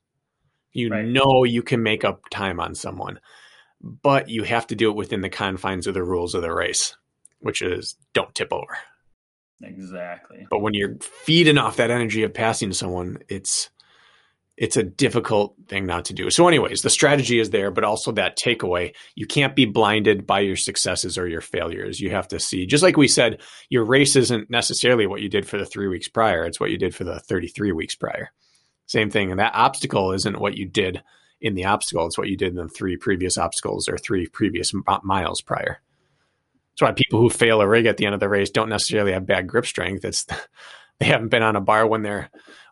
You 0.73 0.91
right. 0.91 1.07
know 1.07 1.45
you 1.45 1.63
can 1.63 1.83
make 1.83 2.05
up 2.05 2.29
time 2.31 2.61
on 2.61 2.75
someone, 2.75 3.21
but 3.81 4.29
you 4.29 4.43
have 4.43 4.67
to 4.69 4.75
do 4.75 4.91
it 4.91 4.97
within 4.97 5.23
the 5.23 5.31
confines 5.31 5.87
of 5.87 5.95
the 5.95 6.05
rules 6.05 6.35
of 6.35 6.43
the 6.43 6.53
race, 6.53 6.97
which 7.41 7.63
is 7.63 7.97
don't 8.13 8.35
tip 8.35 8.53
over. 8.53 8.79
Exactly. 9.63 10.47
But 10.51 10.61
when 10.61 10.75
you're 10.75 10.97
feeding 11.01 11.59
off 11.59 11.77
that 11.77 11.91
energy 11.91 12.23
of 12.23 12.35
passing 12.35 12.73
someone, 12.73 13.19
it's 13.29 13.71
it's 14.59 14.77
a 14.77 14.83
difficult 14.83 15.55
thing 15.69 15.87
not 15.87 16.05
to 16.07 16.13
do. 16.13 16.31
So, 16.31 16.49
anyways, 16.49 16.83
the 16.83 16.91
strategy 16.91 17.39
is 17.39 17.51
there, 17.51 17.71
but 17.71 17.85
also 17.85 18.11
that 18.13 18.37
takeaway. 18.37 18.93
You 19.15 19.25
can't 19.25 19.55
be 19.55 19.67
blinded 19.67 20.27
by 20.27 20.41
your 20.41 20.57
successes 20.57 21.17
or 21.17 21.29
your 21.29 21.41
failures. 21.41 22.01
You 22.01 22.11
have 22.11 22.27
to 22.29 22.41
see, 22.41 22.67
just 22.67 22.83
like 22.83 22.97
we 22.97 23.07
said, 23.07 23.41
your 23.71 23.85
race 23.85 24.17
isn't 24.17 24.51
necessarily 24.51 25.07
what 25.07 25.23
you 25.23 25.29
did 25.29 25.47
for 25.47 25.59
the 25.59 25.65
three 25.65 25.87
weeks 25.87 26.09
prior, 26.09 26.45
it's 26.45 26.59
what 26.59 26.71
you 26.71 26.77
did 26.77 26.95
for 26.95 27.05
the 27.05 27.21
33 27.21 27.71
weeks 27.71 27.95
prior. 27.95 28.33
Same 28.87 29.11
thing. 29.11 29.31
And 29.31 29.39
that 29.39 29.55
obstacle 29.55 30.13
isn't 30.13 30.41
what 30.41 30.57
you 30.57 30.67
did 30.67 31.03
in 31.41 31.55
the 31.55 31.67
obstacle, 31.67 32.07
it's 32.07 32.19
what 32.19 32.29
you 32.29 32.37
did 32.37 32.49
in 32.49 32.57
the 32.57 32.69
three 32.69 32.97
previous 32.97 33.39
obstacles 33.39 33.89
or 33.89 33.97
three 33.97 34.27
previous 34.27 34.73
miles 35.05 35.41
prior. 35.41 35.81
That's 36.73 36.83
why 36.83 36.93
people 36.93 37.21
who 37.21 37.31
fail 37.31 37.61
a 37.61 37.69
rig 37.69 37.87
at 37.87 37.97
the 37.97 38.07
end 38.07 38.15
of 38.15 38.21
the 38.21 38.29
race 38.29 38.51
don't 38.51 38.69
necessarily 38.69 39.13
have 39.13 39.25
bad 39.25 39.47
grip 39.47 39.67
strength. 39.67 40.05
It's 40.05 40.27
they 40.99 41.07
haven't 41.07 41.29
been 41.29 41.45
on 41.45 41.55
a 41.55 41.61
bar 41.61 41.87
when 41.87 42.03
their 42.03 42.29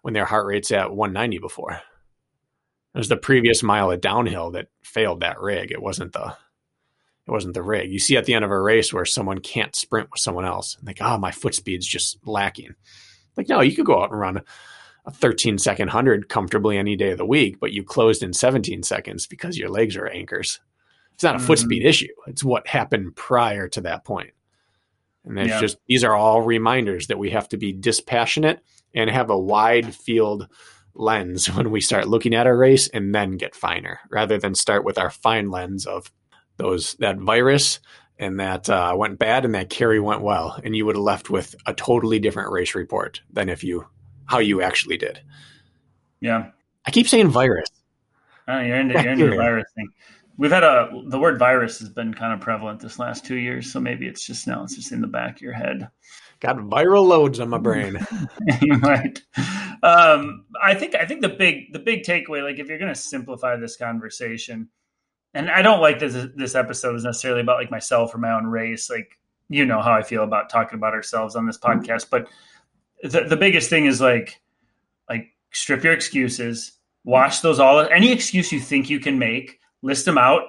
when 0.06 0.14
their 0.14 0.24
heart 0.24 0.46
rate's 0.46 0.70
at 0.70 0.94
190 0.94 1.38
before. 1.38 1.72
It 1.72 2.98
was 2.98 3.08
the 3.08 3.16
previous 3.16 3.64
mile 3.64 3.90
of 3.90 4.00
downhill 4.00 4.52
that 4.52 4.68
failed 4.84 5.18
that 5.18 5.40
rig. 5.40 5.72
It 5.72 5.82
wasn't 5.82 6.12
the 6.12 6.28
it 7.26 7.32
wasn't 7.32 7.54
the 7.54 7.62
rig. 7.64 7.90
You 7.90 7.98
see 7.98 8.16
at 8.16 8.24
the 8.24 8.34
end 8.34 8.44
of 8.44 8.52
a 8.52 8.60
race 8.62 8.92
where 8.92 9.04
someone 9.04 9.40
can't 9.40 9.74
sprint 9.74 10.08
with 10.12 10.20
someone 10.20 10.44
else, 10.44 10.76
and 10.76 10.86
like, 10.86 10.98
oh, 11.00 11.18
my 11.18 11.32
foot 11.32 11.56
speed's 11.56 11.88
just 11.88 12.18
lacking. 12.24 12.76
Like, 13.36 13.48
no, 13.48 13.60
you 13.62 13.74
could 13.74 13.84
go 13.84 14.00
out 14.00 14.12
and 14.12 14.20
run 14.20 14.42
a 15.06 15.10
13 15.10 15.58
second 15.58 15.88
hundred 15.88 16.28
comfortably 16.28 16.78
any 16.78 16.94
day 16.94 17.10
of 17.10 17.18
the 17.18 17.26
week, 17.26 17.58
but 17.58 17.72
you 17.72 17.82
closed 17.82 18.22
in 18.22 18.32
17 18.32 18.84
seconds 18.84 19.26
because 19.26 19.58
your 19.58 19.70
legs 19.70 19.96
are 19.96 20.06
anchors. 20.06 20.60
It's 21.14 21.24
not 21.24 21.34
a 21.34 21.38
mm-hmm. 21.38 21.48
foot 21.48 21.58
speed 21.58 21.84
issue. 21.84 22.14
It's 22.28 22.44
what 22.44 22.68
happened 22.68 23.16
prior 23.16 23.66
to 23.70 23.80
that 23.80 24.04
point. 24.04 24.30
And 25.24 25.36
it's 25.36 25.48
yeah. 25.48 25.60
just 25.60 25.78
these 25.88 26.04
are 26.04 26.14
all 26.14 26.42
reminders 26.42 27.08
that 27.08 27.18
we 27.18 27.30
have 27.30 27.48
to 27.48 27.56
be 27.56 27.72
dispassionate 27.72 28.60
and 28.96 29.10
have 29.10 29.30
a 29.30 29.38
wide 29.38 29.94
field 29.94 30.48
lens 30.94 31.46
when 31.54 31.70
we 31.70 31.80
start 31.80 32.08
looking 32.08 32.34
at 32.34 32.46
our 32.46 32.56
race 32.56 32.88
and 32.88 33.14
then 33.14 33.36
get 33.36 33.54
finer 33.54 34.00
rather 34.10 34.38
than 34.38 34.54
start 34.54 34.84
with 34.84 34.98
our 34.98 35.10
fine 35.10 35.50
lens 35.50 35.86
of 35.86 36.10
those 36.56 36.94
that 36.94 37.18
virus 37.18 37.80
and 38.18 38.40
that 38.40 38.68
uh, 38.70 38.94
went 38.96 39.18
bad 39.18 39.44
and 39.44 39.54
that 39.54 39.68
carry 39.68 40.00
went 40.00 40.22
well. 40.22 40.58
And 40.64 40.74
you 40.74 40.86
would 40.86 40.96
have 40.96 41.04
left 41.04 41.28
with 41.28 41.54
a 41.66 41.74
totally 41.74 42.18
different 42.18 42.50
race 42.50 42.74
report 42.74 43.20
than 43.30 43.50
if 43.50 43.62
you 43.62 43.86
how 44.24 44.38
you 44.38 44.62
actually 44.62 44.96
did. 44.96 45.20
Yeah. 46.20 46.50
I 46.86 46.90
keep 46.90 47.08
saying 47.08 47.28
virus. 47.28 47.68
Oh 48.48 48.58
you're 48.60 48.80
into, 48.80 48.94
you're 48.94 49.12
into 49.12 49.30
the 49.30 49.36
virus 49.36 49.66
thing 49.74 49.88
we've 50.36 50.50
had 50.50 50.64
a 50.64 50.90
the 51.06 51.18
word 51.18 51.38
virus 51.38 51.78
has 51.78 51.88
been 51.88 52.14
kind 52.14 52.32
of 52.32 52.40
prevalent 52.40 52.80
this 52.80 52.98
last 52.98 53.24
two 53.24 53.36
years, 53.36 53.72
so 53.72 53.80
maybe 53.80 54.06
it's 54.06 54.26
just 54.26 54.46
now 54.46 54.62
it's 54.64 54.76
just 54.76 54.92
in 54.92 55.00
the 55.00 55.06
back 55.06 55.36
of 55.36 55.42
your 55.42 55.52
head. 55.52 55.88
Got 56.40 56.56
viral 56.58 57.06
loads 57.06 57.40
on 57.40 57.48
my 57.48 57.58
brain. 57.58 57.96
right. 58.82 59.22
Um, 59.82 60.44
I 60.62 60.74
think 60.74 60.94
I 60.94 61.06
think 61.06 61.22
the 61.22 61.30
big 61.30 61.72
the 61.72 61.78
big 61.78 62.02
takeaway, 62.02 62.42
like 62.42 62.58
if 62.58 62.68
you're 62.68 62.78
going 62.78 62.92
to 62.92 63.00
simplify 63.00 63.56
this 63.56 63.76
conversation, 63.76 64.68
and 65.32 65.50
I 65.50 65.62
don't 65.62 65.80
like 65.80 65.98
this 65.98 66.14
this 66.34 66.54
episode 66.54 66.94
is 66.94 67.04
necessarily 67.04 67.40
about 67.40 67.58
like 67.58 67.70
myself 67.70 68.14
or 68.14 68.18
my 68.18 68.32
own 68.32 68.46
race. 68.46 68.90
Like 68.90 69.18
you 69.48 69.64
know 69.64 69.80
how 69.80 69.92
I 69.92 70.02
feel 70.02 70.24
about 70.24 70.50
talking 70.50 70.76
about 70.76 70.92
ourselves 70.92 71.36
on 71.36 71.46
this 71.46 71.58
podcast, 71.58 72.10
but 72.10 72.28
the 73.02 73.22
the 73.22 73.36
biggest 73.36 73.70
thing 73.70 73.86
is 73.86 74.00
like 74.02 74.38
like 75.08 75.28
strip 75.52 75.84
your 75.84 75.94
excuses, 75.94 76.72
wash 77.04 77.40
those 77.40 77.58
all 77.58 77.80
any 77.80 78.12
excuse 78.12 78.52
you 78.52 78.60
think 78.60 78.90
you 78.90 79.00
can 79.00 79.18
make, 79.18 79.58
list 79.80 80.04
them 80.04 80.18
out, 80.18 80.42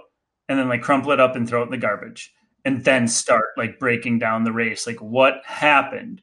and 0.49 0.59
then 0.59 0.67
like 0.67 0.81
crumple 0.81 1.13
it 1.13 1.21
up 1.21 1.37
and 1.37 1.47
throw 1.47 1.61
it 1.61 1.65
in 1.65 1.71
the 1.71 1.77
garbage 1.77 2.33
and 2.67 2.83
then 2.83 3.07
start 3.07 3.45
like 3.55 3.79
breaking 3.79 4.19
down 4.19 4.43
the 4.43 4.51
race. 4.51 4.85
Like 4.85 5.01
what 5.01 5.41
happened? 5.45 6.21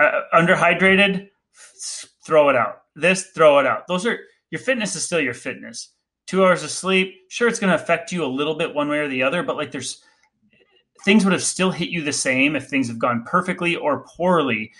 Uh, 0.00 0.22
underhydrated, 0.34 1.28
throw 2.26 2.48
it 2.48 2.56
out. 2.56 2.82
This, 2.96 3.28
throw 3.28 3.60
it 3.60 3.66
out. 3.66 3.86
Those 3.86 4.04
are 4.04 4.18
your 4.50 4.58
fitness 4.58 4.96
is 4.96 5.04
still 5.04 5.20
your 5.20 5.34
fitness. 5.34 5.90
Two 6.26 6.44
hours 6.44 6.64
of 6.64 6.70
sleep, 6.70 7.14
sure, 7.28 7.46
it's 7.46 7.60
going 7.60 7.70
to 7.70 7.80
affect 7.80 8.10
you 8.10 8.24
a 8.24 8.26
little 8.26 8.56
bit 8.56 8.74
one 8.74 8.88
way 8.88 8.98
or 8.98 9.06
the 9.06 9.22
other, 9.22 9.44
but 9.44 9.56
like 9.56 9.70
there's 9.70 10.02
things 11.04 11.22
would 11.22 11.32
have 11.32 11.44
still 11.44 11.70
hit 11.70 11.90
you 11.90 12.02
the 12.02 12.12
same 12.12 12.56
if 12.56 12.66
things 12.66 12.88
have 12.88 12.98
gone 12.98 13.22
perfectly 13.24 13.76
or 13.76 14.04
poorly, 14.16 14.72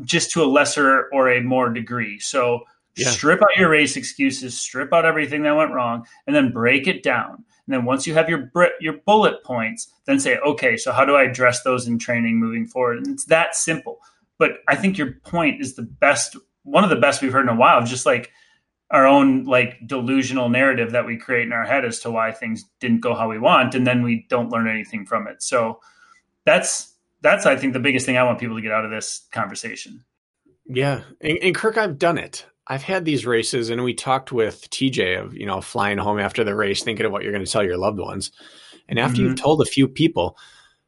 just 0.00 0.30
to 0.30 0.42
a 0.42 0.46
lesser 0.46 1.10
or 1.12 1.28
a 1.28 1.42
more 1.42 1.68
degree. 1.68 2.18
So 2.18 2.62
yeah. 2.96 3.10
strip 3.10 3.42
out 3.42 3.58
your 3.58 3.68
race 3.68 3.98
excuses, 3.98 4.58
strip 4.58 4.94
out 4.94 5.04
everything 5.04 5.42
that 5.42 5.56
went 5.56 5.74
wrong, 5.74 6.06
and 6.26 6.34
then 6.34 6.52
break 6.52 6.86
it 6.86 7.02
down. 7.02 7.44
And 7.66 7.74
then 7.74 7.84
once 7.84 8.06
you 8.06 8.14
have 8.14 8.28
your 8.28 8.50
your 8.80 8.94
bullet 9.06 9.42
points, 9.42 9.90
then 10.06 10.20
say, 10.20 10.38
okay, 10.38 10.76
so 10.76 10.92
how 10.92 11.04
do 11.04 11.14
I 11.14 11.24
address 11.24 11.62
those 11.62 11.86
in 11.86 11.98
training 11.98 12.38
moving 12.38 12.66
forward? 12.66 12.98
And 12.98 13.08
it's 13.08 13.24
that 13.26 13.54
simple. 13.54 14.00
But 14.38 14.58
I 14.68 14.76
think 14.76 14.98
your 14.98 15.12
point 15.24 15.60
is 15.60 15.74
the 15.74 15.82
best, 15.82 16.36
one 16.64 16.84
of 16.84 16.90
the 16.90 16.96
best 16.96 17.22
we've 17.22 17.32
heard 17.32 17.48
in 17.48 17.54
a 17.54 17.56
while. 17.56 17.84
Just 17.84 18.04
like 18.04 18.30
our 18.90 19.06
own 19.06 19.44
like 19.44 19.78
delusional 19.86 20.48
narrative 20.48 20.92
that 20.92 21.06
we 21.06 21.16
create 21.16 21.46
in 21.46 21.52
our 21.52 21.64
head 21.64 21.84
as 21.84 22.00
to 22.00 22.10
why 22.10 22.32
things 22.32 22.64
didn't 22.80 23.00
go 23.00 23.14
how 23.14 23.28
we 23.28 23.38
want, 23.38 23.74
and 23.74 23.86
then 23.86 24.02
we 24.02 24.26
don't 24.28 24.50
learn 24.50 24.68
anything 24.68 25.06
from 25.06 25.26
it. 25.26 25.42
So 25.42 25.80
that's 26.44 26.94
that's 27.22 27.46
I 27.46 27.56
think 27.56 27.72
the 27.72 27.80
biggest 27.80 28.04
thing 28.04 28.18
I 28.18 28.22
want 28.24 28.38
people 28.38 28.56
to 28.56 28.62
get 28.62 28.72
out 28.72 28.84
of 28.84 28.90
this 28.90 29.26
conversation. 29.32 30.04
Yeah, 30.66 31.02
and, 31.20 31.38
and 31.42 31.54
Kirk, 31.54 31.78
I've 31.78 31.98
done 31.98 32.18
it. 32.18 32.46
I've 32.66 32.82
had 32.82 33.04
these 33.04 33.26
races, 33.26 33.68
and 33.68 33.84
we 33.84 33.94
talked 33.94 34.32
with 34.32 34.68
TJ 34.70 35.22
of 35.22 35.34
you 35.34 35.46
know 35.46 35.60
flying 35.60 35.98
home 35.98 36.18
after 36.18 36.44
the 36.44 36.54
race, 36.54 36.82
thinking 36.82 37.06
of 37.06 37.12
what 37.12 37.22
you're 37.22 37.32
going 37.32 37.44
to 37.44 37.50
tell 37.50 37.64
your 37.64 37.76
loved 37.76 37.98
ones. 37.98 38.32
And 38.88 38.98
after 38.98 39.18
mm-hmm. 39.18 39.30
you've 39.30 39.40
told 39.40 39.60
a 39.60 39.66
few 39.66 39.88
people, 39.88 40.36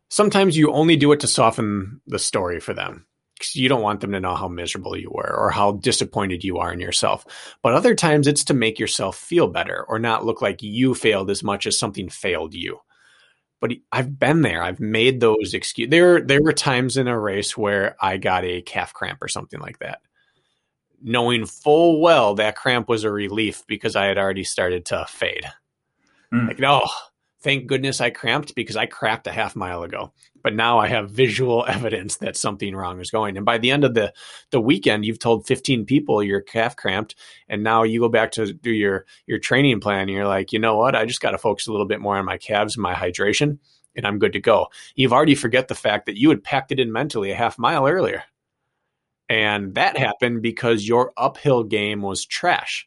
sometimes 0.09 0.57
you 0.57 0.73
only 0.73 0.97
do 0.97 1.13
it 1.13 1.21
to 1.21 1.27
soften 1.27 2.01
the 2.07 2.19
story 2.19 2.61
for 2.61 2.75
them 2.75 3.07
because 3.39 3.57
you 3.57 3.69
don't 3.69 3.83
want 3.83 4.01
them 4.01 4.13
to 4.13 4.21
know 4.21 4.35
how 4.35 4.49
miserable 4.49 4.97
you 4.97 5.11
were 5.11 5.35
or 5.35 5.51
how 5.51 5.73
disappointed 5.73 6.45
you 6.45 6.59
are 6.59 6.73
in 6.73 6.81
yourself. 6.81 7.57
But 7.63 7.75
other 7.75 7.95
times 7.95 8.27
it's 8.27 8.45
to 8.45 8.55
make 8.55 8.79
yourself 8.79 9.17
feel 9.17 9.49
better 9.49 9.85
or 9.89 9.99
not 9.99 10.25
look 10.25 10.41
like 10.41 10.63
you 10.63 10.95
failed 10.95 11.31
as 11.31 11.43
much 11.43 11.67
as 11.67 11.79
something 11.79 12.09
failed 12.09 12.55
you. 12.55 12.81
But 13.61 13.73
I've 13.91 14.19
been 14.19 14.43
there. 14.43 14.63
I've 14.63 14.81
made 14.81 15.21
those 15.21 15.55
excuses. 15.55 15.91
There, 15.91 16.21
there 16.21 16.43
were 16.43 16.53
times 16.53 16.97
in 16.97 17.09
a 17.09 17.19
race 17.19 17.57
where 17.57 17.97
I 18.01 18.17
got 18.19 18.45
a 18.45 18.63
calf 18.63 18.93
cramp 18.93 19.19
or 19.23 19.29
something 19.29 19.61
like 19.61 19.79
that 19.79 20.01
knowing 21.03 21.47
full 21.47 22.01
well 22.01 22.35
that 22.35 22.57
cramp 22.57 22.89
was 22.89 23.05
a 23.05 23.11
relief 23.11 23.65
because 23.67 23.97
I 23.97 24.07
had 24.07 24.19
already 24.19 24.45
started 24.45 24.85
to 24.87 25.07
fade. 25.09 25.45
Mm. 26.33 26.49
Like, 26.49 26.59
no, 26.59 26.87
thank 27.41 27.67
goodness 27.67 28.01
I 28.01 28.11
cramped 28.11 28.57
because 28.57 28.77
I 28.77 28.87
cracked 28.87 29.29
a 29.29 29.33
half 29.33 29.55
mile 29.55 29.85
ago. 29.85 30.13
But 30.43 30.55
now 30.55 30.79
I 30.79 30.89
have 30.89 31.11
visual 31.11 31.65
evidence 31.69 32.17
that 32.17 32.37
something 32.37 32.75
wrong 32.75 33.01
is 33.01 33.11
going. 33.11 33.37
And 33.37 33.47
by 33.47 33.59
the 33.59 33.71
end 33.71 33.85
of 33.85 33.95
the 33.95 34.13
the 34.51 34.61
weekend, 34.61 35.05
you've 35.05 35.19
told 35.19 35.47
15 35.47 35.85
people 35.85 36.23
you're 36.23 36.41
calf 36.41 36.77
cramped, 36.77 37.15
and 37.49 37.63
now 37.63 37.85
you 37.85 38.01
go 38.01 38.09
back 38.09 38.33
to 38.33 38.53
do 38.53 38.73
your 38.73 39.07
your 39.27 39.39
training 39.39 39.81
plan. 39.81 40.03
And 40.03 40.11
you're 40.11 40.27
like, 40.27 40.53
you 40.53 40.59
know 40.59 40.77
what? 40.77 40.97
I 40.97 41.05
just 41.05 41.21
got 41.21 41.33
to 41.33 41.39
focus 41.39 41.67
a 41.67 41.73
little 41.73 41.87
bit 41.87 42.01
more 42.01 42.17
on 42.17 42.25
my 42.25 42.39
calves 42.39 42.77
and 42.77 42.83
my 42.83 42.95
hydration, 42.95 43.59
and 43.95 44.07
I'm 44.07 44.19
good 44.19 44.33
to 44.33 44.41
go. 44.41 44.67
You've 44.95 45.13
already 45.13 45.35
forget 45.35 45.69
the 45.69 45.75
fact 45.75 46.07
that 46.07 46.19
you 46.19 46.31
had 46.31 46.43
packed 46.45 46.73
it 46.73 46.81
in 46.81 46.93
mentally 46.93 47.31
a 47.31 47.37
half 47.37 47.59
mile 47.59 47.87
earlier. 47.87 48.25
And 49.29 49.75
that 49.75 49.97
happened 49.97 50.43
because 50.43 50.87
your 50.87 51.13
uphill 51.17 51.65
game 51.65 52.03
was 52.03 52.25
trash. 52.25 52.87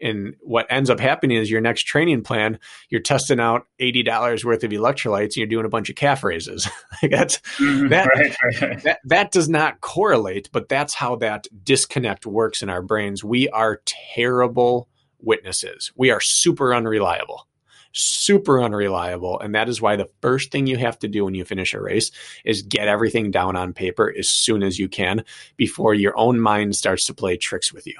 And 0.00 0.34
what 0.40 0.66
ends 0.70 0.90
up 0.90 0.98
happening 0.98 1.36
is 1.36 1.50
your 1.50 1.60
next 1.60 1.84
training 1.84 2.22
plan, 2.22 2.58
you're 2.90 3.00
testing 3.00 3.38
out 3.38 3.66
$80 3.80 4.44
worth 4.44 4.64
of 4.64 4.70
electrolytes 4.70 5.22
and 5.22 5.36
you're 5.36 5.46
doing 5.46 5.64
a 5.64 5.70
bunch 5.70 5.88
of 5.88 5.96
calf 5.96 6.24
raises. 6.24 6.68
that's, 7.02 7.38
mm-hmm. 7.58 7.88
that, 7.88 8.08
right, 8.08 8.36
right. 8.60 8.82
that, 8.82 8.98
that 9.04 9.30
does 9.30 9.48
not 9.48 9.80
correlate, 9.80 10.50
but 10.52 10.68
that's 10.68 10.94
how 10.94 11.16
that 11.16 11.46
disconnect 11.62 12.26
works 12.26 12.60
in 12.60 12.68
our 12.68 12.82
brains. 12.82 13.22
We 13.22 13.48
are 13.50 13.80
terrible 13.86 14.88
witnesses. 15.20 15.92
We 15.96 16.10
are 16.10 16.20
super 16.20 16.74
unreliable 16.74 17.46
super 17.94 18.62
unreliable. 18.62 19.40
And 19.40 19.54
that 19.54 19.68
is 19.68 19.80
why 19.80 19.96
the 19.96 20.10
first 20.20 20.50
thing 20.50 20.66
you 20.66 20.76
have 20.76 20.98
to 20.98 21.08
do 21.08 21.24
when 21.24 21.34
you 21.34 21.44
finish 21.44 21.72
a 21.72 21.80
race 21.80 22.10
is 22.44 22.62
get 22.62 22.88
everything 22.88 23.30
down 23.30 23.56
on 23.56 23.72
paper 23.72 24.12
as 24.18 24.28
soon 24.28 24.62
as 24.62 24.78
you 24.78 24.88
can 24.88 25.24
before 25.56 25.94
your 25.94 26.16
own 26.18 26.40
mind 26.40 26.76
starts 26.76 27.06
to 27.06 27.14
play 27.14 27.36
tricks 27.36 27.72
with 27.72 27.86
you. 27.86 27.96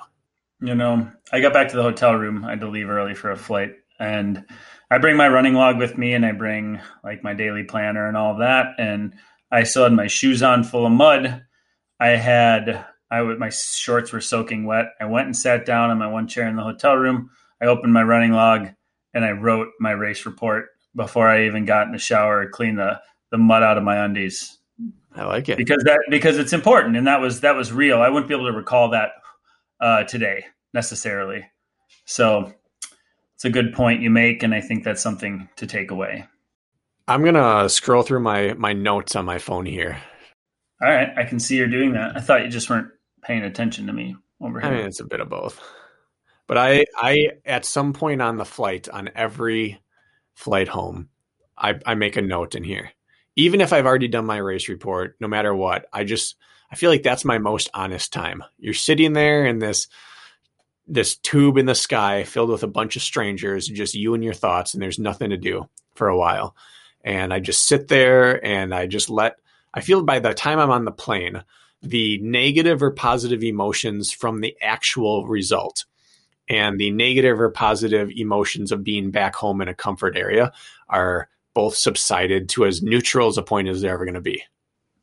You 0.61 0.74
know, 0.74 1.11
I 1.32 1.40
got 1.40 1.53
back 1.53 1.68
to 1.68 1.76
the 1.76 1.82
hotel 1.82 2.14
room. 2.14 2.45
I 2.45 2.51
had 2.51 2.61
to 2.61 2.68
leave 2.68 2.88
early 2.88 3.14
for 3.14 3.30
a 3.30 3.36
flight. 3.36 3.76
And 3.99 4.45
I 4.90 4.99
bring 4.99 5.16
my 5.16 5.28
running 5.28 5.55
log 5.55 5.78
with 5.78 5.97
me 5.97 6.12
and 6.14 6.26
I 6.26 6.32
bring 6.32 6.80
like 7.03 7.22
my 7.22 7.34
daily 7.34 7.62
planner 7.62 8.07
and 8.07 8.16
all 8.16 8.32
of 8.32 8.38
that. 8.38 8.74
And 8.78 9.14
I 9.51 9.62
still 9.62 9.84
had 9.84 9.92
my 9.92 10.09
shoes 10.09 10.42
on 10.42 10.64
full 10.64 10.86
of 10.86 10.92
mud. 10.92 11.42
I 12.01 12.09
had 12.09 12.84
I 13.11 13.22
would 13.22 13.38
my 13.38 13.51
shorts 13.51 14.12
were 14.12 14.20
soaking 14.20 14.66
wet. 14.66 14.86
I 15.01 15.05
went 15.05 15.26
and 15.26 15.36
sat 15.36 15.64
down 15.64 15.90
on 15.90 15.99
my 15.99 16.09
one 16.09 16.26
chair 16.26 16.49
in 16.49 16.57
the 16.57 16.64
hotel 16.64 16.97
room. 16.97 17.30
I 17.62 17.66
opened 17.66 17.92
my 17.92 18.03
running 18.03 18.32
log 18.32 18.70
and 19.15 19.25
I 19.25 19.31
wrote 19.31 19.69
my 19.81 19.93
race 19.93 20.27
report 20.27 20.71
before 20.95 21.29
I 21.29 21.47
even 21.47 21.65
got 21.65 21.87
in 21.87 21.93
the 21.93 21.99
shower 21.99 22.43
and 22.43 22.51
cleaned 22.51 22.79
the 22.79 23.01
the 23.31 23.39
mud 23.39 23.62
out 23.62 23.79
of 23.79 23.85
my 23.85 24.05
undies. 24.05 24.59
I 25.15 25.25
like 25.25 25.49
it 25.49 25.57
because 25.57 25.83
that 25.85 26.01
because 26.11 26.39
it's 26.39 26.53
important, 26.53 26.97
and 26.97 27.07
that 27.07 27.21
was 27.21 27.41
that 27.41 27.55
was 27.55 27.73
real. 27.73 28.03
I 28.03 28.09
wouldn't 28.09 28.29
be 28.29 28.35
able 28.35 28.47
to 28.47 28.57
recall 28.57 28.91
that 28.91 29.11
uh, 29.81 30.05
today 30.05 30.47
necessarily. 30.73 31.47
So 32.05 32.53
it's 33.35 33.45
a 33.45 33.51
good 33.51 33.73
point 33.73 34.03
you 34.03 34.11
make, 34.11 34.43
and 34.43 34.55
I 34.55 34.61
think 34.61 34.85
that's 34.85 35.03
something 35.03 35.49
to 35.57 35.67
take 35.67 35.91
away. 35.91 36.27
I'm 37.07 37.25
gonna 37.25 37.69
scroll 37.69 38.03
through 38.03 38.21
my 38.21 38.55
my 38.55 38.73
notes 38.73 39.15
on 39.15 39.25
my 39.25 39.39
phone 39.39 39.67
here. 39.67 39.99
All 40.83 40.91
right, 40.91 41.11
I 41.17 41.25
can 41.25 41.39
see 41.39 41.57
you're 41.57 41.69
doing 41.69 41.93
that. 41.93 42.16
I 42.16 42.20
thought 42.20 42.43
you 42.43 42.49
just 42.49 42.69
weren't 42.69 42.89
paying 43.23 43.43
attention 43.43 43.86
to 43.86 43.93
me 43.93 44.16
over 44.41 44.61
here. 44.61 44.70
I 44.70 44.74
mean, 44.74 44.86
it's 44.86 45.01
a 45.01 45.05
bit 45.05 45.20
of 45.20 45.28
both. 45.28 45.61
But 46.47 46.59
I, 46.59 46.85
I 46.97 47.29
at 47.45 47.65
some 47.65 47.93
point 47.93 48.21
on 48.21 48.37
the 48.37 48.45
flight, 48.45 48.89
on 48.89 49.11
every 49.15 49.81
flight 50.35 50.69
home, 50.69 51.09
I, 51.57 51.79
I 51.87 51.95
make 51.95 52.16
a 52.16 52.23
note 52.23 52.55
in 52.55 52.65
here. 52.65 52.91
Even 53.37 53.61
if 53.61 53.73
I've 53.73 53.87
already 53.87 54.09
done 54.09 54.27
my 54.27 54.37
race 54.37 54.69
report, 54.69 55.16
no 55.21 55.29
matter 55.29 55.55
what, 55.55 55.87
I 55.93 56.05
just 56.05 56.37
I 56.71 56.77
feel 56.77 56.91
like 56.91 57.03
that's 57.03 57.25
my 57.25 57.39
most 57.39 57.71
honest 57.75 58.12
time. 58.12 58.45
You're 58.59 58.75
sitting 58.75 59.12
there 59.12 59.47
in 59.47 59.59
this 59.59 59.89
this 60.87 61.16
tube 61.16 61.57
in 61.57 61.66
the 61.66 61.75
sky 61.75 62.25
filled 62.25 62.51
with 62.51 62.62
a 62.62 62.69
bunch 62.69 62.97
of 62.97 63.03
strangers, 63.03 63.66
just 63.66 63.95
you 63.95 64.15
and 64.15 64.23
your 64.23 64.35
thoughts, 64.35 64.75
and 64.75 64.83
there's 64.83 64.99
nothing 64.99 65.31
to 65.31 65.37
do 65.37 65.69
for 65.95 66.09
a 66.09 66.16
while. 66.16 66.55
And 67.03 67.33
I 67.33 67.41
just 67.41 67.65
sit 67.65 67.89
there 67.89 68.45
and 68.45 68.75
I 68.75 68.87
just 68.87 69.09
let 69.09 69.37
I 69.73 69.81
feel 69.81 70.03
by 70.03 70.21
the 70.21 70.35
time 70.35 70.59
I'm 70.59 70.71
on 70.71 70.85
the 70.85 70.93
plane, 70.93 71.43
the 71.83 72.19
negative 72.19 72.83
or 72.83 72.91
positive 72.91 73.43
emotions 73.43 74.12
from 74.12 74.41
the 74.41 74.57
actual 74.61 75.27
result 75.27 75.85
and 76.49 76.79
the 76.79 76.91
negative 76.91 77.41
or 77.41 77.51
positive 77.51 78.11
emotions 78.11 78.73
of 78.73 78.85
being 78.85 79.11
back 79.11 79.35
home 79.35 79.61
in 79.61 79.69
a 79.69 79.75
comfort 79.75 80.16
area 80.16 80.53
are 80.89 81.29
both 81.55 81.77
subsided 81.77 82.49
to 82.51 82.66
as 82.66 82.83
neutral 82.83 83.29
as 83.29 83.39
a 83.39 83.43
point 83.43 83.69
as 83.69 83.81
they're 83.81 83.95
ever 83.95 84.05
going 84.05 84.15
to 84.15 84.21
be. 84.21 84.43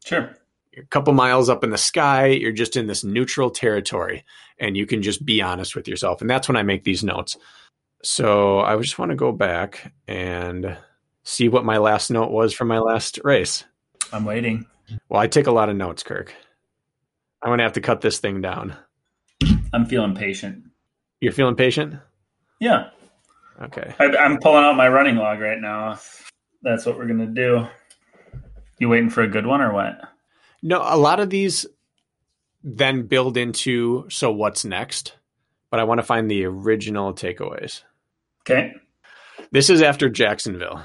Sure. 0.03 0.35
You're 0.71 0.83
a 0.83 0.87
couple 0.87 1.13
miles 1.13 1.49
up 1.49 1.63
in 1.63 1.69
the 1.69 1.77
sky, 1.77 2.27
you're 2.27 2.51
just 2.51 2.77
in 2.77 2.87
this 2.87 3.03
neutral 3.03 3.49
territory, 3.49 4.23
and 4.57 4.77
you 4.77 4.85
can 4.85 5.01
just 5.01 5.25
be 5.25 5.41
honest 5.41 5.75
with 5.75 5.87
yourself. 5.87 6.21
And 6.21 6.29
that's 6.29 6.47
when 6.47 6.55
I 6.55 6.63
make 6.63 6.83
these 6.83 7.03
notes. 7.03 7.37
So 8.03 8.61
I 8.61 8.77
just 8.77 8.97
want 8.97 9.11
to 9.11 9.15
go 9.15 9.31
back 9.31 9.93
and 10.07 10.77
see 11.23 11.49
what 11.49 11.65
my 11.65 11.77
last 11.77 12.09
note 12.09 12.31
was 12.31 12.53
from 12.53 12.67
my 12.67 12.79
last 12.79 13.19
race. 13.23 13.63
I'm 14.13 14.25
waiting. 14.25 14.65
Well, 15.09 15.21
I 15.21 15.27
take 15.27 15.47
a 15.47 15.51
lot 15.51 15.69
of 15.69 15.75
notes, 15.75 16.03
Kirk. 16.03 16.33
I'm 17.41 17.49
going 17.49 17.59
to 17.59 17.63
have 17.63 17.73
to 17.73 17.81
cut 17.81 18.01
this 18.01 18.19
thing 18.19 18.41
down. 18.41 18.75
I'm 19.73 19.85
feeling 19.85 20.15
patient. 20.15 20.65
You're 21.21 21.31
feeling 21.31 21.55
patient? 21.55 21.95
Yeah. 22.59 22.89
Okay. 23.61 23.93
I, 23.99 24.05
am 24.25 24.39
pulling 24.39 24.63
out 24.63 24.75
my 24.75 24.89
running 24.89 25.15
log 25.15 25.39
right 25.39 25.59
now. 25.59 25.99
That's 26.63 26.85
what 26.85 26.97
we're 26.97 27.07
gonna 27.07 27.27
do. 27.27 27.67
You 28.79 28.89
waiting 28.89 29.11
for 29.11 29.21
a 29.21 29.27
good 29.27 29.45
one 29.45 29.61
or 29.61 29.71
what? 29.71 30.01
No, 30.63 30.81
a 30.83 30.97
lot 30.97 31.19
of 31.19 31.29
these 31.29 31.67
then 32.63 33.03
build 33.03 33.37
into 33.37 34.05
so 34.09 34.31
what's 34.31 34.65
next, 34.65 35.13
but 35.69 35.79
I 35.79 35.83
want 35.83 35.99
to 35.99 36.05
find 36.05 36.29
the 36.29 36.45
original 36.45 37.13
takeaways. 37.13 37.83
Okay. 38.41 38.73
This 39.51 39.69
is 39.69 39.81
after 39.81 40.09
Jacksonville. 40.09 40.83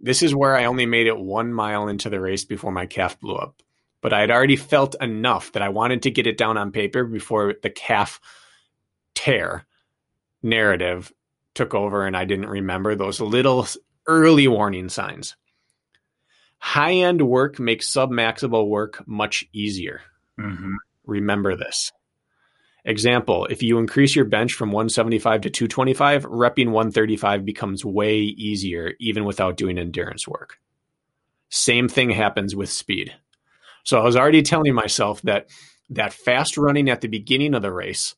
This 0.00 0.22
is 0.22 0.34
where 0.34 0.56
I 0.56 0.64
only 0.64 0.86
made 0.86 1.06
it 1.06 1.18
one 1.18 1.52
mile 1.52 1.88
into 1.88 2.08
the 2.08 2.20
race 2.20 2.44
before 2.44 2.72
my 2.72 2.86
calf 2.86 3.20
blew 3.20 3.34
up. 3.34 3.62
But 4.00 4.12
I 4.12 4.20
had 4.20 4.30
already 4.30 4.56
felt 4.56 4.94
enough 5.00 5.52
that 5.52 5.62
I 5.62 5.70
wanted 5.70 6.02
to 6.02 6.10
get 6.10 6.26
it 6.26 6.38
down 6.38 6.56
on 6.56 6.72
paper 6.72 7.04
before 7.04 7.54
the 7.62 7.70
calf 7.70 8.20
tear 9.14 9.65
narrative 10.46 11.12
took 11.54 11.74
over 11.74 12.06
and 12.06 12.16
I 12.16 12.24
didn't 12.24 12.48
remember 12.48 12.94
those 12.94 13.20
little 13.20 13.66
early 14.06 14.48
warning 14.48 14.88
signs. 14.88 15.36
High 16.58 16.94
end 16.94 17.20
work 17.20 17.58
makes 17.58 17.88
sub 17.88 18.10
maximal 18.10 18.68
work 18.68 19.06
much 19.06 19.44
easier. 19.52 20.00
Mm-hmm. 20.40 20.74
Remember 21.04 21.56
this. 21.56 21.92
Example, 22.84 23.46
if 23.46 23.62
you 23.62 23.78
increase 23.78 24.14
your 24.14 24.24
bench 24.24 24.52
from 24.52 24.70
175 24.70 25.42
to 25.42 25.50
225, 25.50 26.24
repping 26.24 26.66
135 26.66 27.44
becomes 27.44 27.84
way 27.84 28.18
easier 28.18 28.92
even 29.00 29.24
without 29.24 29.56
doing 29.56 29.76
endurance 29.76 30.28
work. 30.28 30.60
Same 31.48 31.88
thing 31.88 32.10
happens 32.10 32.54
with 32.54 32.70
speed. 32.70 33.12
So 33.84 33.98
I 33.98 34.04
was 34.04 34.16
already 34.16 34.42
telling 34.42 34.74
myself 34.74 35.20
that 35.22 35.48
that 35.90 36.12
fast 36.12 36.56
running 36.56 36.88
at 36.88 37.00
the 37.00 37.08
beginning 37.08 37.54
of 37.54 37.62
the 37.62 37.72
race 37.72 38.14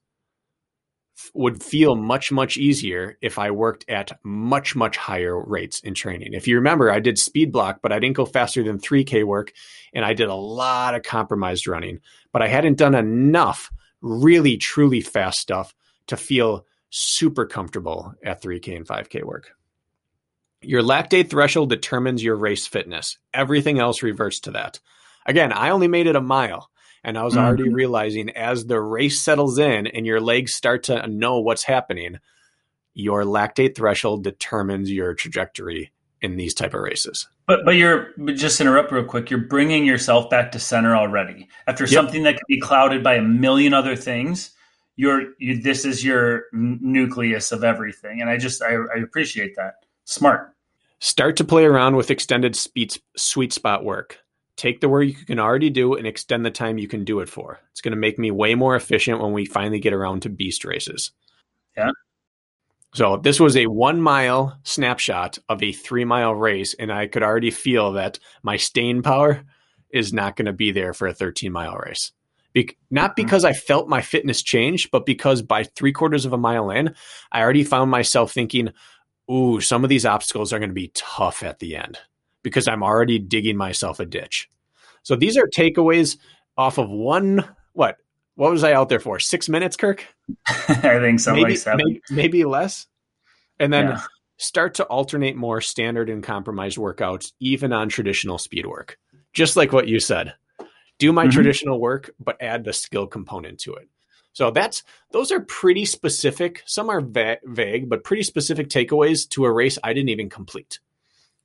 would 1.34 1.62
feel 1.62 1.94
much 1.94 2.30
much 2.32 2.56
easier 2.56 3.16
if 3.20 3.38
I 3.38 3.50
worked 3.50 3.84
at 3.88 4.18
much 4.22 4.76
much 4.76 4.96
higher 4.96 5.38
rates 5.38 5.80
in 5.80 5.94
training. 5.94 6.34
If 6.34 6.46
you 6.46 6.56
remember, 6.56 6.90
I 6.90 7.00
did 7.00 7.18
speed 7.18 7.52
block, 7.52 7.80
but 7.82 7.92
I 7.92 7.98
didn't 7.98 8.16
go 8.16 8.26
faster 8.26 8.62
than 8.62 8.78
3k 8.78 9.24
work 9.24 9.52
and 9.92 10.04
I 10.04 10.14
did 10.14 10.28
a 10.28 10.34
lot 10.34 10.94
of 10.94 11.02
compromised 11.02 11.66
running, 11.66 12.00
but 12.32 12.42
I 12.42 12.48
hadn't 12.48 12.78
done 12.78 12.94
enough 12.94 13.70
really 14.00 14.56
truly 14.56 15.00
fast 15.00 15.38
stuff 15.38 15.74
to 16.06 16.16
feel 16.16 16.66
super 16.90 17.46
comfortable 17.46 18.14
at 18.24 18.42
3k 18.42 18.76
and 18.76 18.86
5k 18.86 19.24
work. 19.24 19.50
Your 20.62 20.82
lactate 20.82 21.30
threshold 21.30 21.70
determines 21.70 22.22
your 22.22 22.36
race 22.36 22.66
fitness. 22.66 23.18
Everything 23.32 23.78
else 23.78 24.02
reverts 24.02 24.40
to 24.40 24.52
that. 24.52 24.80
Again, 25.26 25.52
I 25.52 25.70
only 25.70 25.88
made 25.88 26.06
it 26.06 26.16
a 26.16 26.20
mile. 26.20 26.70
And 27.04 27.16
I 27.16 27.22
was 27.22 27.34
mm-hmm. 27.34 27.44
already 27.44 27.68
realizing 27.68 28.30
as 28.30 28.66
the 28.66 28.80
race 28.80 29.20
settles 29.20 29.58
in 29.58 29.86
and 29.86 30.06
your 30.06 30.20
legs 30.20 30.54
start 30.54 30.84
to 30.84 31.06
know 31.06 31.40
what's 31.40 31.62
happening, 31.62 32.18
your 32.94 33.24
lactate 33.24 33.76
threshold 33.76 34.24
determines 34.24 34.90
your 34.90 35.14
trajectory 35.14 35.92
in 36.20 36.36
these 36.36 36.54
type 36.54 36.74
of 36.74 36.80
races. 36.80 37.28
But 37.46 37.64
but 37.64 37.76
you're 37.76 38.10
just 38.34 38.60
interrupt 38.60 38.92
real 38.92 39.04
quick. 39.04 39.30
You're 39.30 39.40
bringing 39.40 39.86
yourself 39.86 40.28
back 40.28 40.52
to 40.52 40.58
center 40.58 40.96
already 40.96 41.48
after 41.66 41.84
yep. 41.84 41.92
something 41.92 42.24
that 42.24 42.34
could 42.34 42.46
be 42.48 42.60
clouded 42.60 43.02
by 43.02 43.14
a 43.14 43.22
million 43.22 43.72
other 43.72 43.96
things. 43.96 44.50
You're 44.96 45.32
you, 45.38 45.62
this 45.62 45.84
is 45.84 46.04
your 46.04 46.44
nucleus 46.52 47.52
of 47.52 47.62
everything, 47.62 48.20
and 48.20 48.28
I 48.28 48.36
just 48.36 48.62
I, 48.62 48.74
I 48.74 48.98
appreciate 49.02 49.54
that. 49.56 49.74
Smart. 50.04 50.54
Start 50.98 51.36
to 51.36 51.44
play 51.44 51.64
around 51.64 51.94
with 51.94 52.10
extended 52.10 52.56
speed, 52.56 52.96
sweet 53.16 53.52
spot 53.52 53.84
work 53.84 54.18
take 54.58 54.80
the 54.80 54.88
work 54.88 55.06
you 55.06 55.14
can 55.14 55.38
already 55.38 55.70
do 55.70 55.94
and 55.94 56.06
extend 56.06 56.44
the 56.44 56.50
time 56.50 56.76
you 56.76 56.88
can 56.88 57.04
do 57.04 57.20
it 57.20 57.28
for. 57.28 57.60
It's 57.70 57.80
going 57.80 57.92
to 57.92 57.98
make 57.98 58.18
me 58.18 58.30
way 58.30 58.54
more 58.54 58.76
efficient 58.76 59.20
when 59.22 59.32
we 59.32 59.46
finally 59.46 59.78
get 59.78 59.94
around 59.94 60.22
to 60.22 60.28
beast 60.28 60.64
races. 60.64 61.12
Yeah. 61.76 61.92
So 62.94 63.16
this 63.16 63.38
was 63.38 63.56
a 63.56 63.66
one 63.66 64.02
mile 64.02 64.58
snapshot 64.64 65.38
of 65.48 65.62
a 65.62 65.72
three 65.72 66.04
mile 66.04 66.34
race, 66.34 66.74
and 66.74 66.92
I 66.92 67.06
could 67.06 67.22
already 67.22 67.50
feel 67.50 67.92
that 67.92 68.18
my 68.42 68.56
staying 68.56 69.02
power 69.02 69.44
is 69.90 70.12
not 70.12 70.36
going 70.36 70.46
to 70.46 70.52
be 70.52 70.72
there 70.72 70.92
for 70.92 71.06
a 71.06 71.14
13 71.14 71.52
mile 71.52 71.76
race. 71.76 72.12
Be- 72.52 72.76
not 72.90 73.10
mm-hmm. 73.10 73.24
because 73.24 73.44
I 73.44 73.52
felt 73.52 73.88
my 73.88 74.02
fitness 74.02 74.42
change, 74.42 74.90
but 74.90 75.06
because 75.06 75.40
by 75.40 75.64
three 75.64 75.92
quarters 75.92 76.24
of 76.24 76.32
a 76.32 76.38
mile 76.38 76.70
in, 76.70 76.94
I 77.30 77.42
already 77.42 77.64
found 77.64 77.90
myself 77.90 78.32
thinking, 78.32 78.70
ooh, 79.30 79.60
some 79.60 79.84
of 79.84 79.90
these 79.90 80.06
obstacles 80.06 80.52
are 80.52 80.58
going 80.58 80.70
to 80.70 80.74
be 80.74 80.90
tough 80.94 81.42
at 81.42 81.60
the 81.60 81.76
end 81.76 81.98
because 82.48 82.68
I'm 82.68 82.82
already 82.82 83.18
digging 83.18 83.56
myself 83.56 84.00
a 84.00 84.06
ditch. 84.06 84.48
So 85.02 85.16
these 85.16 85.36
are 85.36 85.46
takeaways 85.46 86.18
off 86.56 86.78
of 86.78 86.90
one 86.90 87.44
what 87.72 87.96
what 88.34 88.52
was 88.52 88.62
I 88.62 88.72
out 88.72 88.88
there 88.88 89.00
for? 89.00 89.18
Six 89.18 89.48
minutes, 89.48 89.76
Kirk? 89.76 90.06
I 90.48 91.00
think 91.00 91.18
so, 91.20 91.32
maybe, 91.32 91.50
like 91.50 91.58
seven. 91.58 91.80
Maybe, 91.84 92.02
maybe 92.10 92.44
less. 92.44 92.86
And 93.58 93.72
then 93.72 93.88
yeah. 93.88 94.00
start 94.36 94.74
to 94.74 94.84
alternate 94.84 95.36
more 95.36 95.60
standard 95.60 96.08
and 96.08 96.22
compromised 96.22 96.78
workouts, 96.78 97.32
even 97.40 97.72
on 97.72 97.88
traditional 97.88 98.38
speed 98.38 98.66
work. 98.66 98.98
Just 99.32 99.56
like 99.56 99.72
what 99.72 99.88
you 99.88 99.98
said. 99.98 100.34
Do 100.98 101.12
my 101.12 101.24
mm-hmm. 101.24 101.30
traditional 101.30 101.80
work, 101.80 102.10
but 102.20 102.40
add 102.40 102.64
the 102.64 102.72
skill 102.72 103.06
component 103.06 103.58
to 103.60 103.74
it. 103.74 103.88
So 104.32 104.52
that's 104.52 104.84
those 105.10 105.32
are 105.32 105.40
pretty 105.40 105.84
specific. 105.84 106.62
Some 106.64 106.90
are 106.90 107.00
va- 107.00 107.38
vague, 107.44 107.88
but 107.88 108.04
pretty 108.04 108.22
specific 108.22 108.68
takeaways 108.68 109.28
to 109.30 109.44
a 109.46 109.52
race 109.52 109.78
I 109.82 109.92
didn't 109.92 110.10
even 110.10 110.28
complete. 110.28 110.78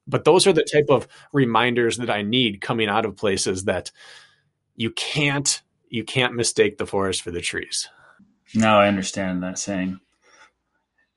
But 0.07 0.25
those 0.25 0.45
are 0.47 0.53
the 0.53 0.63
type 0.63 0.87
of 0.89 1.07
reminders 1.31 1.97
that 1.97 2.09
I 2.09 2.21
need 2.21 2.61
coming 2.61 2.89
out 2.89 3.05
of 3.05 3.15
places 3.15 3.65
that 3.65 3.91
you 4.75 4.91
can't 4.91 5.61
you 5.89 6.03
can't 6.03 6.33
mistake 6.33 6.77
the 6.77 6.87
forest 6.87 7.21
for 7.21 7.31
the 7.31 7.41
trees. 7.41 7.87
No, 8.55 8.79
I 8.79 8.87
understand 8.87 9.43
that 9.43 9.59
saying. 9.59 9.99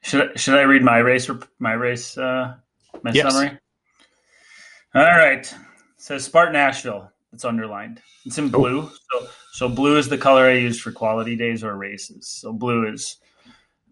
Should 0.03 0.31
I, 0.31 0.35
should 0.37 0.55
I 0.55 0.63
read 0.63 0.83
my 0.83 0.99
race 0.99 1.29
my 1.59 1.73
race 1.73 2.17
uh, 2.17 2.55
my 3.03 3.11
yes. 3.13 3.33
summary? 3.33 3.59
All 4.95 5.03
right. 5.03 5.41
It 5.41 5.55
says 5.97 6.25
Spartan 6.25 6.57
Asheville. 6.57 7.11
It's 7.33 7.45
underlined. 7.45 8.01
It's 8.25 8.39
in 8.39 8.49
blue. 8.51 8.83
Oh. 8.83 9.21
So 9.21 9.29
so 9.53 9.69
blue 9.69 9.97
is 9.97 10.09
the 10.09 10.19
color 10.19 10.47
I 10.47 10.55
use 10.55 10.81
for 10.81 10.93
quality 10.93 11.37
days 11.37 11.65
or 11.65 11.75
races. 11.77 12.29
So 12.29 12.53
blue 12.53 12.87
is 12.87 13.17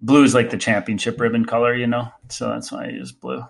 blue 0.03 0.23
is 0.23 0.35
like 0.35 0.51
the 0.51 0.57
championship 0.57 1.19
ribbon 1.19 1.45
color, 1.45 1.75
you 1.75 1.87
know. 1.87 2.09
So 2.29 2.49
that's 2.49 2.71
why 2.71 2.85
I 2.85 2.89
use 2.91 3.11
blue 3.11 3.45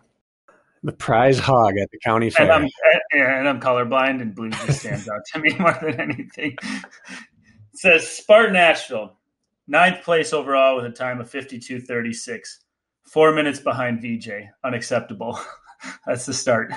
the 0.85 0.93
prize 0.93 1.39
hog 1.39 1.79
at 1.79 1.91
the 1.91 1.99
county 1.99 2.29
fair. 2.29 2.45
And 2.45 2.53
I'm, 2.53 2.71
and 3.13 3.49
I'm 3.49 3.59
colorblind, 3.59 4.21
and 4.21 4.35
blue 4.35 4.51
just 4.51 4.81
stands 4.81 5.09
out 5.09 5.23
to 5.33 5.41
me 5.41 5.55
more 5.59 5.77
than 5.81 5.99
anything. 5.99 6.57
It 6.61 7.79
says 7.79 8.07
Spartan 8.07 8.55
Asheville, 8.55 9.19
ninth 9.67 10.05
place 10.05 10.35
overall 10.35 10.77
with 10.77 10.85
a 10.85 10.91
time 10.91 11.21
of 11.21 11.31
52.36, 11.31 12.59
four 13.03 13.33
minutes 13.33 13.61
behind 13.61 14.03
VJ. 14.03 14.29
Unacceptable. 14.63 15.41
That's 16.07 16.27
the 16.27 16.35
start. 16.35 16.71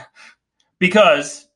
Because 0.80 1.50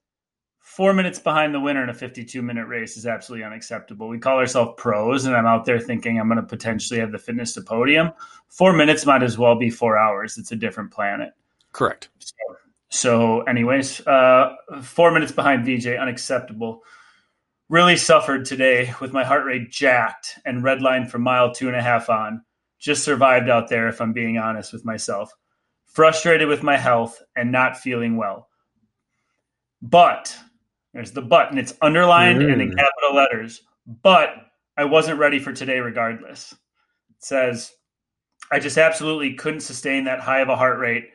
four 0.59 0.93
minutes 0.93 1.19
behind 1.19 1.53
the 1.53 1.59
winner 1.59 1.83
in 1.83 1.89
a 1.89 1.93
52 1.93 2.41
minute 2.41 2.67
race 2.67 2.97
is 2.97 3.05
absolutely 3.05 3.45
unacceptable. 3.45 4.09
We 4.09 4.19
call 4.19 4.37
ourselves 4.37 4.73
pros, 4.77 5.23
and 5.23 5.37
I'm 5.37 5.45
out 5.45 5.63
there 5.63 5.79
thinking 5.79 6.19
I'm 6.19 6.27
going 6.27 6.35
to 6.35 6.43
potentially 6.43 6.99
have 6.99 7.13
the 7.13 7.17
fitness 7.17 7.53
to 7.53 7.61
podium. 7.61 8.11
Four 8.49 8.73
minutes 8.73 9.05
might 9.05 9.23
as 9.23 9.37
well 9.37 9.55
be 9.55 9.69
four 9.69 9.97
hours. 9.97 10.37
It's 10.37 10.51
a 10.51 10.55
different 10.57 10.91
planet. 10.91 11.31
Correct. 11.71 12.09
So, 12.19 12.33
so 12.89 13.41
anyways, 13.41 14.05
uh, 14.05 14.55
four 14.81 15.11
minutes 15.11 15.31
behind 15.31 15.65
VJ, 15.65 15.87
unacceptable. 15.87 16.81
Really 17.69 17.95
suffered 17.95 18.45
today 18.45 18.93
with 18.99 19.13
my 19.13 19.23
heart 19.23 19.45
rate 19.45 19.71
jacked 19.71 20.37
and 20.45 20.63
red 20.63 20.81
line 20.81 21.07
from 21.07 21.21
mile 21.21 21.53
two 21.53 21.67
and 21.67 21.75
a 21.75 21.81
half 21.81 22.09
on. 22.09 22.43
Just 22.79 23.03
survived 23.03 23.49
out 23.49 23.69
there, 23.69 23.87
if 23.87 24.01
I'm 24.01 24.11
being 24.11 24.37
honest 24.37 24.73
with 24.73 24.83
myself. 24.83 25.31
Frustrated 25.85 26.47
with 26.47 26.63
my 26.63 26.77
health 26.77 27.21
and 27.35 27.51
not 27.51 27.77
feeling 27.77 28.17
well. 28.17 28.49
But 29.81 30.37
there's 30.93 31.11
the 31.11 31.21
but, 31.21 31.49
and 31.49 31.59
it's 31.59 31.73
underlined 31.81 32.41
mm. 32.41 32.51
and 32.51 32.61
in 32.61 32.75
capital 32.75 33.15
letters. 33.15 33.61
But 33.87 34.29
I 34.77 34.85
wasn't 34.85 35.19
ready 35.19 35.39
for 35.39 35.53
today 35.53 35.79
regardless. 35.79 36.51
It 36.51 37.23
says, 37.23 37.71
I 38.51 38.59
just 38.59 38.77
absolutely 38.77 39.35
couldn't 39.35 39.61
sustain 39.61 40.05
that 40.05 40.19
high 40.19 40.41
of 40.41 40.49
a 40.49 40.55
heart 40.55 40.79
rate 40.79 41.11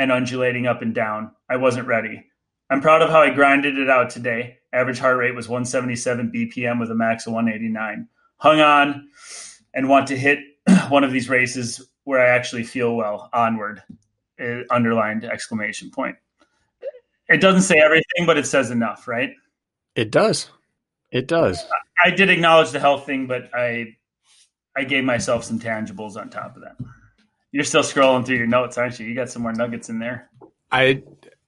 and 0.00 0.10
undulating 0.10 0.66
up 0.66 0.80
and 0.80 0.94
down. 0.94 1.30
I 1.50 1.58
wasn't 1.58 1.86
ready. 1.86 2.24
I'm 2.70 2.80
proud 2.80 3.02
of 3.02 3.10
how 3.10 3.20
I 3.20 3.34
grinded 3.34 3.78
it 3.78 3.90
out 3.90 4.08
today. 4.08 4.56
Average 4.72 4.98
heart 4.98 5.18
rate 5.18 5.34
was 5.34 5.46
177 5.46 6.32
BPM 6.32 6.80
with 6.80 6.90
a 6.90 6.94
max 6.94 7.26
of 7.26 7.34
189. 7.34 8.08
Hung 8.38 8.60
on 8.62 9.10
and 9.74 9.90
want 9.90 10.06
to 10.06 10.16
hit 10.16 10.38
one 10.88 11.04
of 11.04 11.12
these 11.12 11.28
races 11.28 11.86
where 12.04 12.18
I 12.18 12.30
actually 12.30 12.64
feel 12.64 12.96
well. 12.96 13.28
Onward. 13.34 13.82
It 14.38 14.66
uh, 14.70 14.74
underlined 14.74 15.22
exclamation 15.22 15.90
point. 15.90 16.16
It 17.28 17.42
doesn't 17.42 17.62
say 17.62 17.74
everything, 17.76 18.24
but 18.24 18.38
it 18.38 18.46
says 18.46 18.70
enough, 18.70 19.06
right? 19.06 19.34
It 19.96 20.10
does. 20.10 20.48
It 21.10 21.28
does. 21.28 21.62
I 22.02 22.08
did 22.10 22.30
acknowledge 22.30 22.70
the 22.70 22.80
health 22.80 23.04
thing, 23.04 23.26
but 23.26 23.50
I 23.52 23.96
I 24.74 24.84
gave 24.84 25.04
myself 25.04 25.44
some 25.44 25.60
tangibles 25.60 26.16
on 26.16 26.30
top 26.30 26.56
of 26.56 26.62
that. 26.62 26.76
You're 27.52 27.64
still 27.64 27.82
scrolling 27.82 28.24
through 28.24 28.36
your 28.36 28.46
notes, 28.46 28.78
aren't 28.78 28.98
you? 29.00 29.06
You 29.06 29.14
got 29.14 29.30
some 29.30 29.42
more 29.42 29.52
nuggets 29.52 29.88
in 29.88 29.98
there. 29.98 30.30
I 30.70 31.02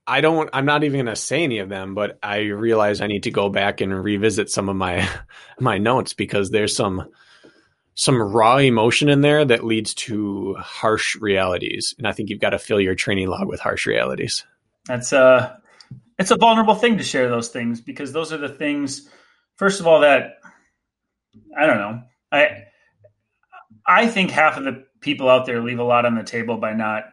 I 0.06 0.20
don't 0.20 0.50
I'm 0.52 0.64
not 0.64 0.84
even 0.84 0.98
going 0.98 1.14
to 1.14 1.16
say 1.16 1.44
any 1.44 1.58
of 1.58 1.68
them, 1.68 1.94
but 1.94 2.18
I 2.22 2.40
realize 2.40 3.00
I 3.00 3.06
need 3.06 3.24
to 3.24 3.30
go 3.30 3.48
back 3.48 3.80
and 3.80 3.92
revisit 3.92 4.50
some 4.50 4.68
of 4.68 4.76
my 4.76 5.08
my 5.60 5.78
notes 5.78 6.12
because 6.12 6.50
there's 6.50 6.74
some 6.74 7.08
some 7.94 8.20
raw 8.20 8.56
emotion 8.56 9.08
in 9.08 9.20
there 9.20 9.44
that 9.44 9.64
leads 9.64 9.94
to 9.94 10.54
harsh 10.58 11.14
realities. 11.16 11.94
And 11.98 12.08
I 12.08 12.12
think 12.12 12.30
you've 12.30 12.40
got 12.40 12.50
to 12.50 12.58
fill 12.58 12.80
your 12.80 12.94
training 12.94 13.28
log 13.28 13.46
with 13.46 13.60
harsh 13.60 13.86
realities. 13.86 14.44
That's 14.86 15.12
uh 15.12 15.56
it's 16.18 16.30
a 16.30 16.36
vulnerable 16.36 16.74
thing 16.74 16.98
to 16.98 17.04
share 17.04 17.28
those 17.28 17.48
things 17.48 17.80
because 17.80 18.12
those 18.12 18.32
are 18.32 18.38
the 18.38 18.48
things 18.48 19.08
first 19.56 19.80
of 19.80 19.86
all 19.86 20.00
that 20.00 20.38
I 21.56 21.66
don't 21.66 21.78
know. 21.78 22.02
I 22.32 22.64
I 23.86 24.08
think 24.08 24.30
half 24.30 24.56
of 24.56 24.64
the 24.64 24.84
people 25.02 25.28
out 25.28 25.44
there 25.44 25.60
leave 25.60 25.78
a 25.78 25.84
lot 25.84 26.06
on 26.06 26.14
the 26.14 26.22
table 26.22 26.56
by 26.56 26.72
not 26.72 27.04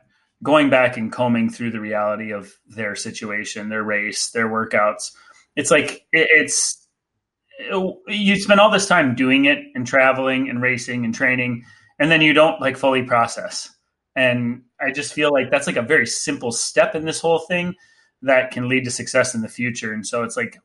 going 0.41 0.69
back 0.69 0.95
and 0.95 1.11
combing 1.11 1.49
through 1.49 1.71
the 1.71 1.79
reality 1.79 2.31
of 2.31 2.53
their 2.67 2.95
situation, 2.95 3.69
their 3.69 3.83
race, 3.83 4.29
their 4.31 4.47
workouts. 4.47 5.11
It's 5.55 5.71
like 5.71 6.05
it, 6.13 6.27
it's 6.31 6.87
it, 7.57 7.95
you 8.07 8.37
spend 8.37 8.59
all 8.59 8.71
this 8.71 8.87
time 8.87 9.15
doing 9.15 9.45
it 9.45 9.59
and 9.75 9.85
traveling 9.85 10.49
and 10.49 10.61
racing 10.61 11.03
and 11.03 11.13
training, 11.13 11.63
and 11.99 12.09
then 12.09 12.21
you 12.21 12.33
don't 12.33 12.61
like 12.61 12.77
fully 12.77 13.03
process. 13.03 13.69
And 14.15 14.63
I 14.79 14.91
just 14.91 15.13
feel 15.13 15.31
like 15.33 15.51
that's 15.51 15.67
like 15.67 15.75
a 15.75 15.81
very 15.81 16.05
simple 16.05 16.51
step 16.51 16.95
in 16.95 17.05
this 17.05 17.19
whole 17.19 17.39
thing 17.39 17.75
that 18.21 18.51
can 18.51 18.67
lead 18.67 18.85
to 18.85 18.91
success 18.91 19.35
in 19.35 19.41
the 19.41 19.47
future. 19.47 19.93
And 19.93 20.05
so 20.05 20.23
it's 20.23 20.37
like 20.37 20.57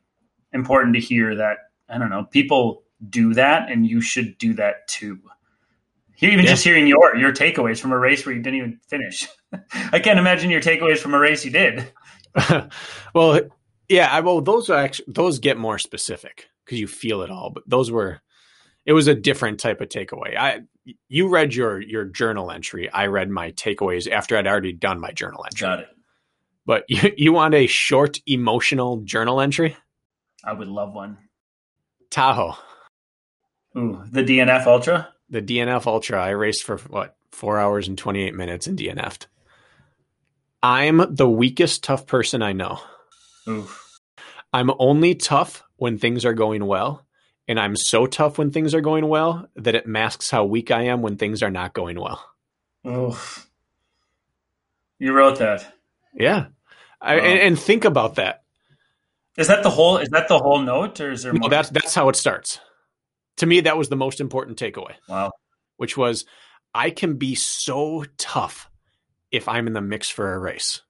important 0.52 0.94
to 0.94 1.00
hear 1.00 1.34
that 1.36 1.58
I 1.88 1.98
don't 1.98 2.10
know 2.10 2.24
people 2.24 2.84
do 3.10 3.34
that, 3.34 3.70
and 3.70 3.86
you 3.86 4.00
should 4.00 4.38
do 4.38 4.54
that 4.54 4.86
too. 4.88 5.18
Even 6.20 6.44
yeah. 6.44 6.50
just 6.50 6.64
hearing 6.64 6.86
your 6.86 7.16
your 7.16 7.32
takeaways 7.32 7.80
from 7.80 7.92
a 7.92 7.98
race 7.98 8.24
where 8.24 8.34
you 8.34 8.42
didn't 8.42 8.58
even 8.58 8.80
finish. 8.88 9.26
I 9.92 9.98
can't 9.98 10.18
imagine 10.18 10.50
your 10.50 10.60
takeaways 10.60 10.98
from 10.98 11.14
a 11.14 11.18
race 11.18 11.44
you 11.44 11.50
did. 11.50 11.92
well, 13.14 13.40
yeah, 13.88 14.08
I, 14.10 14.20
well, 14.20 14.40
those 14.40 14.70
are 14.70 14.78
actually 14.78 15.06
those 15.08 15.38
get 15.38 15.58
more 15.58 15.78
specific 15.78 16.48
because 16.64 16.78
you 16.78 16.86
feel 16.86 17.22
it 17.22 17.30
all. 17.30 17.50
But 17.50 17.64
those 17.66 17.90
were, 17.90 18.20
it 18.86 18.92
was 18.92 19.08
a 19.08 19.14
different 19.14 19.60
type 19.60 19.80
of 19.80 19.88
takeaway. 19.88 20.36
I 20.36 20.60
you 21.08 21.28
read 21.28 21.54
your 21.54 21.80
your 21.80 22.04
journal 22.04 22.50
entry. 22.50 22.90
I 22.90 23.06
read 23.06 23.30
my 23.30 23.52
takeaways 23.52 24.10
after 24.10 24.36
I'd 24.36 24.46
already 24.46 24.72
done 24.72 25.00
my 25.00 25.12
journal 25.12 25.44
entry. 25.44 25.66
Got 25.66 25.80
it. 25.80 25.88
But 26.66 26.84
you, 26.88 27.12
you 27.16 27.32
want 27.32 27.54
a 27.54 27.66
short 27.66 28.18
emotional 28.26 29.02
journal 29.02 29.40
entry? 29.40 29.76
I 30.42 30.52
would 30.52 30.68
love 30.68 30.94
one. 30.94 31.18
Tahoe. 32.10 32.56
Ooh, 33.76 34.02
the 34.10 34.22
DNF 34.22 34.66
Ultra. 34.66 35.13
The 35.34 35.42
DNF 35.42 35.88
Ultra. 35.88 36.22
I 36.22 36.28
raced 36.30 36.62
for 36.62 36.78
what 36.78 37.16
four 37.32 37.58
hours 37.58 37.88
and 37.88 37.98
twenty 37.98 38.22
eight 38.22 38.36
minutes 38.36 38.68
and 38.68 38.78
DNF'd. 38.78 39.26
I'm 40.62 41.12
the 41.12 41.28
weakest 41.28 41.82
tough 41.82 42.06
person 42.06 42.40
I 42.40 42.52
know. 42.52 42.78
Oof. 43.48 43.98
I'm 44.52 44.70
only 44.78 45.16
tough 45.16 45.64
when 45.74 45.98
things 45.98 46.24
are 46.24 46.34
going 46.34 46.66
well, 46.66 47.04
and 47.48 47.58
I'm 47.58 47.74
so 47.74 48.06
tough 48.06 48.38
when 48.38 48.52
things 48.52 48.76
are 48.76 48.80
going 48.80 49.08
well 49.08 49.48
that 49.56 49.74
it 49.74 49.88
masks 49.88 50.30
how 50.30 50.44
weak 50.44 50.70
I 50.70 50.82
am 50.82 51.02
when 51.02 51.16
things 51.16 51.42
are 51.42 51.50
not 51.50 51.72
going 51.72 52.00
well. 52.00 52.24
Oof. 52.86 53.50
You 55.00 55.14
wrote 55.14 55.40
that. 55.40 55.66
Yeah. 56.14 56.46
I, 57.00 57.16
and, 57.16 57.40
and, 57.40 57.58
think 57.58 57.84
about 57.84 58.14
that. 58.14 58.44
Is 59.36 59.48
that 59.48 59.64
the 59.64 59.70
whole? 59.70 59.96
Is 59.96 60.10
that 60.10 60.28
the 60.28 60.38
whole 60.38 60.60
note, 60.60 61.00
or 61.00 61.10
is 61.10 61.24
there? 61.24 61.32
No, 61.32 61.40
more? 61.40 61.50
that's 61.50 61.70
that's 61.70 61.92
how 61.96 62.08
it 62.08 62.14
starts. 62.14 62.60
To 63.44 63.46
me, 63.46 63.60
that 63.60 63.76
was 63.76 63.90
the 63.90 63.96
most 63.96 64.22
important 64.22 64.58
takeaway. 64.58 64.94
Wow. 65.06 65.30
Which 65.76 65.98
was, 65.98 66.24
I 66.74 66.88
can 66.88 67.18
be 67.18 67.34
so 67.34 68.06
tough 68.16 68.70
if 69.30 69.48
I'm 69.50 69.66
in 69.66 69.74
the 69.74 69.82
mix 69.82 70.08
for 70.08 70.32
a 70.32 70.38
race. 70.38 70.80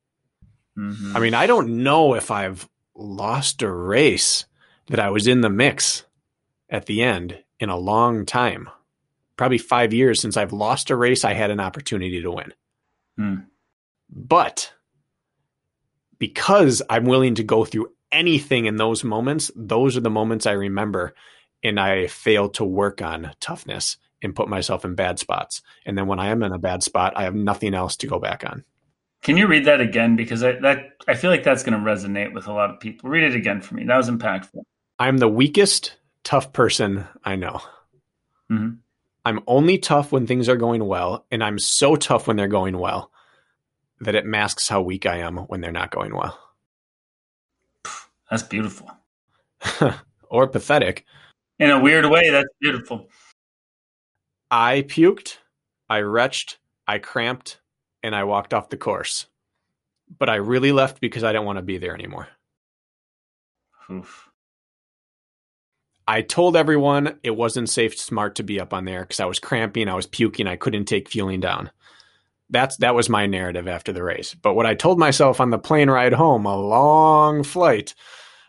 Mm-hmm. 0.79 1.17
I 1.17 1.21
mean, 1.21 1.35
I 1.35 1.49
don't 1.49 1.83
know 1.83 2.15
if 2.15 2.31
I've 2.31 2.69
lost 2.95 3.63
a 3.63 3.73
race 3.73 4.47
that 4.87 5.01
I 5.01 5.11
was 5.11 5.27
in 5.27 5.41
the 5.41 5.51
mix 5.51 6.05
at 6.71 6.87
the 6.87 7.03
end 7.03 7.43
in 7.59 7.71
a 7.71 7.77
long 7.77 8.25
time. 8.25 8.71
Probably 9.37 9.59
five 9.59 9.93
years 9.93 10.21
since 10.21 10.37
I've 10.37 10.53
lost 10.53 10.91
a 10.91 10.97
race 10.97 11.25
I 11.25 11.33
had 11.33 11.51
an 11.51 11.59
opportunity 11.59 12.23
to 12.23 12.31
win. 12.31 12.55
Mm. 13.19 13.47
But 14.09 14.73
because 16.21 16.83
I'm 16.89 17.07
willing 17.07 17.35
to 17.35 17.43
go 17.43 17.65
through 17.65 17.89
anything 18.13 18.67
in 18.67 18.77
those 18.77 19.03
moments, 19.03 19.51
those 19.57 19.97
are 19.97 20.03
the 20.03 20.09
moments 20.09 20.47
I 20.47 20.53
remember. 20.53 21.17
And 21.65 21.81
I 21.81 22.07
fail 22.07 22.51
to 22.51 22.65
work 22.65 23.03
on 23.03 23.33
toughness 23.41 23.97
and 24.23 24.37
put 24.37 24.49
myself 24.49 24.85
in 24.85 24.95
bad 24.95 25.19
spots. 25.19 25.63
And 25.85 25.99
then 25.99 26.07
when 26.07 26.21
I 26.21 26.29
am 26.29 26.43
in 26.43 26.53
a 26.53 26.59
bad 26.59 26.83
spot, 26.83 27.15
I 27.17 27.25
have 27.25 27.35
nothing 27.35 27.75
else 27.75 27.97
to 27.97 28.07
go 28.07 28.21
back 28.21 28.45
on. 28.45 28.65
Can 29.23 29.39
you 29.39 29.47
read 29.47 29.65
that 29.65 29.81
again? 29.81 30.17
Because 30.17 30.45
I, 30.45 30.53
that 30.61 30.91
I 31.09 31.15
feel 31.15 31.31
like 31.31 31.43
that's 31.43 31.63
going 31.63 31.83
to 31.83 31.91
resonate 31.91 32.35
with 32.35 32.47
a 32.47 32.53
lot 32.53 32.71
of 32.71 32.79
people. 32.79 33.09
Read 33.09 33.25
it 33.25 33.35
again 33.35 33.63
for 33.63 33.75
me. 33.75 33.85
That 33.85 33.97
was 33.97 34.11
impactful. 34.11 34.63
I'm 34.99 35.17
the 35.17 35.29
weakest 35.29 35.97
tough 36.25 36.53
person 36.53 37.07
I 37.25 37.37
know. 37.37 37.61
Mm-hmm. 38.53 38.75
I'm 39.25 39.41
only 39.47 39.79
tough 39.79 40.13
when 40.13 40.27
things 40.27 40.49
are 40.51 40.57
going 40.57 40.85
well, 40.85 41.25
and 41.31 41.43
I'm 41.43 41.59
so 41.59 41.97
tough 41.97 42.27
when 42.27 42.37
they're 42.37 42.49
going 42.49 42.77
well 42.79 43.11
that 44.01 44.15
it 44.15 44.27
masks 44.27 44.69
how 44.69 44.83
weak 44.83 45.07
I 45.07 45.19
am 45.19 45.39
when 45.39 45.63
they're 45.63 45.73
not 45.73 45.91
going 45.91 46.15
well. 46.15 46.39
That's 48.31 48.43
beautiful. 48.43 48.91
or 50.29 50.47
pathetic. 50.49 51.07
In 51.59 51.71
a 51.71 51.81
weird 51.81 52.07
way, 52.07 52.31
that's 52.31 52.49
beautiful. 52.61 53.09
I 54.51 54.83
puked, 54.83 55.39
I 55.89 56.01
retched, 56.01 56.59
I 56.87 56.99
cramped, 56.99 57.61
and 58.03 58.15
I 58.15 58.25
walked 58.25 58.53
off 58.53 58.71
the 58.71 58.77
course. 58.77 59.27
But 60.19 60.29
I 60.29 60.37
really 60.37 60.73
left 60.73 61.01
because 61.01 61.25
I 61.25 61.33
didn't 61.33 61.47
want 61.47 61.59
to 61.59 61.63
be 61.63 61.79
there 61.79 61.95
anymore. 61.95 62.29
Oof. 63.91 64.31
I 66.07 66.21
told 66.21 66.57
everyone 66.57 67.19
it 67.23 67.35
wasn't 67.35 67.71
safe, 67.71 67.99
smart 67.99 68.35
to 68.37 68.43
be 68.43 68.61
up 68.61 68.75
on 68.75 68.85
there 68.85 69.03
because 69.03 69.21
I 69.21 69.25
was 69.25 69.39
cramping, 69.39 69.89
I 69.89 69.95
was 69.95 70.07
puking, 70.07 70.47
I 70.47 70.57
couldn't 70.57 70.85
take 70.85 71.09
fueling 71.09 71.41
down. 71.41 71.71
That's 72.51 72.77
that 72.79 72.95
was 72.95 73.09
my 73.09 73.27
narrative 73.27 73.67
after 73.67 73.93
the 73.93 74.03
race. 74.03 74.35
But 74.35 74.55
what 74.55 74.67
I 74.67 74.75
told 74.75 74.99
myself 74.99 75.41
on 75.41 75.51
the 75.51 75.59
plane 75.59 75.89
ride 75.89 76.13
home, 76.13 76.45
a 76.45 76.57
long 76.57 77.43
flight 77.43 77.95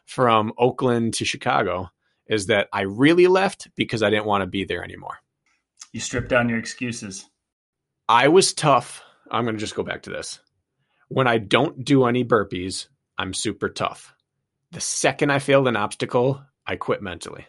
from 0.05 0.51
Oakland 0.57 1.13
to 1.15 1.25
Chicago, 1.25 1.89
is 2.27 2.47
that 2.47 2.67
I 2.73 2.81
really 2.81 3.27
left 3.27 3.67
because 3.75 4.03
I 4.03 4.09
didn't 4.09 4.25
want 4.25 4.41
to 4.41 4.47
be 4.47 4.65
there 4.65 4.83
anymore. 4.83 5.19
You 5.91 5.99
stripped 5.99 6.29
down 6.29 6.49
your 6.49 6.59
excuses. 6.59 7.25
I 8.07 8.27
was 8.27 8.53
tough. 8.53 9.03
I'm 9.31 9.43
going 9.43 9.55
to 9.55 9.59
just 9.59 9.75
go 9.75 9.83
back 9.83 10.03
to 10.03 10.09
this. 10.09 10.39
When 11.07 11.27
I 11.27 11.37
don't 11.37 11.85
do 11.85 12.05
any 12.05 12.23
burpees, 12.23 12.87
I'm 13.17 13.33
super 13.33 13.69
tough. 13.69 14.13
The 14.71 14.81
second 14.81 15.31
I 15.31 15.39
failed 15.39 15.67
an 15.67 15.77
obstacle, 15.77 16.43
I 16.65 16.75
quit 16.75 17.01
mentally. 17.01 17.47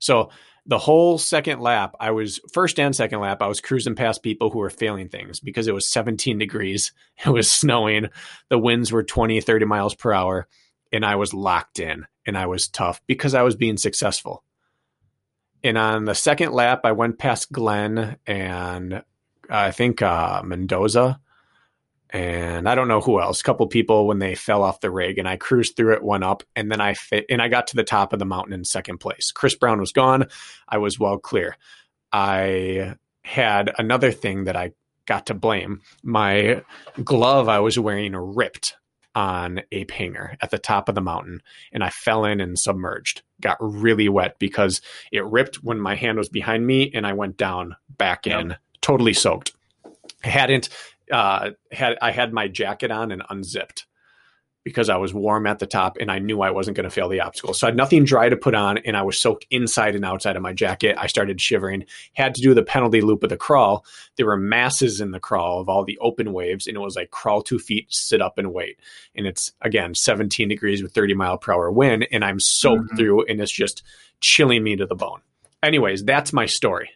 So 0.00 0.30
the 0.66 0.78
whole 0.78 1.18
second 1.18 1.60
lap, 1.60 1.94
I 1.98 2.10
was 2.10 2.40
first 2.52 2.78
and 2.78 2.94
second 2.94 3.20
lap, 3.20 3.42
I 3.42 3.46
was 3.46 3.60
cruising 3.60 3.94
past 3.94 4.22
people 4.22 4.50
who 4.50 4.58
were 4.58 4.70
failing 4.70 5.08
things 5.08 5.40
because 5.40 5.66
it 5.66 5.74
was 5.74 5.90
17 5.90 6.38
degrees. 6.38 6.92
It 7.24 7.30
was 7.30 7.50
snowing. 7.50 8.08
The 8.48 8.58
winds 8.58 8.90
were 8.90 9.04
20, 9.04 9.40
30 9.40 9.64
miles 9.64 9.94
per 9.94 10.12
hour. 10.12 10.48
And 10.92 11.06
I 11.06 11.16
was 11.16 11.32
locked 11.32 11.78
in 11.78 12.06
and 12.26 12.36
I 12.36 12.46
was 12.46 12.68
tough 12.68 13.00
because 13.06 13.34
I 13.34 13.42
was 13.42 13.56
being 13.56 13.76
successful. 13.76 14.44
And 15.64 15.78
on 15.78 16.04
the 16.04 16.14
second 16.14 16.52
lap, 16.52 16.80
I 16.84 16.92
went 16.92 17.18
past 17.18 17.52
Glenn 17.52 18.16
and 18.26 19.02
I 19.48 19.70
think 19.70 20.02
uh, 20.02 20.42
Mendoza 20.44 21.20
and 22.12 22.68
I 22.68 22.74
don't 22.74 22.88
know 22.88 23.00
who 23.00 23.20
else. 23.20 23.40
A 23.40 23.44
couple 23.44 23.66
people 23.66 24.06
when 24.06 24.18
they 24.18 24.34
fell 24.34 24.62
off 24.62 24.80
the 24.80 24.90
rig, 24.90 25.18
and 25.18 25.26
I 25.26 25.36
cruised 25.36 25.76
through 25.76 25.94
it, 25.94 26.04
went 26.04 26.24
up, 26.24 26.42
and 26.54 26.70
then 26.70 26.80
I 26.80 26.92
fit, 26.94 27.24
and 27.30 27.40
I 27.40 27.48
got 27.48 27.68
to 27.68 27.76
the 27.76 27.84
top 27.84 28.12
of 28.12 28.18
the 28.18 28.26
mountain 28.26 28.52
in 28.52 28.64
second 28.64 28.98
place. 28.98 29.32
Chris 29.32 29.54
Brown 29.54 29.80
was 29.80 29.92
gone. 29.92 30.26
I 30.68 30.78
was 30.78 30.98
well 30.98 31.18
clear. 31.18 31.56
I 32.12 32.96
had 33.22 33.72
another 33.78 34.12
thing 34.12 34.44
that 34.44 34.56
I 34.56 34.72
got 35.06 35.26
to 35.26 35.34
blame. 35.34 35.80
My 36.02 36.62
glove 37.02 37.48
I 37.48 37.60
was 37.60 37.78
wearing 37.78 38.14
ripped 38.14 38.76
on 39.14 39.62
a 39.70 39.86
hanger 39.90 40.36
at 40.40 40.50
the 40.50 40.58
top 40.58 40.88
of 40.88 40.94
the 40.94 41.00
mountain, 41.00 41.42
and 41.72 41.84
I 41.84 41.90
fell 41.90 42.24
in 42.24 42.40
and 42.40 42.58
submerged. 42.58 43.22
Got 43.40 43.58
really 43.60 44.08
wet 44.08 44.38
because 44.38 44.80
it 45.10 45.24
ripped 45.24 45.56
when 45.56 45.80
my 45.80 45.94
hand 45.94 46.18
was 46.18 46.28
behind 46.28 46.66
me, 46.66 46.90
and 46.92 47.06
I 47.06 47.12
went 47.12 47.36
down 47.36 47.76
back 47.88 48.26
yep. 48.26 48.40
in, 48.40 48.56
totally 48.80 49.12
soaked. 49.12 49.52
I 50.24 50.28
hadn't 50.28 50.68
uh, 51.10 51.50
had 51.70 51.98
I 52.00 52.10
had 52.10 52.32
my 52.32 52.48
jacket 52.48 52.90
on 52.90 53.12
and 53.12 53.22
unzipped 53.28 53.86
because 54.64 54.88
I 54.88 54.96
was 54.96 55.12
warm 55.12 55.46
at 55.46 55.58
the 55.58 55.66
top 55.66 55.96
and 56.00 56.10
I 56.10 56.18
knew 56.18 56.40
I 56.40 56.50
wasn't 56.50 56.76
going 56.76 56.84
to 56.84 56.90
fail 56.90 57.08
the 57.08 57.20
obstacle. 57.20 57.54
So 57.54 57.66
I 57.66 57.70
had 57.70 57.76
nothing 57.76 58.04
dry 58.04 58.28
to 58.28 58.36
put 58.36 58.54
on 58.54 58.78
and 58.78 58.96
I 58.96 59.02
was 59.02 59.20
soaked 59.20 59.46
inside 59.50 59.94
and 59.96 60.04
outside 60.04 60.36
of 60.36 60.42
my 60.42 60.52
jacket. 60.52 60.96
I 60.98 61.06
started 61.08 61.40
shivering, 61.40 61.84
had 62.14 62.34
to 62.36 62.42
do 62.42 62.54
the 62.54 62.62
penalty 62.62 63.00
loop 63.00 63.24
of 63.24 63.30
the 63.30 63.36
crawl. 63.36 63.84
There 64.16 64.26
were 64.26 64.36
masses 64.36 65.00
in 65.00 65.10
the 65.10 65.20
crawl 65.20 65.60
of 65.60 65.68
all 65.68 65.84
the 65.84 65.98
open 65.98 66.32
waves 66.32 66.66
and 66.66 66.76
it 66.76 66.80
was 66.80 66.96
like 66.96 67.10
crawl 67.10 67.42
two 67.42 67.58
feet, 67.58 67.86
sit 67.90 68.22
up 68.22 68.38
and 68.38 68.52
wait. 68.52 68.78
And 69.14 69.26
it's 69.26 69.52
again 69.62 69.94
17 69.94 70.48
degrees 70.48 70.82
with 70.82 70.94
30 70.94 71.14
mile 71.14 71.38
per 71.38 71.52
hour 71.52 71.70
wind 71.70 72.06
and 72.12 72.24
I'm 72.24 72.38
soaked 72.38 72.84
mm-hmm. 72.84 72.96
through 72.96 73.26
and 73.26 73.40
it's 73.40 73.52
just 73.52 73.82
chilling 74.20 74.62
me 74.62 74.76
to 74.76 74.86
the 74.86 74.94
bone. 74.94 75.20
Anyways, 75.62 76.04
that's 76.04 76.32
my 76.32 76.46
story. 76.46 76.90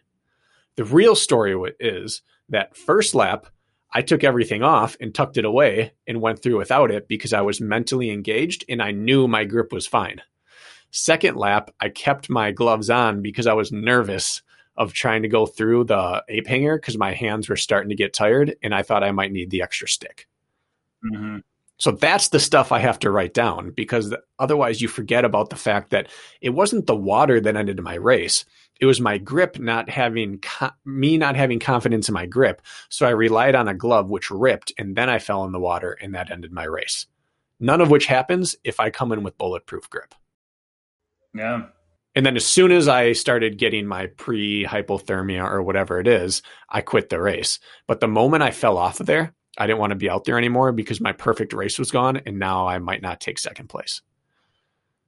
The 0.75 0.85
real 0.85 1.15
story 1.15 1.73
is 1.79 2.21
that 2.49 2.77
first 2.77 3.15
lap, 3.15 3.47
I 3.93 4.01
took 4.01 4.23
everything 4.23 4.63
off 4.63 4.97
and 4.99 5.13
tucked 5.13 5.37
it 5.37 5.45
away 5.45 5.93
and 6.05 6.21
went 6.21 6.41
through 6.41 6.57
without 6.57 6.91
it 6.91 7.07
because 7.07 7.33
I 7.33 7.41
was 7.41 7.61
mentally 7.61 8.09
engaged 8.09 8.65
and 8.67 8.81
I 8.81 8.91
knew 8.91 9.27
my 9.27 9.45
grip 9.45 9.71
was 9.71 9.87
fine. 9.87 10.21
Second 10.91 11.37
lap, 11.37 11.71
I 11.79 11.89
kept 11.89 12.29
my 12.29 12.51
gloves 12.51 12.89
on 12.89 13.21
because 13.21 13.47
I 13.47 13.53
was 13.53 13.71
nervous 13.71 14.41
of 14.75 14.93
trying 14.93 15.23
to 15.23 15.27
go 15.27 15.45
through 15.45 15.85
the 15.85 16.23
ape 16.29 16.47
hanger 16.47 16.77
because 16.77 16.97
my 16.97 17.13
hands 17.13 17.49
were 17.49 17.55
starting 17.55 17.89
to 17.89 17.95
get 17.95 18.13
tired 18.13 18.55
and 18.61 18.75
I 18.75 18.83
thought 18.83 19.03
I 19.03 19.11
might 19.11 19.31
need 19.31 19.49
the 19.49 19.61
extra 19.61 19.87
stick. 19.87 20.27
Mm-hmm. 21.03 21.39
So 21.79 21.91
that's 21.91 22.29
the 22.29 22.39
stuff 22.39 22.71
I 22.71 22.79
have 22.79 22.99
to 22.99 23.11
write 23.11 23.33
down 23.33 23.71
because 23.71 24.13
otherwise 24.39 24.81
you 24.81 24.87
forget 24.87 25.25
about 25.25 25.49
the 25.49 25.55
fact 25.55 25.91
that 25.91 26.07
it 26.41 26.49
wasn't 26.49 26.87
the 26.87 26.95
water 26.95 27.39
that 27.39 27.55
ended 27.55 27.81
my 27.81 27.95
race. 27.95 28.45
It 28.79 28.85
was 28.85 29.01
my 29.01 29.17
grip 29.17 29.59
not 29.59 29.89
having, 29.89 30.43
me 30.85 31.17
not 31.17 31.35
having 31.35 31.59
confidence 31.59 32.07
in 32.07 32.13
my 32.13 32.25
grip. 32.25 32.61
So 32.89 33.05
I 33.05 33.11
relied 33.11 33.55
on 33.55 33.67
a 33.67 33.73
glove 33.73 34.09
which 34.09 34.31
ripped 34.31 34.71
and 34.77 34.95
then 34.95 35.09
I 35.09 35.19
fell 35.19 35.43
in 35.45 35.51
the 35.51 35.59
water 35.59 35.97
and 36.01 36.13
that 36.15 36.31
ended 36.31 36.51
my 36.51 36.63
race. 36.63 37.07
None 37.59 37.81
of 37.81 37.89
which 37.89 38.05
happens 38.05 38.55
if 38.63 38.79
I 38.79 38.89
come 38.89 39.11
in 39.11 39.23
with 39.23 39.37
bulletproof 39.37 39.89
grip. 39.89 40.13
Yeah. 41.33 41.67
And 42.15 42.25
then 42.25 42.35
as 42.35 42.45
soon 42.45 42.71
as 42.71 42.87
I 42.87 43.11
started 43.11 43.59
getting 43.59 43.85
my 43.85 44.07
pre 44.07 44.65
hypothermia 44.65 45.47
or 45.47 45.61
whatever 45.61 45.99
it 45.99 46.07
is, 46.07 46.41
I 46.69 46.81
quit 46.81 47.09
the 47.09 47.21
race. 47.21 47.59
But 47.85 47.99
the 47.99 48.07
moment 48.07 48.43
I 48.43 48.51
fell 48.51 48.77
off 48.77 48.99
of 48.99 49.05
there, 49.05 49.35
I 49.57 49.67
didn't 49.67 49.79
want 49.79 49.91
to 49.91 49.95
be 49.95 50.09
out 50.09 50.25
there 50.25 50.37
anymore 50.37 50.71
because 50.71 51.01
my 51.01 51.11
perfect 51.11 51.53
race 51.53 51.79
was 51.79 51.91
gone 51.91 52.17
and 52.25 52.39
now 52.39 52.67
I 52.67 52.79
might 52.79 53.01
not 53.01 53.19
take 53.19 53.39
second 53.39 53.69
place. 53.69 54.01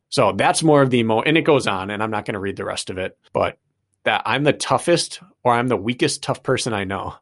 So 0.09 0.31
that's 0.31 0.63
more 0.63 0.81
of 0.81 0.89
the 0.89 1.03
mo, 1.03 1.21
and 1.21 1.37
it 1.37 1.43
goes 1.43 1.67
on 1.67 1.91
and 1.91 2.01
I'm 2.01 2.11
not 2.11 2.25
going 2.25 2.33
to 2.33 2.39
read 2.39 2.57
the 2.57 2.65
rest 2.65 2.89
of 2.89 2.97
it, 2.97 3.17
but 3.31 3.57
that 4.05 4.23
I'm 4.25 4.43
the 4.43 4.53
toughest 4.53 5.21
or 5.43 5.53
I'm 5.53 5.67
the 5.67 5.77
weakest 5.77 6.23
tough 6.23 6.41
person 6.41 6.73
I 6.73 6.83
know. 6.83 7.15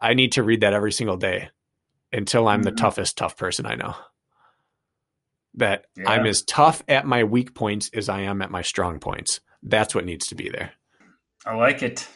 I 0.00 0.14
need 0.14 0.32
to 0.32 0.44
read 0.44 0.60
that 0.60 0.72
every 0.72 0.92
single 0.92 1.16
day 1.16 1.50
until 2.12 2.46
I'm 2.46 2.60
mm-hmm. 2.60 2.64
the 2.64 2.80
toughest 2.80 3.18
tough 3.18 3.36
person 3.36 3.66
I 3.66 3.74
know. 3.74 3.94
That 5.54 5.86
yeah. 5.96 6.10
I'm 6.10 6.26
as 6.26 6.42
tough 6.42 6.84
at 6.88 7.04
my 7.04 7.24
weak 7.24 7.54
points 7.54 7.90
as 7.92 8.08
I 8.08 8.20
am 8.20 8.42
at 8.42 8.50
my 8.50 8.62
strong 8.62 9.00
points. 9.00 9.40
That's 9.62 9.94
what 9.94 10.04
needs 10.04 10.28
to 10.28 10.36
be 10.36 10.48
there. 10.48 10.72
I 11.44 11.56
like 11.56 11.82
it. 11.82 12.06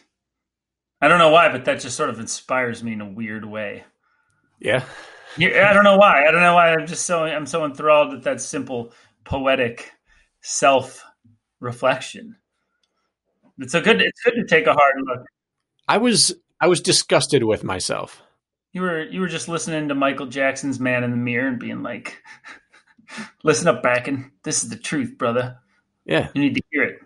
I 1.01 1.09
don't 1.09 1.19
know 1.19 1.31
why, 1.31 1.49
but 1.49 1.65
that 1.65 1.81
just 1.81 1.97
sort 1.97 2.09
of 2.09 2.19
inspires 2.21 2.81
me 2.81 2.93
in 2.93 3.01
a 3.01 3.09
weird 3.09 3.43
way. 3.43 3.83
Yeah. 4.59 4.85
yeah. 5.37 5.69
I 5.69 5.73
don't 5.73 5.83
know 5.83 5.97
why. 5.97 6.25
I 6.25 6.31
don't 6.31 6.41
know 6.41 6.53
why. 6.53 6.71
I'm 6.71 6.87
just 6.87 7.05
so 7.05 7.25
I'm 7.25 7.45
so 7.45 7.65
enthralled 7.65 8.13
with 8.13 8.23
that 8.23 8.39
simple 8.39 8.93
poetic 9.23 9.91
self 10.41 11.03
reflection. 11.59 12.35
It's 13.59 13.73
a 13.73 13.81
good. 13.81 14.01
It's 14.01 14.21
good 14.23 14.35
to 14.35 14.45
take 14.45 14.67
a 14.67 14.73
hard 14.73 14.95
look. 15.05 15.25
I 15.87 15.97
was 15.97 16.35
I 16.59 16.67
was 16.67 16.81
disgusted 16.81 17.43
with 17.43 17.63
myself. 17.63 18.21
You 18.71 18.81
were 18.81 19.03
you 19.03 19.21
were 19.21 19.27
just 19.27 19.47
listening 19.47 19.89
to 19.89 19.95
Michael 19.95 20.27
Jackson's 20.27 20.79
"Man 20.79 21.03
in 21.03 21.11
the 21.11 21.17
Mirror" 21.17 21.47
and 21.49 21.59
being 21.59 21.83
like, 21.83 22.21
"Listen 23.43 23.67
up, 23.67 23.83
Brakken. 23.83 24.31
This 24.43 24.63
is 24.63 24.69
the 24.69 24.75
truth, 24.75 25.17
brother. 25.17 25.57
Yeah, 26.05 26.29
you 26.33 26.41
need 26.41 26.55
to 26.55 26.61
hear 26.71 26.83
it." 26.83 26.99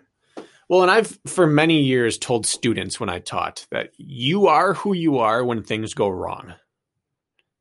Well, 0.68 0.82
and 0.82 0.90
I've 0.90 1.18
for 1.26 1.46
many 1.46 1.82
years 1.82 2.18
told 2.18 2.46
students 2.46 3.00
when 3.00 3.08
I 3.08 3.18
taught 3.18 3.66
that 3.70 3.90
you 3.96 4.48
are 4.48 4.74
who 4.74 4.92
you 4.94 5.18
are 5.18 5.44
when 5.44 5.62
things 5.62 5.94
go 5.94 6.08
wrong 6.08 6.54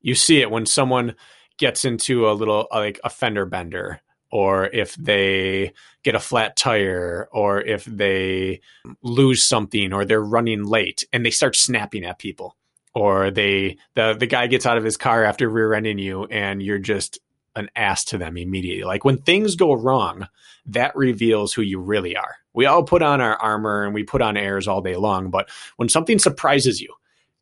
you 0.01 0.15
see 0.15 0.41
it 0.41 0.49
when 0.49 0.65
someone 0.65 1.15
gets 1.57 1.83
into 1.83 2.29
a 2.29 2.31
little 2.31 2.67
like 2.71 2.99
a 3.03 3.09
fender 3.09 3.45
bender 3.45 4.01
or 4.31 4.67
if 4.67 4.95
they 4.95 5.73
get 6.03 6.15
a 6.15 6.19
flat 6.19 6.55
tire 6.55 7.27
or 7.31 7.61
if 7.61 7.85
they 7.85 8.61
lose 9.01 9.43
something 9.43 9.93
or 9.93 10.05
they're 10.05 10.21
running 10.21 10.65
late 10.65 11.03
and 11.13 11.25
they 11.25 11.31
start 11.31 11.55
snapping 11.55 12.05
at 12.05 12.19
people 12.19 12.55
or 12.93 13.31
they 13.31 13.77
the 13.95 14.15
the 14.17 14.27
guy 14.27 14.47
gets 14.47 14.65
out 14.65 14.77
of 14.77 14.83
his 14.83 14.97
car 14.97 15.23
after 15.23 15.49
rear-ending 15.49 15.97
you 15.97 16.25
and 16.25 16.61
you're 16.61 16.79
just 16.79 17.19
an 17.55 17.69
ass 17.75 18.03
to 18.03 18.17
them 18.17 18.37
immediately 18.37 18.83
like 18.83 19.03
when 19.03 19.17
things 19.17 19.55
go 19.55 19.73
wrong 19.73 20.27
that 20.65 20.95
reveals 20.95 21.53
who 21.53 21.61
you 21.61 21.79
really 21.79 22.15
are 22.15 22.35
we 22.53 22.65
all 22.65 22.83
put 22.83 23.01
on 23.01 23.19
our 23.21 23.35
armor 23.37 23.83
and 23.83 23.93
we 23.93 24.03
put 24.03 24.21
on 24.21 24.37
airs 24.37 24.67
all 24.67 24.81
day 24.81 24.95
long 24.95 25.29
but 25.29 25.49
when 25.77 25.89
something 25.89 26.19
surprises 26.19 26.79
you 26.79 26.93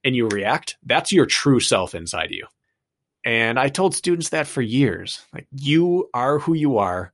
and 0.06 0.16
you 0.16 0.28
react, 0.28 0.78
that's 0.86 1.12
your 1.12 1.26
true 1.26 1.60
self 1.60 1.96
inside 1.96 2.30
you. 2.30 2.46
And 3.26 3.60
I 3.60 3.70
told 3.70 3.96
students 3.96 4.30
that 4.30 4.46
for 4.46 4.62
years. 4.62 5.26
Like 5.34 5.48
you 5.52 6.10
are 6.14 6.38
who 6.38 6.54
you 6.54 6.78
are 6.78 7.12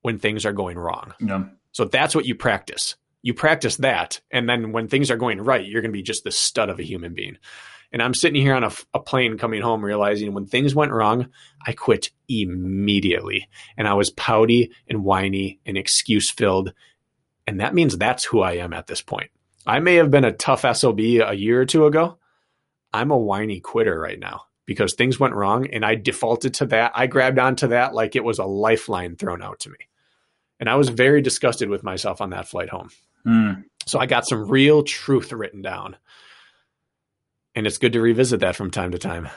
when 0.00 0.18
things 0.18 0.46
are 0.46 0.52
going 0.54 0.78
wrong. 0.78 1.14
Yeah. 1.20 1.44
So 1.72 1.84
that's 1.84 2.14
what 2.14 2.24
you 2.24 2.34
practice. 2.34 2.96
You 3.20 3.34
practice 3.34 3.76
that. 3.76 4.20
And 4.30 4.48
then 4.48 4.72
when 4.72 4.88
things 4.88 5.10
are 5.10 5.16
going 5.16 5.40
right, 5.42 5.64
you're 5.64 5.82
going 5.82 5.92
to 5.92 5.96
be 5.96 6.02
just 6.02 6.24
the 6.24 6.32
stud 6.32 6.70
of 6.70 6.80
a 6.80 6.84
human 6.84 7.14
being. 7.14 7.36
And 7.92 8.02
I'm 8.02 8.14
sitting 8.14 8.40
here 8.40 8.54
on 8.54 8.64
a, 8.64 8.72
a, 8.94 9.00
plane 9.00 9.36
coming 9.36 9.60
home 9.60 9.84
realizing 9.84 10.32
when 10.32 10.46
things 10.46 10.74
went 10.74 10.92
wrong, 10.92 11.28
I 11.66 11.72
quit 11.74 12.10
immediately. 12.26 13.48
And 13.76 13.86
I 13.86 13.92
was 13.92 14.08
pouty 14.08 14.72
and 14.88 15.04
whiny 15.04 15.60
and 15.66 15.76
excuse 15.76 16.30
filled. 16.30 16.72
And 17.46 17.60
that 17.60 17.74
means 17.74 17.96
that's 17.96 18.24
who 18.24 18.40
I 18.40 18.52
am 18.52 18.72
at 18.72 18.86
this 18.86 19.02
point. 19.02 19.30
I 19.66 19.80
may 19.80 19.96
have 19.96 20.10
been 20.10 20.24
a 20.24 20.32
tough 20.32 20.64
SOB 20.74 21.00
a 21.00 21.34
year 21.34 21.60
or 21.60 21.66
two 21.66 21.84
ago, 21.84 22.18
I'm 22.94 23.10
a 23.10 23.18
whiny 23.18 23.60
quitter 23.60 23.98
right 23.98 24.18
now 24.18 24.46
because 24.66 24.94
things 24.94 25.18
went 25.18 25.34
wrong 25.34 25.66
and 25.68 25.84
I 25.84 25.94
defaulted 25.94 26.54
to 26.54 26.66
that. 26.66 26.92
I 26.94 27.06
grabbed 27.06 27.38
onto 27.38 27.68
that 27.68 27.94
like 27.94 28.16
it 28.16 28.24
was 28.24 28.38
a 28.38 28.44
lifeline 28.44 29.16
thrown 29.16 29.42
out 29.42 29.60
to 29.60 29.70
me. 29.70 29.78
And 30.60 30.68
I 30.68 30.76
was 30.76 30.88
very 30.88 31.22
disgusted 31.22 31.68
with 31.68 31.82
myself 31.82 32.20
on 32.20 32.30
that 32.30 32.48
flight 32.48 32.68
home. 32.68 32.90
Mm. 33.26 33.64
So 33.86 33.98
I 33.98 34.06
got 34.06 34.26
some 34.26 34.48
real 34.48 34.82
truth 34.84 35.32
written 35.32 35.62
down. 35.62 35.96
And 37.54 37.66
it's 37.66 37.78
good 37.78 37.92
to 37.94 38.00
revisit 38.00 38.40
that 38.40 38.56
from 38.56 38.70
time 38.70 38.92
to 38.92 38.98
time. 38.98 39.28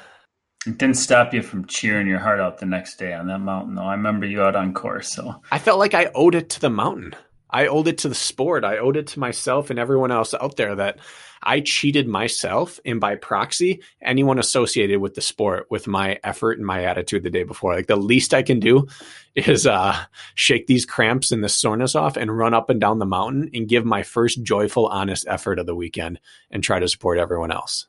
It 0.66 0.78
didn't 0.78 0.98
stop 0.98 1.34
you 1.34 1.42
from 1.42 1.66
cheering 1.66 2.08
your 2.08 2.20
heart 2.20 2.40
out 2.40 2.60
the 2.60 2.66
next 2.66 2.98
day 2.98 3.14
on 3.14 3.28
that 3.28 3.40
mountain, 3.40 3.76
though. 3.76 3.84
I 3.84 3.94
remember 3.94 4.26
you 4.26 4.42
out 4.42 4.56
on 4.56 4.74
course. 4.74 5.12
So 5.12 5.42
I 5.52 5.60
felt 5.60 5.80
like 5.80 5.94
I 5.94 6.10
owed 6.16 6.34
it 6.34 6.50
to 6.52 6.62
the 6.62 6.70
mountain. 6.70 7.16
I 7.56 7.68
owed 7.68 7.88
it 7.88 8.00
to 8.00 8.10
the 8.10 8.16
sport. 8.16 8.66
I 8.66 8.80
owed 8.80 8.98
it 8.98 9.08
to 9.08 9.20
myself 9.20 9.70
and 9.70 9.80
everyone 9.80 10.12
else 10.12 10.34
out 10.34 10.58
there 10.58 10.76
that 10.76 11.00
I 11.42 11.62
cheated 11.62 12.06
myself 12.06 12.82
and 12.84 13.00
by 13.00 13.16
proxy 13.16 13.82
anyone 14.02 14.40
associated 14.40 15.00
with 15.00 15.14
the 15.14 15.22
sport 15.22 15.68
with 15.70 15.88
my 15.88 16.20
effort 16.22 16.58
and 16.58 16.68
my 16.68 16.84
attitude 16.84 17.24
the 17.24 17.30
day 17.30 17.44
before. 17.44 17.74
Like 17.74 17.88
the 17.88 17.96
least 17.96 18.34
I 18.34 18.44
can 18.44 18.60
do 18.60 18.88
is 19.36 19.66
uh, 19.66 19.96
shake 20.34 20.68
these 20.68 20.86
cramps 20.86 21.32
and 21.32 21.42
the 21.42 21.48
soreness 21.48 21.96
off 21.96 22.18
and 22.18 22.38
run 22.38 22.54
up 22.54 22.70
and 22.70 22.82
down 22.82 23.00
the 23.00 23.06
mountain 23.06 23.50
and 23.54 23.70
give 23.70 23.86
my 23.86 24.04
first 24.04 24.44
joyful, 24.44 24.88
honest 24.88 25.26
effort 25.30 25.58
of 25.58 25.66
the 25.66 25.76
weekend 25.76 26.20
and 26.52 26.62
try 26.62 26.80
to 26.80 26.90
support 26.90 27.20
everyone 27.20 27.54
else. 27.54 27.88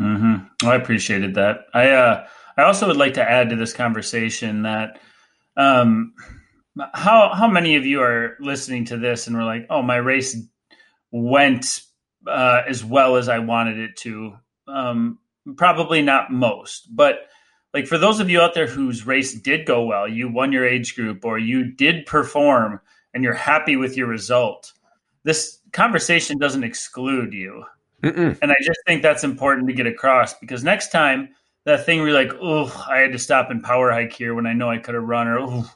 Mm-hmm. 0.00 0.66
I 0.66 0.74
appreciated 0.74 1.34
that. 1.34 1.66
I 1.74 1.90
uh, 1.90 2.26
I 2.56 2.62
also 2.62 2.86
would 2.86 2.96
like 2.96 3.14
to 3.14 3.30
add 3.30 3.50
to 3.50 3.56
this 3.56 3.74
conversation 3.74 4.62
that 4.62 5.00
um, 5.58 6.14
how 6.94 7.32
how 7.34 7.48
many 7.48 7.76
of 7.76 7.84
you 7.84 8.02
are 8.02 8.36
listening 8.40 8.86
to 8.86 8.96
this 8.96 9.26
and 9.26 9.36
we're 9.36 9.44
like, 9.44 9.66
oh, 9.70 9.82
my 9.82 9.96
race 9.96 10.36
went 11.10 11.82
uh, 12.26 12.62
as 12.66 12.84
well 12.84 13.16
as 13.16 13.28
I 13.28 13.38
wanted 13.40 13.78
it 13.78 13.96
to. 13.98 14.34
Um, 14.66 15.18
probably 15.56 16.02
not 16.02 16.32
most, 16.32 16.94
but 16.94 17.26
like 17.74 17.86
for 17.86 17.98
those 17.98 18.20
of 18.20 18.30
you 18.30 18.40
out 18.40 18.54
there 18.54 18.66
whose 18.66 19.06
race 19.06 19.34
did 19.34 19.66
go 19.66 19.84
well, 19.84 20.08
you 20.08 20.30
won 20.30 20.52
your 20.52 20.66
age 20.66 20.94
group 20.94 21.24
or 21.24 21.38
you 21.38 21.64
did 21.72 22.06
perform 22.06 22.80
and 23.14 23.24
you're 23.24 23.34
happy 23.34 23.76
with 23.76 23.96
your 23.96 24.06
result. 24.06 24.72
This 25.24 25.58
conversation 25.72 26.38
doesn't 26.38 26.64
exclude 26.64 27.32
you. 27.32 27.64
Mm-mm. 28.02 28.36
And 28.42 28.50
I 28.50 28.56
just 28.62 28.80
think 28.86 29.02
that's 29.02 29.24
important 29.24 29.68
to 29.68 29.74
get 29.74 29.86
across 29.86 30.34
because 30.34 30.64
next 30.64 30.90
time 30.90 31.28
that 31.64 31.86
thing 31.86 31.98
where 31.98 32.08
you're 32.08 32.16
like, 32.24 32.32
oh, 32.40 32.86
I 32.90 32.98
had 32.98 33.12
to 33.12 33.18
stop 33.18 33.50
and 33.50 33.62
power 33.62 33.92
hike 33.92 34.12
here 34.12 34.34
when 34.34 34.46
I 34.46 34.52
know 34.52 34.68
I 34.68 34.78
could 34.78 34.94
have 34.94 35.04
run, 35.04 35.28
or 35.28 35.38
oh, 35.38 35.70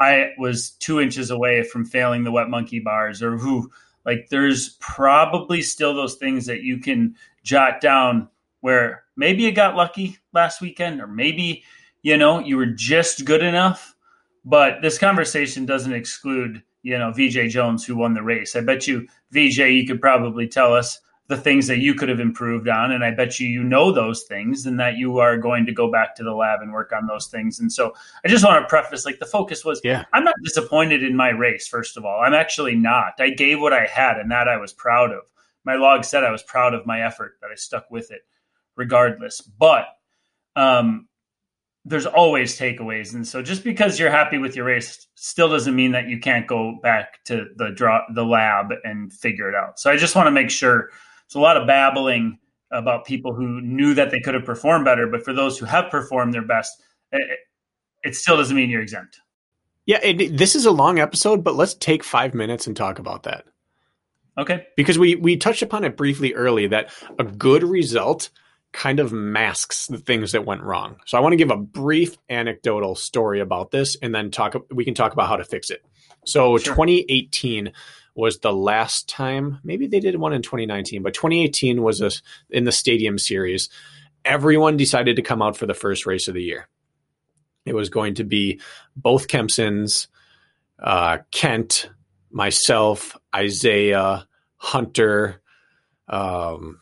I 0.00 0.32
was 0.38 0.70
two 0.70 0.98
inches 0.98 1.30
away 1.30 1.62
from 1.62 1.84
failing 1.84 2.24
the 2.24 2.32
wet 2.32 2.48
monkey 2.48 2.80
bars, 2.80 3.22
or 3.22 3.36
who 3.36 3.70
like 4.04 4.28
there's 4.30 4.70
probably 4.80 5.62
still 5.62 5.94
those 5.94 6.16
things 6.16 6.46
that 6.46 6.62
you 6.62 6.78
can 6.78 7.14
jot 7.44 7.80
down 7.80 8.28
where 8.60 9.04
maybe 9.16 9.42
you 9.42 9.52
got 9.52 9.76
lucky 9.76 10.18
last 10.32 10.60
weekend 10.60 11.00
or 11.00 11.06
maybe 11.06 11.62
you 12.02 12.16
know 12.16 12.38
you 12.38 12.56
were 12.56 12.66
just 12.66 13.24
good 13.24 13.42
enough 13.42 13.94
but 14.44 14.82
this 14.82 14.98
conversation 14.98 15.66
doesn't 15.66 15.92
exclude 15.92 16.62
you 16.82 16.98
know 16.98 17.10
vj 17.12 17.48
jones 17.48 17.84
who 17.84 17.96
won 17.96 18.14
the 18.14 18.22
race. 18.22 18.56
I 18.56 18.60
bet 18.60 18.86
you 18.86 19.06
vj 19.34 19.74
you 19.74 19.86
could 19.86 20.00
probably 20.00 20.48
tell 20.48 20.74
us 20.74 21.00
the 21.30 21.36
things 21.36 21.68
that 21.68 21.78
you 21.78 21.94
could 21.94 22.08
have 22.08 22.18
improved 22.18 22.68
on 22.68 22.90
and 22.90 23.04
i 23.04 23.10
bet 23.12 23.38
you 23.38 23.46
you 23.46 23.62
know 23.62 23.92
those 23.92 24.24
things 24.24 24.66
and 24.66 24.80
that 24.80 24.96
you 24.96 25.18
are 25.18 25.36
going 25.36 25.64
to 25.64 25.72
go 25.72 25.88
back 25.88 26.16
to 26.16 26.24
the 26.24 26.34
lab 26.34 26.60
and 26.60 26.72
work 26.72 26.92
on 26.92 27.06
those 27.06 27.28
things. 27.28 27.60
And 27.60 27.72
so 27.72 27.94
i 28.24 28.28
just 28.28 28.44
want 28.44 28.60
to 28.60 28.68
preface 28.68 29.06
like 29.06 29.20
the 29.20 29.26
focus 29.26 29.64
was 29.64 29.80
yeah. 29.84 30.04
I'm 30.12 30.24
not 30.24 30.34
disappointed 30.42 31.04
in 31.04 31.14
my 31.14 31.28
race 31.28 31.68
first 31.68 31.96
of 31.96 32.04
all. 32.04 32.20
I'm 32.20 32.34
actually 32.34 32.74
not. 32.74 33.12
I 33.20 33.30
gave 33.30 33.60
what 33.60 33.72
i 33.72 33.86
had 33.86 34.16
and 34.16 34.30
that 34.32 34.48
i 34.48 34.56
was 34.56 34.72
proud 34.72 35.12
of. 35.12 35.22
My 35.64 35.76
log 35.76 36.04
said 36.04 36.24
i 36.24 36.32
was 36.32 36.42
proud 36.42 36.74
of 36.74 36.84
my 36.84 37.02
effort 37.02 37.36
that 37.40 37.50
i 37.52 37.54
stuck 37.54 37.88
with 37.92 38.10
it 38.10 38.22
regardless. 38.74 39.40
But 39.40 39.86
um 40.56 41.06
there's 41.84 42.06
always 42.06 42.58
takeaways. 42.58 43.14
And 43.14 43.26
so 43.26 43.40
just 43.40 43.62
because 43.62 43.98
you're 44.00 44.10
happy 44.10 44.36
with 44.36 44.56
your 44.56 44.66
race 44.66 45.06
still 45.14 45.48
doesn't 45.48 45.76
mean 45.76 45.92
that 45.92 46.08
you 46.08 46.18
can't 46.18 46.46
go 46.46 46.78
back 46.82 47.24
to 47.26 47.46
the 47.54 47.70
draw 47.70 48.02
the 48.12 48.24
lab 48.24 48.72
and 48.82 49.12
figure 49.12 49.48
it 49.48 49.54
out. 49.54 49.78
So 49.78 49.92
i 49.92 49.96
just 49.96 50.16
want 50.16 50.26
to 50.26 50.32
make 50.32 50.50
sure 50.50 50.90
it's 51.30 51.36
a 51.36 51.38
lot 51.38 51.56
of 51.56 51.64
babbling 51.64 52.40
about 52.72 53.04
people 53.04 53.32
who 53.32 53.60
knew 53.60 53.94
that 53.94 54.10
they 54.10 54.18
could 54.18 54.34
have 54.34 54.44
performed 54.44 54.84
better, 54.84 55.06
but 55.06 55.24
for 55.24 55.32
those 55.32 55.56
who 55.56 55.64
have 55.64 55.88
performed 55.88 56.34
their 56.34 56.42
best, 56.42 56.82
it, 57.12 57.38
it 58.02 58.16
still 58.16 58.36
doesn't 58.36 58.56
mean 58.56 58.68
you're 58.68 58.82
exempt. 58.82 59.20
Yeah, 59.86 60.00
it, 60.02 60.36
this 60.36 60.56
is 60.56 60.66
a 60.66 60.72
long 60.72 60.98
episode, 60.98 61.44
but 61.44 61.54
let's 61.54 61.74
take 61.74 62.02
five 62.02 62.34
minutes 62.34 62.66
and 62.66 62.76
talk 62.76 62.98
about 62.98 63.22
that. 63.22 63.44
Okay. 64.38 64.66
Because 64.76 64.98
we 64.98 65.14
we 65.14 65.36
touched 65.36 65.62
upon 65.62 65.84
it 65.84 65.96
briefly 65.96 66.34
early 66.34 66.66
that 66.66 66.90
a 67.20 67.22
good 67.22 67.62
result 67.62 68.30
kind 68.72 68.98
of 68.98 69.12
masks 69.12 69.86
the 69.86 69.98
things 69.98 70.32
that 70.32 70.44
went 70.44 70.62
wrong. 70.62 70.96
So 71.06 71.16
I 71.16 71.20
want 71.20 71.34
to 71.34 71.36
give 71.36 71.52
a 71.52 71.56
brief 71.56 72.18
anecdotal 72.28 72.96
story 72.96 73.38
about 73.38 73.70
this 73.70 73.96
and 74.02 74.12
then 74.12 74.32
talk 74.32 74.56
we 74.72 74.84
can 74.84 74.94
talk 74.94 75.12
about 75.12 75.28
how 75.28 75.36
to 75.36 75.44
fix 75.44 75.70
it. 75.70 75.84
So 76.24 76.58
sure. 76.58 76.74
2018 76.74 77.72
was 78.14 78.38
the 78.38 78.52
last 78.52 79.08
time, 79.08 79.58
maybe 79.62 79.86
they 79.86 80.00
did 80.00 80.16
one 80.16 80.32
in 80.32 80.42
2019, 80.42 81.02
but 81.02 81.14
2018 81.14 81.82
was 81.82 82.00
a, 82.00 82.10
in 82.50 82.64
the 82.64 82.72
stadium 82.72 83.18
series. 83.18 83.68
Everyone 84.24 84.76
decided 84.76 85.16
to 85.16 85.22
come 85.22 85.42
out 85.42 85.56
for 85.56 85.66
the 85.66 85.74
first 85.74 86.06
race 86.06 86.28
of 86.28 86.34
the 86.34 86.42
year. 86.42 86.68
It 87.64 87.74
was 87.74 87.88
going 87.88 88.14
to 88.14 88.24
be 88.24 88.60
both 88.96 89.28
Kempsons, 89.28 90.08
uh, 90.78 91.18
Kent, 91.30 91.90
myself, 92.30 93.16
Isaiah, 93.34 94.26
Hunter, 94.56 95.40
um, 96.08 96.80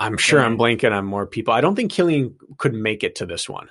I'm 0.00 0.16
sure 0.16 0.40
I'm 0.40 0.56
blanking 0.56 0.92
on 0.92 1.04
more 1.04 1.26
people. 1.26 1.52
I 1.52 1.60
don't 1.60 1.74
think 1.74 1.90
Killian 1.90 2.36
could 2.56 2.72
make 2.72 3.02
it 3.02 3.16
to 3.16 3.26
this 3.26 3.48
one. 3.48 3.68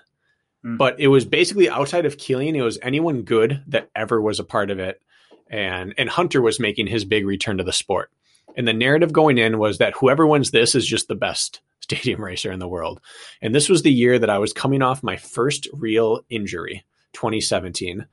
Mm. 0.65 0.77
But 0.77 0.99
it 0.99 1.07
was 1.07 1.25
basically 1.25 1.69
outside 1.69 2.05
of 2.05 2.17
Killian, 2.17 2.55
it 2.55 2.61
was 2.61 2.77
anyone 2.81 3.21
good 3.21 3.63
that 3.67 3.89
ever 3.95 4.21
was 4.21 4.39
a 4.39 4.43
part 4.43 4.69
of 4.69 4.79
it. 4.79 5.01
And 5.49 5.93
and 5.97 6.09
Hunter 6.09 6.41
was 6.41 6.59
making 6.59 6.87
his 6.87 7.05
big 7.05 7.25
return 7.25 7.57
to 7.57 7.63
the 7.63 7.73
sport. 7.73 8.11
And 8.55 8.67
the 8.67 8.73
narrative 8.73 9.13
going 9.13 9.37
in 9.37 9.59
was 9.59 9.77
that 9.77 9.93
whoever 9.93 10.25
wins 10.25 10.51
this 10.51 10.75
is 10.75 10.85
just 10.85 11.07
the 11.07 11.15
best 11.15 11.61
stadium 11.79 12.23
racer 12.23 12.51
in 12.51 12.59
the 12.59 12.67
world. 12.67 12.99
And 13.41 13.53
this 13.53 13.69
was 13.69 13.83
the 13.83 13.91
year 13.91 14.19
that 14.19 14.29
I 14.29 14.39
was 14.39 14.53
coming 14.53 14.81
off 14.81 15.03
my 15.03 15.15
first 15.15 15.67
real 15.73 16.21
injury, 16.29 16.85
2017 17.13 18.05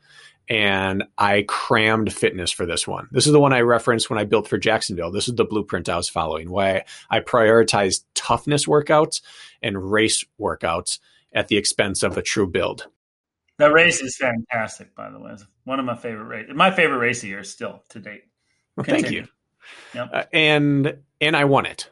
and 0.48 1.04
I 1.16 1.44
crammed 1.48 2.12
fitness 2.12 2.50
for 2.50 2.66
this 2.66 2.86
one. 2.86 3.08
This 3.10 3.26
is 3.26 3.32
the 3.32 3.40
one 3.40 3.52
I 3.52 3.60
referenced 3.60 4.10
when 4.10 4.18
I 4.18 4.24
built 4.24 4.46
for 4.46 4.58
Jacksonville. 4.58 5.10
This 5.10 5.28
is 5.28 5.34
the 5.34 5.44
blueprint 5.44 5.88
I 5.88 5.96
was 5.96 6.08
following, 6.08 6.50
why 6.50 6.84
I 7.08 7.20
prioritized 7.20 8.04
toughness 8.14 8.66
workouts 8.66 9.22
and 9.62 9.90
race 9.90 10.24
workouts 10.38 10.98
at 11.32 11.48
the 11.48 11.56
expense 11.56 12.02
of 12.02 12.18
a 12.18 12.22
true 12.22 12.46
build. 12.46 12.86
That 13.58 13.72
race 13.72 14.00
is 14.00 14.16
fantastic, 14.16 14.94
by 14.94 15.10
the 15.10 15.18
way. 15.18 15.32
It's 15.32 15.46
one 15.64 15.78
of 15.78 15.84
my 15.84 15.96
favorite 15.96 16.24
races. 16.24 16.54
My 16.54 16.70
favorite 16.70 16.98
race 16.98 17.22
of 17.22 17.28
yours 17.28 17.50
still 17.50 17.84
to 17.90 18.00
date. 18.00 18.24
Well, 18.76 18.84
thank 18.84 19.10
you. 19.10 19.28
Yep. 19.94 20.10
Uh, 20.12 20.24
and 20.32 20.98
and 21.20 21.36
I 21.36 21.44
won 21.44 21.66
it. 21.66 21.90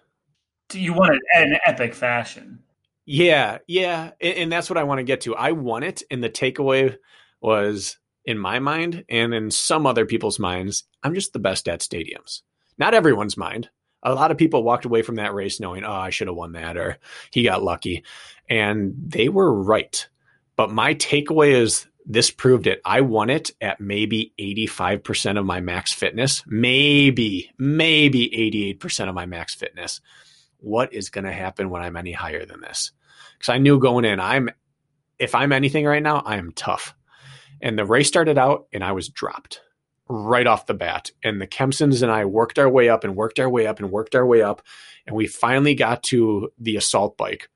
You 0.73 0.95
won 0.95 1.13
it 1.13 1.21
in 1.37 1.59
epic 1.67 1.95
fashion. 1.95 2.61
Yeah, 3.05 3.59
yeah, 3.67 4.13
and, 4.21 4.37
and 4.37 4.53
that's 4.53 4.71
what 4.71 4.79
I 4.79 4.85
want 4.85 4.99
to 4.99 5.05
get 5.05 5.23
to. 5.23 5.37
I 5.37 5.53
won 5.53 5.83
it, 5.83 6.03
and 6.11 6.23
the 6.23 6.31
takeaway 6.31 6.97
was 7.41 7.99
in 8.25 8.39
my 8.39 8.59
mind 8.59 9.05
and 9.09 9.35
in 9.35 9.51
some 9.51 9.87
other 9.87 10.07
people's 10.07 10.39
minds, 10.39 10.85
I'm 11.03 11.15
just 11.15 11.33
the 11.33 11.39
best 11.39 11.69
at 11.69 11.81
stadiums. 11.81 12.43
Not 12.79 12.95
everyone's 12.95 13.37
mind. 13.37 13.69
A 14.03 14.15
lot 14.15 14.31
of 14.31 14.39
people 14.39 14.63
walked 14.63 14.85
away 14.85 15.03
from 15.03 15.17
that 15.17 15.35
race 15.35 15.61
knowing, 15.61 15.85
oh, 15.85 15.93
I 15.93 16.11
should 16.11 16.29
have 16.29 16.37
won 16.37 16.53
that 16.53 16.77
or 16.77 16.99
he 17.31 17.45
got 17.45 17.63
lucky. 17.63 18.05
And 18.49 18.95
they 18.97 19.29
were 19.29 19.53
right. 19.53 20.09
But 20.63 20.71
my 20.71 20.95
takeaway 20.95 21.61
is 21.61 21.89
this 22.07 22.31
proved 22.31 22.69
it. 22.69 22.81
I 22.85 23.01
won 23.01 23.31
it 23.31 23.51
at 23.61 23.81
maybe 23.81 24.33
85% 24.39 25.37
of 25.37 25.45
my 25.45 25.61
max 25.61 25.93
fitness, 25.93 26.45
maybe, 26.47 27.51
maybe 27.59 28.77
88% 28.81 29.09
of 29.09 29.15
my 29.17 29.27
max 29.27 29.57
fitness. 29.57 30.01
What 30.59 30.93
is 30.95 31.11
going 31.11 31.25
to 31.25 31.33
happen 31.33 31.69
when 31.69 31.83
I'm 31.83 31.97
any 31.97 32.13
higher 32.13 32.47
than 32.47 32.61
this? 32.61 32.93
Because 33.37 33.49
I 33.49 33.59
knew 33.59 33.81
going 33.81 34.05
in, 34.05 34.21
I'm, 34.21 34.51
if 35.19 35.35
I'm 35.35 35.51
anything 35.51 35.85
right 35.85 36.01
now, 36.01 36.19
I 36.25 36.37
am 36.37 36.53
tough. 36.53 36.95
And 37.61 37.77
the 37.77 37.85
race 37.85 38.07
started 38.07 38.39
out 38.39 38.69
and 38.73 38.85
I 38.85 38.93
was 38.93 39.09
dropped 39.09 39.63
right 40.09 40.47
off 40.47 40.67
the 40.67 40.75
bat. 40.75 41.11
And 41.25 41.41
the 41.41 41.49
Kempsons 41.49 42.05
and 42.05 42.13
I 42.13 42.25
worked 42.25 42.61
our 42.61 42.71
way 42.71 42.89
up 42.89 43.03
and 43.03 43.17
worked 43.17 43.41
our 43.41 43.51
way 43.51 43.67
up 43.67 43.81
and 43.81 43.91
worked 43.91 44.15
our 44.15 44.25
way 44.25 44.43
up. 44.43 44.63
And 45.09 45.17
we 45.17 45.27
finally 45.27 45.75
got 45.75 46.05
to 46.05 46.53
the 46.57 46.77
assault 46.77 47.17
bike, 47.17 47.49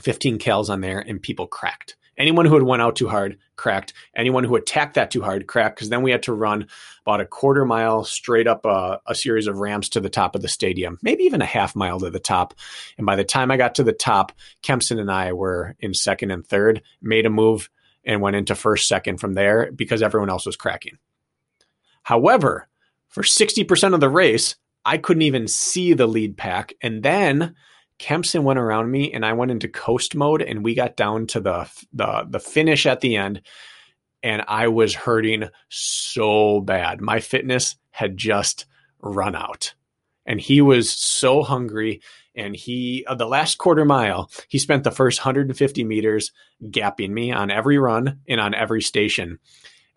15 0.00 0.38
cals 0.38 0.70
on 0.70 0.80
there, 0.80 1.00
and 1.00 1.20
people 1.20 1.46
cracked. 1.46 1.96
Anyone 2.18 2.46
who 2.46 2.54
had 2.54 2.62
went 2.62 2.82
out 2.82 2.96
too 2.96 3.08
hard 3.08 3.38
cracked. 3.56 3.92
Anyone 4.14 4.44
who 4.44 4.56
attacked 4.56 4.94
that 4.94 5.10
too 5.10 5.22
hard 5.22 5.46
cracked 5.46 5.76
because 5.76 5.88
then 5.88 6.02
we 6.02 6.10
had 6.10 6.22
to 6.24 6.32
run 6.32 6.66
about 7.06 7.20
a 7.20 7.26
quarter 7.26 7.64
mile 7.64 8.04
straight 8.04 8.46
up 8.46 8.64
a, 8.64 9.00
a, 9.06 9.14
series 9.14 9.46
of 9.46 9.58
ramps 9.58 9.88
to 9.90 10.00
the 10.00 10.10
top 10.10 10.34
of 10.34 10.42
the 10.42 10.48
stadium, 10.48 10.98
maybe 11.02 11.24
even 11.24 11.42
a 11.42 11.46
half 11.46 11.76
mile 11.76 12.00
to 12.00 12.10
the 12.10 12.18
top. 12.18 12.54
And 12.96 13.06
by 13.06 13.16
the 13.16 13.24
time 13.24 13.50
I 13.50 13.56
got 13.56 13.76
to 13.76 13.84
the 13.84 13.92
top, 13.92 14.32
Kempson 14.62 14.98
and 14.98 15.10
I 15.10 15.32
were 15.32 15.76
in 15.80 15.94
second 15.94 16.30
and 16.30 16.46
third, 16.46 16.82
made 17.00 17.26
a 17.26 17.30
move 17.30 17.70
and 18.04 18.20
went 18.20 18.36
into 18.36 18.54
first, 18.54 18.88
second 18.88 19.18
from 19.18 19.34
there 19.34 19.70
because 19.72 20.02
everyone 20.02 20.30
else 20.30 20.46
was 20.46 20.56
cracking. 20.56 20.98
However, 22.02 22.66
for 23.08 23.22
60% 23.22 23.94
of 23.94 24.00
the 24.00 24.08
race, 24.08 24.56
I 24.84 24.98
couldn't 24.98 25.22
even 25.22 25.48
see 25.48 25.92
the 25.92 26.06
lead 26.06 26.36
pack. 26.36 26.72
And 26.80 27.02
then 27.02 27.54
Kempson 28.00 28.44
went 28.44 28.58
around 28.58 28.90
me 28.90 29.12
and 29.12 29.26
I 29.26 29.34
went 29.34 29.50
into 29.50 29.68
coast 29.68 30.14
mode 30.14 30.40
and 30.40 30.64
we 30.64 30.74
got 30.74 30.96
down 30.96 31.26
to 31.28 31.40
the, 31.40 31.70
the, 31.92 32.26
the 32.26 32.40
finish 32.40 32.86
at 32.86 33.02
the 33.02 33.16
end 33.16 33.42
and 34.22 34.42
I 34.48 34.68
was 34.68 34.94
hurting 34.94 35.50
so 35.68 36.62
bad. 36.62 37.02
My 37.02 37.20
fitness 37.20 37.76
had 37.90 38.16
just 38.16 38.64
run 39.00 39.36
out. 39.36 39.74
And 40.24 40.40
he 40.40 40.62
was 40.62 40.90
so 40.90 41.42
hungry 41.42 42.00
and 42.34 42.56
he 42.56 43.04
uh, 43.06 43.16
the 43.16 43.26
last 43.26 43.58
quarter 43.58 43.84
mile 43.84 44.30
he 44.48 44.58
spent 44.58 44.84
the 44.84 44.90
first 44.90 45.20
150 45.20 45.84
meters 45.84 46.32
gapping 46.64 47.10
me 47.10 47.32
on 47.32 47.50
every 47.50 47.76
run 47.76 48.20
and 48.28 48.40
on 48.40 48.54
every 48.54 48.80
station 48.80 49.40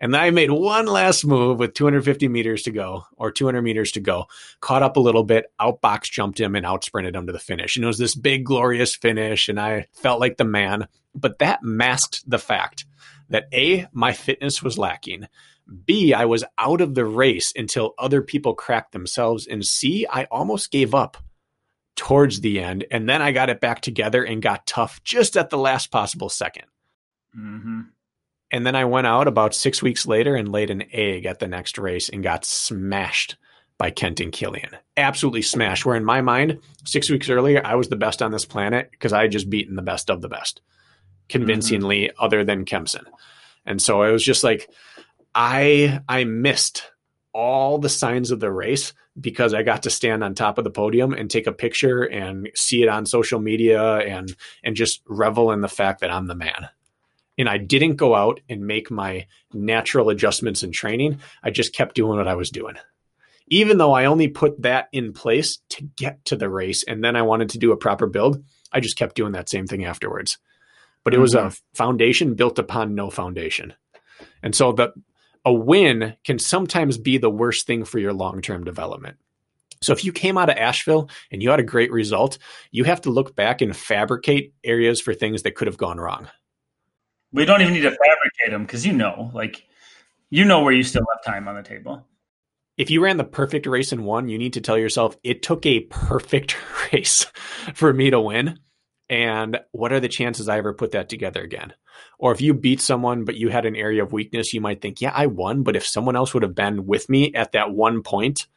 and 0.04 0.18
I 0.18 0.32
made 0.32 0.52
one 0.52 0.86
last 0.86 1.24
move 1.24 1.60
with 1.60 1.76
250 1.76 2.28
meters 2.28 2.64
to 2.64 2.72
go 2.72 3.06
or 3.16 3.32
200 3.32 3.62
meters 3.62 3.94
to 3.94 4.02
go, 4.02 4.26
caught 4.60 4.84
up 4.84 4.98
a 4.98 5.00
little 5.00 5.24
bit, 5.24 5.46
outbox 5.62 6.12
jumped 6.12 6.42
him 6.42 6.58
and 6.58 6.66
out 6.66 6.84
sprinted 6.84 7.16
him 7.16 7.26
to 7.28 7.32
the 7.32 7.40
finish. 7.40 7.78
And 7.78 7.86
it 7.86 7.88
was 7.88 8.00
this 8.00 8.14
big, 8.14 8.44
glorious 8.44 8.98
finish. 8.98 9.48
And 9.48 9.58
I 9.58 9.86
felt 9.94 10.20
like 10.20 10.36
the 10.36 10.44
man. 10.44 10.90
But 11.16 11.40
that 11.40 11.64
masked 11.64 12.30
the 12.30 12.38
fact 12.38 12.86
that 13.30 13.48
A, 13.54 13.88
my 13.94 14.12
fitness 14.12 14.62
was 14.62 14.78
lacking. 14.78 15.30
B, 15.86 16.14
I 16.14 16.26
was 16.26 16.44
out 16.58 16.82
of 16.82 16.96
the 16.96 17.06
race 17.06 17.54
until 17.56 17.94
other 17.98 18.22
people 18.22 18.56
cracked 18.56 18.92
themselves. 18.92 19.48
And 19.48 19.66
C, 19.66 20.06
I 20.12 20.26
almost 20.26 20.70
gave 20.70 20.94
up 20.94 21.16
towards 21.96 22.42
the 22.42 22.60
end. 22.60 22.84
And 22.92 23.08
then 23.08 23.22
I 23.22 23.32
got 23.32 23.50
it 23.50 23.62
back 23.62 23.80
together 23.80 24.22
and 24.22 24.42
got 24.42 24.68
tough 24.68 25.02
just 25.06 25.38
at 25.38 25.50
the 25.50 25.58
last 25.58 25.92
possible 25.92 26.28
2nd 26.28 26.64
mm-hmm. 27.38 27.82
And 28.54 28.68
then 28.68 28.76
I 28.76 28.86
went 28.86 29.08
out 29.08 29.28
about 29.28 29.56
six 29.56 29.82
weeks 29.82 30.06
later 30.06 30.36
and 30.36 30.48
laid 30.48 30.70
an 30.70 30.84
egg 30.94 31.26
at 31.26 31.40
the 31.40 31.48
next 31.48 31.80
race 31.80 32.08
and 32.08 32.22
got 32.22 32.46
smashed 32.46 33.36
by 33.80 33.90
Kent 33.90 34.20
and 34.20 34.32
Killian. 34.32 34.70
Absolutely 34.96 35.42
smashed. 35.42 35.88
Where 35.88 35.96
in 35.96 36.06
my 36.06 36.22
mind, 36.22 36.60
six 36.86 37.10
weeks 37.10 37.30
earlier, 37.30 37.66
I 37.66 37.74
was 37.74 37.90
the 37.90 37.96
best 37.96 38.22
on 38.22 38.32
this 38.32 38.46
planet 38.46 38.92
because 38.92 39.12
I 39.12 39.24
had 39.24 39.32
just 39.32 39.50
beaten 39.50 39.76
the 39.76 39.82
best 39.82 40.12
of 40.12 40.22
the 40.22 40.30
best 40.30 40.62
convincingly, 41.30 42.04
mm-hmm. 42.04 42.24
other 42.24 42.44
than 42.44 42.64
Kempson. 42.64 43.06
And 43.66 43.82
so 43.82 44.04
it 44.04 44.12
was 44.12 44.24
just 44.24 44.44
like, 44.44 44.70
I 45.34 46.02
I 46.08 46.26
missed 46.26 46.92
all 47.34 47.80
the 47.80 47.90
signs 47.90 48.30
of 48.30 48.40
the 48.40 48.52
race 48.52 48.94
because 49.20 49.56
I 49.56 49.64
got 49.64 49.84
to 49.84 49.90
stand 49.90 50.24
on 50.24 50.36
top 50.36 50.60
of 50.60 50.64
the 50.64 50.70
podium 50.70 51.12
and 51.14 51.28
take 51.28 51.48
a 51.48 51.52
picture 51.52 52.04
and 52.04 52.52
see 52.54 52.84
it 52.84 52.88
on 52.88 53.08
social 53.08 53.40
media 53.40 53.98
and 53.98 54.36
and 54.64 54.76
just 54.76 55.02
revel 55.08 55.52
in 55.52 55.62
the 55.62 55.68
fact 55.68 56.02
that 56.02 56.12
I'm 56.12 56.28
the 56.28 56.36
man. 56.36 56.70
And 57.38 57.49
I 57.49 57.57
didn't 57.57 57.95
go 57.95 58.15
out 58.15 58.41
and 58.47 58.68
make 58.68 58.91
my 58.91 59.27
natural 59.53 60.10
adjustments 60.10 60.64
in 60.64 60.72
training. 60.72 61.19
I 61.43 61.49
just 61.49 61.73
kept 61.73 61.95
doing 61.95 62.18
what 62.18 62.27
I 62.27 62.35
was 62.35 62.51
doing. 62.51 62.76
Even 63.47 63.77
though 63.77 63.93
I 63.93 64.05
only 64.05 64.27
put 64.27 64.61
that 64.61 64.88
in 64.91 65.14
place 65.14 65.60
to 65.69 65.84
get 65.97 66.23
to 66.26 66.35
the 66.35 66.49
race 66.49 66.84
and 66.84 67.03
then 67.03 67.15
I 67.15 67.23
wanted 67.23 67.49
to 67.49 67.57
do 67.57 67.72
a 67.72 67.77
proper 67.77 68.07
build, 68.07 68.43
I 68.72 68.80
just 68.80 68.97
kept 68.97 69.15
doing 69.15 69.34
that 69.34 69.49
same 69.49 69.68
thing 69.68 69.84
afterwards. 69.85 70.38
But 71.03 71.14
it 71.14 71.19
was 71.19 71.34
mm-hmm. 71.34 71.47
a 71.47 71.76
foundation 71.76 72.35
built 72.35 72.60
upon 72.60 72.95
no 72.95 73.10
foundation. 73.10 73.73
And 74.41 74.55
so 74.55 74.72
the 74.72 74.93
a 75.45 75.53
win 75.53 76.15
can 76.23 76.39
sometimes 76.39 76.97
be 76.97 77.18
the 77.18 77.30
worst 77.30 77.68
thing 77.68 77.84
for 77.84 77.99
your 77.99 78.14
long 78.14 78.41
term 78.41 78.64
development. 78.64 79.18
So 79.81 79.91
if 79.91 80.05
you 80.05 80.14
came 80.14 80.38
out 80.38 80.49
of 80.49 80.55
Asheville 80.55 81.10
and 81.30 81.43
you 81.43 81.49
had 81.49 81.60
a 81.60 81.64
great 81.64 81.91
result, 81.91 82.38
you 82.72 82.85
have 82.85 83.01
to 83.01 83.10
look 83.10 83.35
back 83.35 83.61
and 83.61 83.76
fabricate 83.76 84.53
areas 84.64 85.01
for 85.01 85.14
things 85.14 85.43
that 85.43 85.55
could 85.55 85.68
have 85.68 85.77
gone 85.77 85.97
wrong. 85.97 86.30
We 87.34 87.45
don't 87.45 87.61
even 87.61 87.73
need 87.73 87.81
to 87.81 87.89
fabricate 87.89 88.51
them 88.51 88.64
because 88.64 88.85
you 88.85 88.93
know, 88.93 89.31
like, 89.34 89.65
you 90.30 90.45
know 90.45 90.61
where 90.61 90.73
you 90.73 90.84
still 90.84 91.05
have 91.14 91.34
time 91.34 91.47
on 91.47 91.55
the 91.55 91.64
table. 91.64 92.07
If 92.77 92.89
you 92.89 93.03
ran 93.03 93.18
the 93.18 93.23
perfect 93.23 93.65
race 93.65 93.91
and 93.91 94.05
won, 94.05 94.30
you 94.30 94.38
need 94.38 94.53
to 94.53 94.61
tell 94.61 94.77
yourself 94.77 95.18
it 95.23 95.43
took 95.43 95.65
a 95.65 95.81
perfect 95.81 96.55
race 96.93 97.26
for 97.73 97.91
me 97.91 98.10
to 98.11 98.19
win. 98.19 98.60
And 99.10 99.60
what 99.72 99.91
are 99.91 99.99
the 99.99 100.07
chances 100.07 100.47
I 100.47 100.57
ever 100.57 100.73
put 100.73 100.91
that 100.91 101.10
together 101.10 101.41
again? 101.41 101.73
Or 102.18 102.31
if 102.31 102.41
you 102.41 102.53
beat 102.53 102.81
someone, 102.81 103.26
but 103.26 103.35
you 103.35 103.49
had 103.49 103.65
an 103.65 103.76
area 103.76 104.01
of 104.01 104.14
weakness, 104.14 104.53
you 104.53 104.61
might 104.61 104.81
think, 104.81 105.01
yeah, 105.01 105.11
I 105.14 105.27
won. 105.27 105.64
But 105.64 105.76
if 105.76 105.85
someone 105.85 106.15
else 106.15 106.34
would 106.34 106.43
have 106.43 106.55
been 106.55 106.85
with 106.85 107.10
me 107.10 107.34
at 107.34 107.51
that 107.51 107.72
one 107.72 108.01
point, 108.01 108.47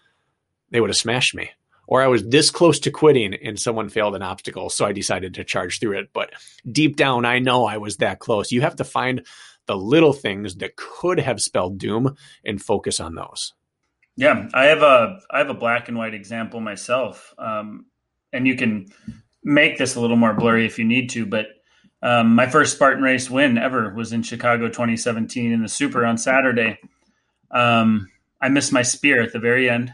they 0.70 0.80
would 0.80 0.90
have 0.90 0.96
smashed 0.96 1.34
me. 1.34 1.50
Or 1.86 2.02
I 2.02 2.08
was 2.08 2.26
this 2.26 2.50
close 2.50 2.80
to 2.80 2.90
quitting 2.90 3.34
and 3.34 3.58
someone 3.58 3.88
failed 3.88 4.16
an 4.16 4.22
obstacle. 4.22 4.70
So 4.70 4.84
I 4.84 4.92
decided 4.92 5.34
to 5.34 5.44
charge 5.44 5.78
through 5.78 5.98
it. 5.98 6.10
But 6.12 6.30
deep 6.70 6.96
down, 6.96 7.24
I 7.24 7.38
know 7.38 7.64
I 7.64 7.76
was 7.76 7.98
that 7.98 8.18
close. 8.18 8.50
You 8.50 8.62
have 8.62 8.76
to 8.76 8.84
find 8.84 9.26
the 9.66 9.76
little 9.76 10.12
things 10.12 10.56
that 10.56 10.76
could 10.76 11.20
have 11.20 11.42
spelled 11.42 11.78
doom 11.78 12.16
and 12.44 12.62
focus 12.62 13.00
on 13.00 13.14
those. 13.14 13.52
Yeah, 14.16 14.48
I 14.54 14.66
have 14.66 14.82
a 14.82 15.20
I 15.30 15.38
have 15.38 15.50
a 15.50 15.54
black 15.54 15.88
and 15.88 15.98
white 15.98 16.14
example 16.14 16.60
myself, 16.60 17.34
um, 17.38 17.84
and 18.32 18.46
you 18.46 18.56
can 18.56 18.86
make 19.44 19.76
this 19.76 19.94
a 19.94 20.00
little 20.00 20.16
more 20.16 20.32
blurry 20.32 20.64
if 20.64 20.78
you 20.78 20.86
need 20.86 21.10
to, 21.10 21.26
but 21.26 21.46
um, 22.02 22.34
my 22.34 22.46
first 22.46 22.74
Spartan 22.74 23.02
race 23.02 23.30
win 23.30 23.58
ever 23.58 23.94
was 23.94 24.12
in 24.12 24.22
Chicago 24.22 24.68
2017 24.68 25.52
in 25.52 25.62
the 25.62 25.68
Super 25.68 26.04
on 26.04 26.18
Saturday. 26.18 26.78
Um, 27.50 28.08
I 28.40 28.48
missed 28.48 28.72
my 28.72 28.82
spear 28.82 29.22
at 29.22 29.32
the 29.32 29.38
very 29.38 29.68
end, 29.68 29.92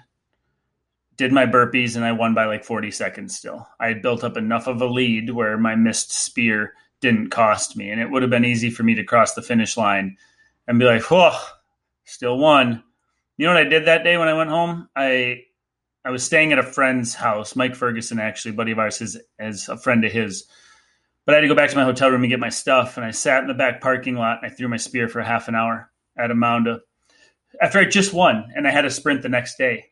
did 1.17 1.33
my 1.33 1.47
burpees, 1.47 1.97
and 1.97 2.05
I 2.05 2.13
won 2.13 2.35
by 2.35 2.47
like 2.47 2.65
40 2.65 2.91
seconds 2.91 3.37
still. 3.37 3.67
I 3.79 3.89
had 3.89 4.03
built 4.03 4.25
up 4.25 4.37
enough 4.37 4.67
of 4.67 4.81
a 4.81 4.87
lead 4.87 5.31
where 5.31 5.59
my 5.59 5.75
missed 5.75 6.13
spear 6.13 6.75
didn't 7.01 7.31
cost 7.31 7.77
me, 7.77 7.91
and 7.91 8.01
it 8.01 8.11
would 8.11 8.23
have 8.23 8.31
been 8.31 8.45
easy 8.45 8.71
for 8.71 8.83
me 8.83 8.95
to 8.95 9.05
cross 9.05 9.35
the 9.35 9.43
finish 9.43 9.77
line 9.77 10.17
and 10.67 10.79
be 10.79 10.85
like, 10.85 11.03
"Whoa, 11.11 11.37
still 12.05 12.39
won." 12.39 12.83
You 13.37 13.47
know 13.47 13.55
what 13.55 13.67
I 13.67 13.69
did 13.69 13.87
that 13.87 14.05
day 14.05 14.17
when 14.17 14.29
I 14.29 14.35
went 14.35 14.51
home? 14.51 14.89
I 14.95 15.45
I 16.05 16.11
was 16.11 16.25
staying 16.25 16.53
at 16.53 16.59
a 16.59 16.65
friend's 16.65 17.15
house, 17.15 17.55
Mike 17.55 17.77
Ferguson, 17.77 18.19
actually, 18.19 18.53
buddy 18.53 18.73
of 18.73 18.79
ours, 18.79 19.01
is 19.01 19.21
as 19.39 19.69
a 19.69 19.77
friend 19.77 20.05
of 20.05 20.13
his. 20.13 20.47
But 21.25 21.35
I 21.35 21.37
had 21.37 21.43
to 21.43 21.49
go 21.49 21.55
back 21.55 21.71
to 21.71 21.77
my 21.77 21.85
hotel 21.85 22.11
room 22.11 22.23
and 22.23 22.31
get 22.31 22.41
my 22.41 22.49
stuff, 22.49 22.97
and 22.97 23.07
I 23.07 23.13
sat 23.13 23.43
in 23.43 23.49
the 23.49 23.55
back 23.55 23.81
parking 23.81 24.17
lot 24.17 24.43
and 24.43 24.51
I 24.51 24.55
threw 24.55 24.69
my 24.69 24.77
spear 24.77 25.09
for 25.09 25.21
half 25.23 25.49
an 25.49 25.55
hour 25.55 25.91
at 26.17 26.31
a 26.31 26.35
Mounda 26.35 26.81
after 27.61 27.79
I 27.79 27.85
just 27.85 28.13
won, 28.13 28.51
and 28.55 28.67
I 28.67 28.71
had 28.71 28.85
a 28.85 28.91
sprint 28.91 29.23
the 29.23 29.29
next 29.29 29.59
day, 29.59 29.87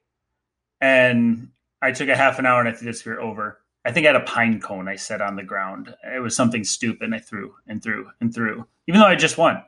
and 0.80 1.48
I 1.82 1.92
took 1.92 2.08
a 2.08 2.16
half 2.16 2.38
an 2.38 2.46
hour 2.46 2.60
and 2.60 2.68
I 2.68 2.72
threw 2.72 2.90
the 2.90 2.96
spear 2.96 3.20
over. 3.20 3.60
I 3.84 3.92
think 3.92 4.06
I 4.06 4.12
had 4.12 4.16
a 4.16 4.24
pine 4.24 4.60
cone 4.60 4.88
I 4.88 4.96
set 4.96 5.22
on 5.22 5.36
the 5.36 5.42
ground. 5.42 5.94
It 6.04 6.20
was 6.20 6.36
something 6.36 6.64
stupid, 6.64 7.02
and 7.02 7.14
I 7.14 7.18
threw 7.18 7.54
and 7.66 7.82
threw 7.82 8.10
and 8.20 8.34
threw, 8.34 8.66
even 8.86 9.00
though 9.00 9.06
I 9.06 9.16
just 9.16 9.38
won. 9.38 9.62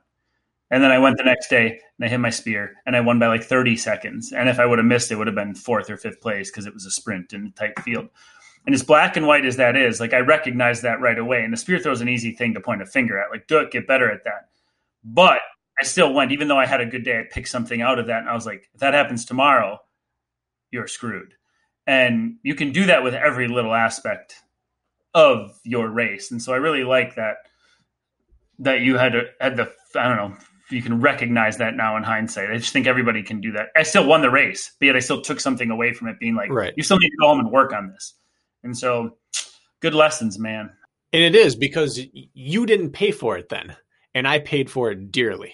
And 0.73 0.83
then 0.83 0.91
I 0.91 0.99
went 0.99 1.19
the 1.19 1.25
next 1.25 1.49
day 1.49 1.79
and 1.99 2.07
I 2.07 2.09
hit 2.09 2.19
my 2.19 2.31
spear 2.31 2.77
and 2.87 2.97
I 2.97 3.01
won 3.01 3.19
by 3.19 3.27
like 3.27 3.45
30 3.45 3.77
seconds. 3.77 4.33
And 4.33 4.49
if 4.49 4.59
I 4.59 4.65
would 4.65 4.79
have 4.79 4.87
missed, 4.87 5.13
it 5.13 5.17
would 5.17 5.27
have 5.27 5.37
been 5.37 5.55
fourth 5.55 5.91
or 5.91 5.99
fifth 5.99 6.23
place 6.23 6.51
because 6.51 6.65
it 6.65 6.73
was 6.73 6.87
a 6.87 6.91
sprint 6.91 7.35
in 7.35 7.47
a 7.47 7.51
tight 7.51 7.79
field. 7.81 8.09
And 8.65 8.75
as 8.75 8.83
black 8.83 9.19
and 9.19 9.27
white 9.27 9.45
as 9.45 9.57
that 9.57 9.77
is, 9.77 10.01
like 10.01 10.15
I 10.15 10.21
recognize 10.21 10.81
that 10.81 11.03
right 11.03 11.19
away. 11.19 11.45
And 11.45 11.53
the 11.53 11.59
spear 11.59 11.79
throw 11.79 11.93
is 11.93 12.01
an 12.01 12.09
easy 12.09 12.33
thing 12.33 12.55
to 12.55 12.61
point 12.61 12.81
a 12.81 12.87
finger 12.87 13.21
at. 13.21 13.31
Like, 13.31 13.47
do 13.49 13.59
it, 13.59 13.71
get 13.71 13.87
better 13.87 14.11
at 14.11 14.25
that. 14.25 14.49
But 15.05 15.41
I 15.79 15.85
still 15.85 16.15
went, 16.15 16.33
even 16.33 16.49
though 16.49 16.59
I 16.59 16.65
had 16.65 16.81
a 16.81 16.87
good 16.87 17.05
day, 17.05 17.21
I 17.21 17.25
picked 17.31 17.49
something 17.49 17.83
out 17.83 17.99
of 17.99 18.07
that. 18.07 18.21
And 18.21 18.31
I 18.31 18.35
was 18.35 18.47
like, 18.47 18.71
if 18.73 18.81
that 18.81 18.95
happens 18.95 19.27
tomorrow, 19.27 19.79
you're 20.73 20.89
screwed. 20.89 21.35
And 21.87 22.37
you 22.43 22.55
can 22.55 22.73
do 22.73 22.87
that 22.87 23.05
with 23.05 23.15
every 23.15 23.49
little 23.49 23.75
aspect 23.75 24.35
of 25.15 25.59
your 25.65 25.89
race. 25.89 26.31
And 26.31 26.43
so 26.43 26.53
I 26.53 26.57
really 26.57 26.85
like 26.85 27.17
that 27.17 27.37
that 28.61 28.81
you 28.81 28.97
had 28.97 29.13
to, 29.13 29.25
had 29.41 29.57
the 29.57 29.73
I 29.95 30.09
don't 30.09 30.17
know 30.17 30.37
you 30.73 30.83
can 30.83 31.01
recognize 31.01 31.59
that 31.59 31.77
now 31.77 31.97
in 31.97 32.03
hindsight. 32.03 32.51
I 32.51 32.57
just 32.57 32.73
think 32.73 32.87
everybody 32.87 33.23
can 33.23 33.41
do 33.41 33.53
that. 33.53 33.69
I 33.77 33.83
still 33.83 34.07
won 34.07 34.23
the 34.23 34.31
race, 34.31 34.73
but 34.81 34.87
yet 34.87 34.97
I 34.97 35.01
still 35.01 35.21
took 35.21 35.39
something 35.39 35.71
away 35.71 35.93
from 35.93 36.09
it, 36.09 36.19
being 36.19 36.35
like, 36.35 36.51
right. 36.51 36.73
you 36.77 36.83
still 36.83 36.99
need 36.99 37.11
to 37.11 37.17
go 37.21 37.29
home 37.29 37.41
and 37.41 37.51
work 37.51 37.73
on 37.73 37.91
this. 37.91 38.15
And 38.65 38.77
so, 38.77 39.19
good 39.81 39.95
lessons, 39.95 40.39
man. 40.39 40.71
And 41.13 41.23
it 41.23 41.35
is 41.35 41.57
because 41.57 42.01
you 42.15 42.67
didn't 42.67 42.93
pay 42.93 43.11
for 43.11 43.37
it 43.37 43.51
then, 43.51 43.77
and 44.15 44.27
I 44.27 44.39
paid 44.39 44.71
for 44.71 44.91
it 44.91 45.13
dearly. 45.13 45.53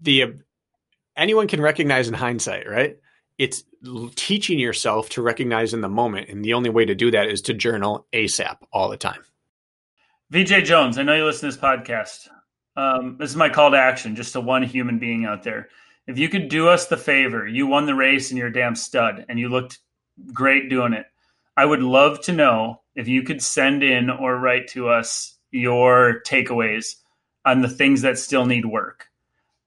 The 0.00 0.22
uh, 0.22 0.28
anyone 1.16 1.48
can 1.48 1.60
recognize 1.60 2.08
in 2.08 2.14
hindsight, 2.14 2.68
right? 2.68 2.96
It's 3.38 3.64
teaching 4.14 4.58
yourself 4.58 5.08
to 5.10 5.22
recognize 5.22 5.74
in 5.74 5.80
the 5.80 5.88
moment, 5.88 6.28
and 6.28 6.44
the 6.44 6.54
only 6.54 6.70
way 6.70 6.84
to 6.84 6.94
do 6.94 7.10
that 7.10 7.28
is 7.28 7.42
to 7.42 7.54
journal 7.54 8.06
ASAP 8.12 8.58
all 8.72 8.88
the 8.88 8.96
time. 8.96 9.24
VJ 10.30 10.64
Jones, 10.64 10.98
I 10.98 11.02
know 11.02 11.14
you 11.14 11.24
listen 11.24 11.50
to 11.50 11.56
this 11.56 11.62
podcast 11.62 12.28
um, 12.76 13.16
this 13.18 13.30
is 13.30 13.36
my 13.36 13.48
call 13.48 13.70
to 13.70 13.76
action 13.76 14.16
just 14.16 14.32
to 14.32 14.40
one 14.40 14.62
human 14.62 14.98
being 14.98 15.24
out 15.24 15.42
there. 15.42 15.68
If 16.06 16.18
you 16.18 16.28
could 16.28 16.48
do 16.48 16.68
us 16.68 16.86
the 16.86 16.96
favor, 16.96 17.46
you 17.46 17.66
won 17.66 17.86
the 17.86 17.94
race 17.94 18.30
and 18.30 18.38
you're 18.38 18.48
a 18.48 18.52
damn 18.52 18.74
stud 18.74 19.26
and 19.28 19.38
you 19.38 19.48
looked 19.48 19.78
great 20.32 20.68
doing 20.68 20.92
it. 20.92 21.06
I 21.56 21.64
would 21.64 21.82
love 21.82 22.20
to 22.22 22.32
know 22.32 22.80
if 22.94 23.08
you 23.08 23.22
could 23.22 23.42
send 23.42 23.82
in 23.82 24.10
or 24.10 24.38
write 24.38 24.68
to 24.68 24.88
us 24.88 25.36
your 25.50 26.22
takeaways 26.26 26.96
on 27.44 27.60
the 27.60 27.68
things 27.68 28.02
that 28.02 28.18
still 28.18 28.46
need 28.46 28.64
work. 28.64 29.06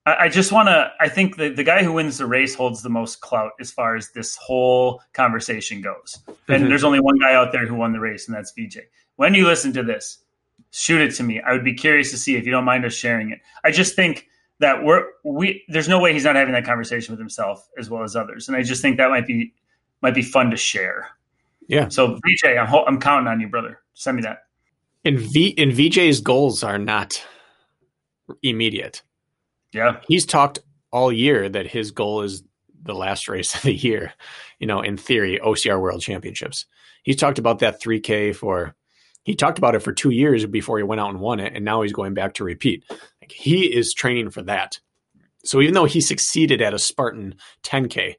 I, 0.06 0.15
I 0.26 0.30
just 0.30 0.52
want 0.52 0.68
to, 0.68 0.91
I 0.99 1.10
think 1.10 1.38
the, 1.38 1.49
the 1.49 1.64
guy 1.64 1.84
who 1.84 1.94
wins 1.94 2.18
the 2.18 2.26
race 2.26 2.56
holds 2.56 2.82
the 2.82 2.90
most 2.90 3.22
clout 3.22 3.52
as 3.60 3.72
far 3.72 3.95
as 3.95 4.11
this 4.11 4.36
whole 4.36 5.02
conversation 5.14 5.82
goes. 5.82 6.19
And 6.27 6.38
mm-hmm. 6.38 6.69
there's 6.69 6.84
only 6.84 6.99
one 6.99 7.18
guy 7.19 7.34
out 7.34 7.52
there 7.52 7.65
who 7.65 7.76
won 7.76 7.94
the 7.94 7.99
race, 7.99 8.27
and 8.27 8.36
that's 8.36 8.52
VJ. 8.52 8.80
When 9.15 9.34
you 9.34 9.45
listen 9.45 9.73
to 9.73 9.84
this, 9.84 10.19
shoot 10.72 11.02
it 11.02 11.15
to 11.15 11.23
me. 11.23 11.41
I 11.41 11.53
would 11.53 11.64
be 11.64 11.73
curious 11.73 12.11
to 12.11 12.18
see 12.18 12.36
if 12.36 12.45
you 12.45 12.52
don't 12.52 12.65
mind 12.65 12.86
us 12.86 12.94
sharing 12.94 13.32
it. 13.32 13.40
I 13.64 13.72
just 13.72 13.95
think 13.95 14.27
that 14.60 14.84
we're 14.84 15.06
we 15.23 15.64
there's 15.68 15.90
no 15.90 15.99
way 15.99 16.14
he's 16.14 16.23
not 16.23 16.36
having 16.36 16.53
that 16.53 16.65
conversation 16.65 17.11
with 17.11 17.19
himself 17.19 17.68
as 17.77 17.90
well 17.90 18.03
as 18.03 18.15
others, 18.15 18.48
and 18.48 18.56
I 18.56 18.64
just 18.64 18.82
think 18.82 18.98
that 18.98 19.10
might 19.10 19.27
be 19.27 19.53
might 20.02 20.15
be 20.15 20.22
fun 20.22 20.52
to 20.52 20.57
share. 20.57 21.10
Yeah. 21.68 21.90
So 21.90 22.15
VJ, 22.15 22.57
I'm 22.60 22.73
I'm 22.73 22.99
counting 22.99 23.27
on 23.27 23.40
you, 23.40 23.48
brother. 23.48 23.82
Send 23.94 24.18
me 24.18 24.23
that. 24.23 24.44
And 25.03 25.19
V 25.19 25.56
and 25.57 25.72
VJ's 25.72 26.19
goals 26.19 26.64
are 26.64 26.77
not 26.77 27.23
immediate. 28.44 29.02
Yeah. 29.76 29.99
He's 30.07 30.26
talked 30.26 30.60
all 30.89 31.11
year 31.11 31.49
that 31.49 31.68
his 31.68 31.91
goal 31.91 32.22
is 32.22 32.43
the 32.81 32.95
last 32.95 33.27
race 33.27 33.53
of 33.56 33.64
the 33.64 33.73
year. 33.73 34.14
You 34.57 34.68
know, 34.68 34.80
in 34.81 34.95
theory, 34.95 35.38
OCR 35.43 35.80
World 35.81 36.02
Championships. 36.02 36.65
He's 37.03 37.18
talked 37.18 37.39
about 37.39 37.60
that 37.60 37.81
3K 37.81 38.34
for 38.35 38.73
he 39.23 39.35
talked 39.35 39.57
about 39.57 39.76
it 39.76 39.81
for 39.81 39.91
two 39.91 40.11
years 40.11 40.45
before 40.45 40.77
he 40.77 40.84
went 40.84 41.02
out 41.02 41.10
and 41.10 41.19
won 41.19 41.39
it, 41.39 41.53
and 41.56 41.65
now 41.65 41.81
he's 41.81 41.93
going 41.93 42.14
back 42.14 42.35
to 42.35 42.43
repeat. 42.43 42.85
Like, 42.89 43.31
he 43.31 43.65
is 43.65 43.93
training 43.93 44.30
for 44.30 44.43
that. 44.43 44.80
So 45.43 45.61
even 45.61 45.73
though 45.73 45.85
he 45.85 45.99
succeeded 45.99 46.61
at 46.61 46.76
a 46.76 46.80
Spartan 46.80 47.35
10K, 47.64 48.15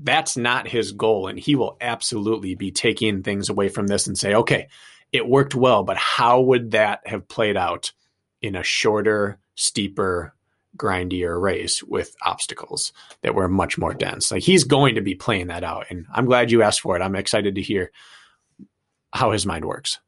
that's 0.00 0.36
not 0.36 0.68
his 0.68 0.92
goal. 0.92 1.28
And 1.28 1.38
he 1.38 1.54
will 1.54 1.76
absolutely 1.80 2.56
be 2.56 2.72
taking 2.72 3.22
things 3.22 3.48
away 3.48 3.68
from 3.68 3.86
this 3.86 4.06
and 4.06 4.18
say, 4.18 4.34
okay, 4.34 4.68
it 5.12 5.26
worked 5.26 5.54
well, 5.54 5.84
but 5.84 5.96
how 5.96 6.40
would 6.40 6.72
that 6.72 7.06
have 7.06 7.28
played 7.28 7.56
out 7.56 7.92
in 8.42 8.56
a 8.56 8.62
shorter, 8.62 9.38
steeper, 9.54 10.34
grindier 10.78 11.40
race 11.40 11.82
with 11.82 12.14
obstacles 12.24 12.92
that 13.22 13.34
were 13.34 13.48
much 13.48 13.76
more 13.76 13.94
dense? 13.94 14.30
Like 14.30 14.42
he's 14.42 14.64
going 14.64 14.94
to 14.94 15.00
be 15.00 15.14
playing 15.14 15.48
that 15.48 15.64
out. 15.64 15.86
And 15.90 16.06
I'm 16.12 16.26
glad 16.26 16.50
you 16.50 16.62
asked 16.62 16.80
for 16.80 16.96
it. 16.96 17.02
I'm 17.02 17.16
excited 17.16 17.56
to 17.56 17.62
hear 17.62 17.90
how 19.12 19.32
his 19.32 19.44
mind 19.44 19.64
works. 19.64 20.00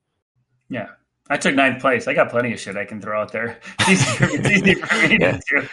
Yeah. 0.69 0.89
I 1.29 1.37
took 1.37 1.55
ninth 1.55 1.81
place. 1.81 2.09
I 2.09 2.15
got 2.15 2.31
plenty 2.31 2.53
of 2.53 2.59
shit 2.59 2.77
I 2.77 2.85
can 2.85 3.01
throw 3.01 3.21
out 3.21 3.31
there. 3.31 3.59
It's 3.81 3.91
easy 3.91 4.17
for, 4.17 4.25
it's 4.25 4.51
easy 4.51 4.75
for 4.75 5.09
me 5.09 5.19
yeah. 5.21 5.33
to 5.33 5.41
do. 5.49 5.69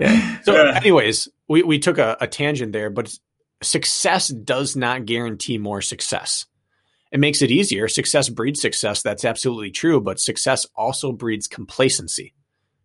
yeah. 0.00 0.38
So, 0.44 0.54
uh, 0.54 0.72
anyways, 0.76 1.28
we, 1.46 1.62
we 1.62 1.78
took 1.78 1.98
a, 1.98 2.16
a 2.20 2.26
tangent 2.26 2.72
there, 2.72 2.88
but 2.88 3.14
success 3.62 4.28
does 4.28 4.74
not 4.74 5.04
guarantee 5.04 5.58
more 5.58 5.82
success. 5.82 6.46
It 7.12 7.20
makes 7.20 7.42
it 7.42 7.50
easier. 7.50 7.86
Success 7.88 8.30
breeds 8.30 8.62
success. 8.62 9.02
That's 9.02 9.26
absolutely 9.26 9.70
true. 9.70 10.00
But 10.00 10.18
success 10.18 10.66
also 10.74 11.12
breeds 11.12 11.46
complacency, 11.46 12.32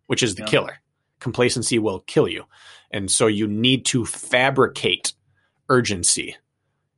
which 0.08 0.22
is 0.22 0.36
the 0.36 0.44
yeah. 0.44 0.50
killer. 0.50 0.78
Complacency 1.20 1.80
will 1.80 2.02
kill 2.02 2.28
you. 2.28 2.46
And 2.92 3.12
so 3.12 3.28
you 3.28 3.48
need 3.48 3.86
to 3.88 4.06
fabricate 4.06 5.14
urgency 5.70 6.36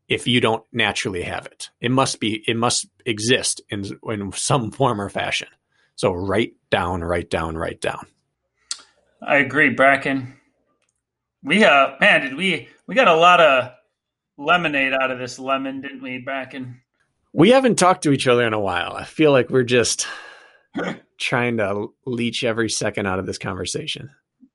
if 0.07 0.25
you 0.27 0.41
don't 0.41 0.63
naturally 0.73 1.21
have 1.21 1.45
it. 1.45 1.69
It 1.79 1.91
must 1.91 2.19
be 2.19 2.43
it 2.47 2.57
must 2.57 2.87
exist 3.05 3.61
in 3.69 3.85
in 4.09 4.31
some 4.33 4.71
form 4.71 4.99
or 4.99 5.09
fashion. 5.09 5.47
So 5.95 6.11
write 6.11 6.53
down, 6.69 7.03
write 7.03 7.29
down, 7.29 7.57
write 7.57 7.81
down. 7.81 8.05
I 9.21 9.37
agree, 9.37 9.75
Brakken. 9.75 10.33
We 11.43 11.63
uh 11.63 11.95
man, 12.01 12.21
did 12.21 12.35
we 12.35 12.69
we 12.87 12.95
got 12.95 13.07
a 13.07 13.15
lot 13.15 13.39
of 13.39 13.71
lemonade 14.37 14.93
out 14.93 15.11
of 15.11 15.19
this 15.19 15.37
lemon, 15.37 15.81
didn't 15.81 16.01
we, 16.01 16.23
Brakken? 16.23 16.75
We 17.31 17.49
haven't 17.51 17.77
talked 17.77 18.03
to 18.03 18.11
each 18.11 18.27
other 18.27 18.45
in 18.47 18.53
a 18.53 18.59
while. 18.59 18.93
I 18.93 19.03
feel 19.03 19.31
like 19.31 19.49
we're 19.49 19.63
just 19.63 20.07
trying 21.17 21.57
to 21.57 21.87
leech 22.05 22.43
every 22.43 22.69
second 22.69 23.05
out 23.05 23.19
of 23.19 23.25
this 23.25 23.37
conversation 23.37 24.09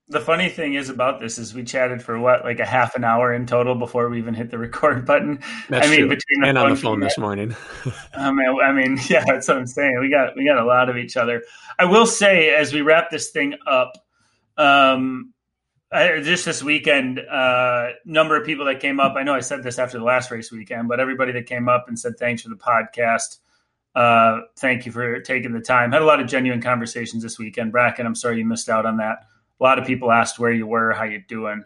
the 0.09 0.20
funny 0.20 0.51
thing 0.51 0.74
is 0.74 0.91
about 0.91 1.19
this 1.19 1.39
is 1.39 1.55
we 1.55 1.65
chatted 1.65 2.03
for 2.03 2.19
what 2.19 2.45
like 2.45 2.61
a 2.61 2.66
half 2.66 2.95
an 2.95 3.05
hour 3.05 3.32
in 3.32 3.47
total 3.47 3.74
before 3.74 4.09
we 4.11 4.19
even 4.19 4.35
hit 4.35 4.51
the 4.51 4.59
record 4.59 5.07
button. 5.07 5.41
That's 5.69 5.86
I 5.86 5.91
mean, 5.91 6.01
true. 6.01 6.09
between 6.09 6.41
the 6.43 6.49
and 6.49 6.59
on 6.59 6.70
the 6.70 6.77
phone 6.77 7.01
this 7.01 7.16
morning. 7.16 7.57
I 8.15 8.31
mean, 8.31 8.57
I 8.62 8.73
mean, 8.73 8.99
yeah, 9.09 9.24
that's 9.27 9.49
what 9.49 9.57
I'm 9.57 9.66
saying. 9.66 9.99
We 10.01 10.11
got 10.11 10.36
we 10.36 10.47
got 10.47 10.59
a 10.59 10.65
lot 10.65 10.89
of 10.89 10.97
each 10.97 11.16
other. 11.16 11.43
I 11.78 11.86
will 11.86 12.07
say 12.07 12.55
as 12.55 12.73
we 12.73 12.82
wrap 12.82 13.11
this 13.11 13.31
thing 13.31 13.55
up, 13.66 13.93
um, 14.59 15.32
I, 15.91 16.20
just 16.20 16.45
this 16.45 16.62
weekend, 16.62 17.20
uh, 17.20 17.91
number 18.05 18.36
of 18.36 18.45
people 18.45 18.66
that 18.66 18.81
came 18.81 19.01
up. 19.01 19.15
I 19.16 19.23
know 19.23 19.35
I 19.35 19.41
said 19.41 19.62
this 19.62 19.78
after 19.78 19.99
the 19.99 20.05
last 20.05 20.31
race 20.31 20.53
weekend, 20.53 20.89
but 20.89 21.01
everybody 21.01 21.32
that 21.32 21.47
came 21.47 21.69
up 21.69 21.86
and 21.89 21.99
said 21.99 22.19
thanks 22.19 22.43
for 22.43 22.51
the 22.51 22.57
podcast. 22.57 23.39
Uh, 23.95 24.41
thank 24.59 24.87
you 24.87 24.93
for 24.93 25.21
taking 25.21 25.53
the 25.53 25.61
time. 25.61 25.93
Had 25.93 26.03
a 26.03 26.05
lot 26.07 26.21
of 26.21 26.27
genuine 26.27 26.61
conversations 26.61 27.23
this 27.23 27.39
weekend, 27.39 27.73
Brakken. 27.73 28.05
I'm 28.05 28.15
sorry 28.15 28.39
you 28.39 28.45
missed 28.45 28.69
out 28.69 28.87
on 28.87 28.97
that 28.97 29.27
a 29.61 29.62
lot 29.62 29.79
of 29.79 29.87
people 29.87 30.11
asked 30.11 30.39
where 30.39 30.53
you 30.53 30.66
were, 30.66 30.93
how 30.93 31.05
you 31.05 31.23
doing. 31.29 31.65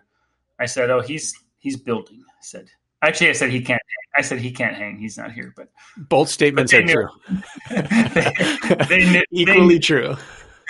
I 0.58 0.66
said, 0.66 0.90
"Oh, 0.90 1.00
he's 1.00 1.34
he's 1.58 1.76
building." 1.76 2.22
I 2.28 2.42
said, 2.42 2.68
"Actually, 3.02 3.30
I 3.30 3.32
said 3.32 3.50
he 3.50 3.60
can't." 3.60 3.82
I 4.16 4.22
said 4.22 4.40
he 4.40 4.50
can't 4.50 4.74
hang. 4.74 4.98
He's 4.98 5.16
not 5.16 5.32
here. 5.32 5.52
But 5.56 5.68
both 5.96 6.28
statements 6.28 6.72
are 6.74 6.82
knew. 6.82 6.92
true. 6.92 7.08
they, 7.70 8.86
they 8.88 9.10
knew, 9.10 9.22
equally 9.30 9.74
they, 9.76 9.80
true. 9.80 10.16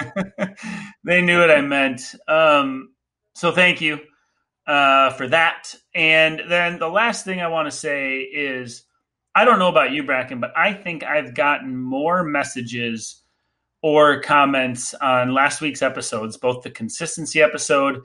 they 1.04 1.22
knew 1.22 1.38
what 1.38 1.50
I 1.50 1.60
meant. 1.62 2.02
Um, 2.26 2.90
so 3.34 3.50
thank 3.52 3.80
you 3.80 4.00
uh, 4.66 5.10
for 5.10 5.28
that. 5.28 5.74
And 5.94 6.42
then 6.48 6.78
the 6.78 6.88
last 6.88 7.24
thing 7.24 7.40
I 7.40 7.48
want 7.48 7.70
to 7.70 7.76
say 7.76 8.18
is 8.18 8.84
I 9.34 9.44
don't 9.44 9.58
know 9.58 9.68
about 9.68 9.92
you, 9.92 10.02
Brakken, 10.02 10.40
but 10.40 10.52
I 10.56 10.72
think 10.72 11.04
I've 11.04 11.34
gotten 11.34 11.76
more 11.76 12.24
messages 12.24 13.22
or 13.82 14.20
comments 14.20 14.94
on 14.94 15.32
last 15.32 15.60
week's 15.60 15.82
episodes, 15.82 16.36
both 16.36 16.62
the 16.62 16.70
consistency 16.70 17.40
episode 17.40 18.00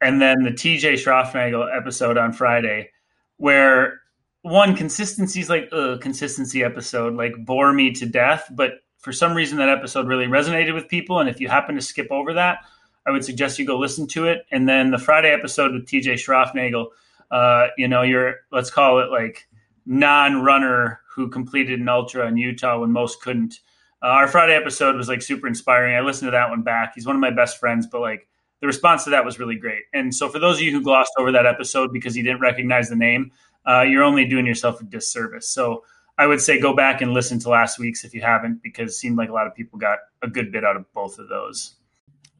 and 0.00 0.20
then 0.20 0.42
the 0.42 0.50
TJ 0.50 0.94
Schroffnagel 0.94 1.68
episode 1.76 2.16
on 2.16 2.32
Friday, 2.32 2.90
where 3.36 4.00
one 4.42 4.74
consistency 4.74 5.40
is 5.40 5.50
like 5.50 5.68
a 5.72 5.98
consistency 5.98 6.64
episode, 6.64 7.14
like 7.14 7.34
bore 7.44 7.72
me 7.72 7.92
to 7.92 8.06
death. 8.06 8.50
But 8.50 8.72
for 8.98 9.12
some 9.12 9.34
reason, 9.34 9.58
that 9.58 9.68
episode 9.68 10.06
really 10.06 10.26
resonated 10.26 10.74
with 10.74 10.88
people. 10.88 11.20
And 11.20 11.28
if 11.28 11.40
you 11.40 11.48
happen 11.48 11.74
to 11.74 11.82
skip 11.82 12.08
over 12.10 12.32
that, 12.34 12.60
I 13.06 13.10
would 13.10 13.24
suggest 13.24 13.58
you 13.58 13.66
go 13.66 13.78
listen 13.78 14.06
to 14.08 14.26
it. 14.26 14.46
And 14.50 14.68
then 14.68 14.90
the 14.90 14.98
Friday 14.98 15.30
episode 15.30 15.72
with 15.72 15.86
TJ 15.86 16.14
Schroffnagel, 16.14 16.86
uh, 17.30 17.68
you 17.76 17.88
know, 17.88 18.02
you're 18.02 18.36
let's 18.50 18.70
call 18.70 19.00
it 19.00 19.10
like 19.10 19.46
non-runner 19.86 21.00
who 21.14 21.28
completed 21.28 21.80
an 21.80 21.88
ultra 21.88 22.26
in 22.26 22.36
Utah 22.36 22.80
when 22.80 22.92
most 22.92 23.20
couldn't. 23.20 23.60
Uh, 24.02 24.06
our 24.06 24.28
Friday 24.28 24.54
episode 24.54 24.96
was 24.96 25.08
like 25.08 25.22
super 25.22 25.46
inspiring. 25.46 25.94
I 25.94 26.00
listened 26.00 26.28
to 26.28 26.32
that 26.32 26.50
one 26.50 26.62
back. 26.62 26.92
He's 26.94 27.06
one 27.06 27.16
of 27.16 27.20
my 27.20 27.30
best 27.30 27.58
friends, 27.58 27.86
but 27.86 28.00
like 28.00 28.28
the 28.60 28.66
response 28.66 29.04
to 29.04 29.10
that 29.10 29.24
was 29.24 29.38
really 29.38 29.56
great. 29.56 29.82
And 29.92 30.14
so 30.14 30.28
for 30.28 30.38
those 30.38 30.56
of 30.56 30.62
you 30.62 30.72
who 30.72 30.82
glossed 30.82 31.12
over 31.18 31.32
that 31.32 31.46
episode 31.46 31.92
because 31.92 32.16
you 32.16 32.22
didn't 32.22 32.40
recognize 32.40 32.88
the 32.88 32.96
name, 32.96 33.32
uh, 33.66 33.82
you're 33.82 34.02
only 34.02 34.24
doing 34.26 34.46
yourself 34.46 34.80
a 34.80 34.84
disservice. 34.84 35.48
So 35.48 35.84
I 36.16 36.26
would 36.26 36.40
say 36.40 36.60
go 36.60 36.74
back 36.74 37.00
and 37.00 37.12
listen 37.12 37.38
to 37.40 37.48
last 37.48 37.78
week's 37.78 38.04
if 38.04 38.14
you 38.14 38.20
haven't, 38.20 38.62
because 38.62 38.92
it 38.92 38.94
seemed 38.94 39.16
like 39.16 39.30
a 39.30 39.32
lot 39.32 39.46
of 39.46 39.54
people 39.54 39.78
got 39.78 39.98
a 40.22 40.28
good 40.28 40.52
bit 40.52 40.64
out 40.64 40.76
of 40.76 40.90
both 40.92 41.18
of 41.18 41.28
those. 41.28 41.76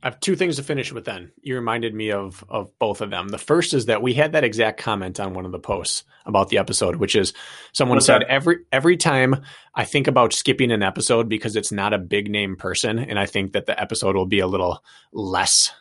I 0.03 0.09
have 0.09 0.21
two 0.21 0.37
things 0.37 0.57
to 0.57 0.63
finish 0.63 0.93
with 0.93 1.05
then. 1.05 1.33
You 1.43 1.55
reminded 1.55 1.95
me 1.95 2.11
of 2.13 2.45
of 2.49 2.77
both 2.79 3.01
of 3.01 3.11
them. 3.11 3.29
The 3.29 3.39
first 3.39 3.75
is 3.75 3.87
that 3.87 4.03
we 4.03 4.15
had 4.15 4.33
that 4.33 4.45
exact 4.45 4.81
comment 4.81 5.21
on 5.21 5.35
one 5.35 5.47
of 5.47 5.53
the 5.53 5.59
posts 5.59 6.05
about 6.27 6.49
the 6.49 6.59
episode, 6.59 6.97
which 6.97 7.17
is 7.17 7.33
someone 7.73 7.97
What's 7.97 8.07
said 8.07 8.23
that? 8.23 8.31
every 8.31 8.59
every 8.73 8.97
time 8.97 9.43
I 9.75 9.85
think 9.85 10.07
about 10.07 10.33
skipping 10.33 10.73
an 10.73 10.83
episode 10.83 11.29
because 11.29 11.57
it's 11.57 11.73
not 11.73 11.93
a 11.93 11.99
big 11.99 12.31
name 12.31 12.57
person 12.57 12.99
and 12.99 13.19
I 13.19 13.27
think 13.27 13.53
that 13.53 13.67
the 13.67 13.81
episode 13.81 14.17
will 14.17 14.27
be 14.27 14.41
a 14.41 14.47
little 14.47 14.83
less 15.13 15.73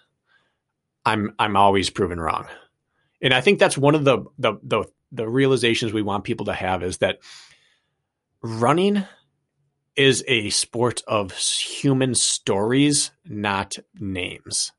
I'm 1.06 1.34
I'm 1.40 1.56
always 1.56 1.90
proven 1.90 2.20
wrong. 2.20 2.48
And 3.22 3.34
I 3.34 3.42
think 3.42 3.60
that's 3.60 3.78
one 3.78 3.96
of 3.96 4.04
the 4.04 4.26
the 4.38 4.54
the, 4.64 4.86
the 5.12 5.28
realizations 5.28 5.92
we 5.92 6.02
want 6.02 6.24
people 6.24 6.48
to 6.48 6.54
have 6.54 6.84
is 6.84 7.00
that 7.00 7.20
running 8.42 9.04
is 10.00 10.24
a 10.30 10.50
sport 10.50 11.04
of 11.08 11.34
human 11.34 12.16
stories, 12.16 13.12
not 13.26 13.78
names. 14.00 14.72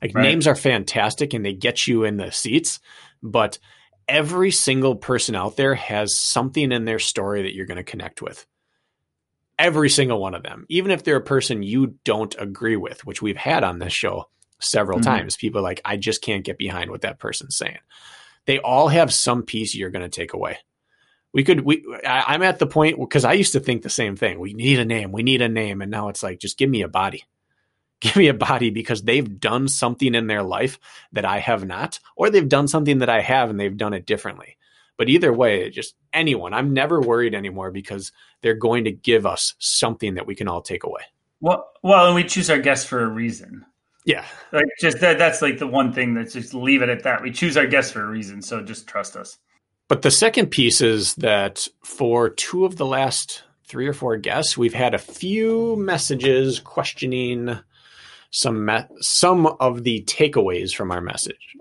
Like 0.00 0.14
right. 0.14 0.22
names 0.22 0.46
are 0.46 0.56
fantastic 0.56 1.34
and 1.34 1.44
they 1.44 1.52
get 1.52 1.86
you 1.86 2.04
in 2.04 2.16
the 2.16 2.32
seats, 2.32 2.80
but 3.22 3.58
every 4.08 4.50
single 4.50 4.96
person 4.96 5.34
out 5.34 5.56
there 5.56 5.74
has 5.74 6.16
something 6.16 6.72
in 6.72 6.86
their 6.86 6.98
story 6.98 7.42
that 7.42 7.54
you're 7.54 7.66
going 7.66 7.76
to 7.76 7.84
connect 7.84 8.22
with. 8.22 8.46
Every 9.58 9.90
single 9.90 10.18
one 10.18 10.34
of 10.34 10.42
them, 10.42 10.64
even 10.70 10.90
if 10.90 11.04
they're 11.04 11.16
a 11.16 11.20
person 11.20 11.62
you 11.62 11.98
don't 12.04 12.34
agree 12.38 12.76
with, 12.76 13.04
which 13.04 13.20
we've 13.20 13.36
had 13.36 13.64
on 13.64 13.78
this 13.78 13.92
show 13.92 14.30
several 14.58 15.00
mm-hmm. 15.00 15.10
times. 15.10 15.36
People 15.36 15.60
like, 15.60 15.82
I 15.84 15.98
just 15.98 16.22
can't 16.22 16.46
get 16.46 16.56
behind 16.56 16.90
what 16.90 17.02
that 17.02 17.18
person's 17.18 17.58
saying. 17.58 17.80
They 18.46 18.58
all 18.58 18.88
have 18.88 19.12
some 19.12 19.42
piece 19.42 19.74
you're 19.74 19.90
going 19.90 20.02
to 20.02 20.08
take 20.08 20.32
away 20.32 20.60
we 21.32 21.44
could 21.44 21.60
we 21.62 21.84
I, 22.06 22.34
am 22.34 22.42
at 22.42 22.58
the 22.58 22.66
point 22.66 22.98
because 22.98 23.24
I 23.24 23.32
used 23.32 23.52
to 23.52 23.60
think 23.60 23.82
the 23.82 23.90
same 23.90 24.16
thing. 24.16 24.38
We 24.38 24.52
need 24.52 24.78
a 24.78 24.84
name, 24.84 25.12
we 25.12 25.22
need 25.22 25.42
a 25.42 25.48
name, 25.48 25.82
and 25.82 25.90
now 25.90 26.08
it's 26.08 26.22
like 26.22 26.38
just 26.38 26.58
give 26.58 26.70
me 26.70 26.82
a 26.82 26.88
body. 26.88 27.24
Give 28.02 28.16
me 28.16 28.26
a 28.26 28.34
body 28.34 28.70
because 28.70 29.04
they've 29.04 29.38
done 29.38 29.68
something 29.68 30.16
in 30.16 30.26
their 30.26 30.42
life 30.42 30.80
that 31.12 31.24
I 31.24 31.38
have 31.38 31.64
not, 31.64 32.00
or 32.16 32.30
they've 32.30 32.48
done 32.48 32.66
something 32.66 32.98
that 32.98 33.08
I 33.08 33.20
have 33.20 33.48
and 33.48 33.60
they've 33.60 33.76
done 33.76 33.94
it 33.94 34.06
differently. 34.06 34.56
But 34.98 35.08
either 35.08 35.32
way, 35.32 35.70
just 35.70 35.94
anyone. 36.12 36.52
I'm 36.52 36.74
never 36.74 37.00
worried 37.00 37.32
anymore 37.32 37.70
because 37.70 38.10
they're 38.40 38.54
going 38.54 38.84
to 38.84 38.90
give 38.90 39.24
us 39.24 39.54
something 39.60 40.14
that 40.14 40.26
we 40.26 40.34
can 40.34 40.48
all 40.48 40.62
take 40.62 40.82
away. 40.82 41.02
Well, 41.40 41.70
well, 41.84 42.06
and 42.06 42.16
we 42.16 42.24
choose 42.24 42.50
our 42.50 42.58
guests 42.58 42.84
for 42.84 43.04
a 43.04 43.08
reason. 43.08 43.64
Yeah, 44.04 44.24
like 44.50 44.64
just 44.80 44.98
that. 45.00 45.18
That's 45.18 45.40
like 45.40 45.58
the 45.58 45.68
one 45.68 45.92
thing 45.92 46.14
that's 46.14 46.32
just 46.32 46.54
leave 46.54 46.82
it 46.82 46.88
at 46.88 47.04
that. 47.04 47.22
We 47.22 47.30
choose 47.30 47.56
our 47.56 47.66
guests 47.66 47.92
for 47.92 48.02
a 48.02 48.10
reason, 48.10 48.42
so 48.42 48.62
just 48.62 48.88
trust 48.88 49.14
us. 49.14 49.38
But 49.92 50.00
the 50.00 50.10
second 50.10 50.46
piece 50.46 50.80
is 50.80 51.16
that 51.16 51.68
for 51.84 52.30
two 52.30 52.64
of 52.64 52.76
the 52.76 52.86
last 52.86 53.42
three 53.66 53.86
or 53.86 53.92
four 53.92 54.16
guests, 54.16 54.56
we've 54.56 54.72
had 54.72 54.94
a 54.94 54.98
few 54.98 55.76
messages 55.76 56.60
questioning 56.60 57.58
some 58.30 58.64
me- 58.64 58.86
some 59.02 59.44
of 59.60 59.84
the 59.84 60.02
takeaways 60.04 60.74
from 60.74 60.92
our 60.92 61.02
message. 61.02 61.58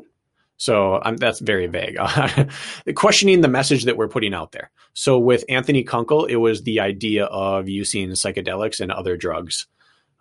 So 0.56 1.02
um, 1.04 1.18
that's 1.18 1.42
very 1.42 1.68
vague. 1.68 1.98
questioning 2.96 3.42
the 3.42 3.50
message 3.50 3.84
that 3.84 3.98
we're 3.98 4.08
putting 4.08 4.34
out 4.34 4.54
there. 4.54 4.72
So 4.94 5.20
with 5.20 5.44
Anthony 5.50 5.84
Kunkel, 5.84 6.24
it 6.24 6.38
was 6.38 6.64
the 6.64 6.80
idea 6.80 7.26
of 7.26 7.68
using 7.68 8.12
psychedelics 8.12 8.80
and 8.80 8.94
other 8.94 9.18
drugs 9.18 9.68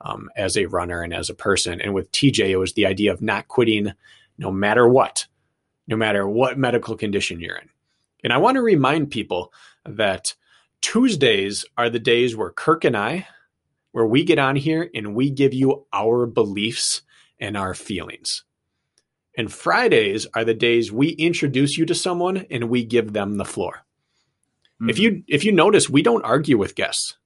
um, 0.00 0.30
as 0.34 0.56
a 0.56 0.66
runner 0.66 1.00
and 1.00 1.14
as 1.14 1.30
a 1.30 1.34
person. 1.34 1.80
And 1.80 1.94
with 1.94 2.10
TJ, 2.10 2.48
it 2.48 2.56
was 2.56 2.72
the 2.72 2.86
idea 2.86 3.12
of 3.12 3.22
not 3.22 3.46
quitting 3.46 3.92
no 4.36 4.50
matter 4.50 4.88
what, 4.88 5.28
no 5.86 5.94
matter 5.94 6.26
what 6.26 6.58
medical 6.58 6.96
condition 6.96 7.38
you're 7.38 7.54
in. 7.54 7.68
And 8.22 8.32
I 8.32 8.38
want 8.38 8.56
to 8.56 8.62
remind 8.62 9.10
people 9.10 9.52
that 9.84 10.34
Tuesdays 10.80 11.64
are 11.76 11.90
the 11.90 11.98
days 11.98 12.36
where 12.36 12.50
Kirk 12.50 12.84
and 12.84 12.96
I, 12.96 13.26
where 13.92 14.06
we 14.06 14.24
get 14.24 14.38
on 14.38 14.56
here 14.56 14.88
and 14.94 15.14
we 15.14 15.30
give 15.30 15.52
you 15.52 15.86
our 15.92 16.26
beliefs 16.26 17.02
and 17.38 17.56
our 17.56 17.74
feelings. 17.74 18.44
And 19.36 19.52
Fridays 19.52 20.26
are 20.34 20.44
the 20.44 20.54
days 20.54 20.92
we 20.92 21.08
introduce 21.08 21.78
you 21.78 21.86
to 21.86 21.94
someone 21.94 22.46
and 22.50 22.68
we 22.68 22.84
give 22.84 23.12
them 23.12 23.36
the 23.36 23.44
floor. 23.44 23.84
Mm-hmm. 24.80 24.90
If 24.90 24.98
you 24.98 25.22
if 25.28 25.44
you 25.44 25.52
notice, 25.52 25.88
we 25.88 26.02
don't 26.02 26.24
argue 26.24 26.58
with 26.58 26.74
guests. 26.74 27.16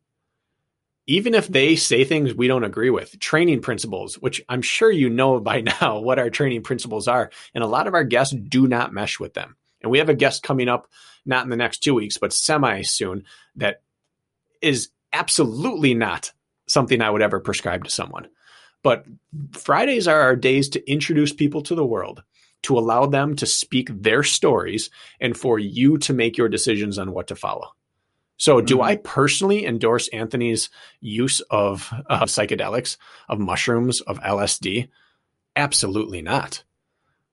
Even 1.06 1.34
if 1.34 1.48
they 1.48 1.76
say 1.76 2.04
things 2.04 2.34
we 2.34 2.48
don't 2.48 2.64
agree 2.64 2.88
with, 2.88 3.18
training 3.20 3.60
principles, 3.60 4.14
which 4.14 4.42
I'm 4.48 4.62
sure 4.62 4.90
you 4.90 5.10
know 5.10 5.38
by 5.38 5.60
now 5.80 5.98
what 5.98 6.18
our 6.18 6.30
training 6.30 6.62
principles 6.62 7.08
are, 7.08 7.30
and 7.54 7.62
a 7.62 7.68
lot 7.68 7.86
of 7.86 7.94
our 7.94 8.04
guests 8.04 8.34
do 8.34 8.66
not 8.66 8.92
mesh 8.92 9.20
with 9.20 9.34
them. 9.34 9.56
And 9.84 9.90
we 9.90 9.98
have 9.98 10.08
a 10.08 10.14
guest 10.14 10.42
coming 10.42 10.68
up, 10.68 10.88
not 11.26 11.44
in 11.44 11.50
the 11.50 11.56
next 11.56 11.82
two 11.82 11.94
weeks, 11.94 12.16
but 12.16 12.32
semi 12.32 12.82
soon, 12.82 13.24
that 13.56 13.82
is 14.62 14.88
absolutely 15.12 15.94
not 15.94 16.32
something 16.66 17.02
I 17.02 17.10
would 17.10 17.22
ever 17.22 17.38
prescribe 17.38 17.84
to 17.84 17.90
someone. 17.90 18.28
But 18.82 19.04
Fridays 19.52 20.08
are 20.08 20.20
our 20.20 20.36
days 20.36 20.70
to 20.70 20.90
introduce 20.90 21.32
people 21.34 21.62
to 21.62 21.74
the 21.74 21.84
world, 21.84 22.22
to 22.62 22.78
allow 22.78 23.04
them 23.04 23.36
to 23.36 23.46
speak 23.46 23.90
their 23.90 24.22
stories, 24.22 24.88
and 25.20 25.36
for 25.36 25.58
you 25.58 25.98
to 25.98 26.14
make 26.14 26.38
your 26.38 26.48
decisions 26.48 26.98
on 26.98 27.12
what 27.12 27.28
to 27.28 27.36
follow. 27.36 27.74
So, 28.38 28.62
do 28.62 28.76
mm-hmm. 28.76 28.84
I 28.84 28.96
personally 28.96 29.66
endorse 29.66 30.08
Anthony's 30.08 30.70
use 31.00 31.40
of 31.50 31.92
uh, 32.08 32.24
psychedelics, 32.24 32.96
of 33.28 33.38
mushrooms, 33.38 34.00
of 34.00 34.18
LSD? 34.20 34.88
Absolutely 35.54 36.22
not. 36.22 36.64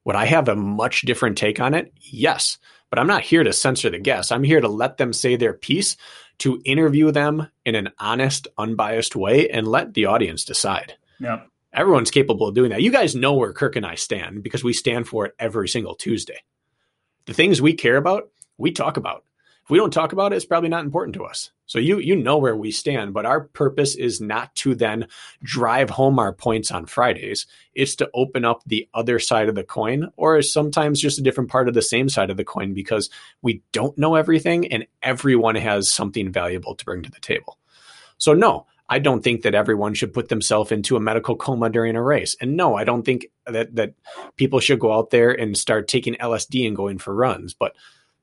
Would 0.06 0.16
I 0.16 0.26
have 0.26 0.48
a 0.48 0.56
much 0.56 1.02
different 1.02 1.38
take 1.38 1.60
on 1.60 1.74
it? 1.74 1.94
Yes. 2.00 2.58
But 2.90 3.00
I'm 3.00 3.08
not 3.08 3.24
here 3.24 3.44
to 3.44 3.54
censor 3.54 3.90
the 3.90 4.00
guests. 4.00 4.32
I'm 4.32 4.44
here 4.44 4.60
to 4.60 4.68
let 4.68 4.98
them 4.98 5.14
say 5.14 5.36
their 5.36 5.54
piece, 5.54 5.96
to 6.40 6.62
interview 6.66 7.12
them 7.12 7.48
in 7.66 7.76
an 7.76 7.90
honest, 8.00 8.48
unbiased 8.58 9.16
way, 9.16 9.50
and 9.50 9.68
let 9.68 9.94
the 9.94 10.06
audience 10.06 10.44
decide. 10.44 10.96
Yeah. 11.20 11.42
Everyone's 11.74 12.12
capable 12.12 12.48
of 12.48 12.56
doing 12.56 12.72
that. 12.72 12.82
You 12.82 12.92
guys 12.92 13.16
know 13.16 13.34
where 13.34 13.54
Kirk 13.54 13.76
and 13.78 13.86
I 13.86 13.96
stand 13.96 14.44
because 14.44 14.64
we 14.64 14.74
stand 14.74 15.08
for 15.08 15.26
it 15.26 15.36
every 15.40 15.70
single 15.70 15.96
Tuesday. 15.96 16.40
The 17.28 17.34
things 17.34 17.62
we 17.62 17.74
care 17.74 17.96
about, 17.96 18.30
we 18.58 18.72
talk 18.72 18.98
about 18.98 19.24
we 19.72 19.78
don't 19.78 19.94
talk 19.94 20.12
about 20.12 20.34
it, 20.34 20.36
it's 20.36 20.44
probably 20.44 20.68
not 20.68 20.84
important 20.84 21.16
to 21.16 21.24
us. 21.24 21.50
So 21.66 21.80
you 21.80 22.00
you 22.00 22.14
know 22.18 22.38
where 22.38 22.58
we 22.58 22.72
stand, 22.72 23.14
but 23.14 23.26
our 23.26 23.46
purpose 23.46 23.96
is 23.96 24.20
not 24.20 24.54
to 24.56 24.76
then 24.76 25.08
drive 25.42 25.90
home 25.90 26.20
our 26.20 26.34
points 26.34 26.72
on 26.72 26.86
Fridays. 26.86 27.48
It's 27.74 27.96
to 27.96 28.10
open 28.14 28.44
up 28.44 28.62
the 28.66 28.90
other 28.94 29.18
side 29.18 29.48
of 29.48 29.56
the 29.56 29.64
coin, 29.64 30.12
or 30.18 30.42
sometimes 30.42 31.00
just 31.00 31.20
a 31.20 31.22
different 31.22 31.50
part 31.50 31.70
of 31.70 31.74
the 31.74 31.82
same 31.82 32.10
side 32.10 32.30
of 32.30 32.36
the 32.36 32.44
coin, 32.44 32.74
because 32.74 33.10
we 33.42 33.64
don't 33.72 33.98
know 33.98 34.16
everything, 34.16 34.70
and 34.74 34.86
everyone 35.02 35.56
has 35.56 35.90
something 35.90 36.34
valuable 36.34 36.76
to 36.76 36.84
bring 36.84 37.02
to 37.04 37.10
the 37.10 37.22
table. 37.22 37.58
So 38.18 38.34
no, 38.34 38.66
I 38.90 39.00
don't 39.00 39.24
think 39.24 39.44
that 39.44 39.56
everyone 39.56 39.94
should 39.94 40.14
put 40.14 40.28
themselves 40.28 40.74
into 40.74 40.98
a 40.98 41.00
medical 41.00 41.38
coma 41.38 41.70
during 41.70 41.96
a 41.96 42.04
race. 42.04 42.36
And 42.42 42.58
no, 42.58 42.76
I 42.76 42.84
don't 42.84 43.04
think 43.04 43.28
that 43.48 43.74
that 43.76 43.94
people 44.36 44.60
should 44.60 44.82
go 44.82 44.92
out 44.92 45.12
there 45.12 45.32
and 45.32 45.58
start 45.58 45.88
taking 45.88 46.16
LSD 46.16 46.68
and 46.68 46.76
going 46.76 46.98
for 46.98 47.16
runs. 47.16 47.54
But 47.54 47.74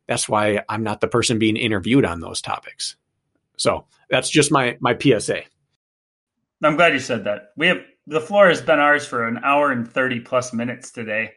that's 0.09 0.29
why 0.29 0.63
I'm 0.69 0.83
not 0.83 1.01
the 1.01 1.07
person 1.07 1.39
being 1.39 1.57
interviewed 1.57 2.05
on 2.05 2.21
those 2.21 2.41
topics. 2.41 2.97
So 3.57 3.85
that's 4.11 4.31
just 4.31 4.51
my 4.51 4.77
my 4.81 4.97
PSA. 4.99 5.43
I'm 6.65 6.77
glad 6.77 6.95
you 6.95 6.99
said 6.99 7.25
that. 7.25 7.51
We 7.57 7.69
have 7.69 7.79
the 8.07 8.21
floor 8.21 8.49
has 8.49 8.63
been 8.63 8.81
ours 8.81 9.07
for 9.07 9.29
an 9.29 9.39
hour 9.45 9.71
and 9.71 9.89
30 9.89 10.21
plus 10.21 10.53
minutes 10.53 10.91
today. 10.91 11.33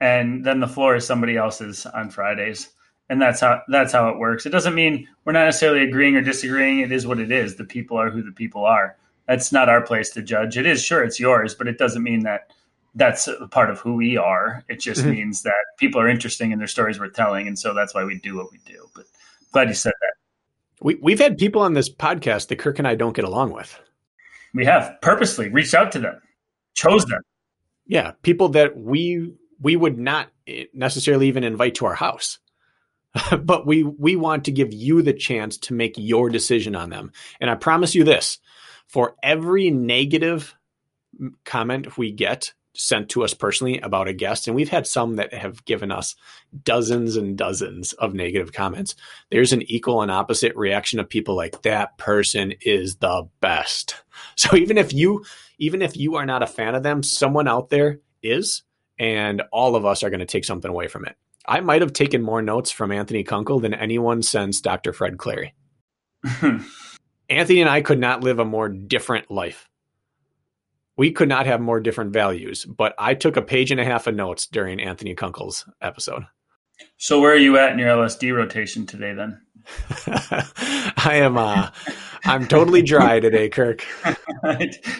And 0.00 0.44
then 0.44 0.60
the 0.60 0.68
floor 0.68 0.94
is 0.94 1.06
somebody 1.06 1.36
else's 1.36 1.84
on 1.84 2.10
Fridays. 2.10 2.70
And 3.08 3.20
that's 3.20 3.40
how 3.40 3.60
that's 3.68 3.92
how 3.92 4.08
it 4.08 4.18
works. 4.18 4.46
It 4.46 4.50
doesn't 4.50 4.74
mean 4.74 5.06
we're 5.24 5.32
not 5.32 5.44
necessarily 5.44 5.82
agreeing 5.82 6.16
or 6.16 6.22
disagreeing. 6.22 6.78
It 6.78 6.92
is 6.92 7.06
what 7.06 7.18
it 7.18 7.30
is. 7.30 7.56
The 7.56 7.64
people 7.64 7.98
are 7.98 8.10
who 8.10 8.22
the 8.22 8.32
people 8.32 8.64
are. 8.64 8.96
That's 9.26 9.52
not 9.52 9.68
our 9.68 9.82
place 9.82 10.10
to 10.10 10.22
judge. 10.22 10.56
It 10.56 10.66
is 10.66 10.82
sure 10.82 11.02
it's 11.02 11.20
yours, 11.20 11.54
but 11.54 11.68
it 11.68 11.78
doesn't 11.78 12.02
mean 12.02 12.20
that 12.20 12.52
that's 12.94 13.26
a 13.28 13.48
part 13.48 13.70
of 13.70 13.78
who 13.78 13.94
we 13.94 14.16
are. 14.16 14.64
It 14.68 14.80
just 14.80 15.00
mm-hmm. 15.00 15.10
means 15.10 15.42
that 15.42 15.54
people 15.78 16.00
are 16.00 16.08
interesting 16.08 16.52
and 16.52 16.60
their 16.60 16.68
stories 16.68 17.00
worth 17.00 17.14
telling, 17.14 17.46
and 17.48 17.58
so 17.58 17.74
that's 17.74 17.94
why 17.94 18.04
we 18.04 18.18
do 18.18 18.36
what 18.36 18.52
we 18.52 18.58
do. 18.66 18.88
But 18.94 19.06
glad 19.52 19.68
you 19.68 19.74
said 19.74 19.92
that. 20.00 20.14
We, 20.84 20.96
we've 20.96 21.20
had 21.20 21.38
people 21.38 21.62
on 21.62 21.74
this 21.74 21.92
podcast 21.92 22.48
that 22.48 22.58
Kirk 22.58 22.78
and 22.78 22.88
I 22.88 22.94
don't 22.94 23.14
get 23.14 23.24
along 23.24 23.52
with. 23.52 23.78
We 24.54 24.64
have 24.64 25.00
purposely 25.00 25.48
reached 25.48 25.74
out 25.74 25.92
to 25.92 25.98
them, 25.98 26.20
chose 26.74 27.04
them. 27.06 27.22
Yeah, 27.86 28.12
people 28.22 28.50
that 28.50 28.76
we 28.76 29.32
we 29.60 29.76
would 29.76 29.98
not 29.98 30.28
necessarily 30.74 31.28
even 31.28 31.44
invite 31.44 31.76
to 31.76 31.86
our 31.86 31.94
house. 31.94 32.38
but 33.42 33.66
we 33.66 33.82
we 33.82 34.16
want 34.16 34.44
to 34.44 34.52
give 34.52 34.72
you 34.72 35.02
the 35.02 35.12
chance 35.12 35.56
to 35.58 35.74
make 35.74 35.94
your 35.96 36.30
decision 36.30 36.74
on 36.74 36.90
them. 36.90 37.12
And 37.40 37.50
I 37.50 37.54
promise 37.54 37.94
you 37.94 38.04
this, 38.04 38.38
for 38.86 39.16
every 39.22 39.70
negative 39.70 40.54
comment 41.44 41.98
we 41.98 42.10
get 42.10 42.54
sent 42.74 43.10
to 43.10 43.22
us 43.22 43.34
personally 43.34 43.78
about 43.80 44.08
a 44.08 44.12
guest, 44.12 44.46
and 44.46 44.56
we've 44.56 44.68
had 44.68 44.86
some 44.86 45.16
that 45.16 45.34
have 45.34 45.64
given 45.64 45.92
us 45.92 46.14
dozens 46.64 47.16
and 47.16 47.36
dozens 47.36 47.92
of 47.94 48.14
negative 48.14 48.52
comments. 48.52 48.94
There's 49.30 49.52
an 49.52 49.62
equal 49.62 50.02
and 50.02 50.10
opposite 50.10 50.56
reaction 50.56 50.98
of 50.98 51.08
people 51.08 51.36
like 51.36 51.62
that 51.62 51.98
person 51.98 52.54
is 52.60 52.96
the 52.96 53.28
best. 53.40 53.96
So 54.36 54.56
even 54.56 54.78
if 54.78 54.92
you 54.92 55.24
even 55.58 55.82
if 55.82 55.96
you 55.96 56.16
are 56.16 56.26
not 56.26 56.42
a 56.42 56.46
fan 56.46 56.74
of 56.74 56.82
them, 56.82 57.02
someone 57.02 57.48
out 57.48 57.70
there 57.70 58.00
is, 58.22 58.62
and 58.98 59.42
all 59.52 59.74
of 59.74 59.84
us 59.84 60.02
are 60.02 60.10
going 60.10 60.20
to 60.20 60.26
take 60.26 60.44
something 60.44 60.70
away 60.70 60.86
from 60.86 61.06
it. 61.06 61.16
I 61.46 61.60
might 61.60 61.82
have 61.82 61.92
taken 61.92 62.22
more 62.22 62.42
notes 62.42 62.70
from 62.70 62.92
Anthony 62.92 63.24
Kunkel 63.24 63.60
than 63.60 63.74
anyone 63.74 64.22
since 64.22 64.60
Dr. 64.60 64.92
Fred 64.92 65.18
Clary. 65.18 65.54
Anthony 67.28 67.60
and 67.60 67.70
I 67.70 67.80
could 67.80 67.98
not 67.98 68.22
live 68.22 68.38
a 68.38 68.44
more 68.44 68.68
different 68.68 69.30
life. 69.30 69.68
We 71.02 71.10
could 71.10 71.28
not 71.28 71.46
have 71.46 71.60
more 71.60 71.80
different 71.80 72.12
values, 72.12 72.64
but 72.64 72.94
I 72.96 73.14
took 73.14 73.36
a 73.36 73.42
page 73.42 73.72
and 73.72 73.80
a 73.80 73.84
half 73.84 74.06
of 74.06 74.14
notes 74.14 74.46
during 74.46 74.78
Anthony 74.78 75.16
Kunkel's 75.16 75.68
episode. 75.80 76.26
So 76.96 77.20
where 77.20 77.32
are 77.32 77.36
you 77.36 77.58
at 77.58 77.72
in 77.72 77.80
your 77.80 77.88
LSD 77.88 78.32
rotation 78.32 78.86
today 78.86 79.12
then? 79.12 79.40
I 80.06 81.14
am 81.14 81.36
uh 81.36 81.70
I'm 82.24 82.46
totally 82.46 82.82
dry 82.82 83.18
today, 83.18 83.48
Kirk. 83.48 83.84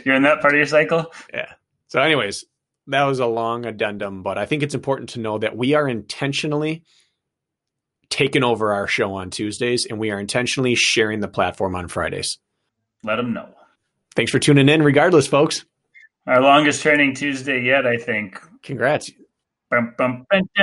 You're 0.04 0.16
in 0.16 0.24
that 0.24 0.40
part 0.40 0.54
of 0.54 0.56
your 0.56 0.66
cycle? 0.66 1.06
Yeah. 1.32 1.52
So 1.86 2.02
anyways, 2.02 2.46
that 2.88 3.04
was 3.04 3.20
a 3.20 3.26
long 3.26 3.64
addendum, 3.64 4.24
but 4.24 4.38
I 4.38 4.46
think 4.46 4.64
it's 4.64 4.74
important 4.74 5.10
to 5.10 5.20
know 5.20 5.38
that 5.38 5.56
we 5.56 5.74
are 5.74 5.88
intentionally 5.88 6.82
taking 8.10 8.42
over 8.42 8.72
our 8.72 8.88
show 8.88 9.14
on 9.14 9.30
Tuesdays 9.30 9.86
and 9.86 10.00
we 10.00 10.10
are 10.10 10.18
intentionally 10.18 10.74
sharing 10.74 11.20
the 11.20 11.28
platform 11.28 11.76
on 11.76 11.86
Fridays. 11.86 12.38
Let 13.04 13.18
them 13.18 13.32
know. 13.32 13.50
Thanks 14.16 14.32
for 14.32 14.40
tuning 14.40 14.68
in, 14.68 14.82
regardless, 14.82 15.28
folks. 15.28 15.64
Our 16.24 16.40
longest 16.40 16.82
training 16.82 17.14
Tuesday 17.16 17.64
yet, 17.64 17.84
I 17.84 17.96
think. 17.96 18.40
Congrats. 18.62 19.10
Dun, 19.72 19.92
dun, 19.98 20.24
dun, 20.30 20.54